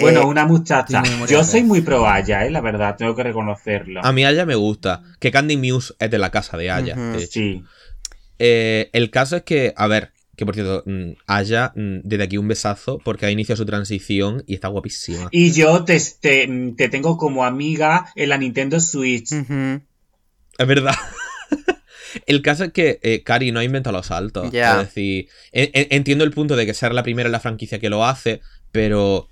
[0.00, 1.02] Bueno, Eh, una muchacha.
[1.28, 4.00] Yo soy muy pro Aya, eh, la verdad, tengo que reconocerlo.
[4.04, 5.02] A mí Aya me gusta.
[5.18, 7.02] Que Candy Muse es de la casa de Aya, Ujú.
[7.02, 7.32] de hecho.
[7.32, 7.64] Sí.
[8.38, 12.38] Eh, el caso es que, a ver, que por cierto, mm, Aya, mm, desde aquí
[12.38, 15.28] un besazo porque ha iniciado su transición y está guapísima.
[15.30, 16.48] Y yo te, te,
[16.78, 19.30] te tengo como amiga en la Nintendo Switch.
[19.32, 20.94] Es verdad.
[22.26, 24.50] El caso es que eh, Cari no ha inventado los saltos.
[24.50, 24.80] Ya.
[24.80, 27.78] Es decir, en- en- entiendo el punto de que ser la primera en la franquicia
[27.78, 28.40] que lo hace,
[28.72, 29.28] pero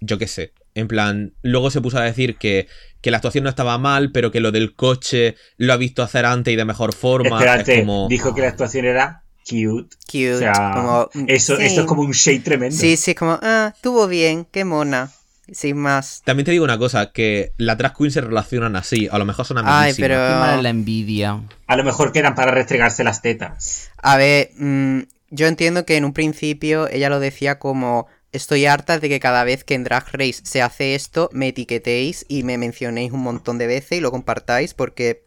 [0.00, 0.52] yo qué sé.
[0.74, 2.68] En plan, luego se puso a decir que,
[3.00, 6.24] que la actuación no estaba mal, pero que lo del coche lo ha visto hacer
[6.24, 7.36] antes y de mejor forma.
[7.36, 8.06] Espérate, es como...
[8.08, 9.96] dijo que la actuación era cute.
[10.06, 10.34] Cute.
[10.34, 11.64] O sea, como, mm, eso, sí.
[11.64, 12.76] eso es como un shade tremendo.
[12.76, 15.10] Sí, sí, como, ah, estuvo bien, qué mona.
[15.50, 16.22] Sin más.
[16.24, 19.44] También te digo una cosa, que las drag queens se relacionan así, a lo mejor
[19.44, 19.96] son Ay, amiguísimas.
[20.08, 21.40] pero- Qué mala es la envidia.
[21.66, 23.90] A lo mejor quedan para restregarse las tetas.
[23.98, 25.00] A ver, mm,
[25.30, 29.44] yo entiendo que en un principio ella lo decía como estoy harta de que cada
[29.44, 33.58] vez que en Drag Race se hace esto me etiquetéis y me mencionéis un montón
[33.58, 35.24] de veces y lo compartáis porque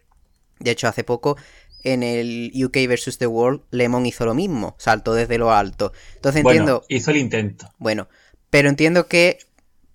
[0.59, 1.37] de hecho hace poco
[1.85, 3.17] en el UK vs.
[3.19, 5.93] The World, Lemon hizo lo mismo, saltó desde lo alto.
[6.15, 7.69] Entonces Bueno, entiendo, hizo el intento.
[7.77, 8.09] bueno,
[8.49, 9.39] pero entiendo que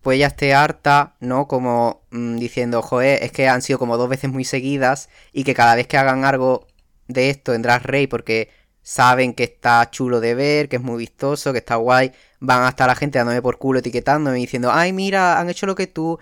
[0.03, 1.47] pues ella esté harta, ¿no?
[1.47, 5.55] Como mm, diciendo, joder, es que han sido como dos veces muy seguidas y que
[5.55, 6.67] cada vez que hagan algo
[7.09, 8.51] de esto en Drag Race porque
[8.83, 12.87] saben que está chulo de ver, que es muy vistoso, que está guay, van hasta
[12.87, 16.19] la gente dándome por culo, etiquetándome y diciendo, ay, mira, han hecho lo que tú,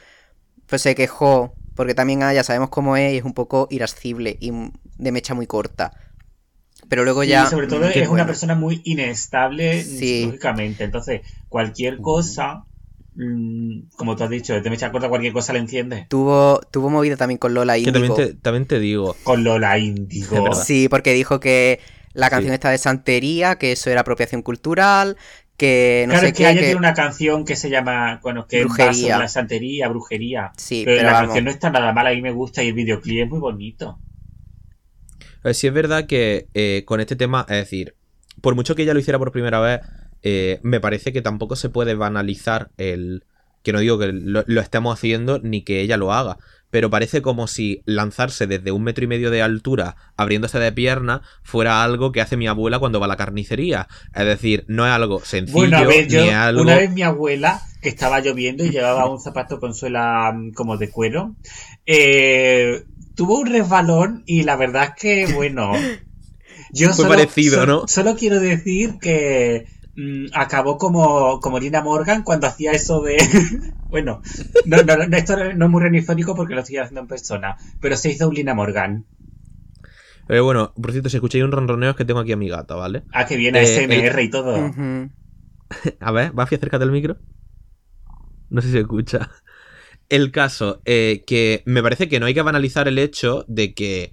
[0.66, 4.37] pues se quejó, porque también ah, ya sabemos cómo es y es un poco irascible
[4.41, 4.53] y
[4.99, 5.93] de mecha muy corta.
[6.89, 7.45] Pero luego ya...
[7.45, 9.99] y sobre todo es una persona muy inestable Sí.
[10.19, 10.83] psicológicamente.
[10.85, 12.65] Entonces, cualquier cosa,
[13.15, 16.07] mm, como tú has dicho, te me echa corta cualquier cosa le enciende.
[16.09, 18.07] Tuvo, tuvo movida también con Lola Que Índigo.
[18.15, 19.15] también te, también te digo.
[19.25, 20.43] Con Lola Índigo.
[20.45, 20.63] verdad.
[20.65, 21.81] Sí, porque dijo que
[22.13, 22.55] la canción Sí.
[22.55, 25.17] está de santería, que eso era apropiación cultural,
[25.59, 28.20] que no claro, sé es que qué, ella que- tiene una canción que se llama,
[28.22, 28.93] bueno, que Brujería.
[28.94, 30.52] sobre la santería, brujería.
[30.56, 31.26] Sí, pero, pero la vamos.
[31.26, 33.98] canción no está nada mala, a mí me gusta y el videoclip es muy bonito.
[35.44, 37.94] Eh, sí es verdad que eh, con este tema, es decir,
[38.40, 39.80] por mucho que ella lo hiciera por primera vez,
[40.22, 43.24] eh, me parece que tampoco se puede banalizar el...
[43.62, 46.39] Que no digo que lo, lo estemos haciendo ni que ella lo haga,
[46.70, 51.23] pero parece como si lanzarse desde un metro y medio de altura, abriéndose de pierna,
[51.43, 53.89] fuera algo que hace mi abuela cuando va a la carnicería.
[54.15, 56.62] Es decir, no es algo sencillo, Bueno, a ver, yo, ni algo...
[56.62, 60.77] una vez mi abuela, que estaba lloviendo y llevaba un zapato con suela mm, como
[60.77, 61.35] de cuero,
[61.86, 62.85] eh,
[63.15, 65.73] tuvo un resbalón y la verdad es que, bueno,
[66.73, 67.89] yo Fue parecido, ¿no?
[67.89, 69.66] Solo quiero decir que
[69.99, 73.16] mm, acabó como, como Lina Morgan cuando hacía eso de...
[73.89, 74.23] bueno,
[74.65, 77.97] no, no, no, esto no es muy renifónico porque lo estoy haciendo en persona, pero
[77.97, 79.05] se hizo un Lina Morgan.
[80.29, 82.75] Pero bueno, por cierto, si escucháis un ronroneo es que tengo aquí a mi gata,
[82.75, 83.03] ¿vale?
[83.12, 84.57] Ah, que viene Eh, SMR y todo.
[86.01, 87.16] A ver, Bafi, acércate al micro.
[88.51, 89.31] No sé si se escucha.
[90.09, 94.12] El caso, eh, que me parece que no hay que banalizar el hecho de que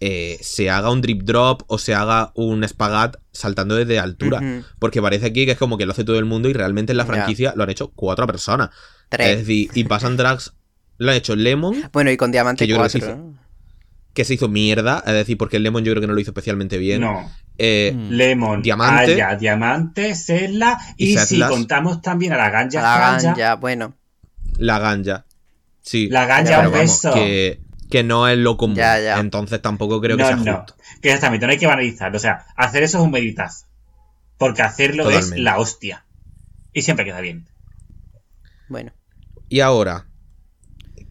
[0.00, 4.40] eh, se haga un drip drop o se haga un espagat saltando desde altura.
[4.78, 6.96] Porque parece aquí que es como que lo hace todo el mundo y realmente en
[6.98, 8.70] la franquicia lo han hecho cuatro personas.
[9.10, 9.28] Tres.
[9.28, 10.54] Es decir, y pasan drags.
[10.98, 13.06] Lo han hecho Lemon, Bueno, y con Diamante Que yo creo que 4.
[13.08, 13.38] se hizo- ¿no?
[14.12, 15.02] que se hizo mierda.
[15.06, 17.00] Es decir, porque el Lemon yo creo que no lo hizo especialmente bien.
[17.02, 17.30] No.
[17.58, 18.10] Eh, Mm.
[18.10, 19.14] Lemon, Diamante.
[19.14, 23.94] Aya, Diamante, Selva y, Y si contamos también a la Ganja La Ganja, ganja, bueno.
[24.58, 25.26] La ganja.
[25.82, 26.08] Sí.
[26.08, 27.14] la Ganja un vamos, beso.
[27.14, 27.60] que,
[27.90, 28.76] que no es lo común.
[28.76, 29.18] Ya, ya.
[29.20, 30.76] Entonces tampoco creo que sea no, justo.
[31.02, 32.16] que exactamente, no hay que banalizarlo.
[32.16, 33.66] O sea, hacer eso es un meditazo.
[34.38, 35.36] Porque hacerlo Totalmente.
[35.36, 36.06] es la hostia.
[36.72, 37.46] Y siempre queda bien.
[38.68, 38.92] Bueno.
[39.48, 40.06] Y ahora,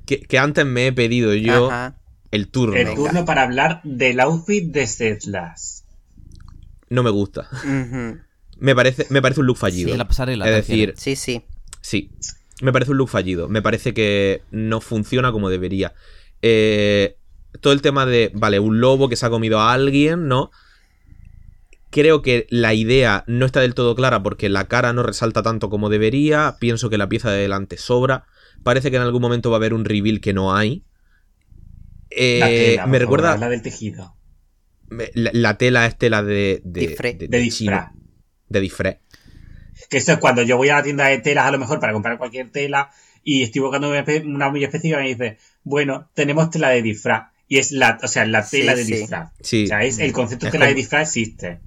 [0.05, 1.99] que, que antes me he pedido yo Ajá.
[2.31, 2.75] el turno.
[2.75, 2.95] El Venga.
[2.95, 5.85] turno para hablar del outfit de Setlas.
[6.89, 7.47] No me gusta.
[8.57, 9.91] Me parece, me parece un look fallido.
[9.91, 10.45] Sí, la pasarela.
[10.47, 10.93] es decir.
[10.97, 11.45] Sí, sí.
[11.81, 12.11] sí.
[12.61, 13.47] Me parece un look fallido.
[13.47, 15.93] Me parece que no funciona como debería.
[16.41, 17.17] Eh,
[17.61, 20.51] todo el tema de, vale, un lobo que se ha comido a alguien, ¿no?
[21.91, 25.69] Creo que la idea no está del todo clara porque la cara no resalta tanto
[25.69, 26.57] como debería.
[26.59, 28.25] Pienso que la pieza de delante sobra.
[28.63, 30.83] Parece que en algún momento va a haber un reveal que no hay.
[32.11, 33.31] Eh, la tela, me favor, recuerda.
[33.33, 34.15] habla del tejido.
[35.13, 36.61] La, la tela es tela de.
[36.63, 37.17] De, Disfraz.
[37.17, 37.91] de, De de disfraz.
[38.49, 38.97] de disfraz.
[39.89, 41.93] Que eso es cuando yo voy a la tienda de telas, a lo mejor para
[41.93, 42.91] comprar cualquier tela,
[43.31, 43.89] y estoy buscando
[44.25, 47.31] una muy específica y me dice, bueno, tenemos tela de disfraz.
[47.47, 48.93] Y es la, o sea, la Sí, tela de sí.
[48.93, 49.31] disfraz.
[49.41, 49.63] Sí.
[49.65, 51.59] O sea, es el concepto de tela de disfraz existe.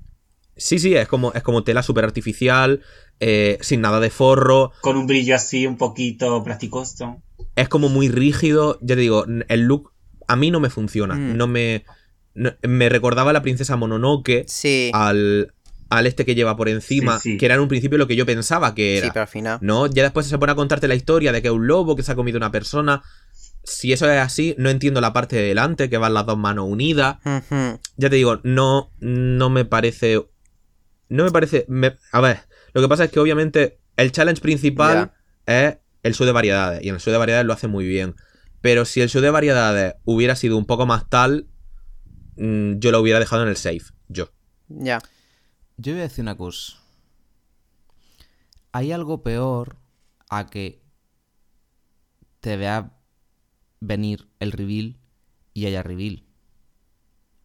[0.56, 2.82] Sí, sí, es como, es como tela súper artificial,
[3.20, 4.72] eh, sin nada de forro.
[4.80, 7.20] Con un brillo así un poquito plasticoso.
[7.56, 8.78] Es como muy rígido.
[8.80, 9.92] Ya te digo, el look
[10.28, 11.14] a mí no me funciona.
[11.14, 11.36] Mm.
[11.36, 11.84] No me.
[12.34, 14.44] no- me recordaba a la princesa Mononoke.
[14.46, 14.90] Sí.
[14.94, 15.52] Al,
[15.96, 17.18] al este que lleva por encima.
[17.18, 17.38] Sí, sí.
[17.38, 19.12] Que era en un principio lo que yo pensaba que sí, era.
[19.12, 19.58] pero al final.
[19.60, 22.02] No, ya después se pone a contarte la historia de que es un lobo que
[22.02, 23.02] se ha comido una persona.
[23.64, 26.66] Si eso es así, no entiendo la parte de delante, que van las dos manos
[26.68, 27.18] unidas.
[27.96, 30.20] Ya te digo, no, no me parece.
[31.08, 31.66] No me parece.
[31.68, 32.40] me- a ver,
[32.72, 35.12] lo que pasa es que obviamente el challenge principal
[35.46, 36.82] es el show de variedades.
[36.82, 38.14] Y en el show de variedades lo hace muy bien.
[38.62, 41.46] Pero si el show de variedades hubiera sido un poco más tal,
[42.36, 43.82] mm, yo lo hubiera dejado en el safe.
[44.08, 44.30] Yo.
[44.68, 45.00] Ya.
[45.82, 46.78] Yo voy a decir una cosa.
[48.70, 49.78] Hay algo peor
[50.30, 50.80] a que
[52.38, 52.92] te vea
[53.80, 54.96] venir el reveal
[55.52, 56.22] y haya reveal.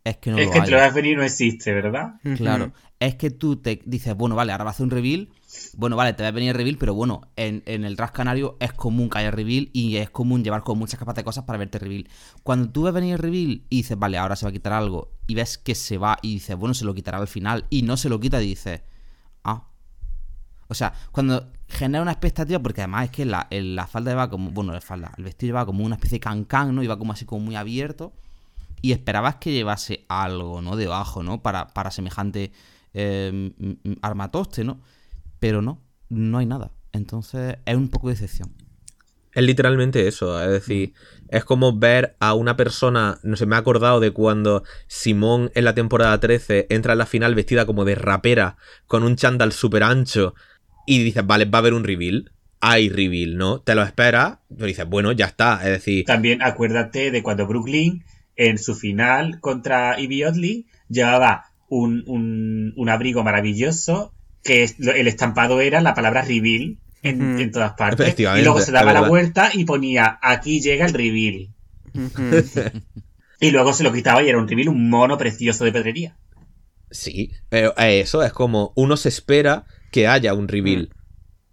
[0.03, 0.65] Es que no es lo que hay.
[0.65, 2.21] te lo vas a venir no existe, ¿verdad?
[2.37, 2.73] Claro.
[2.99, 5.29] Es que tú te dices, bueno, vale, ahora va a hacer un reveal.
[5.73, 9.09] Bueno, vale, te va a venir reveal, pero bueno, en, el Draft Canario es común
[9.09, 12.07] que haya reveal y es común llevar con muchas capas de cosas para verte reveal.
[12.43, 15.35] Cuando tú ves venir reveal y dices, vale, ahora se va a quitar algo, y
[15.35, 18.09] ves que se va y dices, bueno, se lo quitará al final, y no se
[18.09, 18.81] lo quita, y dices,
[19.43, 19.67] ah.
[20.69, 24.51] O sea, cuando genera una expectativa, porque además es que la, el- falda va como,
[24.51, 26.85] bueno, la falda, el vestido va como una especie de cancán, ¿no?
[26.87, 28.13] Va como así como muy abierto.
[28.81, 30.75] y esperabas que llevase algo, ¿no?
[30.77, 31.41] Debajo, ¿no?
[31.43, 32.51] Para, para semejante
[32.93, 33.51] eh,
[34.01, 34.79] armatoste, ¿no?
[35.39, 36.71] Pero no, no hay nada.
[36.91, 38.53] Entonces es un poco de decepción.
[39.33, 40.93] Es literalmente eso, es decir,
[41.29, 45.63] es como ver a una persona, no sé, me he acordado de cuando Simón en
[45.63, 48.57] la temporada 13 entra en la final vestida como de rapera,
[48.87, 50.33] con un chándal súper ancho,
[50.87, 52.31] y dices, vale, va a haber un reveal.
[52.61, 53.59] Hay reveal, ¿no?
[53.59, 58.03] Te lo esperas, pero dices, bueno, ya está, es decir, También acuérdate de cuando Brooklyn,
[58.37, 64.13] en su final contra Ivy Oddly, llevaba un, un, un abrigo maravilloso
[64.47, 68.07] que es- lo- el estampado era la palabra reveal en, todas partes.
[68.07, 71.49] Efectivamente, Y luego se daba la vuelta y ponía aquí llega el reveal.
[73.39, 76.17] Y luego se lo quitaba y era un reveal, un mono precioso de pedrería.
[76.89, 80.89] sí, pero eso es como uno se espera que haya un reveal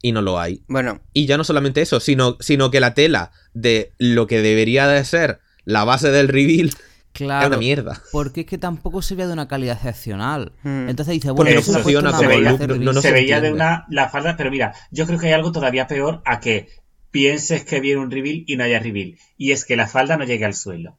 [0.00, 0.62] y no lo hay.
[0.66, 4.86] bueno, Y ya no solamente eso, sino, sino que la tela de lo que debería
[4.88, 6.70] de ser la base del reveal
[7.14, 7.46] es Claro.
[7.48, 8.02] una mierda.
[8.12, 10.52] Porque es que tampoco se ve de una calidad excepcional.
[10.62, 10.88] Hmm.
[10.88, 12.84] Entonces dice, bueno, no se funciona look, no- reveal.
[12.84, 15.52] no se, se veía de una la falda, pero mira, yo creo que hay algo
[15.52, 16.68] todavía peor a que
[17.10, 19.16] pienses que viene un reveal y no haya reveal.
[19.36, 20.98] Y es que la falda no llegue al suelo.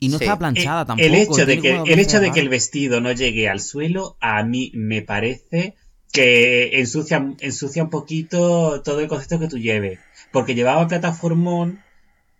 [0.00, 0.24] Y no Sí.
[0.24, 1.06] está planchada Eh, tampoco.
[1.06, 2.48] el hecho de que el hecho de doblez que el legal.
[2.48, 5.74] vestido no llegue al suelo a mí me parece
[6.12, 9.98] que ensucia ensucia un poquito todo el concepto que tú lleves
[10.32, 11.80] porque llevaba plataformón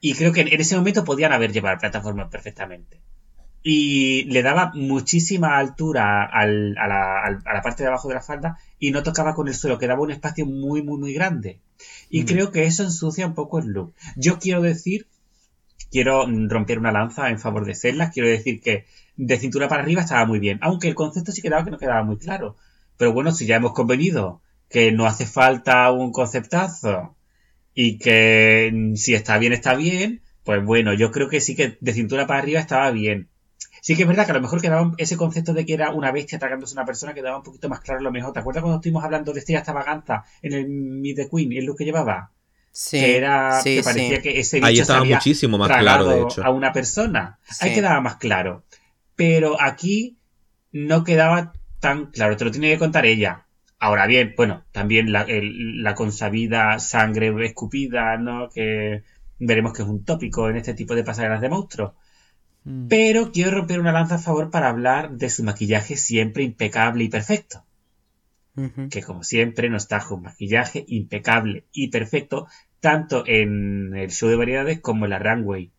[0.01, 3.01] y creo que en ese momento podían haber llevado plataformón perfectamente
[3.62, 8.15] y le daba muchísima altura al- a, la, al- a la parte de abajo de
[8.15, 11.59] la falda y no tocaba con el suelo, quedaba un espacio muy, muy, muy grande.
[12.11, 12.27] Y Mm.
[12.27, 13.93] creo que eso ensucia un poco el look.
[14.16, 15.07] Yo quiero decir,
[15.91, 18.85] quiero romper una lanza en favor de Cellas, quiero decir que
[19.16, 22.03] de cintura para arriba estaba muy bien, aunque el concepto sí quedaba que no quedaba
[22.05, 22.57] muy claro.
[22.97, 27.16] Pero bueno, si ya hemos convenido que no hace falta un conceptazo
[27.80, 31.78] y que mm, si está bien, está bien, pues bueno, yo creo que sí que
[31.80, 33.28] de cintura para arriba estaba bien.
[33.82, 36.10] Sí que es verdad que a lo mejor quedaba ese concepto de que era una
[36.10, 38.32] bestia tragándose a una persona quedaba un poquito más claro a lo mejor.
[38.32, 41.66] ¿Te acuerdas cuando estuvimos hablando de Estrella Extravaganza en el Meet the Queen y el
[41.66, 42.32] look que llevaba?
[42.72, 44.22] sí, que era sí, que parecía sí.
[44.22, 46.44] que ese Ahí bicho estaba se había muchísimo más tragado claro, de hecho.
[46.44, 47.38] a una persona.
[47.60, 48.64] Ahí quedaba más claro.
[49.14, 50.18] Pero aquí
[50.72, 52.36] no quedaba tan claro.
[52.36, 53.46] Te lo tiene que contar ella.
[53.78, 58.48] Ahora bien, bueno, también la, el- la consabida sangre escupida, ¿no?
[58.50, 59.05] Que
[59.38, 61.92] veremos que es un tópico en este tipo de pasarelas de monstruos.
[62.64, 62.88] Mm.
[62.88, 67.09] Pero quiero romper una lanza a favor para hablar de su maquillaje siempre impecable y
[67.09, 67.64] perfecto.
[68.88, 72.48] Que como siempre nos trajo un maquillaje impecable y perfecto,
[72.80, 75.70] tanto en el show de variedades como en la runway.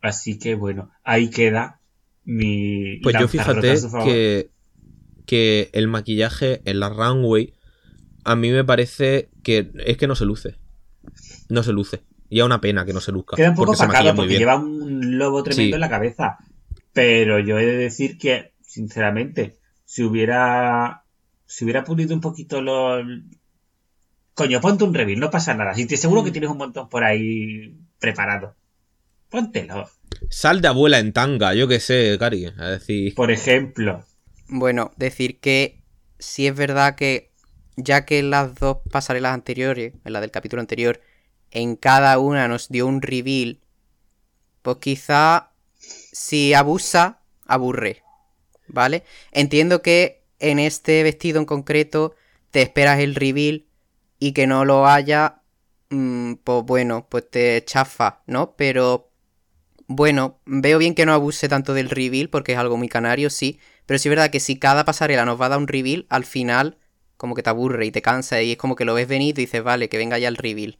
[0.00, 1.80] Así que bueno, ahí queda
[2.24, 2.98] mi.
[3.02, 3.60] Pues yo fíjate
[4.04, 4.50] que,
[5.26, 7.52] que el maquillaje en la runway
[8.24, 10.56] a mí me parece que es que no se luce.
[11.48, 12.02] No se luce.
[12.28, 13.36] Y es una pena que no se luzca.
[13.36, 14.40] Queda un poco porque se maquilla opacado muy porque bien.
[14.40, 15.74] lleva un lobo tremendo Sí.
[15.74, 16.38] en la cabeza.
[16.92, 21.04] Pero yo he de decir que, sinceramente, si hubiera.
[21.44, 23.04] Si hubiera pulido un poquito los.
[24.34, 25.74] Coño, ponte un reveal, no pasa nada.
[25.74, 26.24] Si te seguro Mm.
[26.24, 28.56] que tienes un montón por ahí preparado.
[29.30, 29.88] Póntelo.
[30.30, 32.44] Sal de abuela en tanga, yo qué sé, Cari.
[32.46, 34.04] Es decir, Por ejemplo.
[34.48, 35.82] Bueno, decir que
[36.18, 37.32] sí es verdad que
[37.76, 41.00] ya que en las dos pasarelas anteriores, en la del capítulo anterior,
[41.50, 43.60] en cada una nos dio un reveal,
[44.62, 48.02] pues quizá si abusa, aburre.
[48.68, 49.04] ¿Vale?
[49.30, 52.14] Entiendo que en este vestido en concreto
[52.50, 53.66] te esperas el reveal
[54.18, 55.42] y que no lo haya,
[55.90, 58.56] mm, pues bueno, pues te chafa, ¿no?
[58.56, 59.10] Pero
[59.86, 63.60] bueno, veo bien que no abuse tanto del reveal porque es algo muy canario, sí.
[63.86, 66.24] Pero sí es verdad que si cada pasarela nos va a dar un reveal, al
[66.24, 66.76] final
[67.16, 69.42] como que te aburre y te cansa y es como que lo ves venir y
[69.42, 70.76] dices, vale, que venga ya el reveal.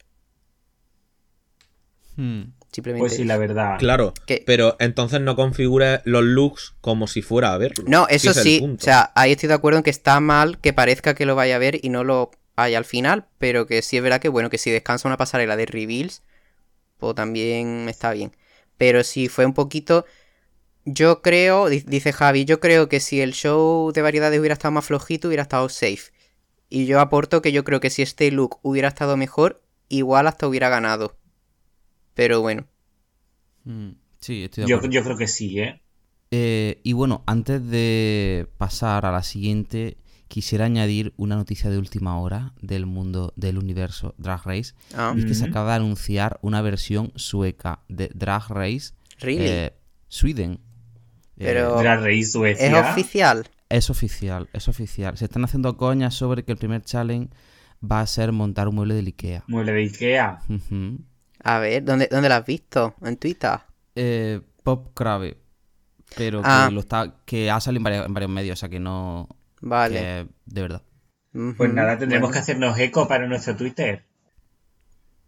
[2.16, 2.42] Hmm.
[2.72, 3.08] Simplemente.
[3.08, 3.78] Pues sí, la verdad.
[3.78, 4.12] claro.
[4.26, 4.42] ¿Qué?
[4.44, 7.84] Pero entonces no configures los looks como si fuera a verlo.
[7.86, 8.62] No, eso sí.
[8.62, 11.56] O sea, ahí estoy de acuerdo en que está mal que parezca que lo vaya
[11.56, 13.28] a ver y no lo haya al final.
[13.38, 16.22] Pero que sí es verdad que, bueno, que si descansa una pasarela de reveals,
[16.98, 18.32] pues también está bien.
[18.76, 20.04] Pero si fue un poquito.
[20.88, 24.72] Yo creo, di- dice Javi, yo creo que si el show de variedades hubiera estado
[24.72, 26.12] más flojito, hubiera estado safe.
[26.68, 30.46] Y yo aporto que yo creo que si este look hubiera estado mejor, igual hasta
[30.46, 31.16] hubiera ganado.
[32.14, 32.66] Pero bueno.
[33.64, 33.90] Mm,
[34.20, 34.94] Sí, estoy de Yo, acuerdo.
[34.94, 35.82] yo creo que sí, ¿eh?
[36.32, 39.96] Eh, y bueno, antes de pasar a la siguiente,
[40.28, 44.74] quisiera añadir una noticia de última hora del mundo del universo Drag Race.
[44.94, 45.50] Ah, Y es que se Ujú.
[45.52, 49.46] acaba de anunciar una versión sueca de Drag Race really.
[49.48, 49.72] eh,
[50.08, 50.60] Sweden.
[51.38, 53.48] Eh, Pero- Drag Race ¿Es oficial?
[53.68, 55.16] es oficial, es oficial.
[55.18, 57.30] Se están haciendo coñas sobre que el primer challenge
[57.82, 59.44] va a ser montar un mueble del Ikea.
[59.46, 60.40] Mueble de Ikea.
[61.44, 62.94] A ver, ¿dónde, dónde la has visto?
[63.02, 63.58] ¿En Twitter?
[63.94, 65.36] Eh, Pop Crave.
[66.16, 66.66] pero Ah.
[66.68, 69.28] que, lo está, que ha salido en varios, en varios medios, o sea que no.
[69.60, 69.94] Vale.
[70.00, 70.82] que de verdad.
[71.56, 72.32] Pues nada, tendremos bueno.
[72.32, 74.06] que hacernos eco para nuestro Twitter.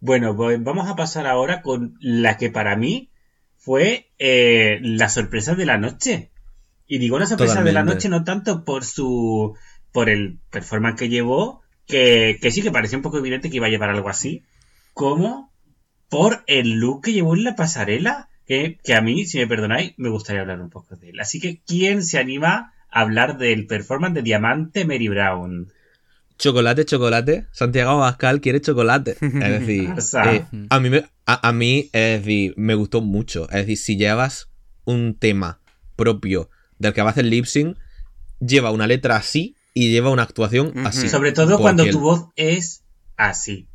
[0.01, 3.10] Bueno, pues vamos a pasar ahora con la que para mí
[3.69, 6.31] fue eh, la sorpresa de la noche.
[6.86, 9.59] Y digo una sorpresa de la noche no tanto por su
[9.93, 13.66] por el performance que llevó, que, que sí que parecía un poco evidente que iba
[13.66, 14.43] a llevar algo así,
[14.95, 15.53] como
[16.09, 19.93] por el look que llevó en la pasarela, que, que a mí, si me perdonáis,
[19.99, 21.20] me gustaría hablar un poco de él.
[21.20, 25.70] Así que, ¿quién se anima a hablar del performance de Diamante Mary Brown?
[26.39, 27.47] Chocolate, chocolate.
[27.52, 29.16] Santiago Abascal quiere chocolate.
[29.20, 29.93] Es decir,
[30.27, 33.44] eh, a, mí me, a, a mí, es decir, me gustó mucho.
[33.51, 34.48] Es decir, si llevas
[34.85, 35.60] un tema
[35.97, 36.48] propio
[36.78, 37.77] del que va a hacer lip sync,
[38.40, 41.09] lleva una letra así y lleva una actuación así.
[41.09, 42.85] Sobre todo cuando tu voz es
[43.16, 43.69] así,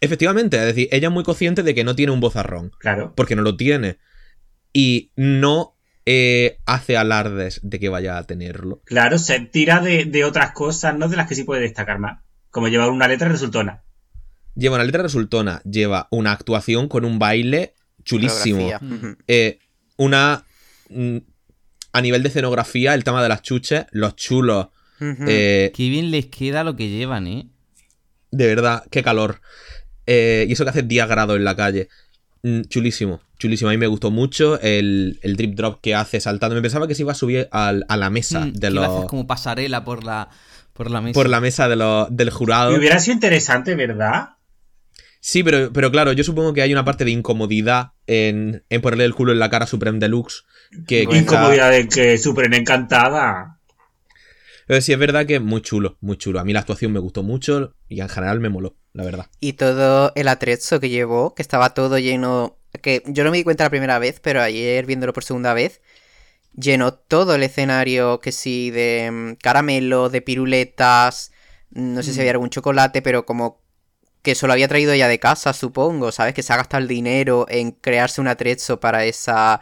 [0.00, 2.72] Efectivamente, es decir, ella es muy consciente de que no tiene un vozarrón.
[2.78, 3.14] claro.
[3.16, 3.98] Porque no lo tiene.
[4.72, 5.75] Y no
[6.06, 8.80] eh, hace alardes de que vaya a tenerlo.
[8.84, 11.08] Claro, se tira de, de otras cosas, ¿no?
[11.08, 12.20] De las que sí puede destacar más.
[12.50, 13.82] Como llevar una letra resultona.
[14.54, 17.74] Lleva una letra resultona, lleva una actuación con un baile
[18.04, 18.70] chulísimo.
[19.26, 19.58] Eh,
[19.96, 20.44] una.
[20.88, 21.18] mm,
[21.92, 24.68] a nivel de escenografía, el tema de las chuches, los chulos.
[25.00, 27.48] Eh, Qué bien les queda lo que llevan, ¿eh?
[28.30, 29.40] de verdad, qué calor.
[30.06, 31.88] Eh, y eso que hace 10 grados en la calle.
[32.42, 33.70] Mm, chulísimo, chulísimo.
[33.70, 36.54] A mí me gustó mucho el, el drip drop que hace saltando.
[36.54, 39.06] Me pensaba que se iba a subir al- a la mesa Mm, de los.
[39.06, 40.28] como pasarela por la,
[40.72, 41.14] por la mesa.
[41.14, 42.72] Por la mesa de los, del jurado.
[42.72, 44.30] Y hubiera sido interesante, ¿verdad?
[45.20, 49.04] Sí, pero, pero claro, yo supongo que hay una parte de incomodidad en, en ponerle
[49.06, 50.44] el culo en la cara a Supreme Deluxe.
[50.86, 51.22] Que Bueno.
[51.22, 53.58] quizá- Incomodidad de que súper encantada.
[54.68, 56.38] Pero sí es verdad que es muy chulo, muy chulo.
[56.40, 59.26] A mí la actuación me gustó mucho y en general me moló, la verdad.
[59.40, 62.56] Y todo el atrezzo que llevó, que estaba todo lleno.
[62.80, 65.82] Que yo no me di cuenta la primera vez, pero ayer viéndolo por segunda vez,
[66.54, 71.30] llenó todo el escenario, que sí, de mm, caramelo, de piruletas,
[71.70, 73.60] no sé si había algún chocolate, pero como
[74.22, 76.32] que se lo había traído ella de casa, supongo, ¿sabes?
[76.32, 79.60] Que se ha gastado el dinero en crearse un atrezzo para esa,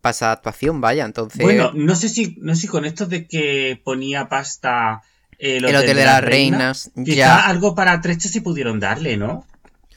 [0.00, 1.42] para esa actuación, vaya, entonces...
[1.42, 5.02] Bueno, no sé si, no sé si con esto de que ponía pasta
[5.44, 7.46] el el Hotel de las Reinas, Quizá ya...
[7.46, 9.46] algo para trecho sí pudieron darle, ¿no?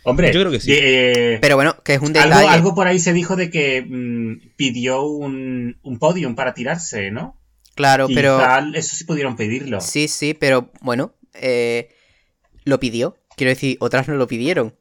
[0.04, 0.72] Hombre, Yo creo que sí.
[0.74, 2.48] eh, Pero bueno, que es un algo, detalle.
[2.50, 7.38] algo por ahí se dijo de que mm, pidió un, un podium para tirarse, ¿no?
[7.76, 8.40] Claro, pero...
[8.74, 9.82] Eso sí pudieron pedirlo.
[9.82, 11.90] Sí, sí, pero bueno, eh,
[12.64, 13.18] lo pidió.
[13.36, 14.76] Quiero decir, otras no lo pidieron.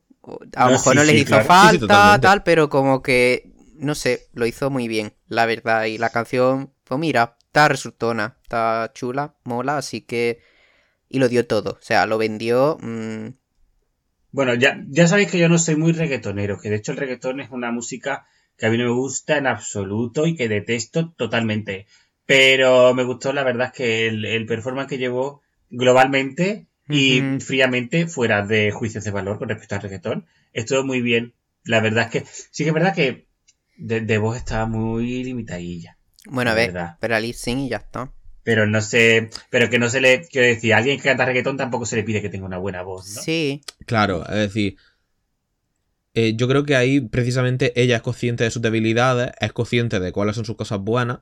[0.55, 1.43] A lo No, mejor sí, no les sí, hizo claro.
[1.45, 5.85] Sí, sí, falta, tal, pero como que, no sé, lo hizo muy bien, la verdad.
[5.87, 10.41] Y la canción, pues mira, está resultona, está chula, mola, así que...
[11.09, 12.79] Y lo dio todo, o sea, lo vendió...
[12.81, 13.29] mm,
[14.33, 17.41] Bueno, ya, ya sabéis que yo no soy muy reggaetonero, que de hecho el reggaetón
[17.41, 18.27] es una música
[18.59, 21.87] que a mí no me gusta en absoluto y que detesto totalmente.
[22.27, 28.07] Pero me gustó, la verdad, es que el, el performance que llevó globalmente y fríamente,
[28.09, 31.35] fuera de juicios de valor con respecto al reggaetón, estuvo muy bien.
[31.65, 33.27] La verdad es que sí que es verdad que
[33.77, 35.99] de, de voz estaba muy limitadilla.
[36.29, 36.97] bueno, a ver, verdad.
[37.01, 38.13] pero lip sync y ya está.
[38.47, 41.57] Pero no sé, pero que no se le, quiero decir, a alguien que canta reggaetón
[41.57, 43.21] tampoco se le pide que tenga una buena voz, ¿no?
[43.21, 44.77] Sí, Claro, es decir,
[46.15, 50.13] eh, yo creo que ahí precisamente ella es consciente de sus debilidades, es consciente de
[50.13, 51.19] cuáles son sus cosas buenas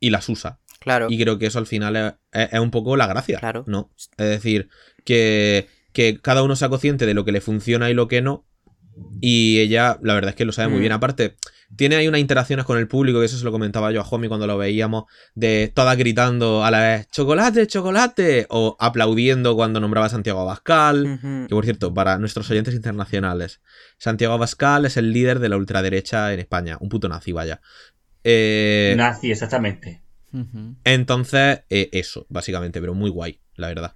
[0.00, 0.58] y las usa.
[0.80, 1.06] claro.
[1.08, 3.64] Y creo que eso al final es, es- es un poco la gracia, Claro.
[3.66, 3.90] ¿no?
[3.96, 4.68] Es decir,
[5.04, 8.44] que, que cada uno sea consciente de lo que le funciona y lo que no.
[9.20, 10.80] Y ella, la verdad es que lo sabe muy Mm.
[10.80, 10.92] bien.
[10.92, 11.36] Aparte,
[11.76, 14.28] tiene ahí unas interacciones con el público, que eso se lo comentaba yo a Jomi
[14.28, 15.04] cuando lo veíamos,
[15.34, 21.18] de todas gritando a la vez, chocolate, chocolate, o aplaudiendo cuando nombraba a Santiago Abascal.
[21.48, 23.60] Que por cierto, para nuestros oyentes internacionales,
[23.98, 27.60] Santiago Abascal es el líder de la ultraderecha en España, un puto nazi, vaya.
[28.22, 30.02] Eh, Nazi, exactamente.
[30.84, 33.94] Entonces, eh, eso, básicamente, pero muy guay, la verdad.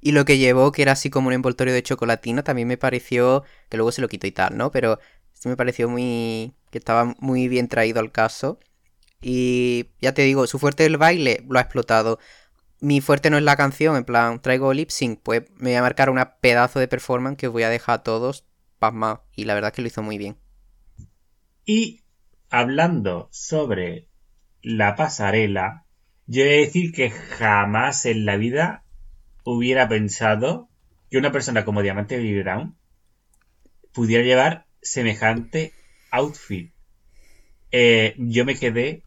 [0.00, 3.44] Y lo que llevó, que era así como un envoltorio de chocolatina, también me pareció,
[3.68, 4.70] que luego se lo quitó y tal, ¿no?
[4.70, 4.98] Pero
[5.32, 8.58] sí me pareció muy, que estaba muy bien traído al caso.
[9.20, 12.18] Y ya te digo, su fuerte del baile lo ha explotado.
[12.80, 15.82] Mi fuerte no es la canción, en plan, traigo lip sync, pues me voy a
[15.82, 18.44] marcar una pedazo de performance que os voy a dejar a todos
[18.78, 19.20] pasmados.
[19.34, 20.36] Y la verdad es que lo hizo muy bien.
[21.64, 22.04] Y
[22.50, 24.08] hablando sobre
[24.62, 25.84] la pasarela,
[26.28, 28.84] yo he de decir que jamás en la vida
[29.44, 30.68] hubiera pensado
[31.10, 32.76] que una persona como Diamante Baby Brown
[33.92, 35.72] pudiera llevar semejante
[36.10, 36.70] outfit.
[37.72, 39.02] Eh, yo me quedé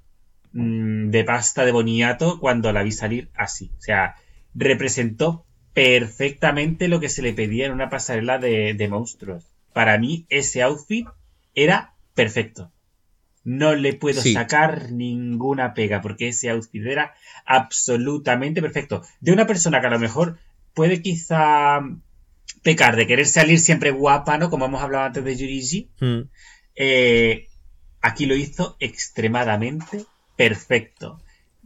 [0.53, 3.71] mm, de pasta de boniato cuando la vi salir así.
[3.77, 4.15] O sea,
[4.55, 9.45] representó perfectamente lo que se le pedía en una pasarela de, de monstruos.
[9.73, 11.07] Para mí ese outfit
[11.53, 12.71] era perfecto.
[13.43, 14.33] No le puedo Sí.
[14.33, 17.13] sacar ninguna pega porque ese outfit era
[17.45, 19.01] absolutamente perfecto.
[19.19, 20.37] De una persona que a lo mejor
[20.73, 21.79] puede quizá
[22.63, 24.49] pecar de querer salir siempre guapa, ¿no?
[24.49, 25.89] Como hemos hablado antes de Yurigi.
[25.99, 26.19] Mm.
[26.75, 27.47] Eh,
[28.01, 30.05] aquí lo hizo extremadamente
[30.35, 31.19] perfecto.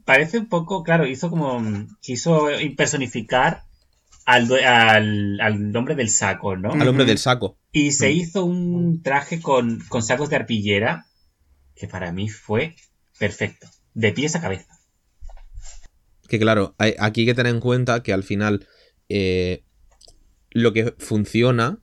[0.05, 1.61] Parece un poco, claro, hizo como.
[2.01, 2.47] quiso
[2.77, 3.63] personificar
[4.25, 6.71] al, al, al hombre del saco, ¿no?
[6.71, 7.57] Al hombre del saco.
[7.71, 8.11] Y se Mm.
[8.15, 11.05] hizo un traje con, con sacos de arpillera
[11.75, 12.75] que para mí fue
[13.19, 13.67] perfecto.
[13.93, 14.77] De pies a cabeza.
[16.27, 18.67] Que claro, hay- aquí hay que tener en cuenta que al final
[19.09, 19.63] eh,
[20.51, 21.79] lo que funciona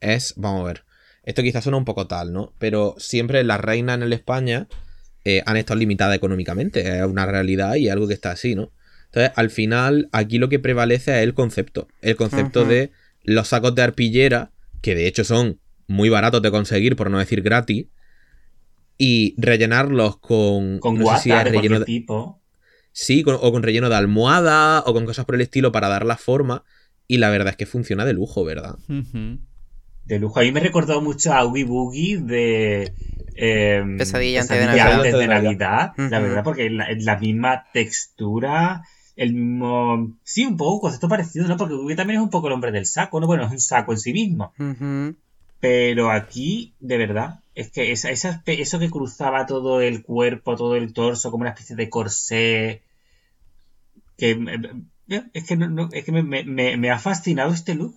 [0.00, 0.84] es, vamos a ver,
[1.22, 2.52] esto quizás suena un poco tal, ¿no?
[2.58, 4.66] Pero siempre las reinas en el España
[5.24, 8.72] eh, han estado limitadas económicamente, es una realidad y algo que está así, ¿no?
[9.06, 12.90] Entonces, al final, aquí lo que prevalece es el concepto, el concepto de
[13.22, 14.50] los sacos de arpillera,
[14.80, 17.86] que de hecho son muy baratos de conseguir, por no decir gratis,
[19.04, 22.40] y rellenarlos con, Con no sé si es de relleno de- tipo.
[22.92, 26.04] Sí, con- o con relleno de almohada o con cosas por el estilo para dar
[26.06, 26.62] la forma.
[27.08, 28.76] Y la verdad es que funciona de lujo, ¿verdad?
[30.04, 30.38] De lujo.
[30.38, 32.92] A mí me recordó mucho a Oogie Boogie de.
[33.34, 34.92] eh, Pesadilla antes de Navidad.
[34.94, 35.92] antes de Navidad.
[35.96, 38.82] La verdad, porque la, la misma textura,
[39.16, 40.16] el mismo.
[40.22, 41.56] Sí, un poco concepto parecido, ¿no?
[41.56, 43.26] Porque también es un poco el hombre del saco, ¿no?
[43.26, 44.52] Bueno, es un saco en sí mismo.
[45.60, 48.10] Pero aquí, de verdad, es que esa,
[48.46, 52.82] eso que cruzaba todo el cuerpo, todo el torso, como una especie de corsé.
[54.16, 54.38] Que.
[55.34, 57.94] Es que, no- no- es que me, me- me- me ha fascinado este look.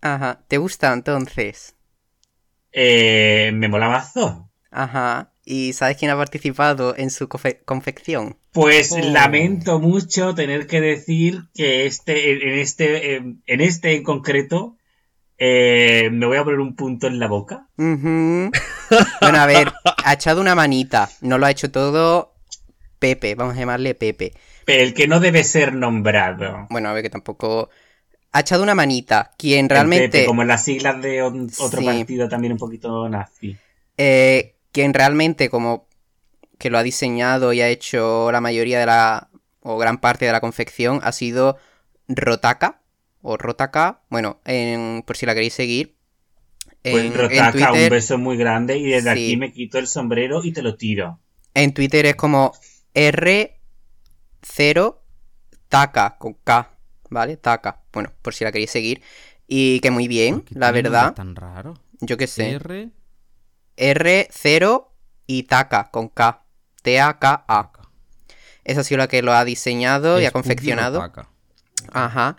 [0.00, 0.44] Ajá.
[0.48, 1.74] ¿Te gusta entonces?
[2.72, 4.50] Eh, me mola mazo.
[4.70, 5.32] Ajá.
[5.44, 8.36] ¿Y sabes quién ha participado en su confe- confección?
[8.52, 8.98] Pues Oh.
[8.98, 14.76] lamento mucho tener que decir que este, en este, en este en concreto,
[15.38, 17.66] eh, me voy a poner un punto en la boca.
[17.76, 19.72] Bueno, a ver,
[20.04, 21.08] ha echado una manita.
[21.20, 22.34] No lo ha hecho todo
[22.98, 24.32] Pepe, vamos a llamarle Pepe.
[24.66, 26.66] El que no debe ser nombrado.
[26.70, 27.68] Bueno, a ver que tampoco...
[28.32, 29.30] Ha echado una manita.
[29.38, 30.08] Quien El realmente...
[30.08, 31.84] Pepe, como en las siglas de otro Sí.
[31.84, 33.56] partido también un poquito nazi.
[33.96, 35.86] eh, quien realmente como
[36.58, 39.28] que lo ha diseñado y ha hecho la mayoría de la...
[39.60, 41.58] o gran parte de la confección ha sido
[42.08, 42.80] Rotaka.
[43.26, 44.02] O Rotaka.
[44.10, 45.96] Bueno, en- por si la queréis seguir.
[46.82, 49.24] Pues En, en Rotaka, un Twitter, beso muy grande y desde Sí.
[49.24, 51.20] aquí me quito el sombrero y te lo tiro.
[51.54, 52.52] en Twitter es como
[52.94, 54.98] R0
[55.68, 56.70] Taka con K.
[57.10, 57.36] ¿Vale?
[57.36, 57.82] Taka.
[57.92, 59.02] Bueno, por si la queréis seguir.
[59.46, 61.14] Y que muy bien, ¿Por qué la verdad.
[61.14, 61.74] tan raro.
[62.00, 62.50] Yo qué sé.
[62.52, 62.90] R.
[63.76, 64.88] R0
[65.26, 66.44] y Taka con K.
[66.82, 67.72] T-A-K-A.
[68.64, 71.02] Esa ha sido la que lo ha diseñado y ha confeccionado.
[71.92, 72.36] Ajá.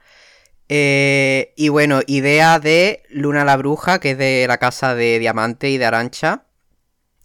[0.67, 5.69] Eh, y bueno, idea de Luna la Bruja, que es de la casa de Diamante
[5.69, 6.45] y de Arancha.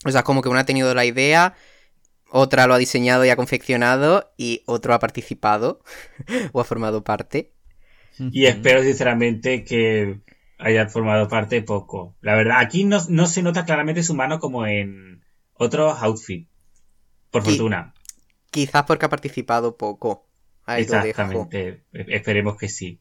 [0.05, 1.55] O sea, como que una ha tenido la idea,
[2.29, 5.81] otra lo ha diseñado y ha confeccionado, y otro ha participado
[6.53, 7.53] o ha formado parte.
[8.17, 10.19] Y espero sinceramente que
[10.57, 12.15] haya formado parte poco.
[12.21, 15.23] La verdad, aquí no, no se nota claramente su mano como en
[15.53, 16.47] otros outfits.
[17.31, 17.93] Por fortuna.
[18.51, 20.27] Quizás porque ha participado poco.
[20.65, 21.07] Ahí lo dejo.
[21.07, 21.83] Exactamente.
[21.93, 22.99] Esperemos que sí.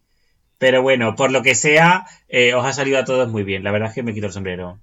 [0.61, 3.65] Pero bueno, por lo que sea, eh, os ha salido a todos muy bien.
[3.65, 4.79] La verdad es que me quito el sombrero.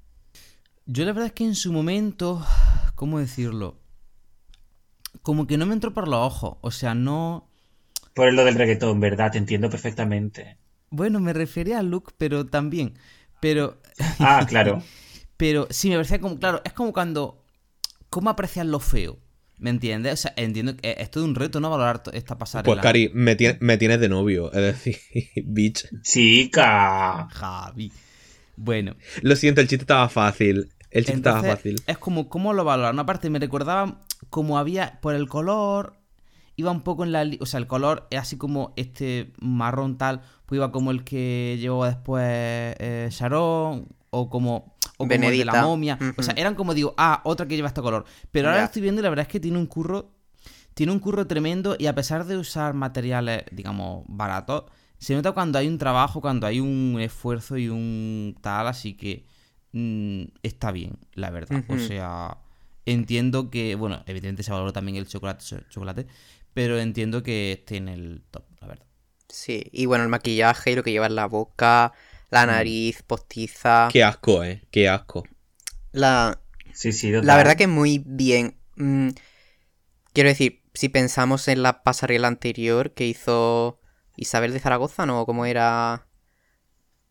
[0.87, 2.43] Yo la verdad es que en su momento,
[2.95, 3.79] ¿cómo decirlo?
[5.21, 6.57] Como que no me entró por los ojos.
[6.61, 7.47] O sea, no...
[8.15, 9.31] Por lo del reggaetón, ¿verdad?
[9.31, 10.57] Te entiendo perfectamente.
[10.89, 12.97] Bueno, me refería al look, pero también.
[13.39, 13.79] Pero...
[14.17, 14.81] Ah, claro.
[15.37, 17.43] Pero sí, me parecía como, claro, es como cuando...
[18.09, 19.19] ¿Cómo aprecias lo feo?
[19.59, 20.13] ¿Me entiendes?
[20.13, 21.69] O sea, entiendo que es todo un reto, ¿no?
[21.69, 22.73] Valorar esta pasarela.
[22.75, 24.51] Pues, Cari, me, tie- me tienes de novio.
[24.53, 24.97] Es decir,
[25.45, 25.87] bitch.
[26.03, 27.27] Chica.
[27.31, 27.91] Javi.
[28.55, 30.69] Bueno, Lo siento, el chiste estaba fácil.
[30.89, 31.81] El chiste estaba fácil.
[31.85, 32.97] es como, ¿cómo lo valoran?
[32.99, 35.95] Aparte, me recordaba como había, por el color,
[36.55, 37.29] iba un poco en la...
[37.39, 41.57] O sea, el color es así como este marrón tal, pues iba como el que
[41.59, 44.76] llevó después eh, Sharon, o como...
[44.97, 45.97] O como el de la momia.
[46.17, 48.05] O sea, eran como digo, ah, otra que lleva este color.
[48.31, 50.11] Pero ahora lo estoy viendo y la verdad es que tiene un curro.
[50.73, 51.75] Tiene un curro tremendo.
[51.77, 54.65] Y a pesar de usar materiales, digamos, baratos,
[54.97, 58.67] se nota cuando hay un trabajo, cuando hay un esfuerzo y un tal.
[58.67, 59.25] Así que
[59.71, 61.63] mm, está bien, la verdad.
[61.69, 62.37] O sea,
[62.85, 66.07] entiendo que, bueno, evidentemente se valora también el chocolate, chocolate,
[66.53, 68.85] pero entiendo que esté en el top, la verdad.
[69.29, 71.93] Sí, y bueno, el maquillaje y lo que lleva en la boca,
[72.29, 72.47] la Mm.
[72.49, 73.89] nariz postiza.
[73.91, 74.63] Qué asco, eh.
[74.71, 75.23] Qué asco.
[75.91, 76.39] La,
[76.73, 77.25] Sí, sí, total.
[77.27, 78.57] La verdad que muy bien.
[78.75, 79.09] Mm,
[80.13, 83.79] quiero decir, si pensamos en la pasarela anterior que hizo
[84.15, 85.25] Isabel de Zaragoza, ¿no?
[85.25, 86.06] ¿Cómo era?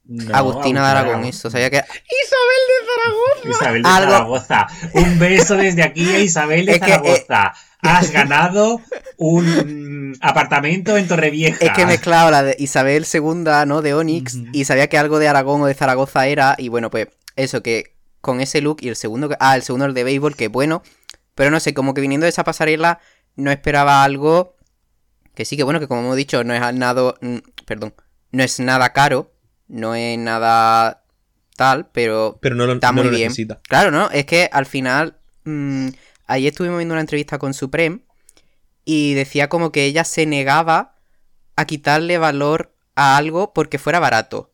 [0.09, 1.51] No, Agustina de Aragón, eso.
[1.51, 1.79] Sabía que...
[1.79, 4.67] ¡Isabel de Isabel de Algo- Zaragoza.
[4.95, 7.53] Un beso desde aquí a Isabel de Es que, eh, Zaragoza.
[7.83, 8.81] Has ganado
[9.19, 11.65] un apartamento en Torrevieja.
[11.65, 13.83] Es que he mezclado la de Isabel II, ¿no?
[13.83, 17.09] De Onyx, y sabía que algo de Aragón o de Zaragoza era, y bueno, pues
[17.37, 20.35] eso, que con ese look y el segundo, que- ah, el segundo el de béisbol,
[20.37, 20.83] que bueno,
[21.35, 22.99] pero no sé, como que viniendo de esa pasarela
[23.37, 24.57] no esperaba algo
[25.35, 27.15] que sí, que bueno, que como hemos dicho, no es nada,
[27.67, 27.95] perdón,
[28.33, 29.33] no es nada caro,
[29.69, 31.05] no es nada
[31.57, 33.29] tal, pero Pero no lo, está no muy lo bien.
[33.29, 33.61] necesita.
[33.69, 34.11] Claro, ¿no?
[34.11, 35.19] Es que al final.
[35.45, 35.89] mm,
[36.27, 38.01] ayer estuvimos viendo una entrevista con Supreme.
[38.85, 40.97] Y decía como que ella se negaba
[41.57, 44.53] a quitarle valor a algo porque fuera barato.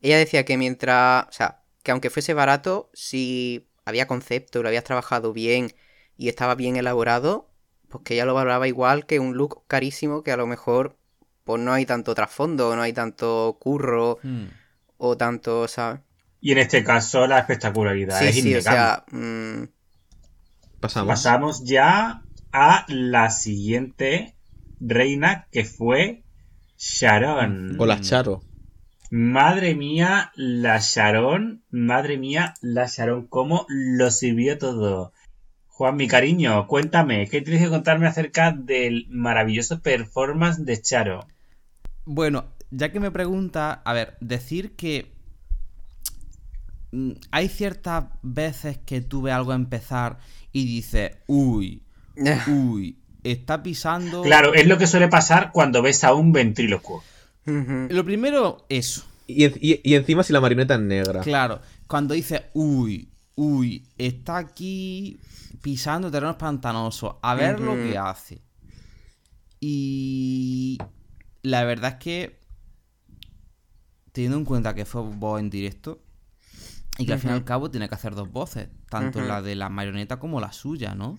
[0.00, 1.26] Ella decía que mientras.
[1.28, 5.72] O sea, que aunque fuese barato, si había concepto, lo habías trabajado bien
[6.16, 7.50] y estaba bien elaborado,
[7.88, 10.96] pues que ella lo valoraba igual que un look carísimo que a lo mejor.
[11.44, 14.46] Pues no hay tanto trasfondo, no hay tanto curro Hmm.
[14.98, 16.00] o tanto, ¿sabes?
[16.40, 19.04] Y en este caso la espectacularidad Sí, es sí, o sea.
[19.10, 19.64] mm,
[20.80, 21.08] Pasamos.
[21.08, 24.36] Pasamos ya a la siguiente
[24.80, 26.24] reina que fue
[26.76, 27.76] Sharon.
[27.78, 28.42] Hola, Charo.
[29.10, 31.62] Madre mía, la Sharon.
[31.70, 33.26] Madre mía, la Sharon.
[33.28, 35.12] ¿Cómo lo sirvió todo?
[35.82, 41.26] Juan, mi cariño, cuéntame, ¿qué tienes que contarme acerca del maravilloso performance de Charo?
[42.04, 45.10] Bueno, ya que me pregunta, a ver, decir que
[46.92, 50.18] mm, hay ciertas veces que tú ves algo empezar
[50.52, 51.82] y dices, uy,
[52.46, 54.22] uy, está pisando.
[54.22, 57.02] Claro, es lo que suele pasar cuando ves a un ventrílocuo.
[57.44, 59.04] Lo primero, eso.
[59.26, 61.22] Y- y encima si la marioneta es negra.
[61.22, 65.18] Claro, cuando dices, uy, uy, está aquí
[65.60, 68.42] pisando terrenos pantanosos, a ver lo que hace.
[69.60, 70.78] Y
[71.42, 72.40] la verdad es que,
[74.12, 76.02] teniendo en cuenta que fue voz en directo,
[76.98, 79.54] y que al fin y al cabo tiene que hacer dos voces, tanto la de
[79.54, 81.18] la marioneta como la suya, ¿no?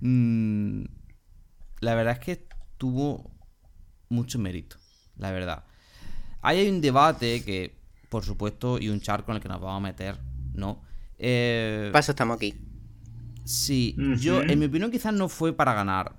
[0.00, 0.84] Mm,
[1.80, 2.48] la verdad es que
[2.78, 3.30] tuvo
[4.08, 4.76] mucho mérito,
[5.16, 5.64] la verdad.
[6.42, 7.76] Ahí hay un debate que,
[8.08, 10.18] por supuesto, y un charco en el que nos vamos a meter,
[10.54, 10.82] ¿no?
[11.18, 12.54] Eh, Para eso estamos aquí.
[13.44, 16.16] Sí, yo, en mi opinión, quizás no fue para ganar,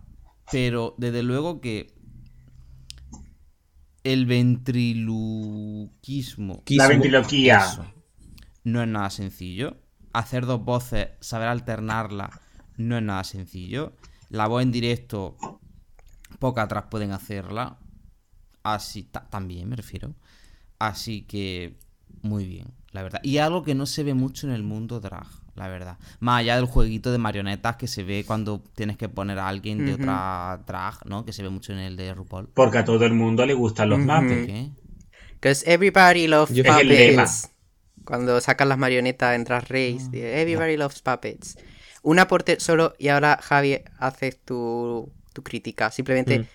[0.52, 1.94] pero desde luego que
[4.04, 7.94] el ventriluquismo La ventriloquía.
[8.64, 9.78] no es nada sencillo.
[10.14, 12.32] Hacer dos voces, saber alternarlas,
[12.78, 13.94] no es nada sencillo.
[14.30, 15.38] La voz en directo,
[16.40, 17.78] pocas atrás pueden hacerla.
[18.64, 20.16] Así, ta- también me refiero.
[20.80, 21.78] Así que,
[22.24, 23.22] muy bien, la verdad.
[23.24, 25.28] Y algo que no se ve mucho en el mundo drag,
[25.62, 25.98] la verdad.
[26.20, 29.86] Más allá del jueguito de marionetas que se ve cuando tienes que poner a alguien
[29.86, 31.24] de otra drag, ¿no?
[31.26, 32.50] Que se ve mucho en el de RuPaul.
[32.54, 34.08] Porque a todo el mundo le gustan los Ujú.
[34.08, 34.46] mapes.
[34.48, 34.70] ¿Qué?
[35.34, 37.24] Because everybody loves Yo- Es el lema.
[37.24, 37.50] puppets.
[38.06, 41.58] Cuando sacan las marionetas en Drag Race, dice, everybody loves puppets.
[42.04, 45.92] Una por te- solo, y ahora Javi, haces tu, tu crítica.
[45.92, 46.46] Simplemente Mm.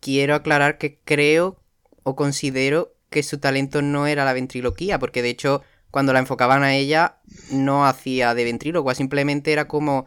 [0.00, 1.62] quiero aclarar que creo
[2.02, 5.62] o considero que su talento no era la ventriloquía, porque de hecho,
[5.96, 7.16] cuando la enfocaban a ella,
[7.50, 10.04] no hacía de ventrílocua, simplemente era como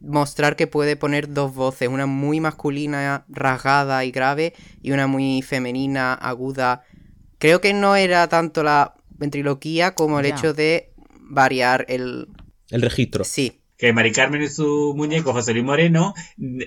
[0.00, 5.42] mostrar que puede poner dos voces, una muy masculina, rasgada y grave, y una muy
[5.42, 6.84] femenina, aguda.
[7.36, 10.34] Creo que no era tanto la ventriloquía como el Ya.
[10.34, 12.28] hecho de variar el...
[12.70, 13.24] El registro.
[13.24, 16.14] Sí, Que Mari Carmen y su muñeco José Luis Moreno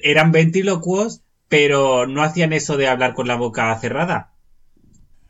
[0.03, 4.34] eran ventrílocuos, pero no hacían eso de hablar con la boca cerrada.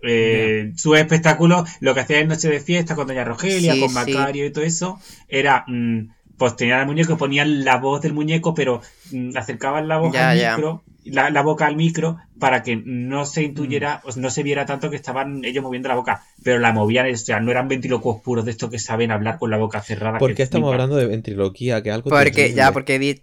[0.07, 3.89] Eh, Su espectáculo, lo que hacía en Noche de Fiesta con Doña Rogelia, Sí, con
[3.89, 3.93] sí.
[3.93, 8.13] Macario y todo eso, era, mm, pues tenían al muñeco y ponían la voz del
[8.13, 10.55] muñeco, pero mm, acercaban la voz Ya, al ya.
[10.57, 13.45] micro, la, la boca al micro, para que no se Mm.
[13.45, 17.09] intuyera, o no se viera tanto que estaban ellos moviendo la boca, pero la movían,
[17.11, 20.17] o sea, no eran ventrílocos puros de estos que saben hablar con la boca cerrada.
[20.19, 20.81] ¿Por qué estamos flipan.
[20.81, 21.81] hablando de ventriloquía?
[21.83, 23.21] Que algo porque ya, porque di-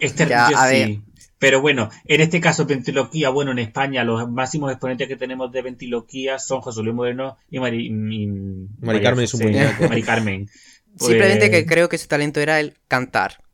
[0.00, 0.76] Es terrible, Ya, a sí.
[0.76, 0.98] ver.
[1.38, 5.62] Pero bueno, en este caso, ventriloquía, bueno, en España los máximos exponentes que tenemos de
[5.62, 9.70] ventriloquía son José Luis Moreno y Mari, y- Carmen y su José.
[9.88, 10.48] Mari Carmen.
[10.98, 13.44] Pues, Simplemente que creo que su talento era el cantar.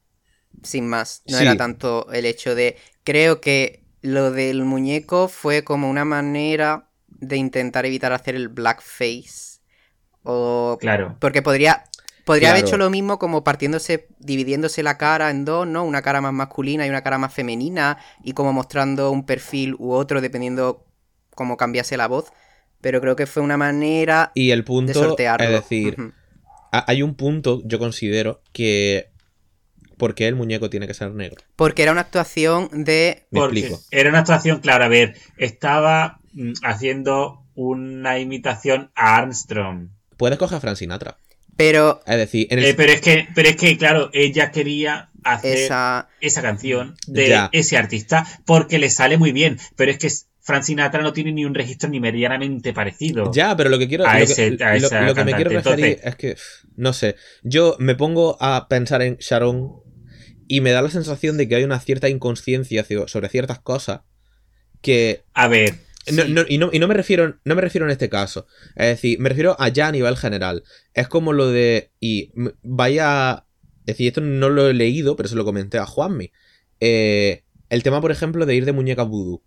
[0.63, 1.23] Sin más.
[1.27, 1.43] No Sí.
[1.43, 2.77] era tanto el hecho de.
[3.03, 9.59] Creo que lo del muñeco fue como una manera de intentar evitar hacer el blackface.
[10.23, 10.79] O.
[10.81, 11.17] Claro.
[11.21, 11.85] Porque podría.
[12.25, 15.85] Podría haber hecho lo mismo como partiéndose, dividiéndose la cara en dos, ¿no?
[15.85, 17.99] Una cara más masculina y una cara más femenina.
[18.23, 20.87] Y como mostrando un perfil u otro, dependiendo
[21.35, 22.33] cómo cambiase la voz.
[22.81, 25.47] Pero creo que fue una manera Y el de punto, sortearlo.
[25.47, 26.01] es decir,
[26.71, 29.11] hay un punto, yo considero, que...
[29.97, 31.45] ¿Por qué el muñeco tiene que ser negro?
[31.55, 33.81] Porque era una actuación de Me Porque explico.
[33.91, 39.91] era una actuación, claro, a ver, estaba mm, haciendo una imitación a Armstrong.
[40.17, 41.17] Puedes coger a Frank Sinatra.
[41.57, 42.65] Pero Es decir, en el...
[42.67, 46.43] Eh, pero es que, pero es que, claro, ella quería hacer esa, esa...
[46.43, 47.49] canción de Ya.
[47.53, 49.59] ese artista porque le sale muy bien.
[49.77, 50.11] Pero es que
[50.43, 53.31] Frank Sinatra no tiene ni un registro ni medianamente parecido.
[53.33, 54.07] Ya, pero lo que quiero.
[54.07, 55.71] A lo, ese- que, a lo- esa lo que me quiero cantante.
[55.77, 56.37] referir Entonces- es que.
[56.77, 57.17] No sé.
[57.43, 59.77] Yo me pongo a pensar en Sharon
[60.49, 64.01] y me da la sensación de que hay una cierta inconsciencia sobre ciertas cosas
[64.83, 65.23] que.
[65.33, 65.77] A ver,
[66.07, 66.33] sí.
[66.33, 68.47] no- y no, y no me refiero, no me refiero en este caso.
[68.77, 70.63] Es decir, me refiero a ya a nivel general.
[70.93, 71.93] Es como lo de.
[72.01, 72.33] Y
[72.63, 73.47] vaya.
[73.81, 76.33] Es decir, esto no lo he leído, pero se lo comenté a Juanmi.
[76.81, 79.43] Eh, el tema, por ejemplo, de ir de muñeca vudú.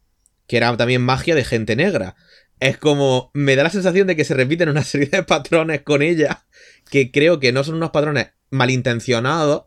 [0.47, 2.15] Que era también magia de gente negra.
[2.59, 3.31] Es como.
[3.33, 6.45] Me da la sensación de que se repiten una serie de patrones con ella.
[6.89, 9.63] Que creo que no son unos patrones malintencionados.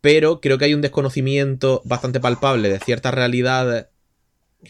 [0.00, 3.86] Pero creo que hay un desconocimiento bastante palpable de ciertas realidades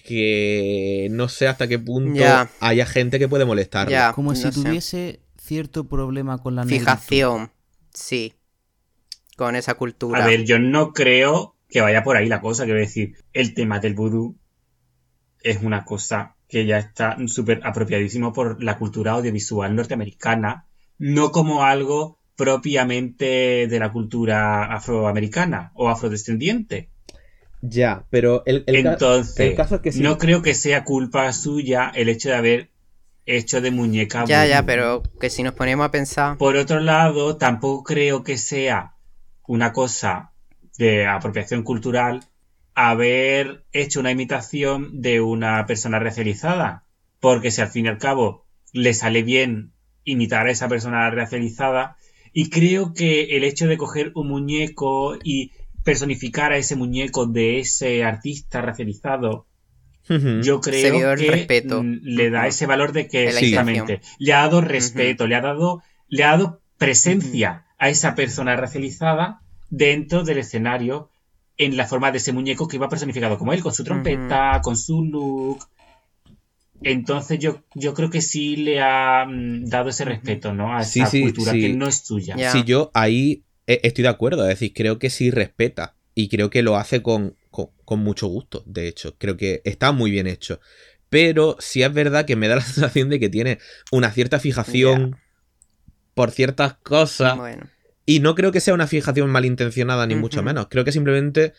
[0.04, 2.50] que no sé hasta qué punto Ya.
[2.60, 3.92] haya gente que puede molestarle.
[3.92, 4.12] Ya.
[4.12, 4.62] Como si no sé.
[4.62, 6.84] tuviese cierto problema con la negritud.
[6.84, 7.50] fijación.
[7.92, 8.34] Sí.
[9.36, 10.24] Con esa cultura.
[10.24, 12.64] a ver, yo no creo que vaya por ahí la cosa.
[12.64, 14.36] Quiero decir, el tema del vudú
[15.42, 20.66] es una cosa que ya está súper apropiadísimo por la cultura audiovisual norteamericana,
[20.98, 26.90] no como algo propiamente de la cultura afroamericana o afrodescendiente.
[27.60, 30.02] Ya, pero el, el ca- Entonces, el caso es que sí.
[30.02, 32.70] no creo que sea culpa suya el hecho de haber
[33.26, 36.38] hecho de muñeca Ya, ya, pero que si nos ponemos a pensar.
[36.38, 38.94] Por otro lado, tampoco creo que sea
[39.46, 40.32] una cosa
[40.78, 42.24] de apropiación cultural
[42.74, 46.84] haber hecho una imitación de una persona racializada.
[47.20, 49.72] Porque si al fin y al cabo le sale bien
[50.04, 51.96] imitar a esa persona racializada,
[52.32, 55.50] y creo que el hecho de coger un muñeco y
[55.84, 59.46] personificar a ese muñeco de ese artista racializado,
[60.42, 61.82] yo creo que respeto.
[61.82, 65.82] mm, le da ese valor de que exactamente le ha dado respeto, le ha dado
[66.08, 71.10] le ha dado presencia a esa persona racializada dentro del escenario
[71.58, 74.76] en la forma de ese muñeco que iba personificado como él, con su trompeta, con
[74.76, 75.58] su look.
[76.82, 80.74] Entonces yo, yo creo que sí le ha mm, dado ese respeto, ¿no?
[80.74, 81.60] A Sí, esa sí, cultura sí.
[81.60, 82.36] que no es suya.
[82.36, 82.52] Ya.
[82.52, 84.42] Sí, yo ahí estoy de acuerdo.
[84.42, 85.94] Es decir, creo que sí respeta.
[86.14, 89.16] Y creo que lo hace con, con, con mucho gusto, de hecho.
[89.18, 90.60] Creo que está muy bien hecho.
[91.10, 93.58] Pero sí es verdad que me da la sensación de que tiene
[93.92, 95.16] una cierta fijación
[96.14, 97.36] por ciertas cosas.
[97.36, 97.68] Bueno.
[98.04, 100.68] Y no creo que sea una fijación malintencionada, ni mucho menos.
[100.68, 101.52] Creo que simplemente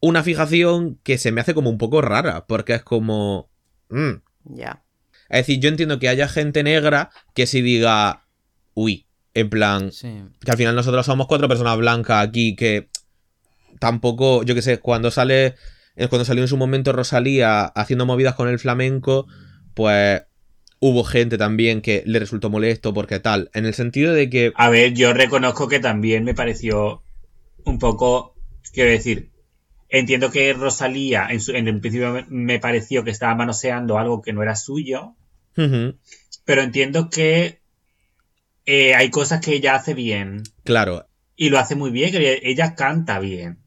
[0.00, 2.46] una fijación que se me hace como un poco rara.
[2.46, 3.50] Porque es como.
[3.88, 4.14] mm.
[4.44, 4.84] Ya.
[5.28, 8.26] Es decir, yo entiendo que haya gente negra que sí diga.
[8.74, 9.07] Uy.
[9.38, 9.92] En plan.
[9.92, 10.24] Sí.
[10.44, 12.88] Que al final nosotros somos cuatro personas blancas aquí que
[13.78, 15.54] tampoco, yo qué sé, cuando sale,
[15.94, 19.28] eh, cuando salió en su momento Rosalía haciendo movidas con el flamenco,
[19.74, 20.22] pues
[20.80, 24.70] hubo gente también que le resultó molesto porque tal, en el sentido de que, A
[24.70, 27.04] ver, yo reconozco que también me pareció
[27.64, 28.34] un poco,
[28.72, 29.30] quiero decir,
[29.88, 34.32] entiendo que Rosalía en, su, en el principio me, pareció que estaba manoseando algo que
[34.32, 35.14] no era suyo,
[36.44, 37.60] pero entiendo que
[38.70, 42.74] eh, hay cosas que ella hace bien claro, y lo hace muy bien, que ella
[42.74, 43.58] canta bien.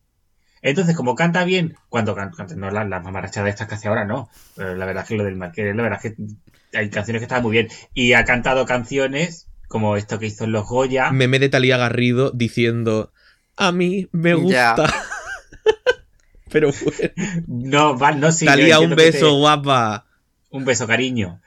[0.61, 4.30] Entonces, como canta bien, cuando canta, no las la mamarachadas estas que hace ahora, no.
[4.56, 7.26] Pero la verdad es que lo del Marqués, la verdad es que hay canciones que
[7.26, 7.68] están muy bien.
[7.95, 11.10] Y ha cantado canciones como esto que hizo en Los Goya.
[11.11, 13.11] meme de Talía Garrido diciendo,
[13.57, 14.76] a mí me Ya.
[14.76, 14.94] gusta.
[16.52, 17.14] Pero bueno,
[17.48, 18.45] No, vale, no, sí.
[18.45, 20.06] yo Talía, un beso, te- guapa.
[20.52, 21.41] Un beso, cariño.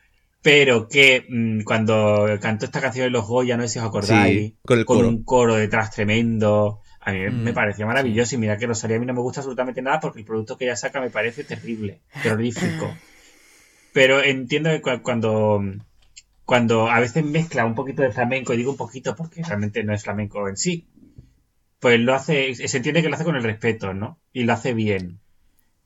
[0.46, 4.52] Pero que mm, cuando cantó esta canción en Los Goya, no sé si os acordáis,
[4.52, 5.08] Sí, con el con coro.
[5.08, 6.80] un coro detrás tremendo.
[7.00, 9.40] A mí me Mm, pareció maravilloso y mira que Rosalía a mí no me gusta
[9.40, 13.02] absolutamente nada porque el producto que ella saca me parece terrible, terrorífico.
[13.92, 15.62] Pero entiendo que cu- cuando,
[16.44, 19.94] cuando a veces mezcla un poquito de flamenco, y digo un poquito porque realmente no
[19.94, 20.86] es flamenco en sí,
[21.80, 24.18] pues lo hace, se entiende que lo hace con el respeto, ¿no?
[24.32, 25.20] Y lo hace bien.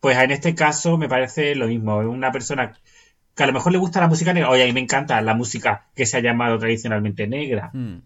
[0.00, 2.78] Pues en este caso me parece lo mismo, una persona
[3.38, 5.32] que a lo mejor le gusta la música negra, oye, a mí me encanta la
[5.32, 7.98] música que se ha llamado tradicionalmente negra, Mm.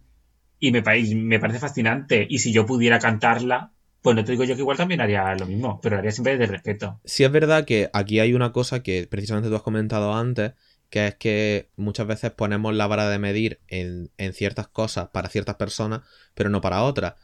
[0.60, 2.26] y me, me parece fascinante.
[2.28, 3.72] Y si yo pudiera cantarla,
[4.02, 6.36] pues no te digo yo que igual también haría lo mismo, pero lo haría siempre
[6.36, 7.00] desde respeto.
[7.04, 10.52] Sí es verdad que aquí hay una cosa que precisamente tú has comentado antes,
[10.90, 15.30] que es que muchas veces ponemos la vara de medir en, en ciertas cosas para
[15.30, 16.02] ciertas personas,
[16.34, 17.14] pero no para otras.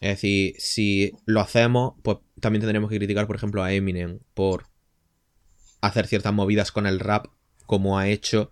[0.00, 4.64] Es decir, si lo hacemos, pues también tendremos que criticar, por ejemplo, a Eminem por
[5.80, 7.26] hacer ciertas movidas con el rap,
[7.68, 8.50] como ha hecho,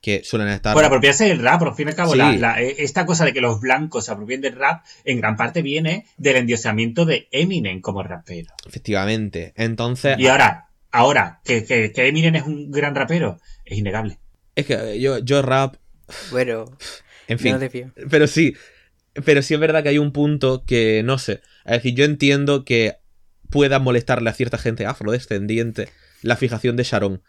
[0.00, 0.72] que suelen estar...
[0.74, 2.18] Por apropiarse del rap, por fin y al cabo, Sí.
[2.18, 5.36] la- la- eh, esta cosa de que los blancos se apropien del rap, en gran
[5.36, 8.52] parte viene del endiosamiento de Eminem como rapero.
[8.66, 9.52] Efectivamente.
[9.56, 14.18] Entonces, Y ahora, ahora, que, que, que Eminem es un gran rapero, es innegable.
[14.54, 15.76] es que yo, yo rap,
[16.30, 16.66] Bueno,
[17.28, 18.08] en fin, no.
[18.10, 18.54] Pero sí,
[19.24, 21.40] pero sí es verdad que hay un punto que no sé.
[21.64, 22.98] Es decir, yo entiendo que
[23.50, 25.88] pueda molestarle a cierta gente afrodescendiente
[26.22, 27.22] la fijación de Sharon.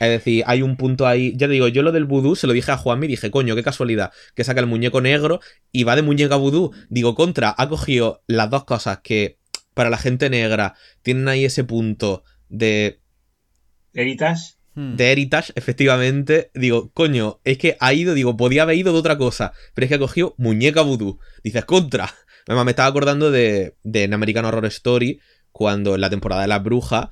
[0.00, 1.32] Es decir, hay un punto ahí.
[1.36, 3.54] Ya te digo, yo lo del vudú se lo dije a Juanmi y dije, coño,
[3.54, 5.40] qué casualidad, que saca el muñeco negro
[5.72, 6.72] y va de muñeca vudú.
[6.88, 9.38] Digo, contra, ha cogido las dos cosas que
[9.74, 13.00] para la gente negra tienen ahí ese punto de
[13.92, 14.54] Heritage.
[14.74, 14.96] Hmm.
[14.96, 19.16] de Heritage, efectivamente, digo, coño, es que ha ido, digo, podía haber ido de otra
[19.16, 21.20] cosa, pero es que ha cogido muñeca vudú.
[21.42, 22.12] Dices, contra.
[22.46, 25.20] Además, me estaba acordando de, de en American Horror Story,
[25.52, 27.10] cuando en la temporada de las brujas,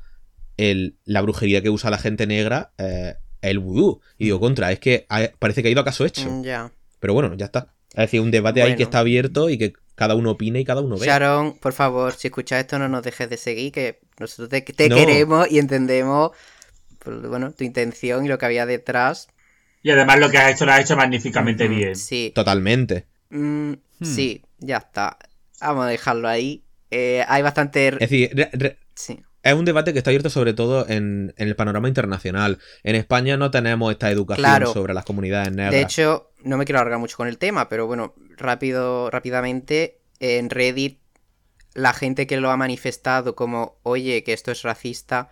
[0.71, 4.01] el, la brujería que usa la gente negra eh, es el vudú.
[4.19, 6.29] Y digo, contra, es que ha- parece que ha ido a caso hecho.
[6.31, 6.71] Mm, Ya.
[7.01, 7.75] Pero bueno, ya está.
[7.91, 10.81] Es decir, un debate ahí que está abierto y que cada uno opine y cada
[10.81, 11.07] uno ve.
[11.07, 14.89] Sharon, por favor, si escuchas esto no nos dejes de seguir, que nosotros te, te
[14.89, 14.97] No.
[14.97, 16.31] queremos y entendemos
[17.01, 19.29] pues, bueno, tu intención y lo que había detrás.
[19.83, 21.97] Y además lo que has hecho lo has hecho magníficamente bien.
[21.97, 22.33] Sí.
[22.35, 23.07] Totalmente.
[23.31, 24.05] Mm, Hmm.
[24.05, 25.17] Sí, ya está.
[25.61, 26.65] Vamos a dejarlo ahí.
[26.91, 27.89] Eh, hay bastante...
[27.89, 29.21] Es decir, re- re- Sí.
[29.43, 32.59] Es un debate que está abierto sobre todo en, en el panorama internacional.
[32.83, 34.73] En España no tenemos esta educación Claro.
[34.73, 35.73] sobre las comunidades negras.
[35.73, 40.51] De hecho, no me quiero alargar mucho con el tema, pero bueno, rápido, rápidamente, en
[40.51, 41.01] Reddit,
[41.75, 45.31] la gente que lo ha manifestado como, oye, que esto es racista,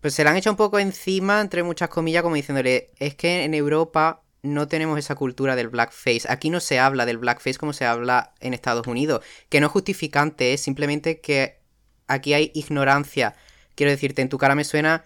[0.00, 3.44] pues se le han hecho un poco encima, entre muchas comillas, como diciéndole, es que
[3.44, 6.22] en Europa no tenemos esa cultura del blackface.
[6.28, 9.24] Aquí no se habla del blackface como se habla en Estados Unidos.
[9.48, 11.58] Que no es justificante, es simplemente que
[12.08, 13.34] aquí hay ignorancia.
[13.74, 15.04] Quiero decirte, en tu cara me suena.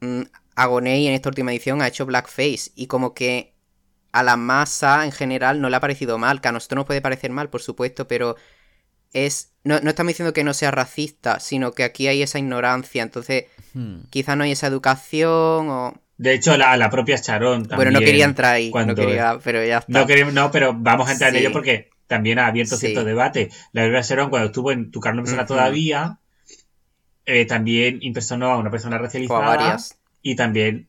[0.00, 0.22] mm,
[0.56, 2.70] Agoney en esta última edición ha hecho blackface.
[2.76, 3.54] Y como que
[4.12, 6.40] a la masa en general no le ha parecido mal.
[6.40, 8.36] Que a nosotros nos puede parecer mal, por supuesto, pero
[9.12, 9.50] es.
[9.64, 13.02] No, no estamos diciendo que no sea racista, sino que aquí hay esa ignorancia.
[13.02, 14.02] Entonces, Hmm.
[14.10, 16.00] quizá no hay esa educación o.
[16.18, 17.76] De hecho, la, la propia Sharon también.
[17.76, 19.98] bueno, no quería entrar ahí, cuando- no quería, pero ya está.
[20.00, 21.38] No, queremos, no, pero vamos a entrar Sí.
[21.38, 22.86] en ello porque también ha abierto Sí.
[22.86, 23.50] cierto debate.
[23.72, 25.48] La propia Sharon, cuando estuvo en Tu carne persona Ujú.
[25.54, 26.20] todavía,
[27.26, 29.40] eh, también impersonó a una persona o a racializada.
[29.40, 29.98] varias.
[30.22, 30.88] y también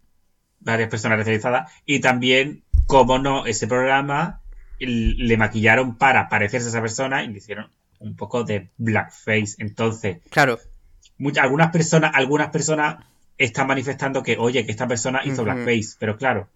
[0.60, 1.72] varias personas racializadas.
[1.86, 4.42] Y también como no ese programa
[4.80, 9.56] le maquillaron para parecerse a esa persona y le hicieron un poco de blackface.
[9.60, 10.60] Entonces Claro,
[11.18, 13.06] muchas algunas personas algunas personas
[13.38, 15.96] están manifestando que oye que esta persona hizo blackface.
[16.00, 16.50] Pero claro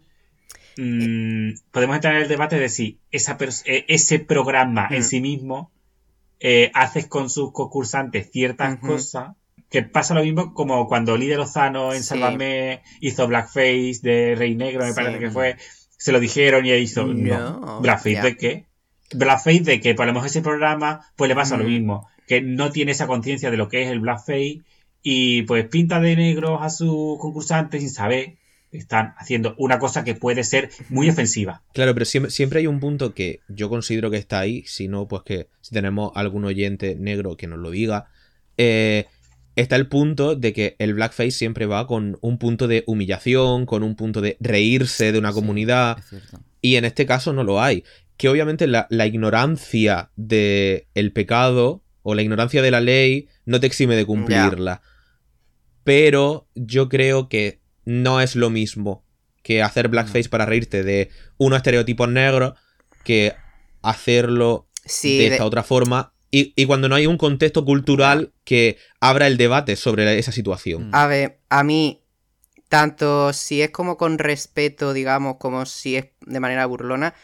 [0.78, 5.72] mm, podemos entrar en el debate de si esa eh, ese programa en sí mismo
[6.42, 9.36] eh, haces con sus concursantes ciertas cosas
[9.70, 12.10] que pasa lo mismo como cuando Lidia Lozano en Sí.
[12.10, 14.96] Sálvame hizo blackface de Rey Negro, me Sí.
[14.96, 15.56] parece que fue,
[15.98, 18.66] se lo dijeron y ella hizo, no, No, blackface de qué?
[19.14, 21.68] Blackface de que por lo menos ese programa pues le pasa lo Mm.
[21.68, 24.62] mismo, que no tiene esa conciencia de lo que es el blackface
[25.02, 28.36] y pues pinta de negros a sus concursantes sin saber
[28.72, 31.64] que están haciendo una cosa que puede ser muy ofensiva.
[31.74, 35.08] Claro, pero siempre, siempre hay un punto que yo considero que está ahí, si no,
[35.08, 38.10] pues que si tenemos algún oyente negro que nos lo diga,
[38.58, 39.08] eh,
[39.60, 43.84] está el punto de que el blackface siempre va con un punto de humillación, con
[43.84, 45.98] un punto de reírse de una comunidad,
[46.62, 47.84] y en este caso no lo hay.
[48.18, 53.60] Que obviamente la, la ignorancia del el pecado o la ignorancia de la ley no
[53.60, 54.82] te exime de cumplirla.
[55.84, 59.04] Pero yo creo que no es lo mismo
[59.42, 62.54] que hacer blackface para reírte de unos estereotipos negros
[63.04, 63.34] que
[63.82, 66.14] hacerlo Sí, de de- esta otra forma.
[66.32, 70.90] Y, y cuando no hay un contexto cultural que abra el debate sobre esa situación.
[70.94, 72.04] A ver, a mí,
[72.68, 77.16] tanto si es como con respeto, digamos, como si es de manera burlona,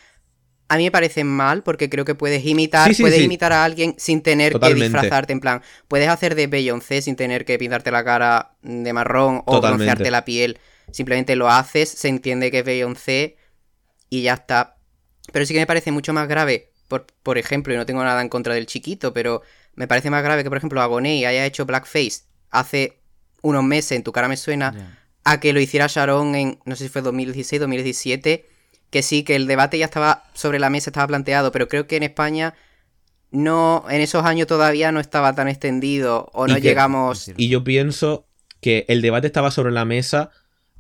[0.68, 3.26] a mí me parece mal porque creo que puedes imitar, Sí, sí, puedes sí.
[3.26, 4.80] imitar a alguien sin tener Totalmente.
[4.80, 8.92] que disfrazarte, en plan, puedes hacer de Beyoncé sin tener que pintarte la cara de
[8.92, 9.86] marrón o Totalmente.
[9.86, 10.58] broncearte la piel,
[10.92, 13.38] simplemente lo haces, se entiende que es Beyoncé
[14.10, 14.78] y ya está.
[15.32, 18.22] Pero sí que me parece mucho más grave, por, por ejemplo, y no tengo nada
[18.22, 19.42] en contra del chiquito, pero
[19.76, 23.00] me parece más grave que, por ejemplo, Agoney haya hecho blackface hace
[23.42, 24.74] unos meses, en tu cara me suena,
[25.24, 28.46] a que lo hiciera Sharon en, no sé si fue 2016, 2017,
[28.90, 31.98] que sí, que el debate ya estaba sobre la mesa, estaba planteado, pero creo que
[31.98, 32.54] en España
[33.32, 37.32] no, en esos años todavía no estaba tan extendido o Y no que- llegamos...
[37.38, 38.26] Y yo pienso
[38.62, 40.32] que el debate estaba sobre la mesa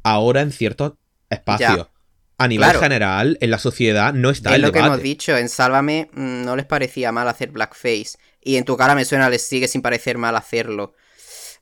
[0.03, 0.93] ahora en ciertos
[1.29, 1.77] espacios.
[1.77, 1.89] Ya.
[2.37, 2.81] A nivel Claro.
[2.81, 6.43] general, en la sociedad no está Es el lo que hemos dicho, en Sálvame mm,
[6.43, 8.17] no les parecía mal hacer blackface.
[8.41, 10.93] Y en tu cara me suena, les sigue sin parecer mal hacerlo.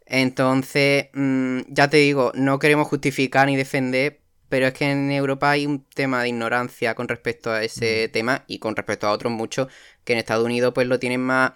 [0.06, 4.20] Entonces, mm, ya te digo, no queremos justificar ni defender,
[4.50, 8.44] pero es que en Europa hay un tema de ignorancia con respecto a ese tema
[8.48, 9.68] y con respecto a otros muchos
[10.04, 11.54] que en Estados Unidos pues lo tienen más...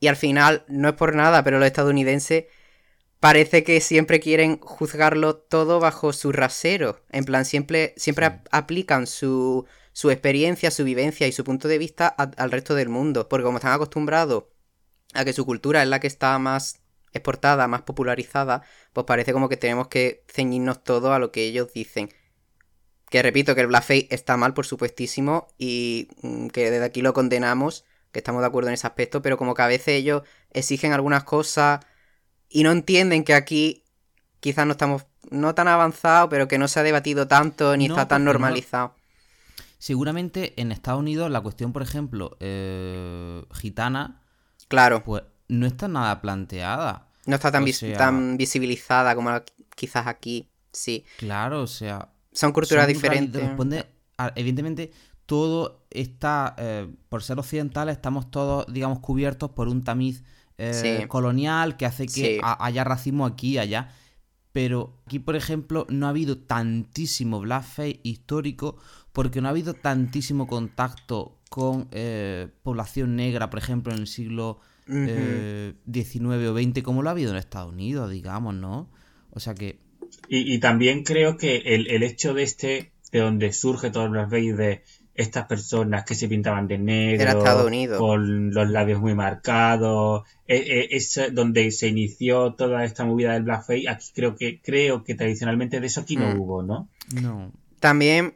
[0.00, 2.44] Y al final, no es por nada, pero los estadounidenses
[3.20, 7.00] parece que siempre quieren juzgarlo todo bajo su rasero.
[7.10, 11.78] En plan, siempre, siempre ap- aplican su, su experiencia, su vivencia y su punto de
[11.78, 13.28] vista a- al resto del mundo.
[13.28, 14.44] Porque como están acostumbrados
[15.14, 16.80] a que su cultura es la que está más
[17.12, 21.72] exportada, más popularizada, pues parece como que tenemos que ceñirnos todo a lo que ellos
[21.72, 22.08] dicen.
[23.10, 27.12] Que repito que el blackface está mal, por supuestísimo, y mm, que desde aquí lo
[27.12, 30.22] condenamos, que estamos de acuerdo en ese aspecto, pero como que a veces ellos
[30.52, 31.80] exigen algunas cosas
[32.50, 33.84] y no entienden que aquí
[34.40, 37.94] quizás no estamos no tan avanzados, pero que no se ha debatido tanto ni No,
[37.94, 38.94] está tan no- normalizado.
[39.78, 44.22] Seguramente en Estados Unidos la cuestión, por ejemplo, eh, gitana,
[44.68, 47.06] Claro, pues no está nada planteada.
[47.26, 49.30] no está tan, o vis- sea- tan visibilizada como
[49.76, 51.04] quizás aquí, sí.
[51.18, 53.42] Claro, o sea, Son culturas son diferentes.
[53.42, 53.86] responde
[54.18, 54.90] a- evidentemente,
[55.26, 60.24] todo está, eh, por ser occidentales, estamos todos, digamos, cubiertos por un tamiz
[60.60, 61.08] eh, Sí.
[61.08, 62.38] colonial que hace que Sí.
[62.42, 63.92] haya racismo aquí y allá.
[64.52, 68.76] Pero aquí, por ejemplo, no ha habido tantísimo blackface histórico
[69.12, 74.60] porque no ha habido tantísimo contacto con eh, población negra, por ejemplo, en el siglo
[74.88, 75.04] Ujú.
[75.08, 78.90] eh, 19 o 20, como lo ha habido en Estados Unidos, digamos, ¿no?
[79.30, 79.78] O sea que
[80.28, 84.10] Y, y también creo que el, el hecho de este, de donde surge todo el
[84.10, 84.82] blackface de
[85.20, 87.98] estas personas que se pintaban de negro, Era Estados Unidos.
[87.98, 93.42] con los labios muy marcados, eh, eh, es donde se inició toda esta movida del
[93.44, 96.40] blackface, aquí creo que, creo que tradicionalmente de eso aquí no Mm.
[96.40, 96.88] hubo, ¿no?
[97.20, 97.52] no.
[97.80, 98.34] También,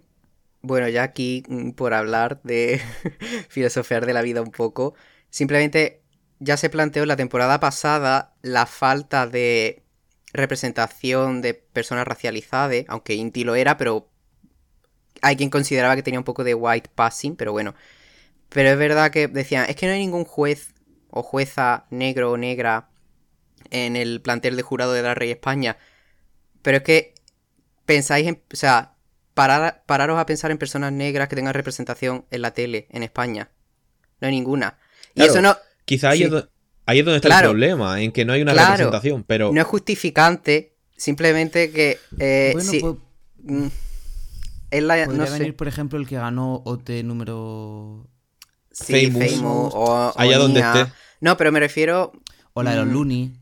[0.63, 2.81] bueno, ya aquí mm, por hablar de
[3.49, 4.95] filosofear de la vida un poco,
[5.31, 6.01] simplemente
[6.41, 9.83] ya se planteó en la temporada pasada la falta de
[10.33, 14.09] representación de personas racializadas, aunque Inti lo era, pero
[15.25, 17.75] hay quien consideraba que tenía un poco de white passing, pero bueno.
[18.51, 20.75] Pero es verdad que decían, es que no hay ningún juez
[21.11, 22.89] o jueza negro o negra
[23.71, 25.77] en el plantel de jurado de la Rey España.
[26.63, 27.15] Pero es que
[27.87, 28.95] pensáis en, o sea,
[29.35, 33.51] parar, pararos a pensar en personas negras que tengan representación en la tele en España.
[34.21, 34.79] No hay ninguna.
[35.15, 36.25] Y Claro, eso no, Quizá ahí, Sí.
[36.25, 36.49] es do-
[36.87, 37.49] ahí es donde está Claro.
[37.49, 38.69] el problema, en que no hay una Claro.
[38.73, 42.95] representación, pero no es justificante, simplemente que eh, bueno, sí, pues,
[43.43, 43.67] mm,
[44.83, 48.07] la, podría no sé, venir, por ejemplo, el que ganó OT número...
[48.71, 49.33] sí, Famous.
[49.37, 50.73] Famous o, o allá donde Nia.
[50.83, 52.13] esté, No, pero me refiero
[52.53, 52.93] O la de los Mm.
[52.93, 53.33] Looney.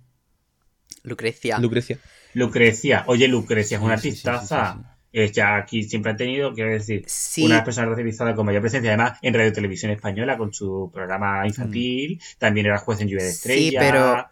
[1.03, 1.59] Lucrecia.
[1.59, 1.99] Lucrecia.
[2.35, 4.75] Lucrecia, oye, Lucrecia es una Sí, sí, sí, sí, artistaza.
[4.75, 4.87] sí, sí.
[5.15, 7.45] Eh, ya aquí siempre han tenido, quiero decir, Sí.
[7.45, 12.19] una personas racializadas con mayor presencia, además en Radio Televisión Española con su programa infantil,
[12.39, 13.37] también era juez en Lluvia de Sí,
[13.69, 13.81] Estrella.
[13.81, 14.29] pero-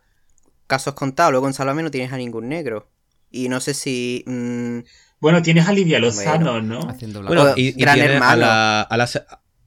[0.67, 2.89] Casos contados, luego en Sálvame no tienes a ningún negro.
[3.31, 4.79] Y no sé si mm,
[5.21, 6.81] Bueno, tienes a Lidia Lozano, ¿no?
[6.89, 7.61] Haciendo Bueno, blackface.
[7.61, 8.41] O y, y Gran tiene a Hermano.
[8.41, 9.09] la, a, la,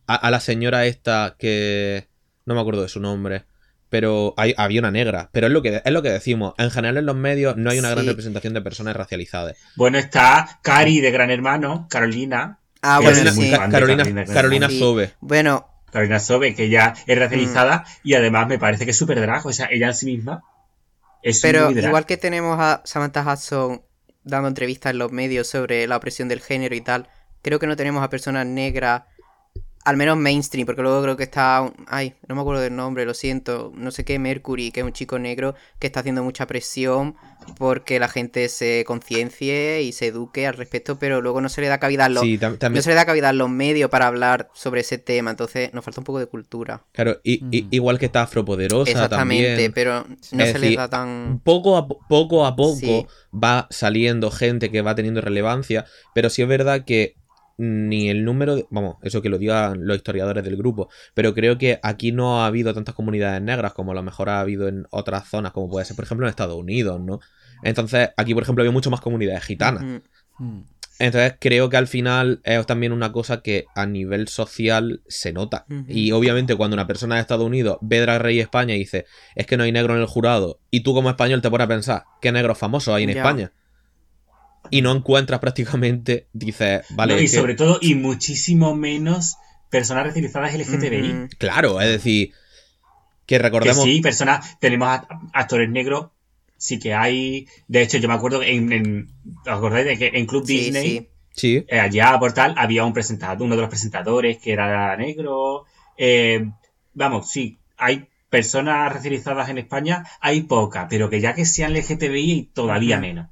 [0.08, 2.08] a- a la señora esta que...
[2.46, 3.46] No me acuerdo de su nombre.
[3.90, 5.30] Pero hay- había una negra.
[5.32, 6.54] Pero es lo, que, es lo que decimos.
[6.58, 9.56] En general en los medios no hay una gran representación de personas racializadas.
[9.76, 12.60] Bueno, está Cari de Gran Hermano, Carolina.
[12.82, 13.52] Ah, bueno, Carolina, sí.
[13.52, 14.70] Carolina, Carolina Carolina.
[14.72, 15.14] Sobe.
[15.22, 18.08] Bueno, Carolina Sobe, que ya es racializada Mm.
[18.08, 19.46] y además me parece que es súper drag.
[19.46, 20.42] O sea, ella en sí misma
[21.22, 21.86] es pero muy drag.
[21.90, 23.84] igual que tenemos a Samantha Hudson
[24.24, 27.08] dando entrevistas en los medios sobre la opresión del género y tal,
[27.42, 29.04] creo que no tenemos a personas negras,
[29.86, 33.14] al menos mainstream, porque luego creo que está, ay, no me acuerdo del nombre, lo
[33.14, 37.16] siento, no sé qué, Mercury, que es un chico negro que está haciendo mucha presión
[37.58, 41.68] porque la gente se conciencie y se eduque al respecto, pero luego no se le
[41.68, 42.24] da cabida a los...
[42.24, 44.98] Sí, tam- también, No se le da cabida a los medios para hablar sobre ese
[44.98, 46.84] tema, entonces nos falta un poco de cultura.
[46.94, 47.68] claro, y- y- Mm.
[47.72, 49.72] igual que está Afropoderosa Exactamente, también.
[49.74, 51.42] pero no Es se les decir, da tan...
[51.44, 53.06] Poco a, po- poco a poco Sí.
[53.34, 55.86] va saliendo gente que va teniendo relevancia,
[56.16, 57.16] pero sí es verdad que
[57.58, 61.58] ni el número, de- vamos, eso que lo digan los historiadores del grupo, pero creo
[61.58, 64.86] que aquí no ha habido tantas comunidades negras como a lo mejor ha habido en
[64.90, 67.20] otras zonas, como puede ser, por ejemplo, en Estados Unidos, ¿no?
[67.64, 69.84] Entonces, aquí, por ejemplo, había mucho más comunidades gitanas.
[70.40, 70.60] Mm.
[71.00, 75.66] Entonces creo que al final es también una cosa que a nivel social se nota.
[75.88, 79.06] Y obviamente cuando una persona de Estados Unidos ve Drag Race España y dice,
[79.36, 81.68] es que no hay negro en el jurado, y tú como español te pones a
[81.68, 83.16] pensar, ¿qué negros famosos hay en Ya.
[83.18, 83.52] España?
[84.70, 89.36] Y no encuentras prácticamente, dices, vale, No, y que- sobre todo, y muchísimo menos
[89.70, 91.28] personas racializadas LGTBI.
[91.38, 92.32] Claro, es decir,
[93.26, 93.84] que Que recordemos...
[93.84, 96.08] sí, personas, tenemos a- actores negros,
[96.58, 97.48] sí que hay.
[97.68, 99.10] De hecho, yo me acuerdo que en, en
[99.42, 101.10] ¿os acordáis de que en Club Sí, Disney, sí.
[101.36, 105.66] Sí, eh, allá por tal, había un presentador, uno de los presentadores que era negro.
[105.98, 106.48] eh,
[106.94, 112.52] vamos, sí, hay personas racializadas en España, hay pocas, pero que ya que sean LGTBI,
[112.54, 113.02] todavía Ujú.
[113.08, 113.28] menos.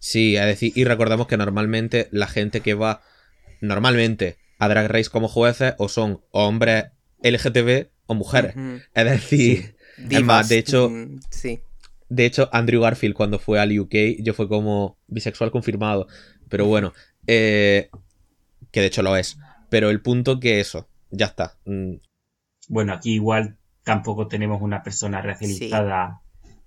[0.00, 3.02] Sí, es decir, y recordemos que normalmente la gente que va
[3.60, 6.86] normalmente a Drag Race como jueces o son hombres
[7.22, 8.56] LGTB o mujeres.
[8.56, 8.80] Ujú.
[8.94, 9.76] Es decir,
[10.10, 10.90] es más, de hecho,
[11.30, 11.60] sí.
[12.08, 16.08] De hecho, Andrew Garfield cuando fue al UK, yo fue como bisexual confirmado.
[16.48, 16.92] Pero bueno,
[17.28, 17.88] eh,
[18.72, 19.38] que de hecho lo es.
[19.68, 21.56] Pero el punto que eso, ya está.
[21.64, 21.94] Mm,
[22.68, 26.20] Bueno, aquí igual tampoco tenemos una persona racializada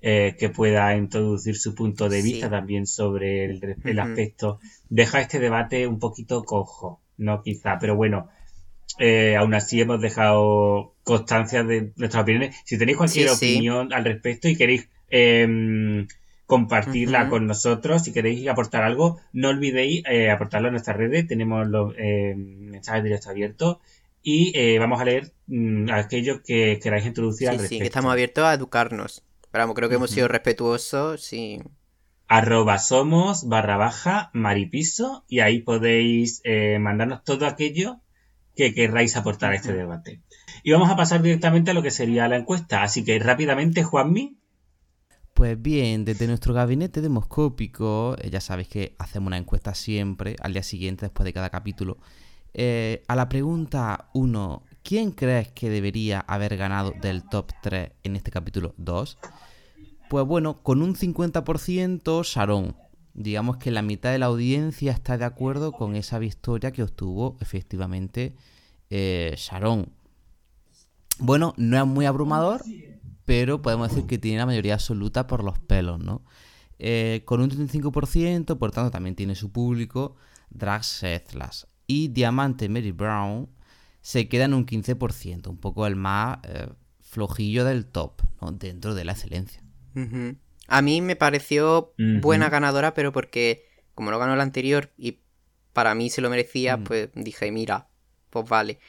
[0.06, 2.52] eh, que pueda introducir su punto de vista Sí.
[2.52, 4.60] también sobre el, aspecto.
[4.90, 7.42] Deja este debate un poquito cojo, ¿no?
[7.42, 8.28] Quizá, pero bueno,
[9.00, 12.56] eh, aún así hemos dejado constancia de nuestras opiniones.
[12.66, 13.54] Si tenéis cualquier Sí, sí.
[13.54, 16.08] opinión al respecto y queréis em,
[16.46, 21.28] compartirla con nosotros, si queréis aportar algo, no olvidéis eh, aportarlo en nuestras redes.
[21.28, 23.78] Tenemos los em, mensajes directos abiertos
[24.22, 27.82] y eh, vamos a leer mm, aquello que queráis introducir al Sí, sí, respecto.
[27.84, 29.24] que estamos abiertos a educarnos.
[29.54, 31.62] Pero vamos, creo que hemos sido respetuosos, sí.
[32.28, 38.00] arroba somos barra baja maripiso y ahí podéis eh, mandarnos todo aquello
[38.56, 40.24] que querráis aportar a este debate.
[40.64, 42.82] Y vamos a pasar directamente a lo que sería la encuesta.
[42.82, 44.40] Así que rápidamente, Juanmi,
[45.36, 50.54] Pues bien, desde nuestro gabinete demoscópico, eh, ya sabéis que hacemos una encuesta siempre, al
[50.54, 52.00] día siguiente, después de cada capítulo.
[52.56, 58.16] Eh, a la pregunta 1, ¿quién crees que debería haber ganado del top 3 en
[58.16, 59.18] este capítulo 2?
[60.14, 62.76] Pues bueno, con un 50% Sharon.
[63.16, 67.36] Digamos que la mitad de la audiencia está de acuerdo con esa victoria que obtuvo
[67.40, 68.36] efectivamente
[68.92, 69.92] eh, Sharon.
[71.18, 72.62] Bueno, no es muy abrumador,
[73.26, 76.22] pero podemos decir que tiene la mayoría absoluta por los pelos, ¿no?
[76.78, 80.16] Eh, con un 35%, por tanto, también tiene su público,
[80.52, 81.68] Drag Setlas.
[81.88, 83.50] Y Diamante Mary Brown
[84.02, 86.68] se queda en un 15%, un poco el más eh,
[87.00, 88.52] flojillo del top, ¿no?
[88.52, 89.63] Dentro de la excelencia.
[90.68, 93.66] A mí me pareció buena ganadora, pero porque
[93.96, 95.20] como no ganó la anterior y
[95.74, 97.88] para mí se lo merecía, pues dije, mira,
[98.30, 98.80] pues vale.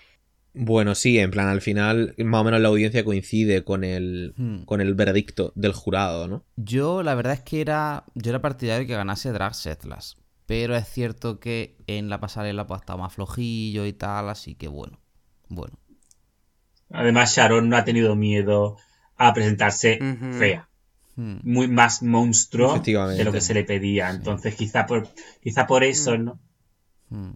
[0.56, 4.62] Bueno, sí, en plan, al final, más o menos la audiencia coincide con el, Hmm.
[4.64, 6.44] con el veredicto del jurado, ¿no?
[6.56, 10.16] Yo la verdad es que era, yo era partidario de que ganase Drag Setlas,
[10.46, 14.68] pero es cierto que en la pasarela pues estaba más flojillo y tal, así que
[14.68, 15.00] bueno,
[15.48, 15.76] bueno.
[16.90, 18.76] además Sharon no ha tenido miedo
[19.16, 19.98] a presentarse
[20.38, 20.68] fea.
[21.16, 21.36] Hmm.
[21.42, 24.10] Muy más monstruo de lo que se le pedía.
[24.10, 25.08] Entonces, quizá por,
[25.42, 26.40] quizá por eso, ¿no?
[27.08, 27.32] Hmm.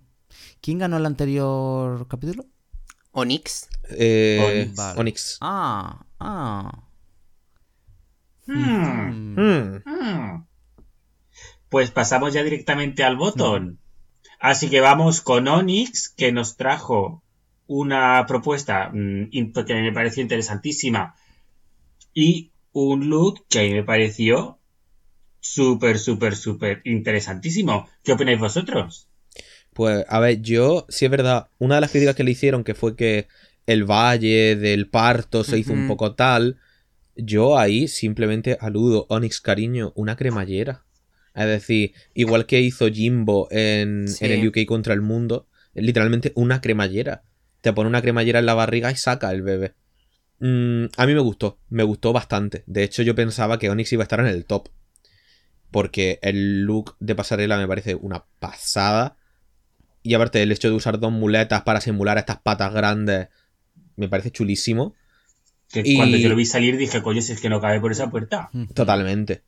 [0.61, 2.45] ¿Quién ganó el anterior capítulo?
[3.13, 3.69] Onyx.
[3.91, 4.77] Eh, Onyx.
[4.77, 5.01] Vale.
[5.01, 5.39] Onyx.
[5.41, 6.83] Ah, ah.
[8.47, 9.35] Hmm.
[9.37, 9.83] Hmm.
[9.85, 10.47] Hmm.
[11.69, 13.79] Pues pasamos ya directamente al botón.
[14.41, 17.23] Así que vamos con Onyx, que nos trajo
[17.67, 21.15] una propuesta mm, que me pareció interesantísima
[22.15, 22.51] y
[22.85, 24.59] un look que a mí me pareció
[25.41, 27.89] súper, súper, súper interesantísimo.
[28.03, 29.09] ¿Qué opináis vosotros?
[29.73, 32.75] Pues, a ver, yo, sí es verdad, una de las críticas que le hicieron, que
[32.75, 33.29] fue que
[33.67, 36.59] el valle del parto se hizo un poco tal,
[37.15, 40.85] yo ahí simplemente aludo, Onyx, cariño, una cremallera.
[41.35, 44.25] Es decir, igual que hizo Jimbo en, Sí.
[44.25, 47.23] en el UK contra el mundo, literalmente una cremallera.
[47.61, 49.75] Te pone una cremallera en la barriga y saca el bebé.
[50.41, 52.63] Mm, a mí me gustó, me gustó bastante.
[52.67, 54.69] De hecho, yo pensaba que Onyx iba a estar en el top.
[55.71, 59.17] Porque el look de pasarela me parece una pasada.
[60.03, 63.29] Y aparte, el hecho de usar dos muletas para simular estas patas grandes
[63.97, 64.95] me parece chulísimo.
[65.71, 67.93] Que Y- cuando yo lo vi salir dije, coño, si es que no cabe por
[67.93, 68.51] esa puerta.
[68.75, 69.43] Totalmente.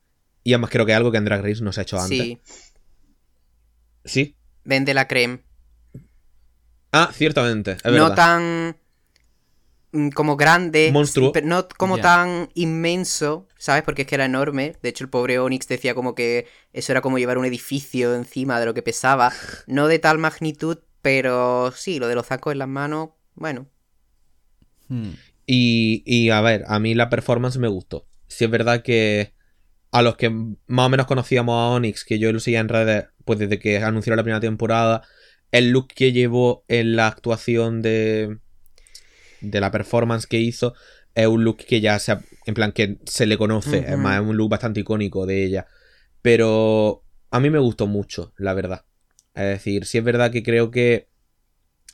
[0.44, 2.18] Y además creo que es algo que en Drag Race no se ha hecho antes.
[2.18, 2.40] Sí.
[4.04, 4.36] Sí.
[4.64, 5.40] Vende la creme.
[6.92, 7.72] Ah, ciertamente.
[7.72, 8.14] Es no verdad.
[8.14, 8.76] tan
[10.14, 11.32] como grande, Monstruo.
[11.32, 13.82] pero no como tan inmenso, ¿sabes?
[13.82, 14.76] Porque es que era enorme.
[14.82, 18.60] De hecho, el pobre Onyx decía como que eso era como llevar un edificio encima
[18.60, 19.32] de lo que pesaba.
[19.66, 23.66] No de tal magnitud, pero sí, lo de los sacos en las manos, bueno.
[24.88, 25.10] Hmm.
[25.46, 28.06] Y, y a ver, a mí la performance me gustó.
[28.28, 29.34] Sí es verdad que
[29.90, 33.06] a los que más o menos conocíamos a Onyx, que yo lo seguía en redes,
[33.24, 35.02] pues desde que anunciaron la primera temporada,
[35.50, 38.38] el look que llevó en la actuación de,
[39.40, 40.74] de la performance que hizo
[41.14, 44.26] es un look que ya se, en plan que se le conoce, es más, es
[44.26, 45.66] un look bastante icónico de ella.
[46.22, 48.84] Pero a mí me gustó mucho, la verdad.
[49.34, 51.08] Es decir, sí es verdad que creo que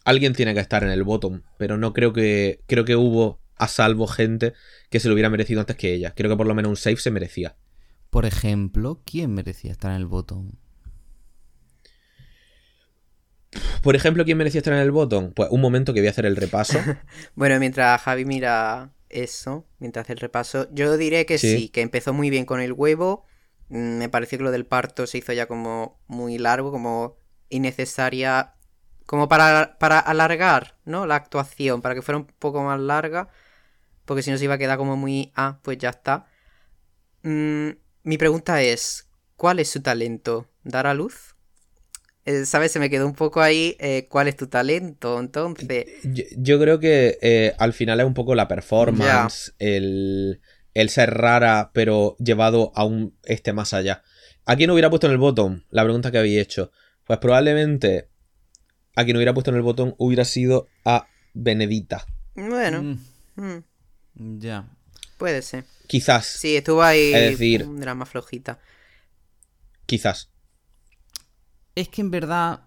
[0.04, 3.68] alguien tiene que estar en el bottom, pero no creo que creo que hubo a
[3.68, 4.52] salvo gente
[4.90, 6.12] que se lo hubiera merecido antes que ella.
[6.14, 7.56] Creo que por lo menos un save se merecía.
[8.10, 10.58] Por ejemplo, ¿quién merecía estar en el botón?
[13.82, 15.32] Por ejemplo, ¿quién merecía estar en el bottom?
[15.32, 16.78] Pues un momento que voy a hacer el repaso.
[17.34, 21.68] Bueno, mientras Javi mira eso, mientras hace el repaso, yo diré que sí, Sí.
[21.68, 23.24] que empezó muy bien con el huevo.
[23.68, 27.16] Mm, Me pareció que lo del parto se hizo ya como muy largo, como
[27.48, 28.54] innecesaria,
[29.06, 31.06] como para, para alargar, ¿no?
[31.06, 33.28] La actuación, para que fuera un poco más larga,
[34.04, 36.26] porque si no se iba a quedar como muy, ah, pues ya está.
[37.22, 37.70] Mm,
[38.04, 40.48] mi pregunta es, ¿cuál es su talento?
[40.64, 41.35] ¿Dar a luz?
[42.26, 42.72] Eh, ¿sabes?
[42.72, 45.86] Se me quedó un poco ahí eh, cuál es tu talento, entonces...
[46.04, 50.40] Yo, yo creo que eh, al final es un poco la performance, el,
[50.74, 54.02] el ser rara, pero llevado a un este más allá.
[54.44, 55.64] ¿A quién hubiera puesto en el botón?
[55.70, 56.70] La pregunta que habéis hecho.
[57.04, 58.08] Pues probablemente
[58.94, 62.04] a quien hubiera puesto en el botón hubiera sido a Benedita.
[62.34, 62.98] Bueno, Mm,
[63.36, 64.68] mm, ya.
[65.18, 65.64] puede ser.
[65.86, 66.26] Quizás.
[66.26, 68.58] Sí, estuvo ahí Es decir- un drama flojita.
[69.86, 70.30] Quizás.
[71.76, 72.60] Es que en verdad.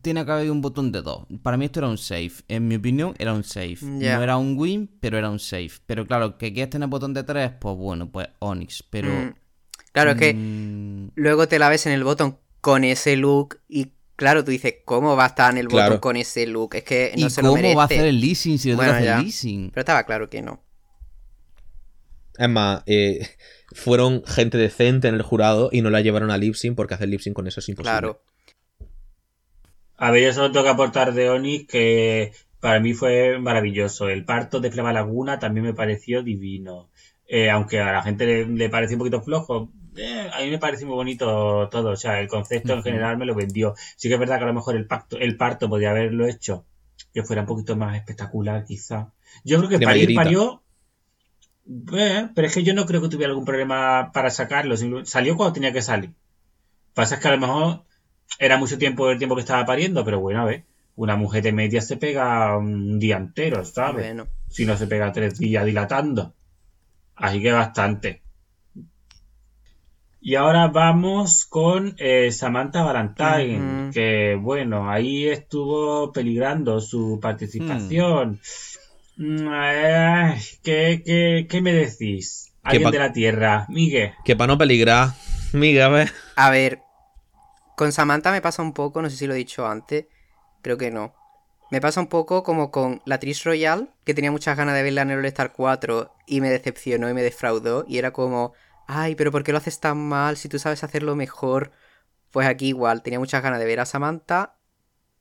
[0.00, 1.26] Tiene que haber un botón de dos.
[1.42, 2.30] Para mí esto era un save.
[2.46, 3.78] En mi opinión, era un save.
[3.82, 5.72] No era un win, pero era un save.
[5.86, 8.84] Pero claro, que quieres tener botón de tres, pues bueno, pues Onyx.
[8.84, 9.08] Pero.
[9.10, 9.34] Mm.
[9.90, 13.92] Claro, es que mm, luego te la ves en el botón con ese look y
[14.14, 16.00] claro, tú dices, ¿cómo va a estar en el botón Claro.
[16.00, 16.76] con ese look?
[16.76, 17.74] Es que no ¿Y se lo cómo merece.
[17.74, 19.70] va a hacer el leasing si le Bueno, el leasing?
[19.70, 20.62] Pero estaba claro que no.
[22.36, 23.26] Es más, eh,
[23.72, 27.08] fueron gente decente en el jurado y no la llevaron a lip sync porque hacer
[27.08, 27.90] lip sync con eso es imposible.
[27.90, 28.22] Claro.
[29.96, 34.08] A ver, yo solo tengo que aportar de Onyx que para mí fue maravilloso.
[34.08, 36.90] El parto de Flava Laguna también me pareció divino.
[37.26, 40.58] Eh, aunque a la gente le, le pareció un poquito flojo, eh, a mí me
[40.58, 41.90] pareció muy bonito todo.
[41.90, 43.74] O sea, el concepto en general me lo vendió.
[43.96, 46.64] Sí que es verdad que a lo mejor el, pacto, el parto podría haberlo hecho
[47.12, 49.12] que fuera un poquito más espectacular, quizá.
[49.44, 50.22] Yo creo que mayorita.
[50.22, 50.62] parió.
[51.92, 54.76] Eh, pero es que yo no creo que tuviera algún problema para sacarlo.
[55.04, 56.12] Salió cuando tenía que salir.
[56.94, 57.84] Pasa es que a lo mejor
[58.38, 60.64] era mucho tiempo el tiempo que estaba pariendo, pero bueno, a ver,
[60.96, 64.06] una mujer de media se pega un día entero, ¿sabes?
[64.06, 64.26] Bueno.
[64.48, 66.34] Si no se pega tres días dilatando.
[67.14, 68.22] Así que bastante.
[70.20, 78.32] Y ahora vamos con eh, Samantha Valentine, que bueno, ahí estuvo peligrando su participación.
[78.32, 78.38] Mm,
[79.20, 82.52] eh, ¿qué, qué, qué me decís?
[82.62, 84.12] Alguien pa- de la Tierra, Miguel.
[84.24, 85.10] Que para no peligrar,
[85.52, 86.12] Miguel, a ver.
[86.36, 86.84] A ver,
[87.74, 90.06] con Samantha me pasa un poco, no sé si lo he dicho antes,
[90.62, 91.14] creo que no.
[91.70, 95.02] Me pasa un poco como con la Tris Royal, que tenía muchas ganas de verla
[95.02, 97.84] en el All-Star 4 y me decepcionó y me defraudó.
[97.86, 98.54] Y era como,
[98.86, 101.72] ay, pero ¿por qué lo haces tan mal si tú sabes hacerlo mejor?
[102.30, 104.56] Pues aquí igual, tenía muchas ganas de ver a Samantha,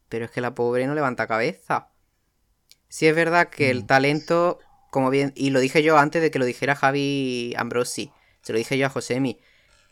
[0.10, 1.90] pero es que la pobre no levanta cabeza.
[2.89, 4.59] Sí es verdad que el talento,
[4.91, 8.11] como bien, y lo dije yo antes de que lo dijera Javi Ambrosi,
[8.41, 9.39] se lo dije yo a Josemi.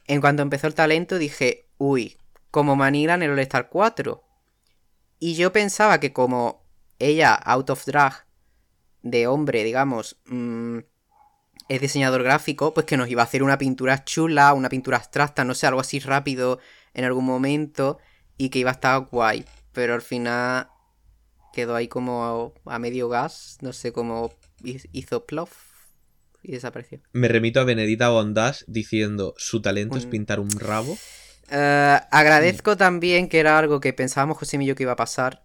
[0.07, 2.17] En cuanto empezó el talento dije, uy,
[2.51, 4.23] como Manila en el All-Star 4.
[5.19, 6.63] Y yo pensaba que como
[6.99, 8.25] ella, out of drag,
[9.01, 10.79] de hombre, digamos, mm,
[11.67, 15.43] es diseñador gráfico, pues que nos iba a hacer una pintura chula, una pintura abstracta,
[15.43, 16.59] no sé, algo así rápido
[16.93, 17.99] en algún momento
[18.37, 19.45] y que iba a estar guay.
[19.73, 20.69] Pero al final
[21.55, 24.31] quedó ahí como a, a medio gas, no sé cómo
[24.63, 25.51] hi- hizo plof
[26.43, 26.99] y desapareció.
[27.13, 30.95] Me remito a Benedita Bondage diciendo su talento es pintar un rabo.
[31.49, 35.41] Eh, agradezco también que era algo que pensábamos José y yo que iba a pasar.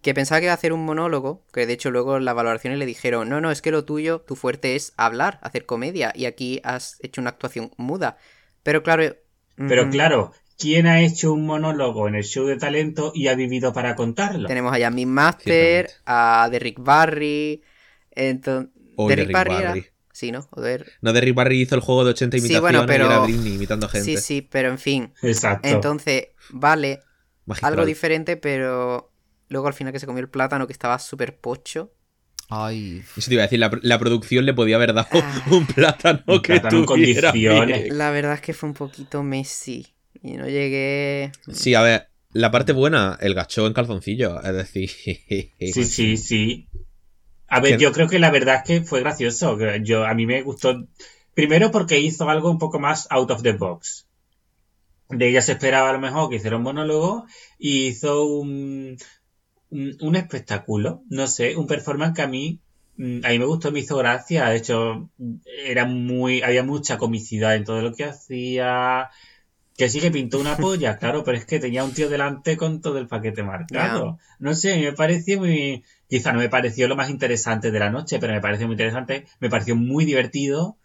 [0.00, 2.78] Que pensaba que iba a hacer un monólogo, que de hecho luego en las valoraciones
[2.78, 6.26] le dijeron, no, no, es que lo tuyo, tu fuerte es hablar, hacer comedia, y
[6.26, 8.16] aquí has hecho una actuación muda.
[8.62, 9.16] Pero claro...
[9.56, 13.34] Pero mm, claro, ¿quién ha hecho un monólogo en el show de talento y ha
[13.34, 14.48] vivido para contarlo?
[14.48, 17.62] Tenemos a Jasmine Master, a Derrick Barry,
[18.10, 18.70] entonces...
[18.96, 19.86] O Derrick Derrick Barry era-.
[20.12, 20.48] Sí, ¿no?
[20.50, 23.06] O Der- No, Derrick Barry hizo el juego de 80 Sí, imitaciones bueno, pero- y
[23.06, 24.04] era Britney imitando gente.
[24.04, 25.12] Sí, sí, pero en fin.
[25.22, 25.68] Exacto.
[25.68, 27.00] Entonces, vale,
[27.46, 27.74] Magistral.
[27.74, 29.12] algo diferente, pero
[29.48, 31.92] luego al final que se comió el plátano que estaba súper pocho.
[32.50, 33.04] Ay.
[33.16, 35.42] Eso te iba a decir, la, la producción le podía haber dado Ah.
[35.52, 37.82] un plátano Un que plátano en tuviera condiciones.
[37.84, 37.98] bien.
[37.98, 39.86] La verdad es que fue un poquito Messi.
[40.28, 41.32] Y no llegué.
[41.50, 44.90] Sí, a ver, la parte buena, el gacho en calzoncillo, es decir...
[45.58, 46.68] Sí, sí, sí.
[47.48, 49.56] A ver, yo creo que la verdad es que fue gracioso.
[49.82, 50.86] Yo, a mí me gustó.
[51.32, 54.06] Primero porque hizo algo un poco más out of the box.
[55.08, 57.24] De ella se esperaba a lo mejor que hiciera un monólogo
[57.58, 58.98] y hizo un,
[59.70, 61.02] un, un espectáculo.
[61.08, 62.60] No sé, un performance que a mí,
[62.98, 64.50] mm, a mí me gustó, me hizo gracia.
[64.50, 65.08] De hecho,
[65.64, 69.08] era muy, había mucha comicidad en todo lo que hacía.
[69.78, 72.80] Que sí que pintó una polla, claro, pero es que tenía un tío delante con
[72.82, 74.18] todo el paquete marcado.
[74.40, 75.84] No sé, me pareció muy...
[76.08, 79.26] Quizá no me pareció lo más interesante de la noche, pero me pareció muy interesante,
[79.40, 80.76] me pareció muy divertido.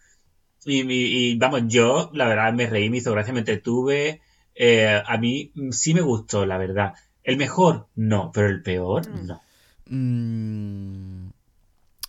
[0.65, 4.21] Y, y- y, vamos, yo, la verdad, me reí, me hizo gracia, me entretuve.
[4.55, 6.93] Eh, a mí sí me gustó, la verdad.
[7.23, 7.87] ¿El mejor?
[7.95, 9.25] No, pero el peor, Mm.
[9.27, 9.41] no.
[9.87, 11.29] Mm,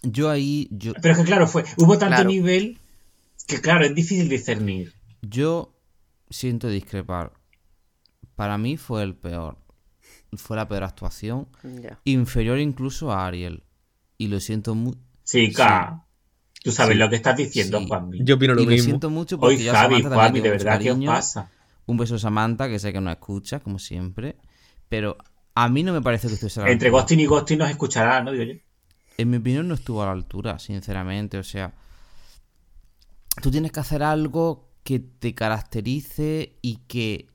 [0.02, 0.68] yo ahí.
[0.70, 2.28] Yo, Pero es que claro, fue, hubo tanto Claro.
[2.28, 2.78] nivel
[3.46, 4.92] que claro, es difícil discernir.
[5.22, 5.70] yo
[6.34, 7.32] siento discrepar.
[8.34, 9.58] Para mí fue el peor.
[10.36, 11.48] Fue la peor actuación.
[12.04, 13.62] Inferior incluso a Ariel.
[14.18, 14.98] Y lo siento mucho.
[15.24, 16.04] Chica,
[16.62, 16.98] tú sabes Sí.
[16.98, 17.86] lo que estás diciendo, Sí.
[17.86, 18.18] Juanmi.
[18.24, 18.84] Yo opino lo Y lo mismo.
[18.84, 21.50] siento mucho porque Hoy a Javi, Juanmi, de verdad, ¿qué os cariño, pasa?
[21.86, 24.36] Un beso Samantha, que sé que no escucha, como siempre.
[24.88, 25.16] Pero
[25.54, 27.02] a mí no me parece que estuviese a la Entre altura.
[27.02, 28.32] Ghosting y Ghosting nos escuchará, ¿no?
[28.32, 28.54] Digo yo.
[29.16, 31.38] En mi opinión no estuvo a la altura, sinceramente.
[31.38, 31.72] O sea,
[33.40, 37.28] tú tienes que hacer algo que te caracterice y que,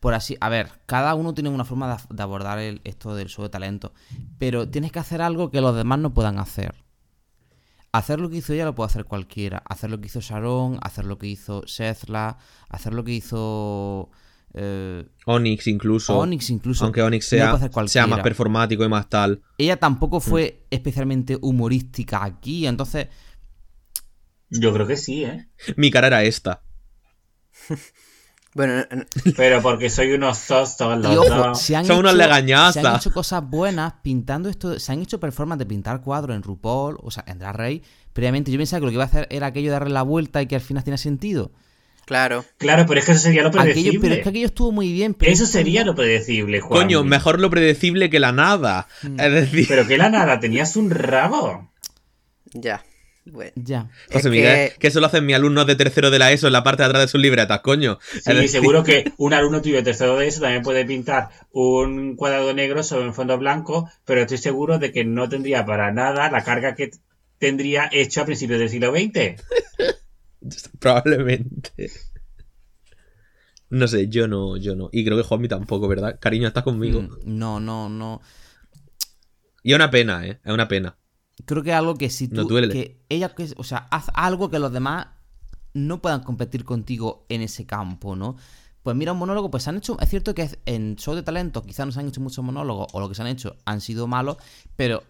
[0.00, 3.44] por así, a ver, cada uno tiene una forma de, abordar el- esto del show
[3.44, 3.94] de talento,
[4.38, 6.74] pero tienes que hacer algo que los demás no puedan hacer.
[7.92, 9.62] Hacer lo que hizo ella lo puede hacer cualquiera.
[9.66, 12.36] Hacer lo que hizo Sharon, hacer lo que hizo Sethla,
[12.68, 14.10] hacer lo que hizo
[14.52, 16.18] eh, Onyx incluso.
[16.18, 16.84] Onyx incluso.
[16.84, 17.56] Aunque Onyx sea,
[17.86, 19.42] sea más performático y más tal.
[19.58, 20.20] Ella tampoco Mm.
[20.22, 23.08] fue especialmente humorística aquí, entonces
[24.50, 25.48] Yo creo que sí, ¿eh?
[25.76, 26.62] Mi cara era esta.
[28.54, 28.84] Bueno,
[29.36, 31.60] Pero porque soy unos tostos los Y ojo, dos.
[31.60, 32.72] se han, Son unos hecho, legañazas.
[32.82, 34.80] se han hecho cosas buenas pintando esto.
[34.80, 37.82] Se han hecho performances de pintar cuadros en RuPaul, o sea, en Drag Race.
[38.14, 40.40] Previamente yo pensaba que lo que iba a hacer era aquello de darle la vuelta
[40.40, 41.52] y que al final tiene sentido.
[42.06, 42.46] claro.
[42.56, 43.88] Claro, pero es que eso sería lo predecible.
[43.90, 45.12] Aquello, pero es que aquello estuvo muy bien.
[45.12, 46.80] Pero Eso sería lo predecible, Juan.
[46.84, 48.88] Coño, mejor lo predecible que la nada.
[49.02, 49.20] Mm.
[49.20, 51.70] Es decir, Pero que la nada, tenías un rabo.
[52.54, 52.82] Ya.
[53.28, 53.50] Bueno.
[53.56, 53.90] Ya.
[54.12, 54.86] José Miguel, que- que...
[54.86, 57.02] eso lo hacen mis alumnos de tercero de la ESO en la parte de atrás
[57.02, 57.98] de sus libretas, coño.
[58.12, 62.14] Sí, decir, seguro que un alumno tuyo de tercero de eso también puede pintar un
[62.16, 66.30] cuadrado negro sobre un fondo blanco, pero estoy seguro de que no tendría para nada
[66.30, 66.90] la carga que
[67.38, 69.42] tendría hecho a principios del siglo XX.
[70.78, 71.90] Probablemente.
[73.70, 74.88] No sé, yo no, yo no.
[74.92, 76.18] Y creo que Juanmi tampoco, ¿verdad?
[76.20, 77.02] Cariño, estás conmigo.
[77.02, 78.20] Mm, No, no, no.
[79.64, 80.38] Y es una pena, ¿eh?
[80.44, 80.96] Es una pena.
[81.46, 82.36] Creo que es algo que si tú.
[82.36, 82.68] No duele.
[82.72, 85.06] Que ella, que- o sea, haz algo que los demás
[85.74, 88.36] no puedan competir contigo en ese campo, ¿no?
[88.82, 89.96] Pues mira, un monólogo, pues se han hecho.
[90.00, 93.00] Es cierto que en show de talento quizás no se han hecho muchos monólogos, o
[93.00, 94.36] lo que se han hecho han sido malos,
[94.76, 95.02] pero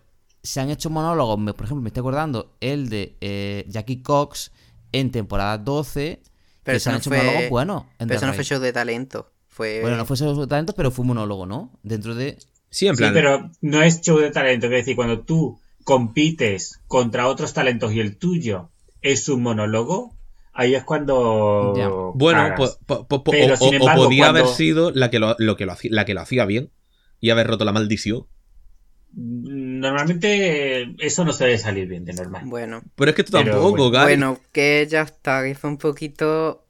[0.43, 1.39] se han hecho monólogos.
[1.39, 4.51] me- Por ejemplo, me estoy acordando el de eh, Jackie Cox
[4.93, 6.23] en temporada 12.
[6.63, 7.83] Pero que se han no hecho fue- monólogos buenos.
[7.99, 9.31] en Pero eso no fue show de talento.
[9.49, 9.81] Fue.
[9.83, 11.71] Bueno, no fue show de talento, pero fue un monólogo, ¿no?
[11.83, 12.39] Dentro de.
[12.71, 13.15] Sí, en Sí, plan.
[13.15, 18.01] pero no es show de talento, es decir, cuando tú compites contra otros talentos y
[18.01, 18.71] el tuyo
[19.03, 20.17] es un monólogo,
[20.53, 21.75] ahí es cuando...
[21.77, 21.89] Ya.
[21.89, 25.11] Bueno, po- po- po- Pero, o, sin o- o embargo, podía cuando- haber sido la
[25.11, 26.73] que lo, lo que lo hacía, la que lo hacía bien
[27.21, 28.27] y haber roto la maldición.
[29.15, 32.43] Normalmente eso no suele salir bien de normal.
[32.47, 32.83] Bueno.
[32.97, 33.91] Pero es que tú tampoco, bueno.
[33.91, 34.13] Gary.
[34.17, 36.67] Bueno, que ya está, que fue un poquito.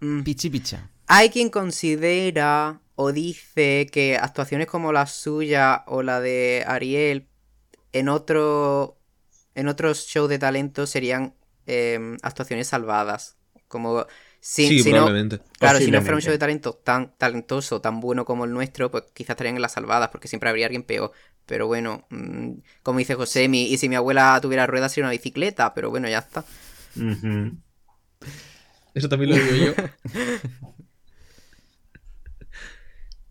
[0.00, 0.22] mm.
[0.22, 0.90] Pichi picha.
[1.06, 7.27] Hay quien considera o dice que actuaciones como la suya o la de Ariel
[7.98, 8.98] en otro
[9.54, 11.34] en otros shows de talento serían
[11.66, 13.36] eh, actuaciones salvadas.
[13.68, 14.06] Como
[14.40, 15.40] si, sí, si no, probablemente.
[15.58, 18.90] claro, si no fuera un show de talento tan talentoso, tan bueno como el nuestro,
[18.90, 21.12] pues quizás estarían en las salvadas, porque siempre habría alguien peor.
[21.46, 22.52] Pero bueno, mm,
[22.82, 26.08] como dice José, mi, y si mi abuela tuviera ruedas sería una bicicleta, pero bueno,
[26.08, 26.44] ya está.
[28.94, 29.74] Eso también lo digo yo.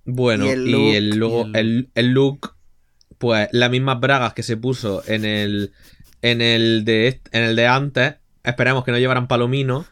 [0.05, 2.56] Bueno, Y y el el, look, luego, y el- el, el look,
[3.17, 5.71] pues las mismas bragas que se puso en el
[6.21, 9.85] en el de en el de antes, esperemos que no llevaran palomino.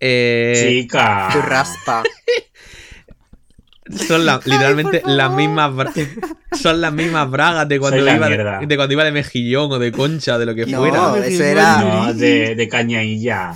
[0.00, 1.28] eh, Chica.
[1.32, 2.02] Tu raspa.
[4.06, 5.92] son la- literalmente las mismas bra-
[6.62, 9.92] son las mismas bragas de cuando iba de, de cuando iba de mejillón o de
[9.92, 11.26] concha de lo que No, fuera.
[11.26, 11.80] eso era.
[11.80, 13.54] No, de, de cañailla.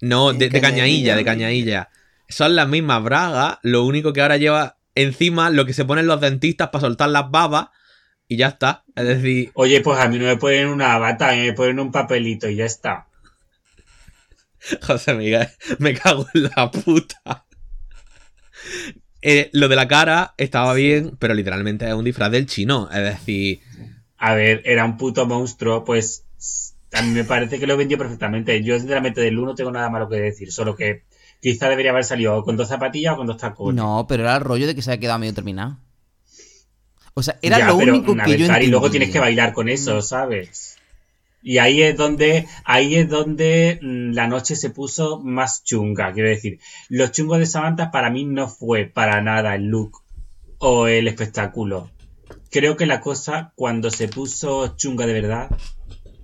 [0.00, 1.88] No, de, de cañailla, de cañailla.
[2.28, 6.20] Son las mismas bragas, lo único que ahora lleva encima lo que se ponen los
[6.20, 7.68] dentistas para soltar las babas
[8.28, 8.84] y ya está.
[8.94, 11.80] Es decir, Oye, pues a mí no me ponen una bata, a mí me ponen
[11.80, 13.08] un papelito y ya está.
[14.82, 17.46] José Miguel, me cago en la puta.
[19.22, 22.88] Eh, lo de la cara estaba bien, pero literalmente es un disfraz del chino.
[22.92, 23.60] Es decir,
[24.18, 26.24] A ver, era un puto monstruo, pues
[26.92, 28.62] a mí me parece que lo vendió perfectamente.
[28.62, 31.04] Yo sinceramente del 1 no tengo nada malo que decir, solo que
[31.40, 33.76] quizá debería haber salido con dos zapatillas o con dos tacones.
[33.76, 35.78] No, pero era el rollo de que se había quedado medio terminado.
[37.14, 38.90] O sea, era Ya, lo único que yo Cari, luego entendí.
[38.98, 40.76] tienes que bailar con eso, ¿sabes?
[41.42, 46.28] Y ahí es donde, ahí es donde mm, la noche se puso más chunga, quiero
[46.28, 46.58] decir.
[46.88, 50.02] Los chungos de Samantha para mí no fue para nada el look
[50.58, 51.90] o el espectáculo.
[52.50, 55.50] Creo que la cosa cuando se puso chunga de verdad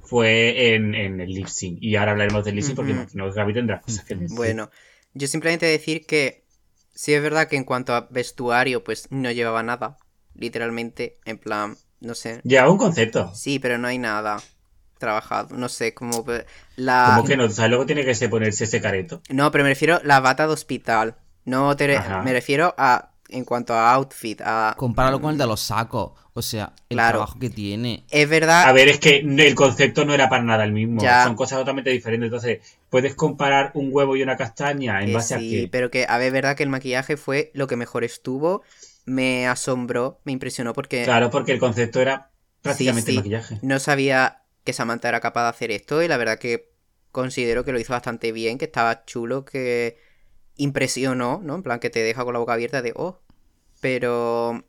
[0.02, 1.78] fue en, en el lip sync.
[1.80, 4.36] Y ahora hablaremos del lip sync porque imagino que Gaby tendrá cosas que decir.
[4.36, 4.70] Bueno,
[5.14, 6.44] yo simplemente decir que
[6.94, 9.98] sí es verdad que en cuanto a vestuario, pues no llevaba nada.
[10.40, 12.40] Literalmente, en plan, no sé.
[12.42, 13.32] Lleva un concepto.
[13.34, 14.42] Sí, pero no hay nada
[14.98, 15.56] trabajado.
[15.56, 16.24] No sé, como
[16.76, 17.12] la.
[17.14, 17.70] Como que no, ¿sabes?
[17.70, 19.20] Luego tiene que se ponerse ese careto.
[19.28, 21.14] No, pero me refiero a la bata de hospital.
[21.44, 24.74] No te re- me refiero a en cuanto a outfit, a...
[24.76, 26.12] Compáralo con el de los sacos.
[26.34, 27.18] O sea, el Claro.
[27.18, 28.04] trabajo que tiene.
[28.10, 28.68] Es verdad...
[28.68, 31.00] A ver, es que el concepto no era para nada el mismo.
[31.00, 31.24] Ya.
[31.24, 32.26] Son cosas totalmente diferentes.
[32.26, 35.68] Entonces, puedes comparar un huevo y una castaña en que base a sí, qué.
[35.70, 38.62] pero que, a ver, es verdad que el maquillaje fue lo que mejor estuvo.
[39.06, 42.30] Me asombró, me impresionó porque Claro, porque el concepto era
[42.62, 43.18] prácticamente Sí, sí.
[43.18, 43.58] maquillaje.
[43.62, 46.70] no sabía que Samantha era capaz de hacer esto y la verdad que
[47.12, 49.98] considero que lo hizo bastante bien, que estaba chulo, que
[50.56, 51.54] impresionó, ¿no?
[51.56, 53.20] En plan que te deja con la boca abierta de, oh,
[53.80, 54.64] pero,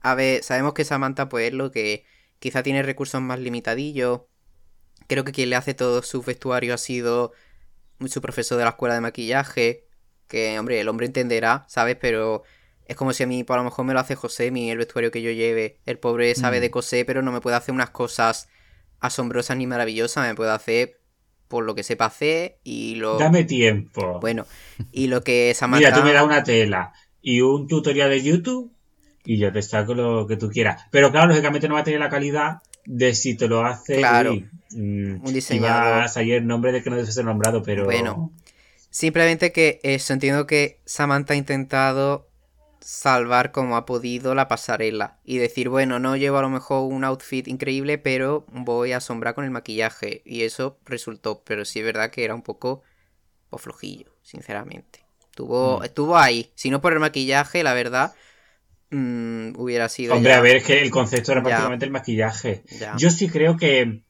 [0.00, 2.04] a ver, sabemos que Samantha pues es lo que
[2.38, 4.22] quizá tiene recursos más limitadillos.
[5.08, 7.32] Creo que quien le hace todo su vestuario ha sido
[8.06, 9.86] su profesor de la escuela de maquillaje,
[10.28, 11.96] que, hombre, el hombre entenderá, ¿sabes?
[12.00, 12.42] Pero
[12.88, 14.78] es como si a mí, por a lo mejor me lo hace José, mi el
[14.78, 15.78] vestuario que yo lleve.
[15.86, 16.60] El pobre sabe Mm.
[16.62, 18.48] de coser, pero no me puede hacer unas cosas
[19.00, 20.98] asombrosas ni maravillosas, me puede hacer
[21.48, 23.18] por lo que sepa hacer y lo...
[23.18, 24.18] Dame tiempo.
[24.20, 24.46] Bueno,
[24.92, 25.88] y lo que Samantha...
[25.90, 26.92] Mira, tú me das una tela
[27.22, 28.72] y un tutorial de YouTube
[29.24, 30.82] y yo te saco lo que tú quieras.
[30.90, 34.32] Pero claro, lógicamente no va a tener la calidad de si te lo hace Claro.
[34.32, 36.02] uy, mm, Un diseñador.
[36.02, 38.32] a salir el nombre de que no debe ser nombrado, pero Bueno.
[38.90, 42.28] Simplemente que eso, entiendo que Samantha ha intentado
[42.80, 47.04] salvar como ha podido la pasarela y decir, bueno, no llevo a lo mejor un
[47.04, 51.84] outfit increíble, pero voy a asombrar con el maquillaje y eso resultó, pero sí es
[51.84, 52.82] verdad que era un poco
[53.50, 55.04] pues, flojillo, sinceramente.
[55.30, 55.84] Estuvo, Mm.
[55.84, 58.14] estuvo ahí, si no por el maquillaje, la verdad,
[58.90, 60.14] mm, hubiera sido...
[60.14, 61.48] Hombre, ya- a ver, es que el concepto era Ya.
[61.48, 62.62] prácticamente el maquillaje.
[62.80, 62.96] ya.
[62.98, 64.02] Yo sí creo que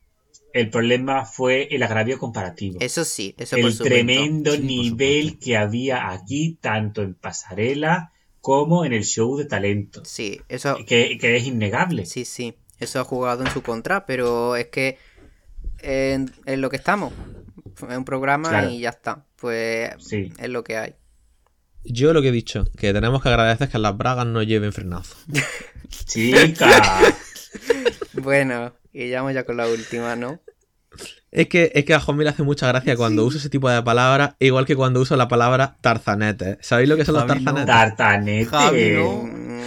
[0.52, 2.80] el problema fue el agravio comparativo.
[2.80, 8.12] Eso sí, eso el tremendo Sí, nivel que había aquí, tanto en pasarela
[8.46, 10.04] como en el show de talento.
[10.04, 10.76] Sí, eso...
[10.86, 12.06] Que, que es innegable.
[12.06, 14.98] Sí, sí, eso ha jugado en su contra, pero es que
[15.80, 17.12] en, en lo que estamos,
[17.90, 18.70] es un programa Claro.
[18.70, 20.32] y ya está, pues Sí.
[20.38, 20.94] es lo que hay.
[21.82, 25.16] Yo lo que he dicho, que tenemos que agradecer que las bragas no lleven frenazo.
[26.06, 27.00] Chica.
[28.12, 30.40] Bueno, y ya vamos ya con la última, ¿no?
[31.32, 33.82] Es que, es que a Juanmi le hace mucha gracia cuando usa ese tipo de
[33.82, 36.56] palabras, igual que cuando usa la palabra tarzanete.
[36.62, 37.52] ¿Sabéis lo que son los Javi, no.
[37.54, 37.66] tarzanetes?
[37.74, 38.44] Tartanete.
[38.46, 39.12] Javi, no.
[39.24, 39.60] Mm,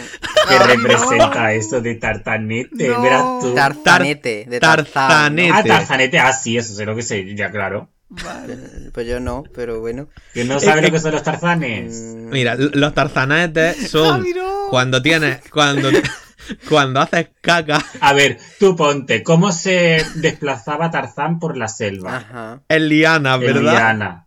[0.49, 2.87] ¿Qué Javi, representa eso de tartanete?
[2.87, 3.01] No.
[3.01, 3.53] Verás tú.
[3.53, 4.59] Tarzanete, de.
[4.59, 5.51] Tarzanete.
[5.53, 6.19] Ah, tarzanete.
[6.19, 7.35] Ah, sí, eso sé lo que sé.
[7.35, 7.89] Ya, claro.
[8.09, 8.55] Vale.
[8.55, 8.91] ¿no?
[8.91, 10.09] Pues yo no, pero bueno.
[10.33, 11.93] Que no Es sabe que- lo que son los tarzanes.
[11.93, 14.67] Mm, Mira, los tarzanetes son Javi, no.
[14.71, 15.89] cuando tienes, cuando,
[16.67, 19.23] cuando haces caca, A ver, tú ponte.
[19.23, 22.17] ¿Cómo se desplazaba Tarzán por la selva?
[22.17, 22.61] Ajá.
[22.67, 23.61] es liana, En ¿verdad?
[23.73, 24.25] liana.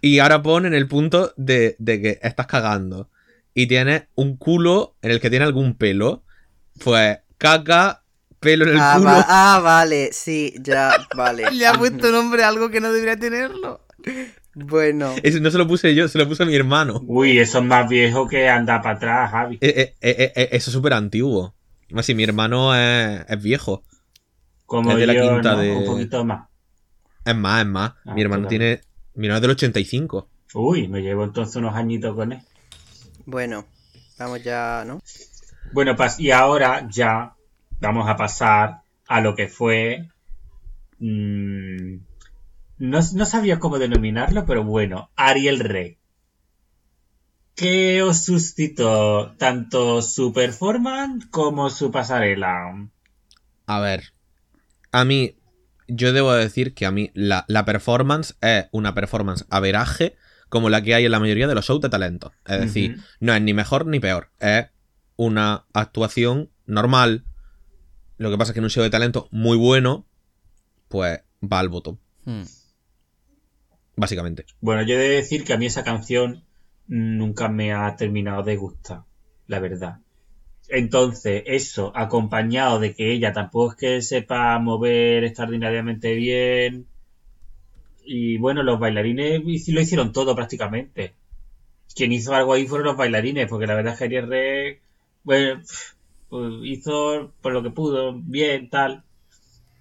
[0.00, 3.10] Y ahora pon en el punto de, de que estás cagando
[3.54, 6.22] y tienes un culo en el que tiene algún pelo.
[6.82, 8.02] Pues caca,
[8.40, 9.10] pelo en el Ah, culo.
[9.10, 11.50] va- ah, vale, sí, ya, vale.
[11.52, 13.86] Le ha puesto nombre a algo que no debería tenerlo.
[14.54, 17.00] Bueno, Eso no se lo puse yo, se lo puso mi hermano.
[17.06, 19.58] Uy, eso es más viejo que anda para atrás, Javi.
[19.60, 21.54] Eh, eh, eh, eh, eso es súper antiguo.
[21.90, 23.82] Más si mi hermano es, es viejo.
[24.66, 25.58] Como Es de la quinta ¿no?
[25.60, 26.48] de- Un poquito más.
[27.24, 27.92] Es más, es más.
[28.04, 28.80] Ah, mi hermano tiene.
[29.14, 30.28] Mi hermano es del 85.
[30.54, 32.40] Uy, me llevo entonces unos añitos con él.
[33.26, 33.66] bueno,
[34.18, 35.00] vamos ya, ¿no?
[35.72, 37.34] Bueno, pues y ahora ya
[37.80, 40.08] vamos a pasar a lo que fue.
[41.00, 41.96] mm,
[42.78, 45.98] no, no sabía cómo denominarlo, pero bueno, Ariel Rey.
[47.54, 52.88] ¿Qué os suscitó tanto su performance como su pasarela?
[53.66, 54.12] A ver.
[54.90, 55.36] A mí.
[55.86, 60.16] Yo debo decir que a mí la, la performance es una performance averaje
[60.48, 62.32] como la que hay en la mayoría de los shows de talento.
[62.46, 64.30] Es decir, no es ni mejor ni peor.
[64.40, 64.66] Es
[65.16, 67.24] una actuación normal.
[68.18, 70.06] Lo que pasa es que en un show de talento muy bueno,
[70.88, 71.98] pues va al botón.
[72.24, 72.44] Hmm.
[73.96, 74.44] Básicamente.
[74.60, 76.42] Bueno, yo he de decir que a mí esa canción
[76.86, 79.02] nunca me ha terminado de gustar,
[79.46, 80.00] la verdad.
[80.68, 86.86] Entonces, eso, acompañado de que ella tampoco es que sepa mover extraordinariamente bien.
[88.04, 91.14] Y bueno, los bailarines lo hicieron todo prácticamente.
[91.94, 94.80] Quien hizo algo ahí fueron los bailarines, porque la verdad es que Ariel
[95.22, 95.62] bueno,
[96.28, 99.04] pues hizo por lo que pudo, bien, tal.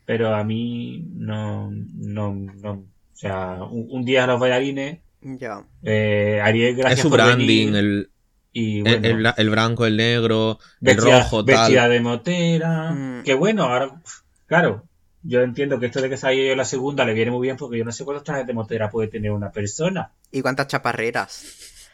[0.05, 2.85] Pero a mí no, no, no.
[3.13, 5.63] O sea, un, un día los bailarines, Ya.
[5.83, 8.09] eh, Ariel, gracias es su por branding, venir, el,
[8.51, 11.91] y el, bueno, el el blanco, el negro, el vestida, rojo, vestida tal.
[11.91, 12.91] de motera.
[12.91, 13.23] Mm.
[13.23, 14.01] Que bueno, ahora,
[14.47, 14.83] claro,
[15.21, 17.55] yo entiendo que esto de que se haya ido la segunda le viene muy bien
[17.57, 20.11] porque yo no sé cuántos trajes de motera puede tener una persona.
[20.31, 21.45] ¿Y cuántas chaparreras?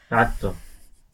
[0.09, 0.55] Exacto.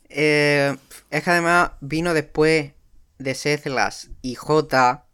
[0.08, 0.76] Eh,
[1.12, 2.72] es que además vino después
[3.18, 5.06] de Sethlas y J.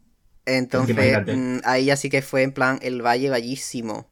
[0.45, 4.09] Entonces, mm, ahí ya sí que fue en plan el valle bellísimo.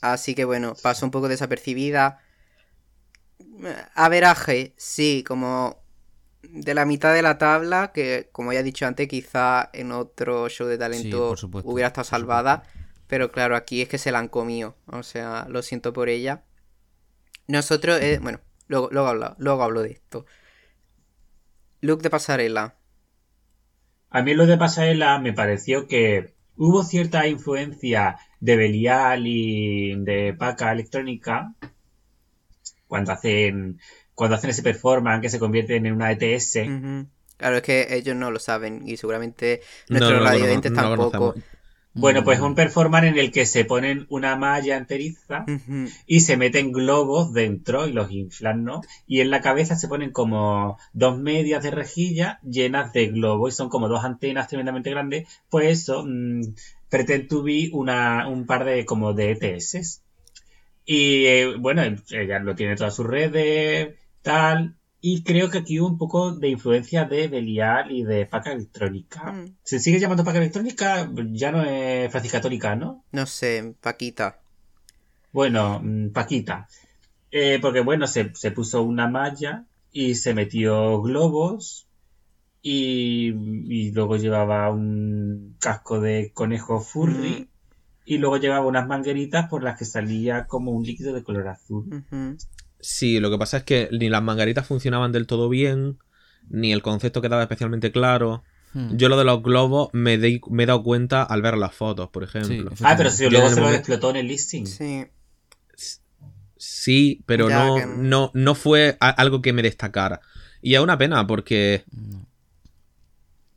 [0.00, 2.20] Así que bueno, pasó un poco desapercibida.
[3.94, 5.80] Averaje, sí, como
[6.42, 10.48] de la mitad de la tabla, que como ya he dicho antes, quizá en otro
[10.48, 12.62] show de talento supuesto, hubiera estado salvada.
[13.06, 14.76] Pero claro, aquí es que se la han comido.
[14.86, 16.44] O sea, lo siento por ella.
[17.48, 20.26] Nosotros, eh, bueno, luego, luego, hablo, luego hablo de esto.
[21.80, 22.76] Look de pasarela.
[24.10, 30.34] A mí lo de pasarela me pareció que hubo cierta influencia de Belial y de
[30.34, 31.54] Paca Electrónica
[32.86, 33.80] cuando hacen
[34.14, 36.58] cuando hacen ese performance que se convierten en una ETS.
[37.38, 41.34] Claro, es que ellos no lo saben y seguramente nuestros no lo tampoco.
[42.00, 42.44] Bueno, pues Mm.
[42.44, 45.44] un performance en el que se ponen una malla enteriza
[46.06, 48.80] y se meten globos dentro y los inflan, ¿no?
[49.06, 53.56] Y en la cabeza se ponen como dos medias de rejilla llenas de globos y
[53.56, 55.28] son como dos antenas tremendamente grandes.
[55.48, 56.54] Pues eso, mm,
[56.88, 60.02] pretend to be una, un par de como de ETS.
[60.84, 64.74] Y eh, bueno, ella lo tiene en todas sus redes, tal.
[65.02, 69.32] Y creo que aquí hubo un poco de influencia de Belial y de Paca Electrónica.
[69.32, 69.54] Mm.
[69.62, 71.10] ¿Se sigue llamando Paca Electrónica?
[71.32, 73.04] Ya no es Francis Católica, ¿no?
[73.12, 74.40] No sé, Paquita.
[75.32, 76.68] Bueno, mm, Paquita.
[77.30, 81.86] Eh, porque bueno, se, se puso una malla y se metió globos
[82.62, 87.48] y, y luego llevaba un casco de conejo furry Mm.
[88.04, 92.04] y luego llevaba unas mangueritas por las que salía como un líquido de color azul.
[92.80, 95.98] Sí, lo que pasa es que ni las mangaritas funcionaban del todo bien,
[96.48, 98.42] ni el concepto quedaba especialmente claro.
[98.72, 98.96] Hmm.
[98.96, 102.70] Yo lo de los globos me, he dado cuenta al ver las fotos, por ejemplo.
[102.76, 104.66] Sí, Ah, pero si luego se lo explotó en el listing.
[104.66, 105.06] Sí.
[106.56, 110.20] Sí, pero Ya no, que- no, no fue a- algo que me destacara.
[110.60, 111.84] Y es una pena porque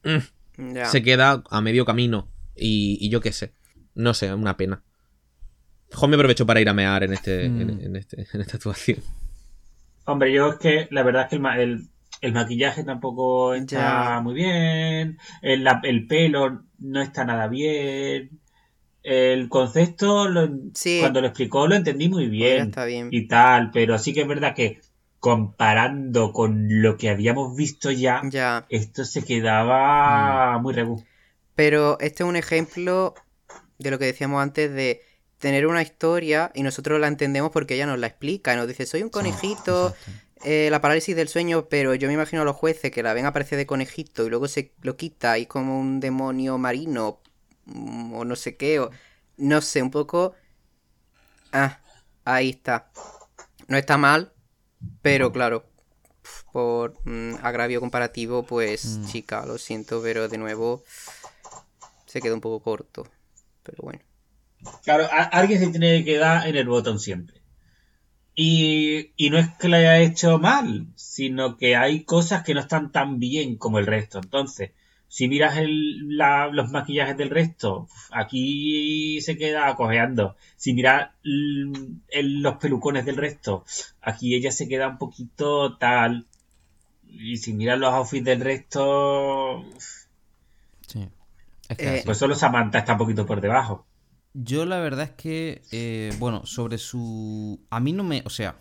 [0.03, 0.22] No.
[0.58, 0.85] Ya.
[0.85, 2.27] se queda a medio camino.
[2.56, 3.53] Y, y yo qué sé.
[3.95, 4.84] No sé, una pena.
[5.93, 7.61] Mejor me aprovecho para ir a mear en, este, Mm.
[7.61, 8.97] en, en este, en esta actuación.
[10.05, 11.88] Hombre, yo es que la verdad es que el, el,
[12.22, 14.22] el maquillaje tampoco está Ya.
[14.22, 18.39] muy bien, el, la- el pelo no está nada bien,
[19.03, 20.97] el concepto lo- Sí.
[21.01, 23.09] cuando lo explicó lo entendí muy Pues bien está bien.
[23.11, 24.81] y tal, pero sí que es verdad que
[25.19, 28.65] comparando con lo que habíamos visto ya, Ya.
[28.69, 31.03] esto se quedaba muy regu.
[31.55, 33.13] Pero este es un ejemplo
[33.80, 35.01] de lo que decíamos antes de
[35.43, 38.85] tener una historia y nosotros la entendemos porque ella nos la explica y nos dice,
[38.85, 40.11] soy un conejito, Exacto.
[40.45, 43.25] eh, la parálisis del sueño, pero yo me imagino a los jueces que la ven
[43.25, 47.19] aparecer de conejito y luego se lo quita y es como un demonio marino
[47.65, 48.89] mm, o no sé qué, o
[49.35, 50.33] no sé, un poco...
[51.51, 51.77] Ah,
[52.23, 52.89] ahí está.
[53.67, 54.31] No está mal,
[55.01, 55.65] pero claro,
[56.53, 59.05] por mm, agravio comparativo, pues Mm.
[59.07, 60.83] chica, lo siento, pero de nuevo
[62.05, 63.05] se quedó un poco corto.
[63.63, 63.99] Pero bueno.
[64.83, 67.42] Claro, a- alguien se tiene que quedar en el botón siempre.
[68.35, 72.61] Y, y no es que lo haya hecho mal, sino que hay cosas que no
[72.61, 74.19] están tan bien como el resto.
[74.19, 74.72] Entonces,
[75.08, 80.35] si miras el- la- los maquillajes del resto, aquí se queda cojeando.
[80.56, 83.66] Si miras el- los pelucones del resto,
[84.01, 86.25] aquí ella se queda un poquito tal.
[87.08, 89.64] Y si miras los outfits del resto,
[90.88, 91.08] Sí.
[91.69, 93.85] Es que Eh, pues solo Samantha está un poquito por debajo.
[94.33, 97.59] Yo la verdad es que, eh, bueno, sobre su...
[97.69, 98.23] A mí no me...
[98.25, 98.55] O sea,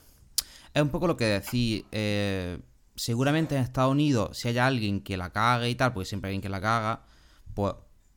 [0.74, 1.84] es un poco lo que decís.
[1.92, 2.58] eh,
[2.94, 6.36] seguramente en Estados Unidos, si hay alguien que la cague y tal, porque siempre hay
[6.36, 7.02] alguien que la caga,
[7.54, 7.74] pues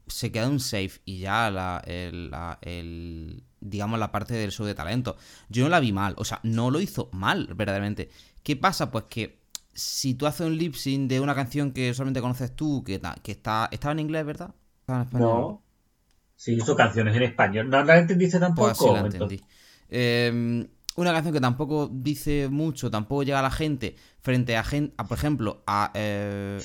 [0.08, 5.18] se queda un safe y ya la, el, digamos, la parte del show de talento.
[5.50, 8.10] Yo no la vi mal, o sea, no lo hizo mal, verdaderamente.
[8.44, 8.92] ¿Qué pasa?
[8.92, 9.40] Pues que
[9.74, 13.70] si tú haces un lip sync de una canción que solamente conoces tú, que está...
[13.72, 14.54] ¿Estaba en inglés, verdad?
[14.82, 15.30] ¿Estaba en español?
[15.30, 15.65] No.
[16.36, 17.70] Sí, hizo canciones en español.
[17.70, 18.68] ¿No la entendiste tampoco?
[18.68, 19.42] Pues así la entendí.
[19.90, 24.96] Eh, una canción que tampoco dice mucho, tampoco llega a la gente, frente a gente,
[25.04, 26.60] por ejemplo, a eh,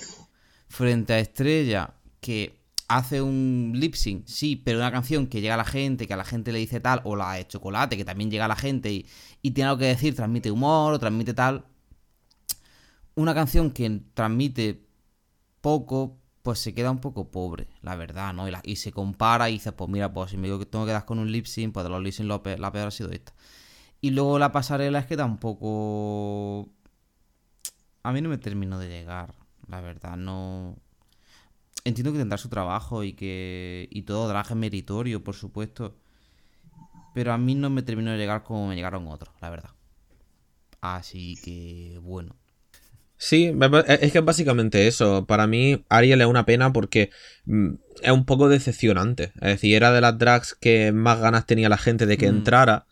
[0.69, 5.57] frente a Estrella, que hace un lip sync, sí, pero una canción que llega a
[5.57, 8.31] la gente, que a la gente le dice tal, o la de chocolate, que también
[8.31, 9.07] llega a la gente y,
[9.43, 11.65] y tiene algo que decir, transmite humor, o transmite tal.
[13.17, 14.87] Una canción que transmite
[15.61, 18.47] poco, pues se queda un poco pobre, la verdad, ¿no?
[18.63, 21.05] Y, se compara y dices, pues mira, pues si me digo que tengo que dar
[21.05, 23.35] con un lip sync, pues de los lip sync lo la peor ha sido esta.
[24.01, 26.69] Y luego la pasarela es que tampoco...
[28.03, 29.35] A mí no me terminó de llegar,
[29.69, 30.77] la verdad, no...
[31.85, 33.89] Entiendo que tendrá su trabajo y que...
[33.91, 35.97] Y todo drag es meritorio, por supuesto.
[37.15, 39.71] Pero a mí no me terminó de llegar como me llegaron otros, la verdad.
[40.81, 42.40] Así que, bueno.
[43.23, 45.27] Sí, pa- es que es básicamente eso.
[45.27, 47.11] Para mí, Ariel es una pena porque
[47.45, 49.25] mm, es un poco decepcionante.
[49.43, 52.37] Es decir, era de las drags que más ganas tenía la gente de que Mm.
[52.37, 52.87] entrara.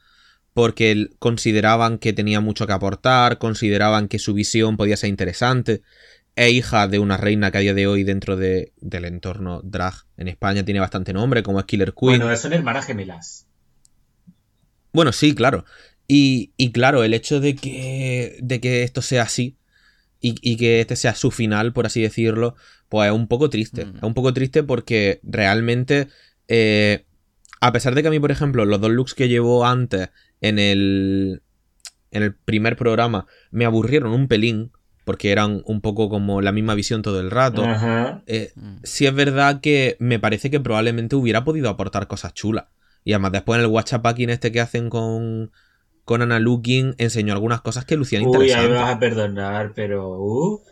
[0.55, 5.83] porque consideraban que tenía mucho que aportar, consideraban que su visión podía ser interesante.
[6.35, 9.95] Es hija de una reina que a día de hoy dentro de- del entorno drag
[10.17, 12.19] en España tiene bastante nombre, como es Killer Queen.
[12.21, 13.47] Bueno, son hermanas gemelas.
[14.93, 15.65] Bueno, sí, claro.
[16.09, 19.57] Y, y claro, el hecho de que, de que esto sea así
[20.21, 22.55] y, y que este sea su final, por así decirlo,
[22.89, 23.85] pues es un poco triste.
[23.85, 23.97] Mm.
[23.99, 26.09] Es un poco triste porque realmente,
[26.49, 27.05] eh,
[27.61, 30.59] a pesar de que a mí, por ejemplo, los dos looks que llevó antes en
[30.59, 31.43] el,
[32.11, 34.73] en el primer programa me aburrieron un pelín,
[35.05, 37.65] porque eran un poco como la misma visión todo el rato.
[38.27, 38.77] Eh, Mm.
[38.83, 42.67] sí es verdad que me parece que probablemente hubiera podido aportar cosas chulas.
[43.05, 45.51] Y además después en el WhatsApp este que hacen con,
[46.09, 48.81] con Ana Looking enseñó algunas cosas que lucían Uy, ahí me interesantes.
[48.81, 50.09] vas a perdonar, pero.
[50.19, 50.63] uh.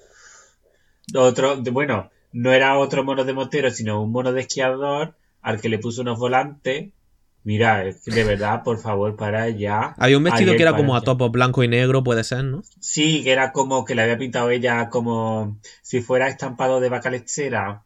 [1.15, 5.69] Otro, bueno, no era otro mono de motero, sino un mono de esquiador al que
[5.69, 6.91] le puso unos volantes.
[7.45, 9.95] Mira, de verdad, por favor, para ya.
[9.99, 11.05] Había un vestido Ayer que era para como a ya.
[11.05, 12.63] topo blanco y negro, puede ser, ¿no?
[12.81, 17.11] Sí, que era como que le había pintado ella como si fuera estampado de vaca
[17.11, 17.85] lechera.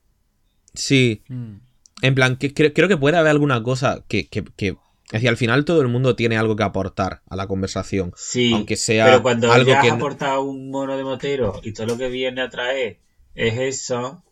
[0.72, 1.56] Sí, Mm.
[2.02, 4.76] en plan, que, creo, creo que puede haber alguna cosa que, que, que-
[5.10, 8.12] Es decir, al final todo el mundo tiene algo que aportar a la conversación.
[8.16, 11.86] Sí, Aunque sea pero cuando algo ya has aportado un mono de motero y todo
[11.88, 12.98] lo que viene a traer
[13.34, 14.22] es eso,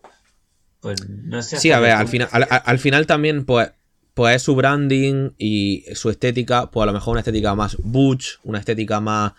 [0.81, 1.59] pues no sé.
[1.59, 3.73] Sí, a ver, al final, al, al- al final también, pues,
[4.15, 8.39] pues es su branding y su estética, pues a lo mejor una estética más butch,
[8.45, 9.33] una estética más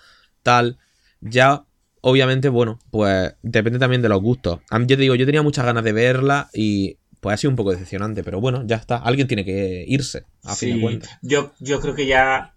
[0.43, 0.77] tal.
[1.22, 1.64] Ya,
[2.01, 4.59] obviamente, bueno, pues depende también de los gustos.
[4.69, 7.51] A mí, yo te digo, yo tenía muchas ganas de verla y pues ha sido
[7.51, 8.98] un poco decepcionante, pero bueno, ya está.
[8.98, 11.17] Alguien tiene que irse, a fin de Sí, cuentas.
[11.22, 12.56] Yo, yo creo que ya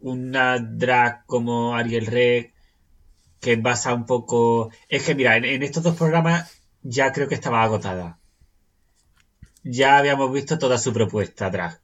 [0.00, 2.52] una drag como Ariel Reg,
[3.40, 4.70] que basa un poco.
[4.88, 6.50] Es que mira, en, en estos dos programas
[6.82, 8.18] ya creo que estaba agotada.
[9.62, 11.80] Ya habíamos visto toda su propuesta drag.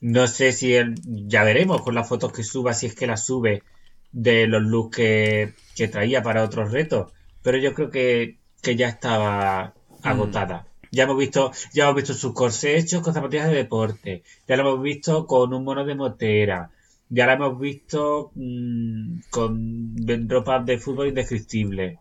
[0.00, 3.24] No sé si él, ya veremos con las fotos que suba, si es que las
[3.24, 3.62] sube
[4.10, 7.12] de los looks que, que traía para otros retos.
[7.42, 10.66] Pero yo creo que, que ya estaba agotada.
[10.92, 14.22] Ya hemos visto, ya hemos visto sus corsés hechos con zapatillas de deporte.
[14.46, 16.70] Ya lo hemos visto con un mono de motera.
[17.08, 19.96] Ya lo hemos visto mm, con
[20.28, 21.98] ropa de fútbol indescriptible.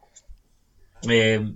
[1.09, 1.53] Eh,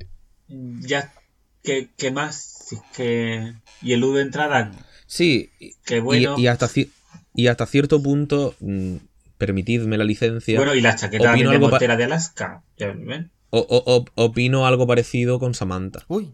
[0.48, 1.14] ya,
[1.62, 2.66] ¿qué, qué más?
[2.68, 3.54] Si es que...
[3.82, 4.72] Y el U de entrada,
[5.06, 6.36] Sí, y, que bueno.
[6.38, 6.90] y hasta, ci-
[7.36, 8.96] y hasta cierto punto, mm,
[9.38, 12.64] permitidme la licencia, Bueno, y la chaqueta de motera de Alaska.
[12.78, 13.30] Ya ven.
[13.52, 16.06] o- o- op- opino algo parecido con Samantha.
[16.08, 16.32] Uy.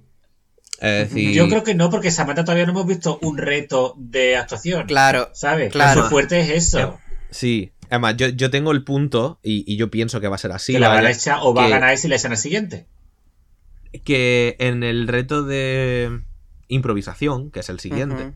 [0.81, 4.35] Es decir, Yo creo que no, porque Samantha todavía no hemos visto un reto de
[4.35, 4.87] actuación.
[4.87, 5.71] Claro, ¿Sabes?
[5.71, 6.01] claro.
[6.03, 6.99] Lo fuerte es eso.
[7.29, 10.51] Sí, además yo, yo tengo el punto y, y yo pienso que va a ser
[10.51, 10.73] así.
[10.73, 12.87] que la van a echar o va a ganar ese y la echan al siguiente.
[14.03, 16.21] que en el reto de
[16.67, 18.33] improvisación, que es el siguiente.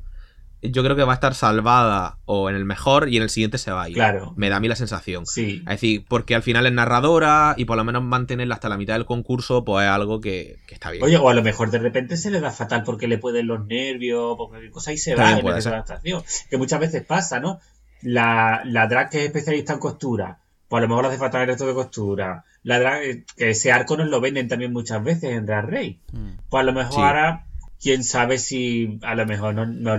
[0.72, 3.58] Yo creo que va a estar salvada o en el mejor y en el siguiente
[3.58, 3.95] se va a ir.
[3.95, 4.34] Claro.
[4.35, 5.26] Me da a mí la sensación.
[5.26, 5.60] Sí.
[5.64, 8.94] Es decir, porque al final es narradora y por lo menos mantenerla hasta la mitad
[8.95, 11.03] del concurso, pues es algo que, que está bien.
[11.03, 13.66] Oye, o a lo mejor de repente se le da fatal porque le pueden los
[13.66, 15.74] nervios, porque cualquier cosa y se va en ser.
[15.74, 16.24] adaptación.
[16.50, 17.60] Que muchas veces pasa, ¿no?
[18.02, 20.38] La, la drag que es especialista en costura,
[20.68, 22.44] pues a lo mejor le hace falta el resto de costura.
[22.64, 26.00] La drag, eh, que ese arco nos lo venden también muchas veces en Drag Race.
[26.11, 26.30] Mm.
[26.50, 27.00] Pues a lo mejor Sí.
[27.02, 27.45] ahora,
[27.82, 29.98] quién sabe si a lo mejor no, no-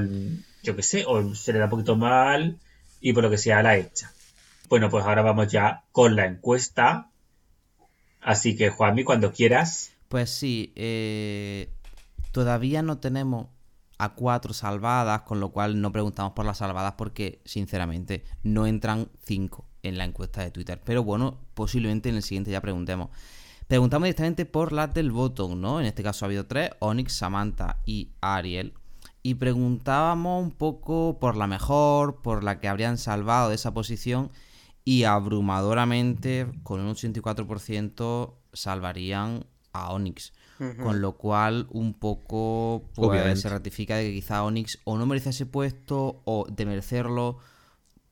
[0.66, 2.58] yo qué sé, o se le da un poquito mal
[3.00, 4.12] y por lo que sea la echa.
[4.68, 7.08] Bueno, pues ahora vamos ya con la encuesta.
[8.20, 9.92] Así que, Juanmi, cuando quieras.
[10.08, 11.70] Pues sí, eh,
[12.32, 13.46] todavía no tenemos
[13.98, 19.08] a cuatro salvadas, con lo cual no preguntamos por las salvadas porque, sinceramente, no entran
[19.24, 20.80] cinco en la encuesta de Twitter.
[20.84, 23.10] Pero bueno, posiblemente en el siguiente ya preguntemos.
[23.68, 25.78] Preguntamos directamente por las del botón, ¿no?
[25.78, 28.74] En este caso ha habido tres, Onyx, Samantha y Ariel.
[29.26, 34.30] Y preguntábamos un poco por la mejor, por la que habrían salvado de esa posición.
[34.84, 40.32] Y abrumadoramente, con un 84%, salvarían a Onyx.
[40.80, 43.40] Con lo cual, un poco pues, Obviamente.
[43.40, 47.38] se ratifica de que quizá Onyx o no merece ese puesto o de merecerlo,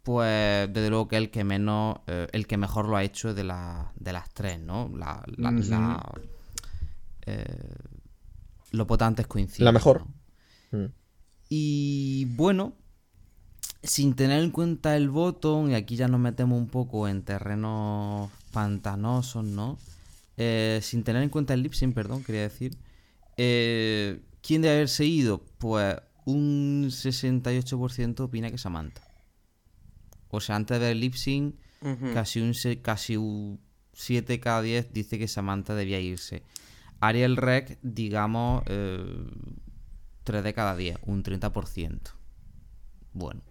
[0.03, 3.45] pues desde luego que el que menos, eh, el que mejor lo ha hecho de,
[3.45, 4.91] la- de las tres, ¿no?
[4.97, 5.71] La, la- Ujú.
[5.71, 6.13] la-
[7.27, 7.69] eh,
[8.73, 9.65] lo potentes coinciden.
[9.67, 10.05] La mejor.
[10.73, 10.79] ¿no?
[10.81, 10.93] Mm.
[11.57, 12.73] Y bueno,
[13.85, 18.29] sin tener en cuenta el botón, y aquí ya nos metemos un poco en terrenos
[18.53, 19.79] pantanosos, ¿no?
[20.37, 22.77] Eh, sin tener en cuenta el lip sync, perdón, quería decir.
[23.37, 25.45] eh, ¿Quién debe haberse ido?
[25.59, 29.01] Pues un 68% opina que Samantha.
[30.31, 32.13] O sea, antes de ver el lip sync, Ujú.
[32.13, 32.53] casi un,
[32.83, 33.61] casi un
[33.93, 36.43] 7 cada 10 dice que Samantha debía irse.
[37.01, 39.07] Ariel Rec, digamos, eh,
[40.25, 42.01] 3 de cada 10, un 30%.
[43.13, 43.43] Bueno.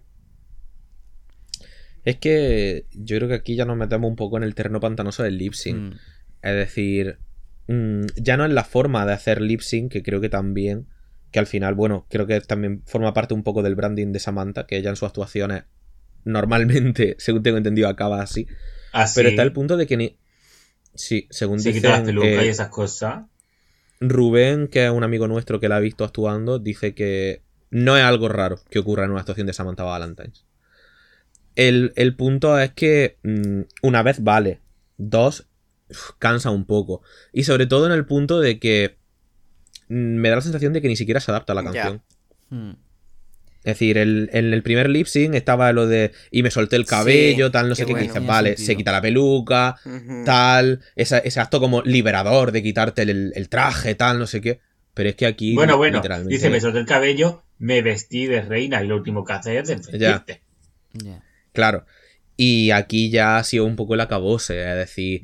[2.03, 5.24] Es que yo creo que aquí ya nos metemos un poco en el terreno pantanoso
[5.24, 5.93] del lip sync.
[5.93, 5.98] Mm.
[6.42, 7.19] Es decir,
[7.68, 10.88] mm, ya no es la forma de hacer lip sync, que creo que también,
[11.32, 14.66] que al final, bueno, creo que también forma parte un poco del branding de Samantha,
[14.66, 15.64] que ella en sus actuaciones
[16.26, 18.48] normalmente, según tengo entendido, acaba así.
[18.92, 19.16] Así.
[19.16, 20.19] Pero está el punto de que ni...
[20.95, 23.24] Sí, según Se quita las dicen, pelucas eh, y esas cosas.
[24.09, 28.03] Rubén, que es un amigo nuestro que la ha visto actuando, dice que no es
[28.03, 30.45] algo raro que ocurra en una actuación de Samantha Valentines.
[31.56, 34.59] El, el punto es que mm, una vez vale,
[34.98, 35.48] dos
[35.90, 37.01] uf, cansa un poco.
[37.32, 38.98] Y sobre todo en el punto de que
[39.90, 42.01] mm, me da la sensación de que ni siquiera se adapta a la canción.
[42.49, 42.72] Mm.
[43.66, 46.85] Es decir, el- en el primer lip sync estaba lo de y me solté el
[46.85, 48.08] cabello, Sí, tal, no sé qué que bueno.
[48.14, 48.66] dices, vale, sentido.
[48.67, 49.75] se quita la peluca,
[50.25, 54.59] tal, esa- ese acto como liberador de quitarte el, el traje, tal, no sé qué.
[54.93, 55.56] Pero es que aquí.
[55.56, 59.24] Bueno, bueno, literalmente- dice, me solté el cabello, me vestí de reina y lo último
[59.25, 59.69] que hace es.
[59.98, 60.24] Ya.
[61.53, 61.85] Claro.
[62.35, 65.22] Y aquí ya ha sido un poco el acabose, es decir,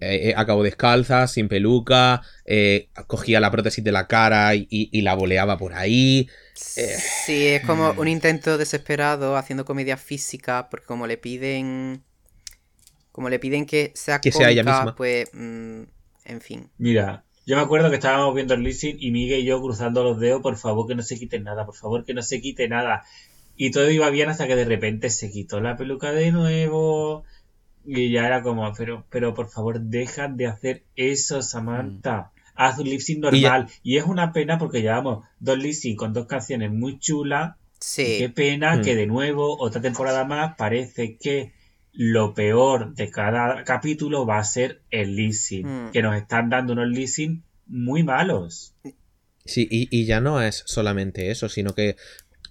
[0.00, 4.90] eh, eh, acabó descalza, sin peluca, eh, cogía la prótesis de la cara y, y-
[4.92, 6.28] y la boleaba por ahí.
[6.76, 12.02] Eh, Sí, es como un intento desesperado haciendo comedia física, porque como le piden.
[13.12, 14.94] Como le piden que sea Que sea ella misma.
[14.94, 15.28] pues.
[15.32, 15.82] mm,
[16.26, 16.68] en fin.
[16.78, 20.18] Mira, yo me acuerdo que estábamos viendo el leasing y Miguel y yo cruzando los
[20.20, 23.04] dedos, por favor que no se quite nada, por favor que no se quite nada.
[23.56, 27.24] Y todo iba bien hasta que de repente se quitó la peluca de nuevo.
[27.86, 32.32] Y ya era como, pero, pero por favor, deja de hacer eso, Samantha.
[32.54, 33.70] Haz un lip sync Y ya- normal.
[33.82, 37.54] Y, es una pena porque llevamos dos lip sync con dos canciones muy chulas.
[37.56, 38.04] Y Sí.
[38.18, 38.80] qué pena Mm.
[38.82, 41.52] que de nuevo, otra temporada más, parece que
[41.92, 45.66] lo peor de cada capítulo va a ser el leasing.
[45.88, 45.90] Mm.
[45.92, 48.74] Que nos están dando unos leasing muy malos.
[49.44, 51.96] Sí, y, y ya no es solamente eso, sino que.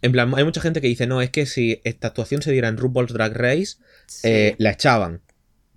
[0.01, 2.67] En plan, hay mucha gente que dice, no, es que si esta actuación se diera
[2.67, 4.27] en RuPaul's Drag Race, sí.
[4.27, 5.22] eh, la echaban.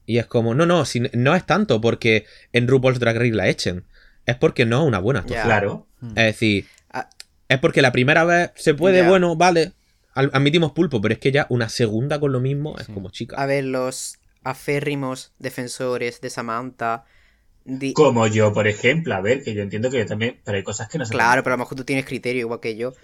[0.08, 3.46] Y es como, no, no, si, no es tanto porque en RuPaul's Drag Race la
[3.48, 3.84] echen.
[4.24, 5.46] Es porque no es una buena actuación.
[5.46, 5.86] Claro.
[6.00, 6.08] Mm.
[6.10, 7.10] Es decir, Ah.
[7.48, 9.72] es porque la primera vez se puede, bueno, vale,
[10.14, 12.92] al- admitimos pulpo, pero es que ya una segunda con lo mismo es Sí.
[12.94, 13.36] como chica.
[13.36, 17.04] A ver, los aférrimos defensores de Samantha.
[17.66, 19.14] di- Como yo, por ejemplo.
[19.14, 20.40] A ver, que yo entiendo que yo también.
[20.42, 22.60] Pero hay cosas que no se Claro, pero a lo mejor tú tienes criterio igual
[22.60, 22.94] que yo.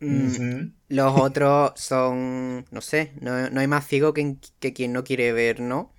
[0.00, 0.72] Mm.
[0.88, 5.32] Los otros son, no sé, no, no hay más ciego que, que quien no quiere
[5.32, 5.92] ver, ¿no?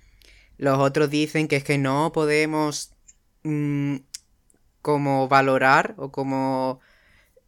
[0.58, 2.92] Los otros dicen que es que no podemos
[3.42, 3.96] mm,
[4.82, 6.80] como valorar o como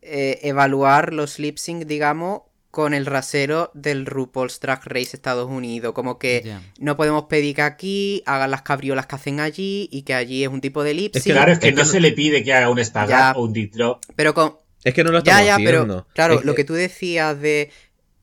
[0.02, 5.94] eh, evaluar los lip sync, digamos, con el rasero del RuPaul's Drag Race Estados Unidos.
[5.94, 6.62] Como que Ya.
[6.78, 10.51] no podemos pedir que aquí hagan las cabriolas que hacen allí y que allí es
[10.51, 12.68] un tipo de lip Es que Claro, es que no se le pide que haga
[12.68, 12.83] un Ya.
[12.83, 14.02] espagat o un deep drop.
[14.15, 15.97] Pero con, Es que no lo Ya, estamos ya, haciendo.
[16.05, 17.70] pero claro, Es lo que- que tú decías de,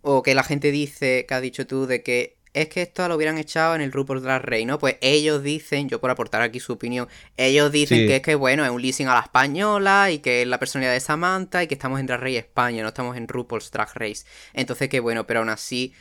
[0.01, 3.15] o que la gente dice, que has dicho tú, de que es que esto lo
[3.15, 4.77] hubieran echado en el RuPaul's Drag Race, ¿no?
[4.79, 7.07] Pues ellos dicen, yo por aportar aquí su opinión,
[7.37, 8.07] ellos dicen Sí.
[8.07, 10.93] que es que, bueno, es un leasing a la española y que es la personalidad
[10.93, 14.25] de Samantha y que estamos en Drag Race España, no estamos en RuPaul's Drag Race.
[14.53, 15.93] Entonces, que bueno, pero aún así...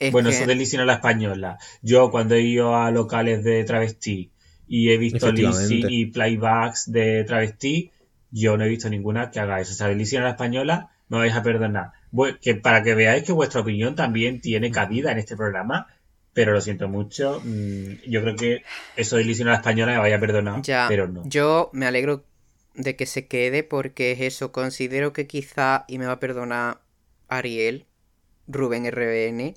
[0.00, 1.58] Es Bueno, que- eso del leasing a la española.
[1.80, 4.32] Yo cuando he ido a locales de travestí
[4.66, 7.92] y he visto leasing y playbacks de travestí,
[8.32, 9.70] yo no he visto ninguna que haga eso.
[9.72, 11.92] O sea, el leasing a la española me vais a perdonar.
[12.40, 15.86] Que para que veáis que vuestra opinión también tiene cabida en este programa,
[16.32, 17.40] pero lo siento mucho.
[17.44, 18.62] mm, Yo creo que
[18.96, 21.22] eso a la española me vaya a perdonar, Ya, pero no.
[21.26, 22.24] yo me alegro
[22.74, 26.80] de que se quede porque es eso, considero que quizá, y me va a perdonar
[27.28, 27.86] Ariel,
[28.46, 29.54] Rubén RBN,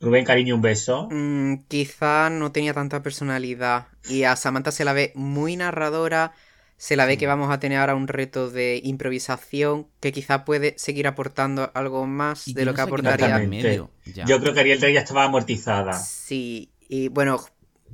[0.00, 1.08] Rubén, cariño, un beso.
[1.10, 6.32] mm, quizá no tenía tanta personalidad y a Samantha se la ve muy narradora,
[6.78, 10.74] se la ve que vamos a tener ahora un reto de improvisación que quizá puede
[10.78, 13.38] seguir aportando algo más de lo que aportaría.
[13.40, 14.24] medio, ya.
[14.24, 15.92] Yo creo que Ariel ya estaba amortizada.
[15.92, 17.44] Sí, y bueno,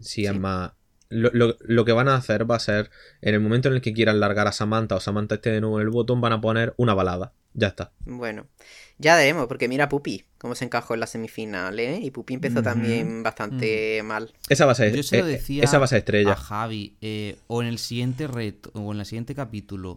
[0.00, 0.72] Sí, es más.
[1.10, 3.80] Lo, lo- lo que van a hacer va a ser, en el momento en el
[3.80, 6.40] que quieran largar a Samantha o Samantha esté de nuevo en el botón, van a
[6.40, 7.32] poner una balada.
[7.56, 7.92] Ya está.
[8.04, 8.46] Bueno,
[8.98, 12.00] ya veremos, porque mira a Pupi, cómo se encajó en la semifinal, ¿eh?
[12.02, 14.32] Y Pupi empezó también bastante mal.
[14.48, 16.32] Esa va a ser, Yo se lo eh, decía esa va a ser estrella.
[16.32, 19.96] a Javi, eh, o en el siguiente reto, o en el siguiente capítulo,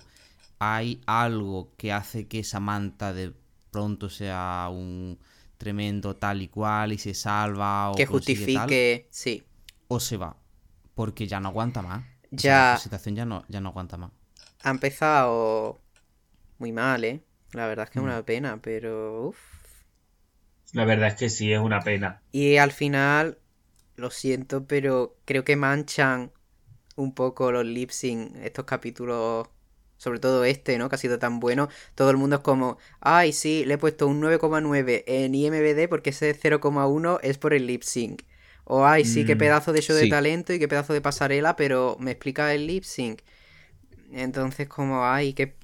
[0.60, 3.32] hay algo que hace que Samantha de
[3.72, 5.18] pronto sea un
[5.58, 9.44] tremendo tal y cual y se salva o que tal, justifique, sí.
[9.88, 10.38] o se va,
[10.98, 12.04] porque ya no aguanta más.
[12.34, 12.72] O sea, Ya.
[12.74, 14.12] la situación ya no, ya no aguanta más.
[14.64, 15.80] Ha empezado
[16.58, 17.24] muy mal, ¿eh?
[17.54, 18.08] La verdad es que es Mm.
[18.08, 19.28] una pena, pero...
[19.30, 19.38] uf.
[20.74, 22.22] La verdad es que sí, es una pena.
[22.32, 23.38] Y al final,
[23.96, 26.32] lo siento, pero creo que manchan
[26.96, 29.48] un poco los lip sync estos capítulos
[30.00, 30.90] sobre todo este, ¿no?
[30.90, 34.06] Que ha sido tan bueno, todo el mundo es como, ay, sí, le he puesto
[34.08, 38.22] un 9,9 en IMBD porque ese 0,1 es por el lip sync.
[38.70, 40.08] O, ay, sí, qué Mm, pedazo de show de sí.
[40.08, 43.22] talento y qué pedazo de pasarela, pero me explica el lip sync.
[44.14, 45.56] Entonces, como, ay, qué,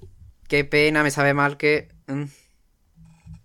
[0.49, 1.89] qué pena, me sabe mal que...
[2.07, 2.23] mm,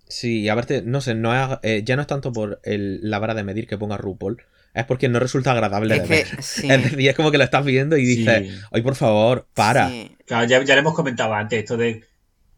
[0.08, 3.18] Sí, y aparte, no sé, no es, eh, ya no es tanto por el- la
[3.18, 4.42] vara de medir que ponga RuPaul,
[4.74, 6.42] es porque no resulta agradable Es de que, ver.
[6.42, 6.68] sí.
[6.68, 8.24] Es decir, es como que lo estás viendo y Sí.
[8.24, 10.00] dices, ay, por favor, para.
[10.02, 10.16] sí.
[10.26, 12.04] Claro, ya, ya lo hemos comentado antes, esto de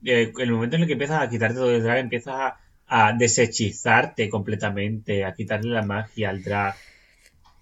[0.05, 3.13] eh, el momento en el que empiezas a quitarte todo el drag, empiezas a, a
[3.15, 6.81] deshechizarte completamente, a quitarle la magia al drag.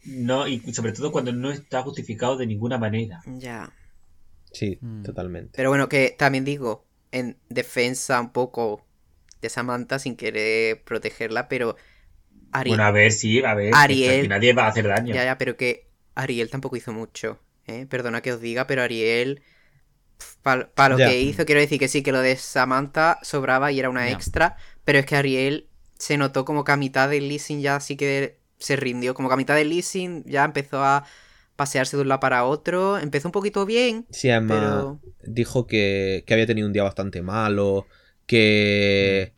[0.09, 3.21] No, y sobre todo cuando no está justificado de ninguna manera.
[3.27, 3.71] Ya.
[4.53, 5.03] Sí, Mm.
[5.03, 5.53] totalmente.
[5.55, 8.85] Pero bueno, que también digo, en defensa un poco
[9.43, 11.77] de Samantha sin querer protegerla, pero
[12.53, 15.15] Ari- Bueno, a ver, sí, a ver, Ariel- que nadie va a hacer daño.
[15.15, 17.87] ya, ya, pero que Ariel tampoco hizo mucho, ¿eh?
[17.89, 19.43] Perdona que os diga, pero Ariel,
[20.43, 21.09] para lo Ya.
[21.11, 24.15] que hizo, quiero decir que sí, que lo de Samantha sobraba y era una Ya.
[24.15, 27.97] extra, pero es que Ariel se notó como que a mitad del leasing ya sí
[27.97, 31.05] que se rindió, como que a mitad del leasing ya empezó a
[31.57, 35.01] pasearse de un lado para otro, empezó un poquito bien, Sí, además pero...
[35.23, 37.87] dijo que, que había tenido un día bastante malo,
[38.27, 39.35] que...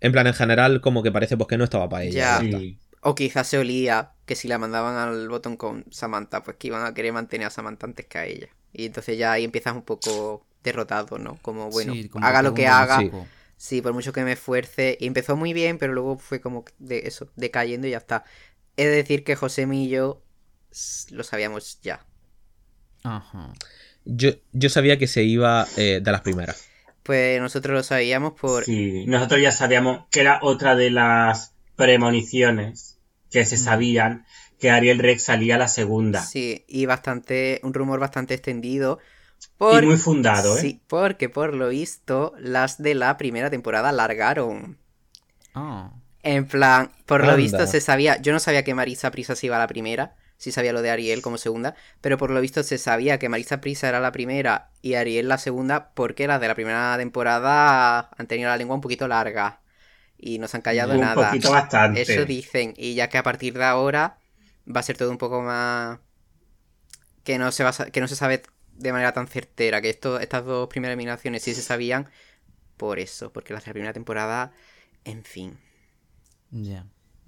[0.00, 2.20] En plan, en general, como que parece pues que no estaba para ella.
[2.20, 2.38] Ya.
[2.38, 2.78] Sí.
[3.00, 6.84] O quizás se olía que si la mandaban al botón con Samantha, pues que iban
[6.84, 8.48] a querer mantener a Samantha antes que a ella.
[8.72, 11.38] Y entonces ya ahí empiezas un poco derrotado, ¿no?
[11.42, 13.00] Como, bueno, Sí, como haga lo que haga.
[13.02, 13.28] poco.
[13.56, 14.96] Sí, por mucho que me esfuerce.
[15.00, 18.24] Y empezó muy bien, pero luego fue como de eso, decayendo y ya está.
[18.76, 20.22] He de decir que José y yo
[21.10, 22.04] lo sabíamos ya.
[23.02, 23.52] Ajá.
[24.04, 26.66] Yo, yo sabía que se iba eh, de las primeras.
[27.02, 28.64] Pues nosotros lo sabíamos por...
[28.64, 32.98] Sí, nosotros ya sabíamos que era otra de las premoniciones
[33.30, 34.24] que se sabían
[34.58, 36.22] que Ariel Rex salía a la segunda.
[36.22, 38.98] Sí, y bastante, un rumor bastante extendido.
[39.60, 40.60] Y muy fundado, ¿eh?
[40.60, 44.78] Sí, porque por lo visto las de la primera temporada largaron.
[45.54, 45.92] Ah.
[46.24, 49.56] En plan, por lo visto se sabía, yo no sabía que Marisa Prisa se iba
[49.56, 52.78] a la primera, sí sabía lo de Ariel como segunda, pero por lo visto se
[52.78, 56.54] sabía que Marisa Prisa era la primera y Ariel la segunda porque las de la
[56.56, 59.60] primera temporada han tenido la lengua un poquito larga
[60.18, 61.14] y no se han callado Un nada.
[61.14, 62.02] poquito bastante.
[62.02, 64.18] Eso dicen, y ya que a partir de ahora
[64.68, 66.00] va a ser todo un poco más
[67.24, 70.18] que no se va a que no se sabe de manera tan certera, que esto,
[70.20, 72.08] estas dos primeras eliminaciones sí se sabían
[72.78, 74.52] por eso, porque las de la primera temporada,
[75.04, 75.58] en fin.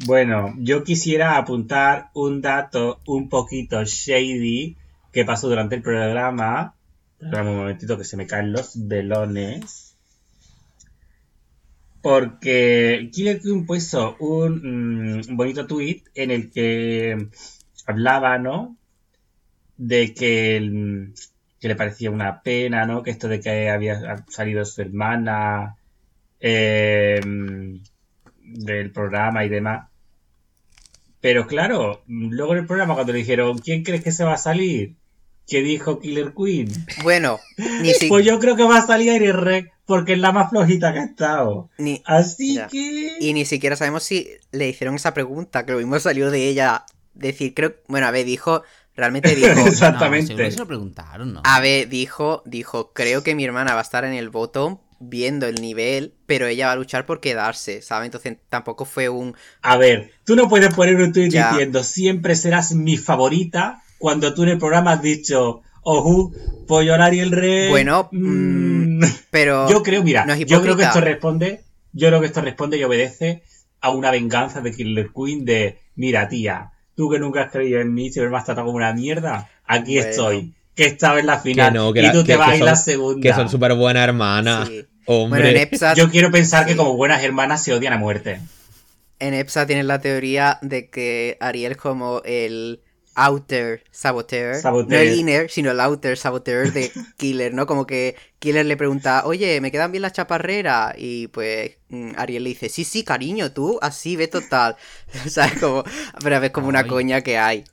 [0.04, 4.76] Bueno, yo quisiera apuntar un dato un poquito shady
[5.12, 6.74] que pasó durante el programa.
[7.20, 9.96] Un momentito que se me caen los velones.
[12.02, 17.28] Porque Killer Queen puso un mm, bonito tweet en el que
[17.86, 18.76] hablaba, ¿no?
[19.76, 20.60] De que
[21.60, 23.02] le parecía una pena, ¿no?
[23.02, 25.76] Que esto de que había salido su hermana
[26.38, 27.20] eh,
[28.46, 29.88] del programa y demás.
[31.20, 34.38] Pero claro, luego en el programa cuando le dijeron, ¿quién crees que se va a
[34.38, 34.96] salir?
[35.48, 36.68] ¿Qué dijo Killer Queen?
[37.02, 37.38] Bueno,
[37.80, 40.50] ni si- Pues yo creo que va a salir Iris Rec porque es la más
[40.50, 41.70] flojita que ha estado.
[41.78, 42.66] ni- Así Ya.
[42.68, 43.16] que...
[43.20, 46.84] y ni siquiera sabemos si le hicieron esa pregunta, que lo mismo salió de ella.
[47.14, 48.62] Decir, creo, bueno, a ver, dijo,
[48.94, 50.32] realmente dijo, Exactamente.
[50.32, 51.42] No, que se lo preguntaron, ¿no?
[51.44, 55.46] a ver, dijo, dijo, creo que mi hermana va a estar en el bottom viendo
[55.46, 58.06] el nivel, pero ella va a luchar por quedarse, ¿sabes?
[58.06, 61.50] Entonces tampoco fue un, A ver, tú no puedes poner un tweet Ya.
[61.50, 66.34] diciendo siempre serás mi favorita cuando tú en el programa has dicho, ojú,
[66.66, 67.68] pollo Ariel Rey.
[67.68, 69.68] Bueno, mm, pero...
[69.68, 72.76] Yo creo, mira, no es yo creo que esto responde, yo creo que esto responde
[72.76, 73.42] y obedece
[73.80, 77.92] a una venganza de Killer Queen de, mira tía, tú que nunca has creído en
[77.94, 80.10] mí, siempre me has tratado como una mierda, aquí Bueno.
[80.10, 82.46] estoy, que estaba en la final Que no, que y la- tú que- te vas
[82.48, 83.20] que a ir son- la segunda.
[83.28, 84.68] Que son súper buenas hermanas.
[84.68, 84.86] Sí.
[85.06, 85.40] Hombre.
[85.42, 86.70] Bueno, en EPSA, Yo quiero pensar Sí.
[86.70, 88.40] que como buenas hermanas se odian a muerte.
[89.18, 92.82] en EPSA tienen la teoría de que Ariel es como el
[93.14, 94.90] outer saboteur, Saboteur.
[94.92, 97.66] no el inner, sino el outer saboteur de Killer, ¿no?
[97.66, 100.94] Como que Killer le pregunta, oye, ¿me quedan bien las chaparreras?
[100.98, 104.76] Y pues mm, Ariel le dice, sí, sí, cariño, tú así ve total.
[105.30, 105.58] ¿Sabes?
[105.60, 105.82] Como,
[106.22, 107.64] pero a ver, como una coña que hay.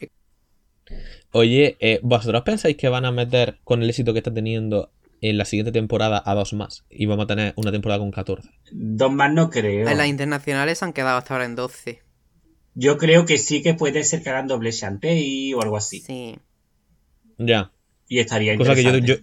[1.34, 5.38] Oye, eh, ¿vosotros pensáis que van a meter con el éxito que está teniendo en
[5.38, 6.86] la siguiente temporada a dos más?
[6.90, 8.50] Y vamos a tener una temporada con 14.
[8.72, 9.88] Dos más no creo.
[9.90, 12.02] En las internacionales han quedado hasta ahora en 12.
[12.76, 16.02] Yo creo que sí que puede ser que hagan doble Shantae o algo así.
[16.02, 16.38] Sí.
[17.38, 17.72] Ya.
[18.08, 19.16] Y estaría Cosa que yo,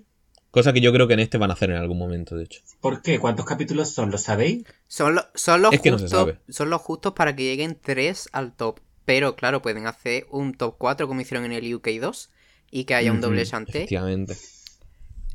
[0.50, 2.60] cosa que yo creo que en este van a hacer en algún momento, de hecho.
[2.80, 3.18] ¿Por qué?
[3.20, 4.10] ¿Cuántos capítulos son?
[4.10, 4.64] ¿Lo sabéis?
[4.88, 6.38] Son, lo- son los Es que no se justos, sabe.
[6.48, 8.80] son los justos para que lleguen 3 al top.
[9.04, 12.28] Pero claro, pueden hacer un top 4 como hicieron en el UK2
[12.70, 13.78] y que haya un doble chante.
[13.78, 14.36] Efectivamente.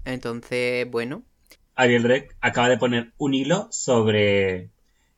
[0.06, 1.24] Entonces, bueno.
[1.76, 4.70] Ariel Rec acaba de poner un hilo sobre...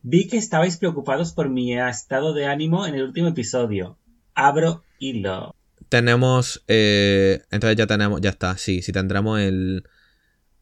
[0.01, 3.98] Vi que estabais preocupados por mi estado de ánimo en el último episodio.
[4.34, 5.53] Abro hilo.
[5.90, 6.64] Tenemos.
[6.67, 8.22] eh, entonces ya tenemos.
[8.22, 8.82] Ya está, sí.
[8.82, 9.84] Sí tendremos el.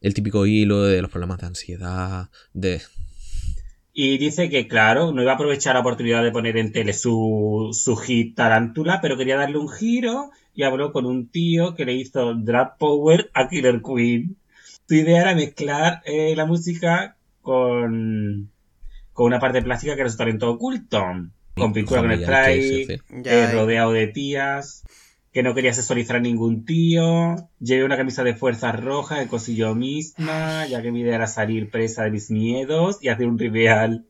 [0.00, 2.28] El típico hilo de los problemas de ansiedad.
[2.52, 2.82] De.
[3.98, 7.70] Y dice que, claro, no iba a aprovechar la oportunidad de poner en tele su,
[7.72, 11.94] su hit Tarántula, pero quería darle un giro y habló con un tío que le
[11.94, 14.36] hizo Drag Power a Killer Queen.
[14.86, 18.50] Su idea era mezclar eh, la música con,
[19.14, 21.02] con una parte plástica que era su talento oculto.
[21.54, 22.92] Con pintura con spray, sí, sí.
[22.92, 23.50] Eh, eh.
[23.50, 24.84] rodeado de tías,
[25.36, 29.54] que no quería sexualizar a ningún tío, llevé una camisa de fuerzas roja que cosí
[29.54, 33.38] yo misma, ya que mi idea era salir presa de mis miedos y hacer un
[33.38, 34.06] reveal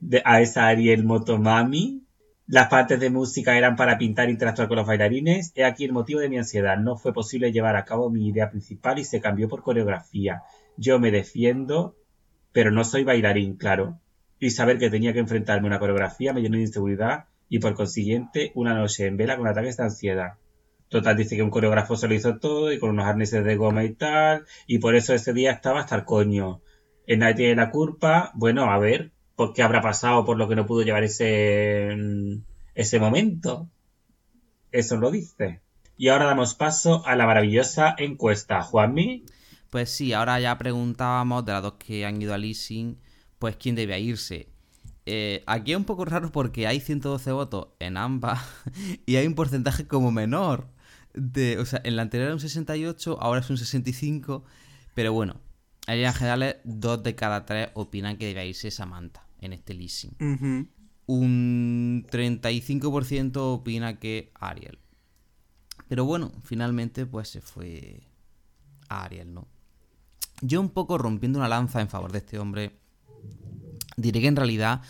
[0.00, 2.02] de- a esa Ariel Motomami.
[2.46, 5.50] Las partes de música eran para pintar e interactuar con los bailarines.
[5.54, 6.76] He aquí el motivo de mi ansiedad.
[6.76, 10.42] No fue posible llevar a cabo mi idea principal y se cambió por coreografía.
[10.76, 11.96] Yo me defiendo,
[12.52, 13.98] pero no soy bailarín, claro.
[14.38, 17.74] Y saber que tenía que enfrentarme a una coreografía me llenó de inseguridad y por
[17.74, 20.34] consiguiente una noche en vela con ataques de ansiedad.
[20.88, 23.84] Total dice que un coreógrafo se lo hizo todo y con unos arneses de goma
[23.84, 26.60] y tal, y por eso ese día estaba hasta el coño.
[27.06, 30.56] En nadie tiene la culpa, bueno, a ver, ¿por qué habrá pasado por lo que
[30.56, 33.68] no pudo llevar ese, mm, ese momento?
[34.70, 35.60] Eso lo dice.
[35.96, 38.62] Y ahora damos paso a la maravillosa encuesta.
[38.62, 39.24] Juanmi,
[39.70, 42.98] Pues sí, ahora ya preguntábamos de las dos que han ido a leasing,
[43.38, 44.53] pues quién debía irse.
[45.06, 48.40] Eh, aquí es un poco raro porque hay 112 votos en ambas
[49.06, 50.68] y hay un porcentaje como menor.
[51.12, 54.44] De, o sea, en la anterior era un 68, ahora es un 65,
[54.94, 55.40] pero bueno,
[55.86, 60.68] en líneas generales, dos de cada tres opinan que debía irse Samantha en este leasing.
[61.06, 64.78] Un 35% opina que Ariel.
[65.88, 68.00] Pero bueno, finalmente pues se fue
[68.88, 69.46] a Ariel, ¿no?
[70.40, 72.72] Yo un poco rompiendo una lanza en favor de este hombre,
[73.96, 74.80] diré que en realidad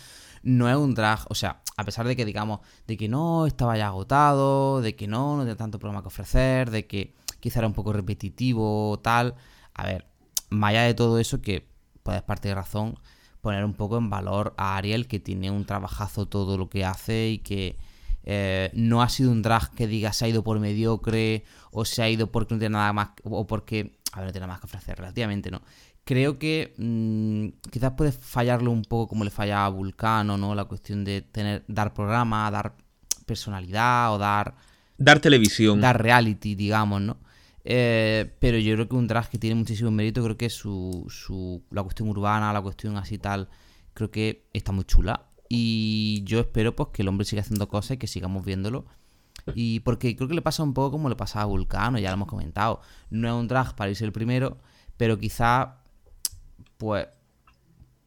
[0.43, 3.77] no es un drag, o sea, a pesar de que digamos, de que no estaba
[3.77, 7.67] ya agotado, de que no, no tenía tanto programa que ofrecer, de que quizá era
[7.67, 9.35] un poco repetitivo, tal.
[9.73, 10.07] A ver,
[10.49, 11.67] más allá de todo eso, que
[12.03, 12.99] puedes parte de razón,
[13.41, 17.29] poner un poco en valor a Ariel, que tiene un trabajazo todo lo que hace
[17.29, 17.77] y que
[18.23, 22.01] eh, no ha sido un drag que diga se ha ido por mediocre o se
[22.01, 24.61] ha ido porque no tiene nada más, o porque, a ver, no tiene nada más
[24.61, 25.61] que ofrecer, relativamente no.
[26.05, 30.53] Creo que mm, quizás puede fallarle un poco como le fallaba a Vulcano, ¿no?
[30.53, 32.75] La cuestión de tener, dar programa, dar
[33.25, 34.55] personalidad o dar
[34.97, 35.81] Dar televisión.
[35.81, 37.17] dar reality, digamos, ¿no?
[37.63, 41.63] Eh, pero yo creo que un drag que tiene muchísimo mérito, creo que su, su,
[41.71, 43.49] la cuestión urbana, la cuestión así tal,
[43.95, 45.25] creo que está muy chula.
[45.49, 48.85] Y yo espero pues que el hombre siga haciendo cosas y que sigamos viéndolo.
[49.55, 52.15] Y porque creo que le pasa un poco como le pasa a Vulcano, ya lo
[52.15, 52.81] hemos comentado.
[53.09, 54.59] No es un drag para irse el primero,
[54.97, 55.84] pero quizá
[56.77, 57.07] pues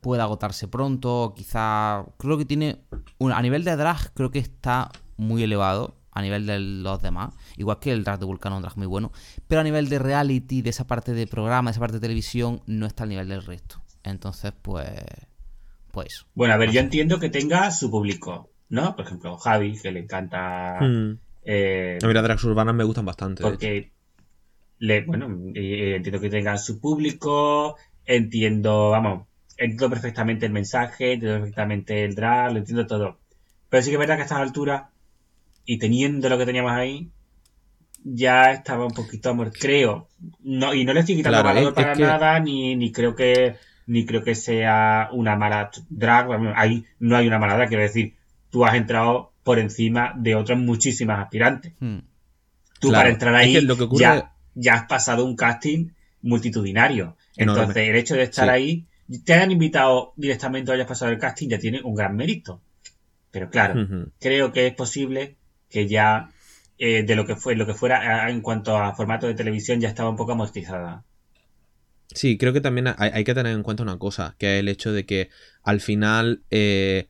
[0.00, 2.78] pueda agotarse pronto, o quizá creo que tiene
[3.18, 7.34] un- a nivel de drag creo que está muy elevado a nivel de los demás,
[7.56, 9.12] igual que el drag de Vulcano es un drag muy bueno,
[9.46, 12.60] pero a nivel de reality, de esa parte de programa, de esa parte de televisión,
[12.66, 13.82] no está al nivel del resto.
[14.04, 14.88] Entonces, pues
[15.90, 18.94] pues bueno, a ver, yo entiendo que tenga su público, ¿no?
[18.94, 20.78] Por ejemplo, Javi, que le encanta...
[20.80, 21.18] Mm.
[21.44, 23.42] eh, A mí las drags urbanas me gustan bastante.
[23.42, 23.92] porque
[24.78, 27.76] le, bueno, eh, entiendo que tengan su público,
[28.08, 33.18] entiendo, vamos, entiendo perfectamente el mensaje, entiendo perfectamente el drag, lo entiendo todo.
[33.68, 34.84] Pero sí que es verdad que a estas alturas,
[35.66, 37.10] y teniendo lo que teníamos ahí,
[38.02, 40.08] ya estaba un poquito amor, creo.
[40.40, 43.56] No, y no le estoy quitando Claro, valor para que- nada, ni, ni creo que
[43.86, 46.28] ni creo que sea una mala drag.
[46.56, 48.14] Ahí no hay una mala drag, quiero decir,
[48.50, 51.72] tú has entrado por encima de otras muchísimas aspirantes.
[51.80, 51.98] hmm.
[52.80, 55.36] Tú Claro, para entrar es ahí que lo que ocurre- ya, ya has pasado un
[55.36, 55.88] casting
[56.22, 57.16] multitudinario.
[57.38, 57.62] Enorme.
[57.62, 58.50] Entonces, el hecho de estar Sí.
[58.50, 58.84] ahí,
[59.24, 62.60] te hayan invitado directamente o hayas pasado el casting, ya tiene un gran mérito.
[63.30, 63.86] Pero claro,
[64.20, 65.36] creo que es posible
[65.70, 66.30] que ya
[66.78, 69.88] eh, de lo que fue, lo que fuera en cuanto a formato de televisión ya
[69.88, 71.04] estaba un poco amortizada.
[72.14, 74.68] Sí, creo que también hay, hay que tener en cuenta una cosa, que es el
[74.68, 75.28] hecho de que
[75.62, 77.08] al final eh,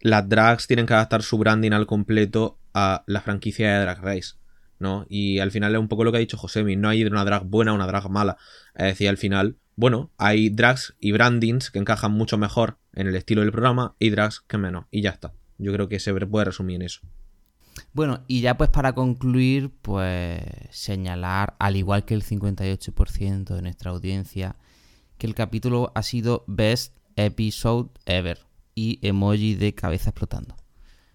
[0.00, 4.34] las drags tienen que adaptar su branding al completo a la franquicia de Drag Race,
[4.84, 5.06] ¿no?
[5.08, 7.44] Y al final es un poco lo que ha dicho Josemi, no hay una drag
[7.44, 8.36] buena o una drag mala.
[8.74, 13.16] Es decir, al final, bueno, hay drags y brandings que encajan mucho mejor en el
[13.16, 15.32] estilo del programa y drags que menos, y ya está.
[15.58, 17.00] Yo creo que se puede resumir en eso.
[17.92, 23.90] Bueno, y ya pues para concluir, pues señalar, al igual que el 58% de nuestra
[23.90, 24.56] audiencia,
[25.18, 28.38] que el capítulo ha sido Best Episode Ever
[28.74, 30.56] y emoji de cabeza explotando.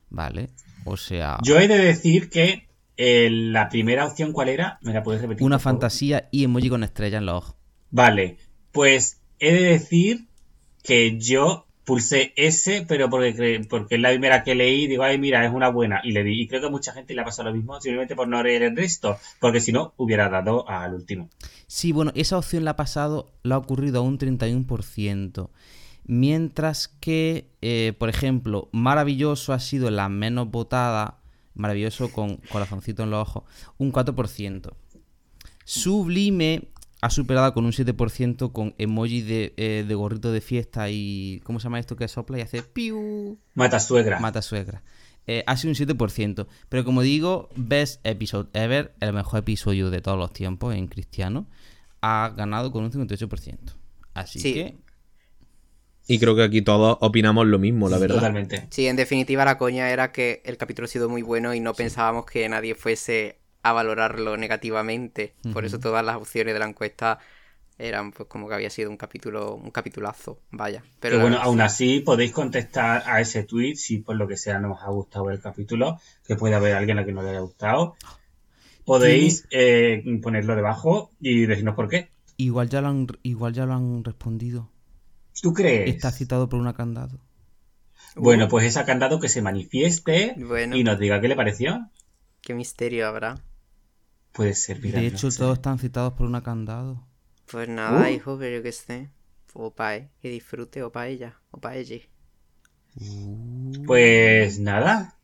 [0.10, 0.50] ¿Vale?
[0.86, 1.38] O sea...
[1.44, 2.69] Yo he de decir que
[3.02, 4.78] eh, la primera opción, ¿cuál era?
[4.82, 5.46] ¿Me la puedes repetir?
[5.46, 7.56] Una fantasía y emoji con estrella en los ojos.
[7.92, 8.40] Vale,
[8.74, 10.28] pues he de decir
[10.84, 15.46] que yo pulsé ese, pero porque, porque es la primera que leí, digo, ay, mira,
[15.46, 16.42] es una buena, y le di.
[16.42, 18.64] Y creo que a mucha gente le ha pasado lo mismo, simplemente por no leer
[18.64, 21.30] el resto, porque si no, hubiera dado al último.
[21.68, 25.50] Sí, bueno, esa opción la ha pasado, la ha ocurrido a un 31%.
[26.04, 31.19] Mientras que, eh, por ejemplo, Maravilloso ha sido la menos votada,
[31.54, 33.44] Maravilloso con corazoncito en los ojos,
[33.78, 34.72] un 4%.
[35.66, 36.70] Sublime
[37.02, 41.42] ha superado con un 7% con emoji de, eh, de gorrito de fiesta y...
[41.44, 43.40] ¿Cómo se llama esto que sopla y hace piu?
[43.54, 44.20] Mata suegra.
[44.20, 44.84] Mata suegra.
[45.28, 46.48] Eh, ha sido un 7%.
[46.68, 51.48] Pero como digo, Best Episode Ever, el mejor episodio de todos los tiempos en cristiano,
[52.02, 53.58] ha ganado con un 58%.
[54.14, 54.54] Así Sí.
[54.54, 54.78] que,
[56.10, 58.16] Y creo que aquí todos opinamos lo mismo, la verdad.
[58.16, 58.68] Totalmente.
[58.72, 61.74] Sí, en definitiva la coña era que el capítulo ha sido muy bueno y no
[61.74, 65.36] pensábamos que nadie fuese a valorarlo negativamente.
[65.54, 67.20] Por eso todas las opciones de la encuesta
[67.78, 70.84] eran pues como que había sido un capítulo, un capitulazo, vaya.
[71.00, 74.60] Pero bueno, verdad- aún así podéis contestar a ese tweet si por lo que sea
[74.60, 77.40] no os ha gustado el capítulo, que puede haber alguien a quien no le haya
[77.40, 77.96] gustado.
[78.86, 82.10] Podéis eh, ponerlo debajo y decirnos por qué.
[82.38, 84.70] igual ya lo han, igual ya lo han respondido.
[85.42, 85.94] ¿Tú crees?
[85.96, 87.20] Está citado por una candado.
[88.16, 90.76] Bueno, pues esa candado que se manifieste Bueno.
[90.76, 91.90] y nos diga qué le pareció.
[92.42, 93.36] qué misterio habrá.
[94.32, 95.38] Puede ser, mira, De no hecho, sé.
[95.40, 97.06] todos están citados por una candado.
[97.52, 98.12] Pues nada, Uh.
[98.14, 99.10] hijo, pero yo qué sé.
[99.54, 101.98] O pa' él, que disfrute, o pa' ella, o pa' ella.
[103.86, 105.16] Pues nada.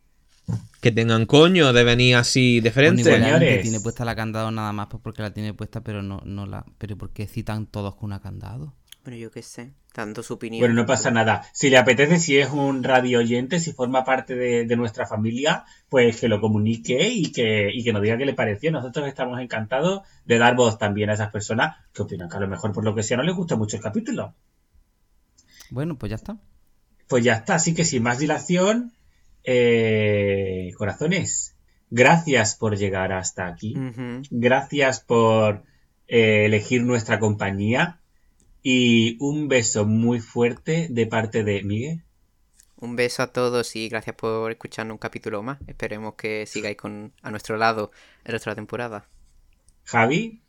[0.81, 3.03] Que tengan coño de venir así de Bueno, frente.
[3.03, 3.61] que señores.
[3.63, 6.65] tiene puesta la candado nada más pues porque la tiene puesta, pero no, no la.
[6.77, 8.75] Pero ¿por qué citan todos con una candado?
[9.03, 10.59] Bueno, yo qué sé, dando su opinión.
[10.59, 11.43] Bueno, no pasa nada.
[11.53, 15.63] Si le apetece, si es un radio oyente, si forma parte de, de nuestra familia,
[15.89, 18.71] pues que lo comunique y que, y que nos diga qué le pareció.
[18.71, 22.47] Nosotros estamos encantados de dar voz también a esas personas que opinan que a lo
[22.47, 24.35] mejor por lo que sea no les gusta mucho el capítulo.
[25.69, 26.37] Bueno, pues ya está.
[27.07, 28.93] Pues ya está, así que sin más dilación,
[29.43, 31.55] eh, corazones,
[31.89, 33.75] gracias por llegar hasta aquí.
[34.31, 35.63] Gracias por
[36.07, 37.99] eh, elegir nuestra compañía.
[38.67, 42.03] Y un beso muy fuerte de parte de Miguel.
[42.77, 45.59] Un beso a todos y gracias por escucharnos un capítulo más.
[45.67, 47.91] Esperemos que sigáis con a nuestro lado
[48.23, 49.07] el resto de la temporada.
[49.83, 50.41] Javi,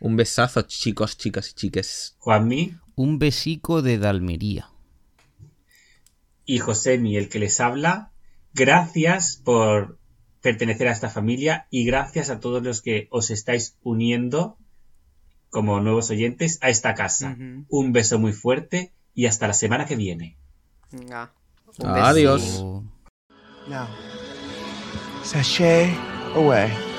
[0.00, 2.16] Un besazo, chicos, chicas y chiques.
[2.18, 4.68] Juanmi Un besico de Dalmería.
[6.44, 8.10] y Josemi, el que les habla.
[8.54, 10.00] Gracias por
[10.40, 14.58] pertenecer a esta familia y gracias a todos los que os estáis uniendo
[15.52, 17.36] como nuevos oyentes a esta casa.
[17.68, 20.36] Un beso muy fuerte y hasta la semana que viene.
[20.90, 21.30] Beso.
[21.84, 22.64] Adiós.
[23.68, 23.86] Now,
[25.22, 25.94] sashay
[26.34, 26.91] away.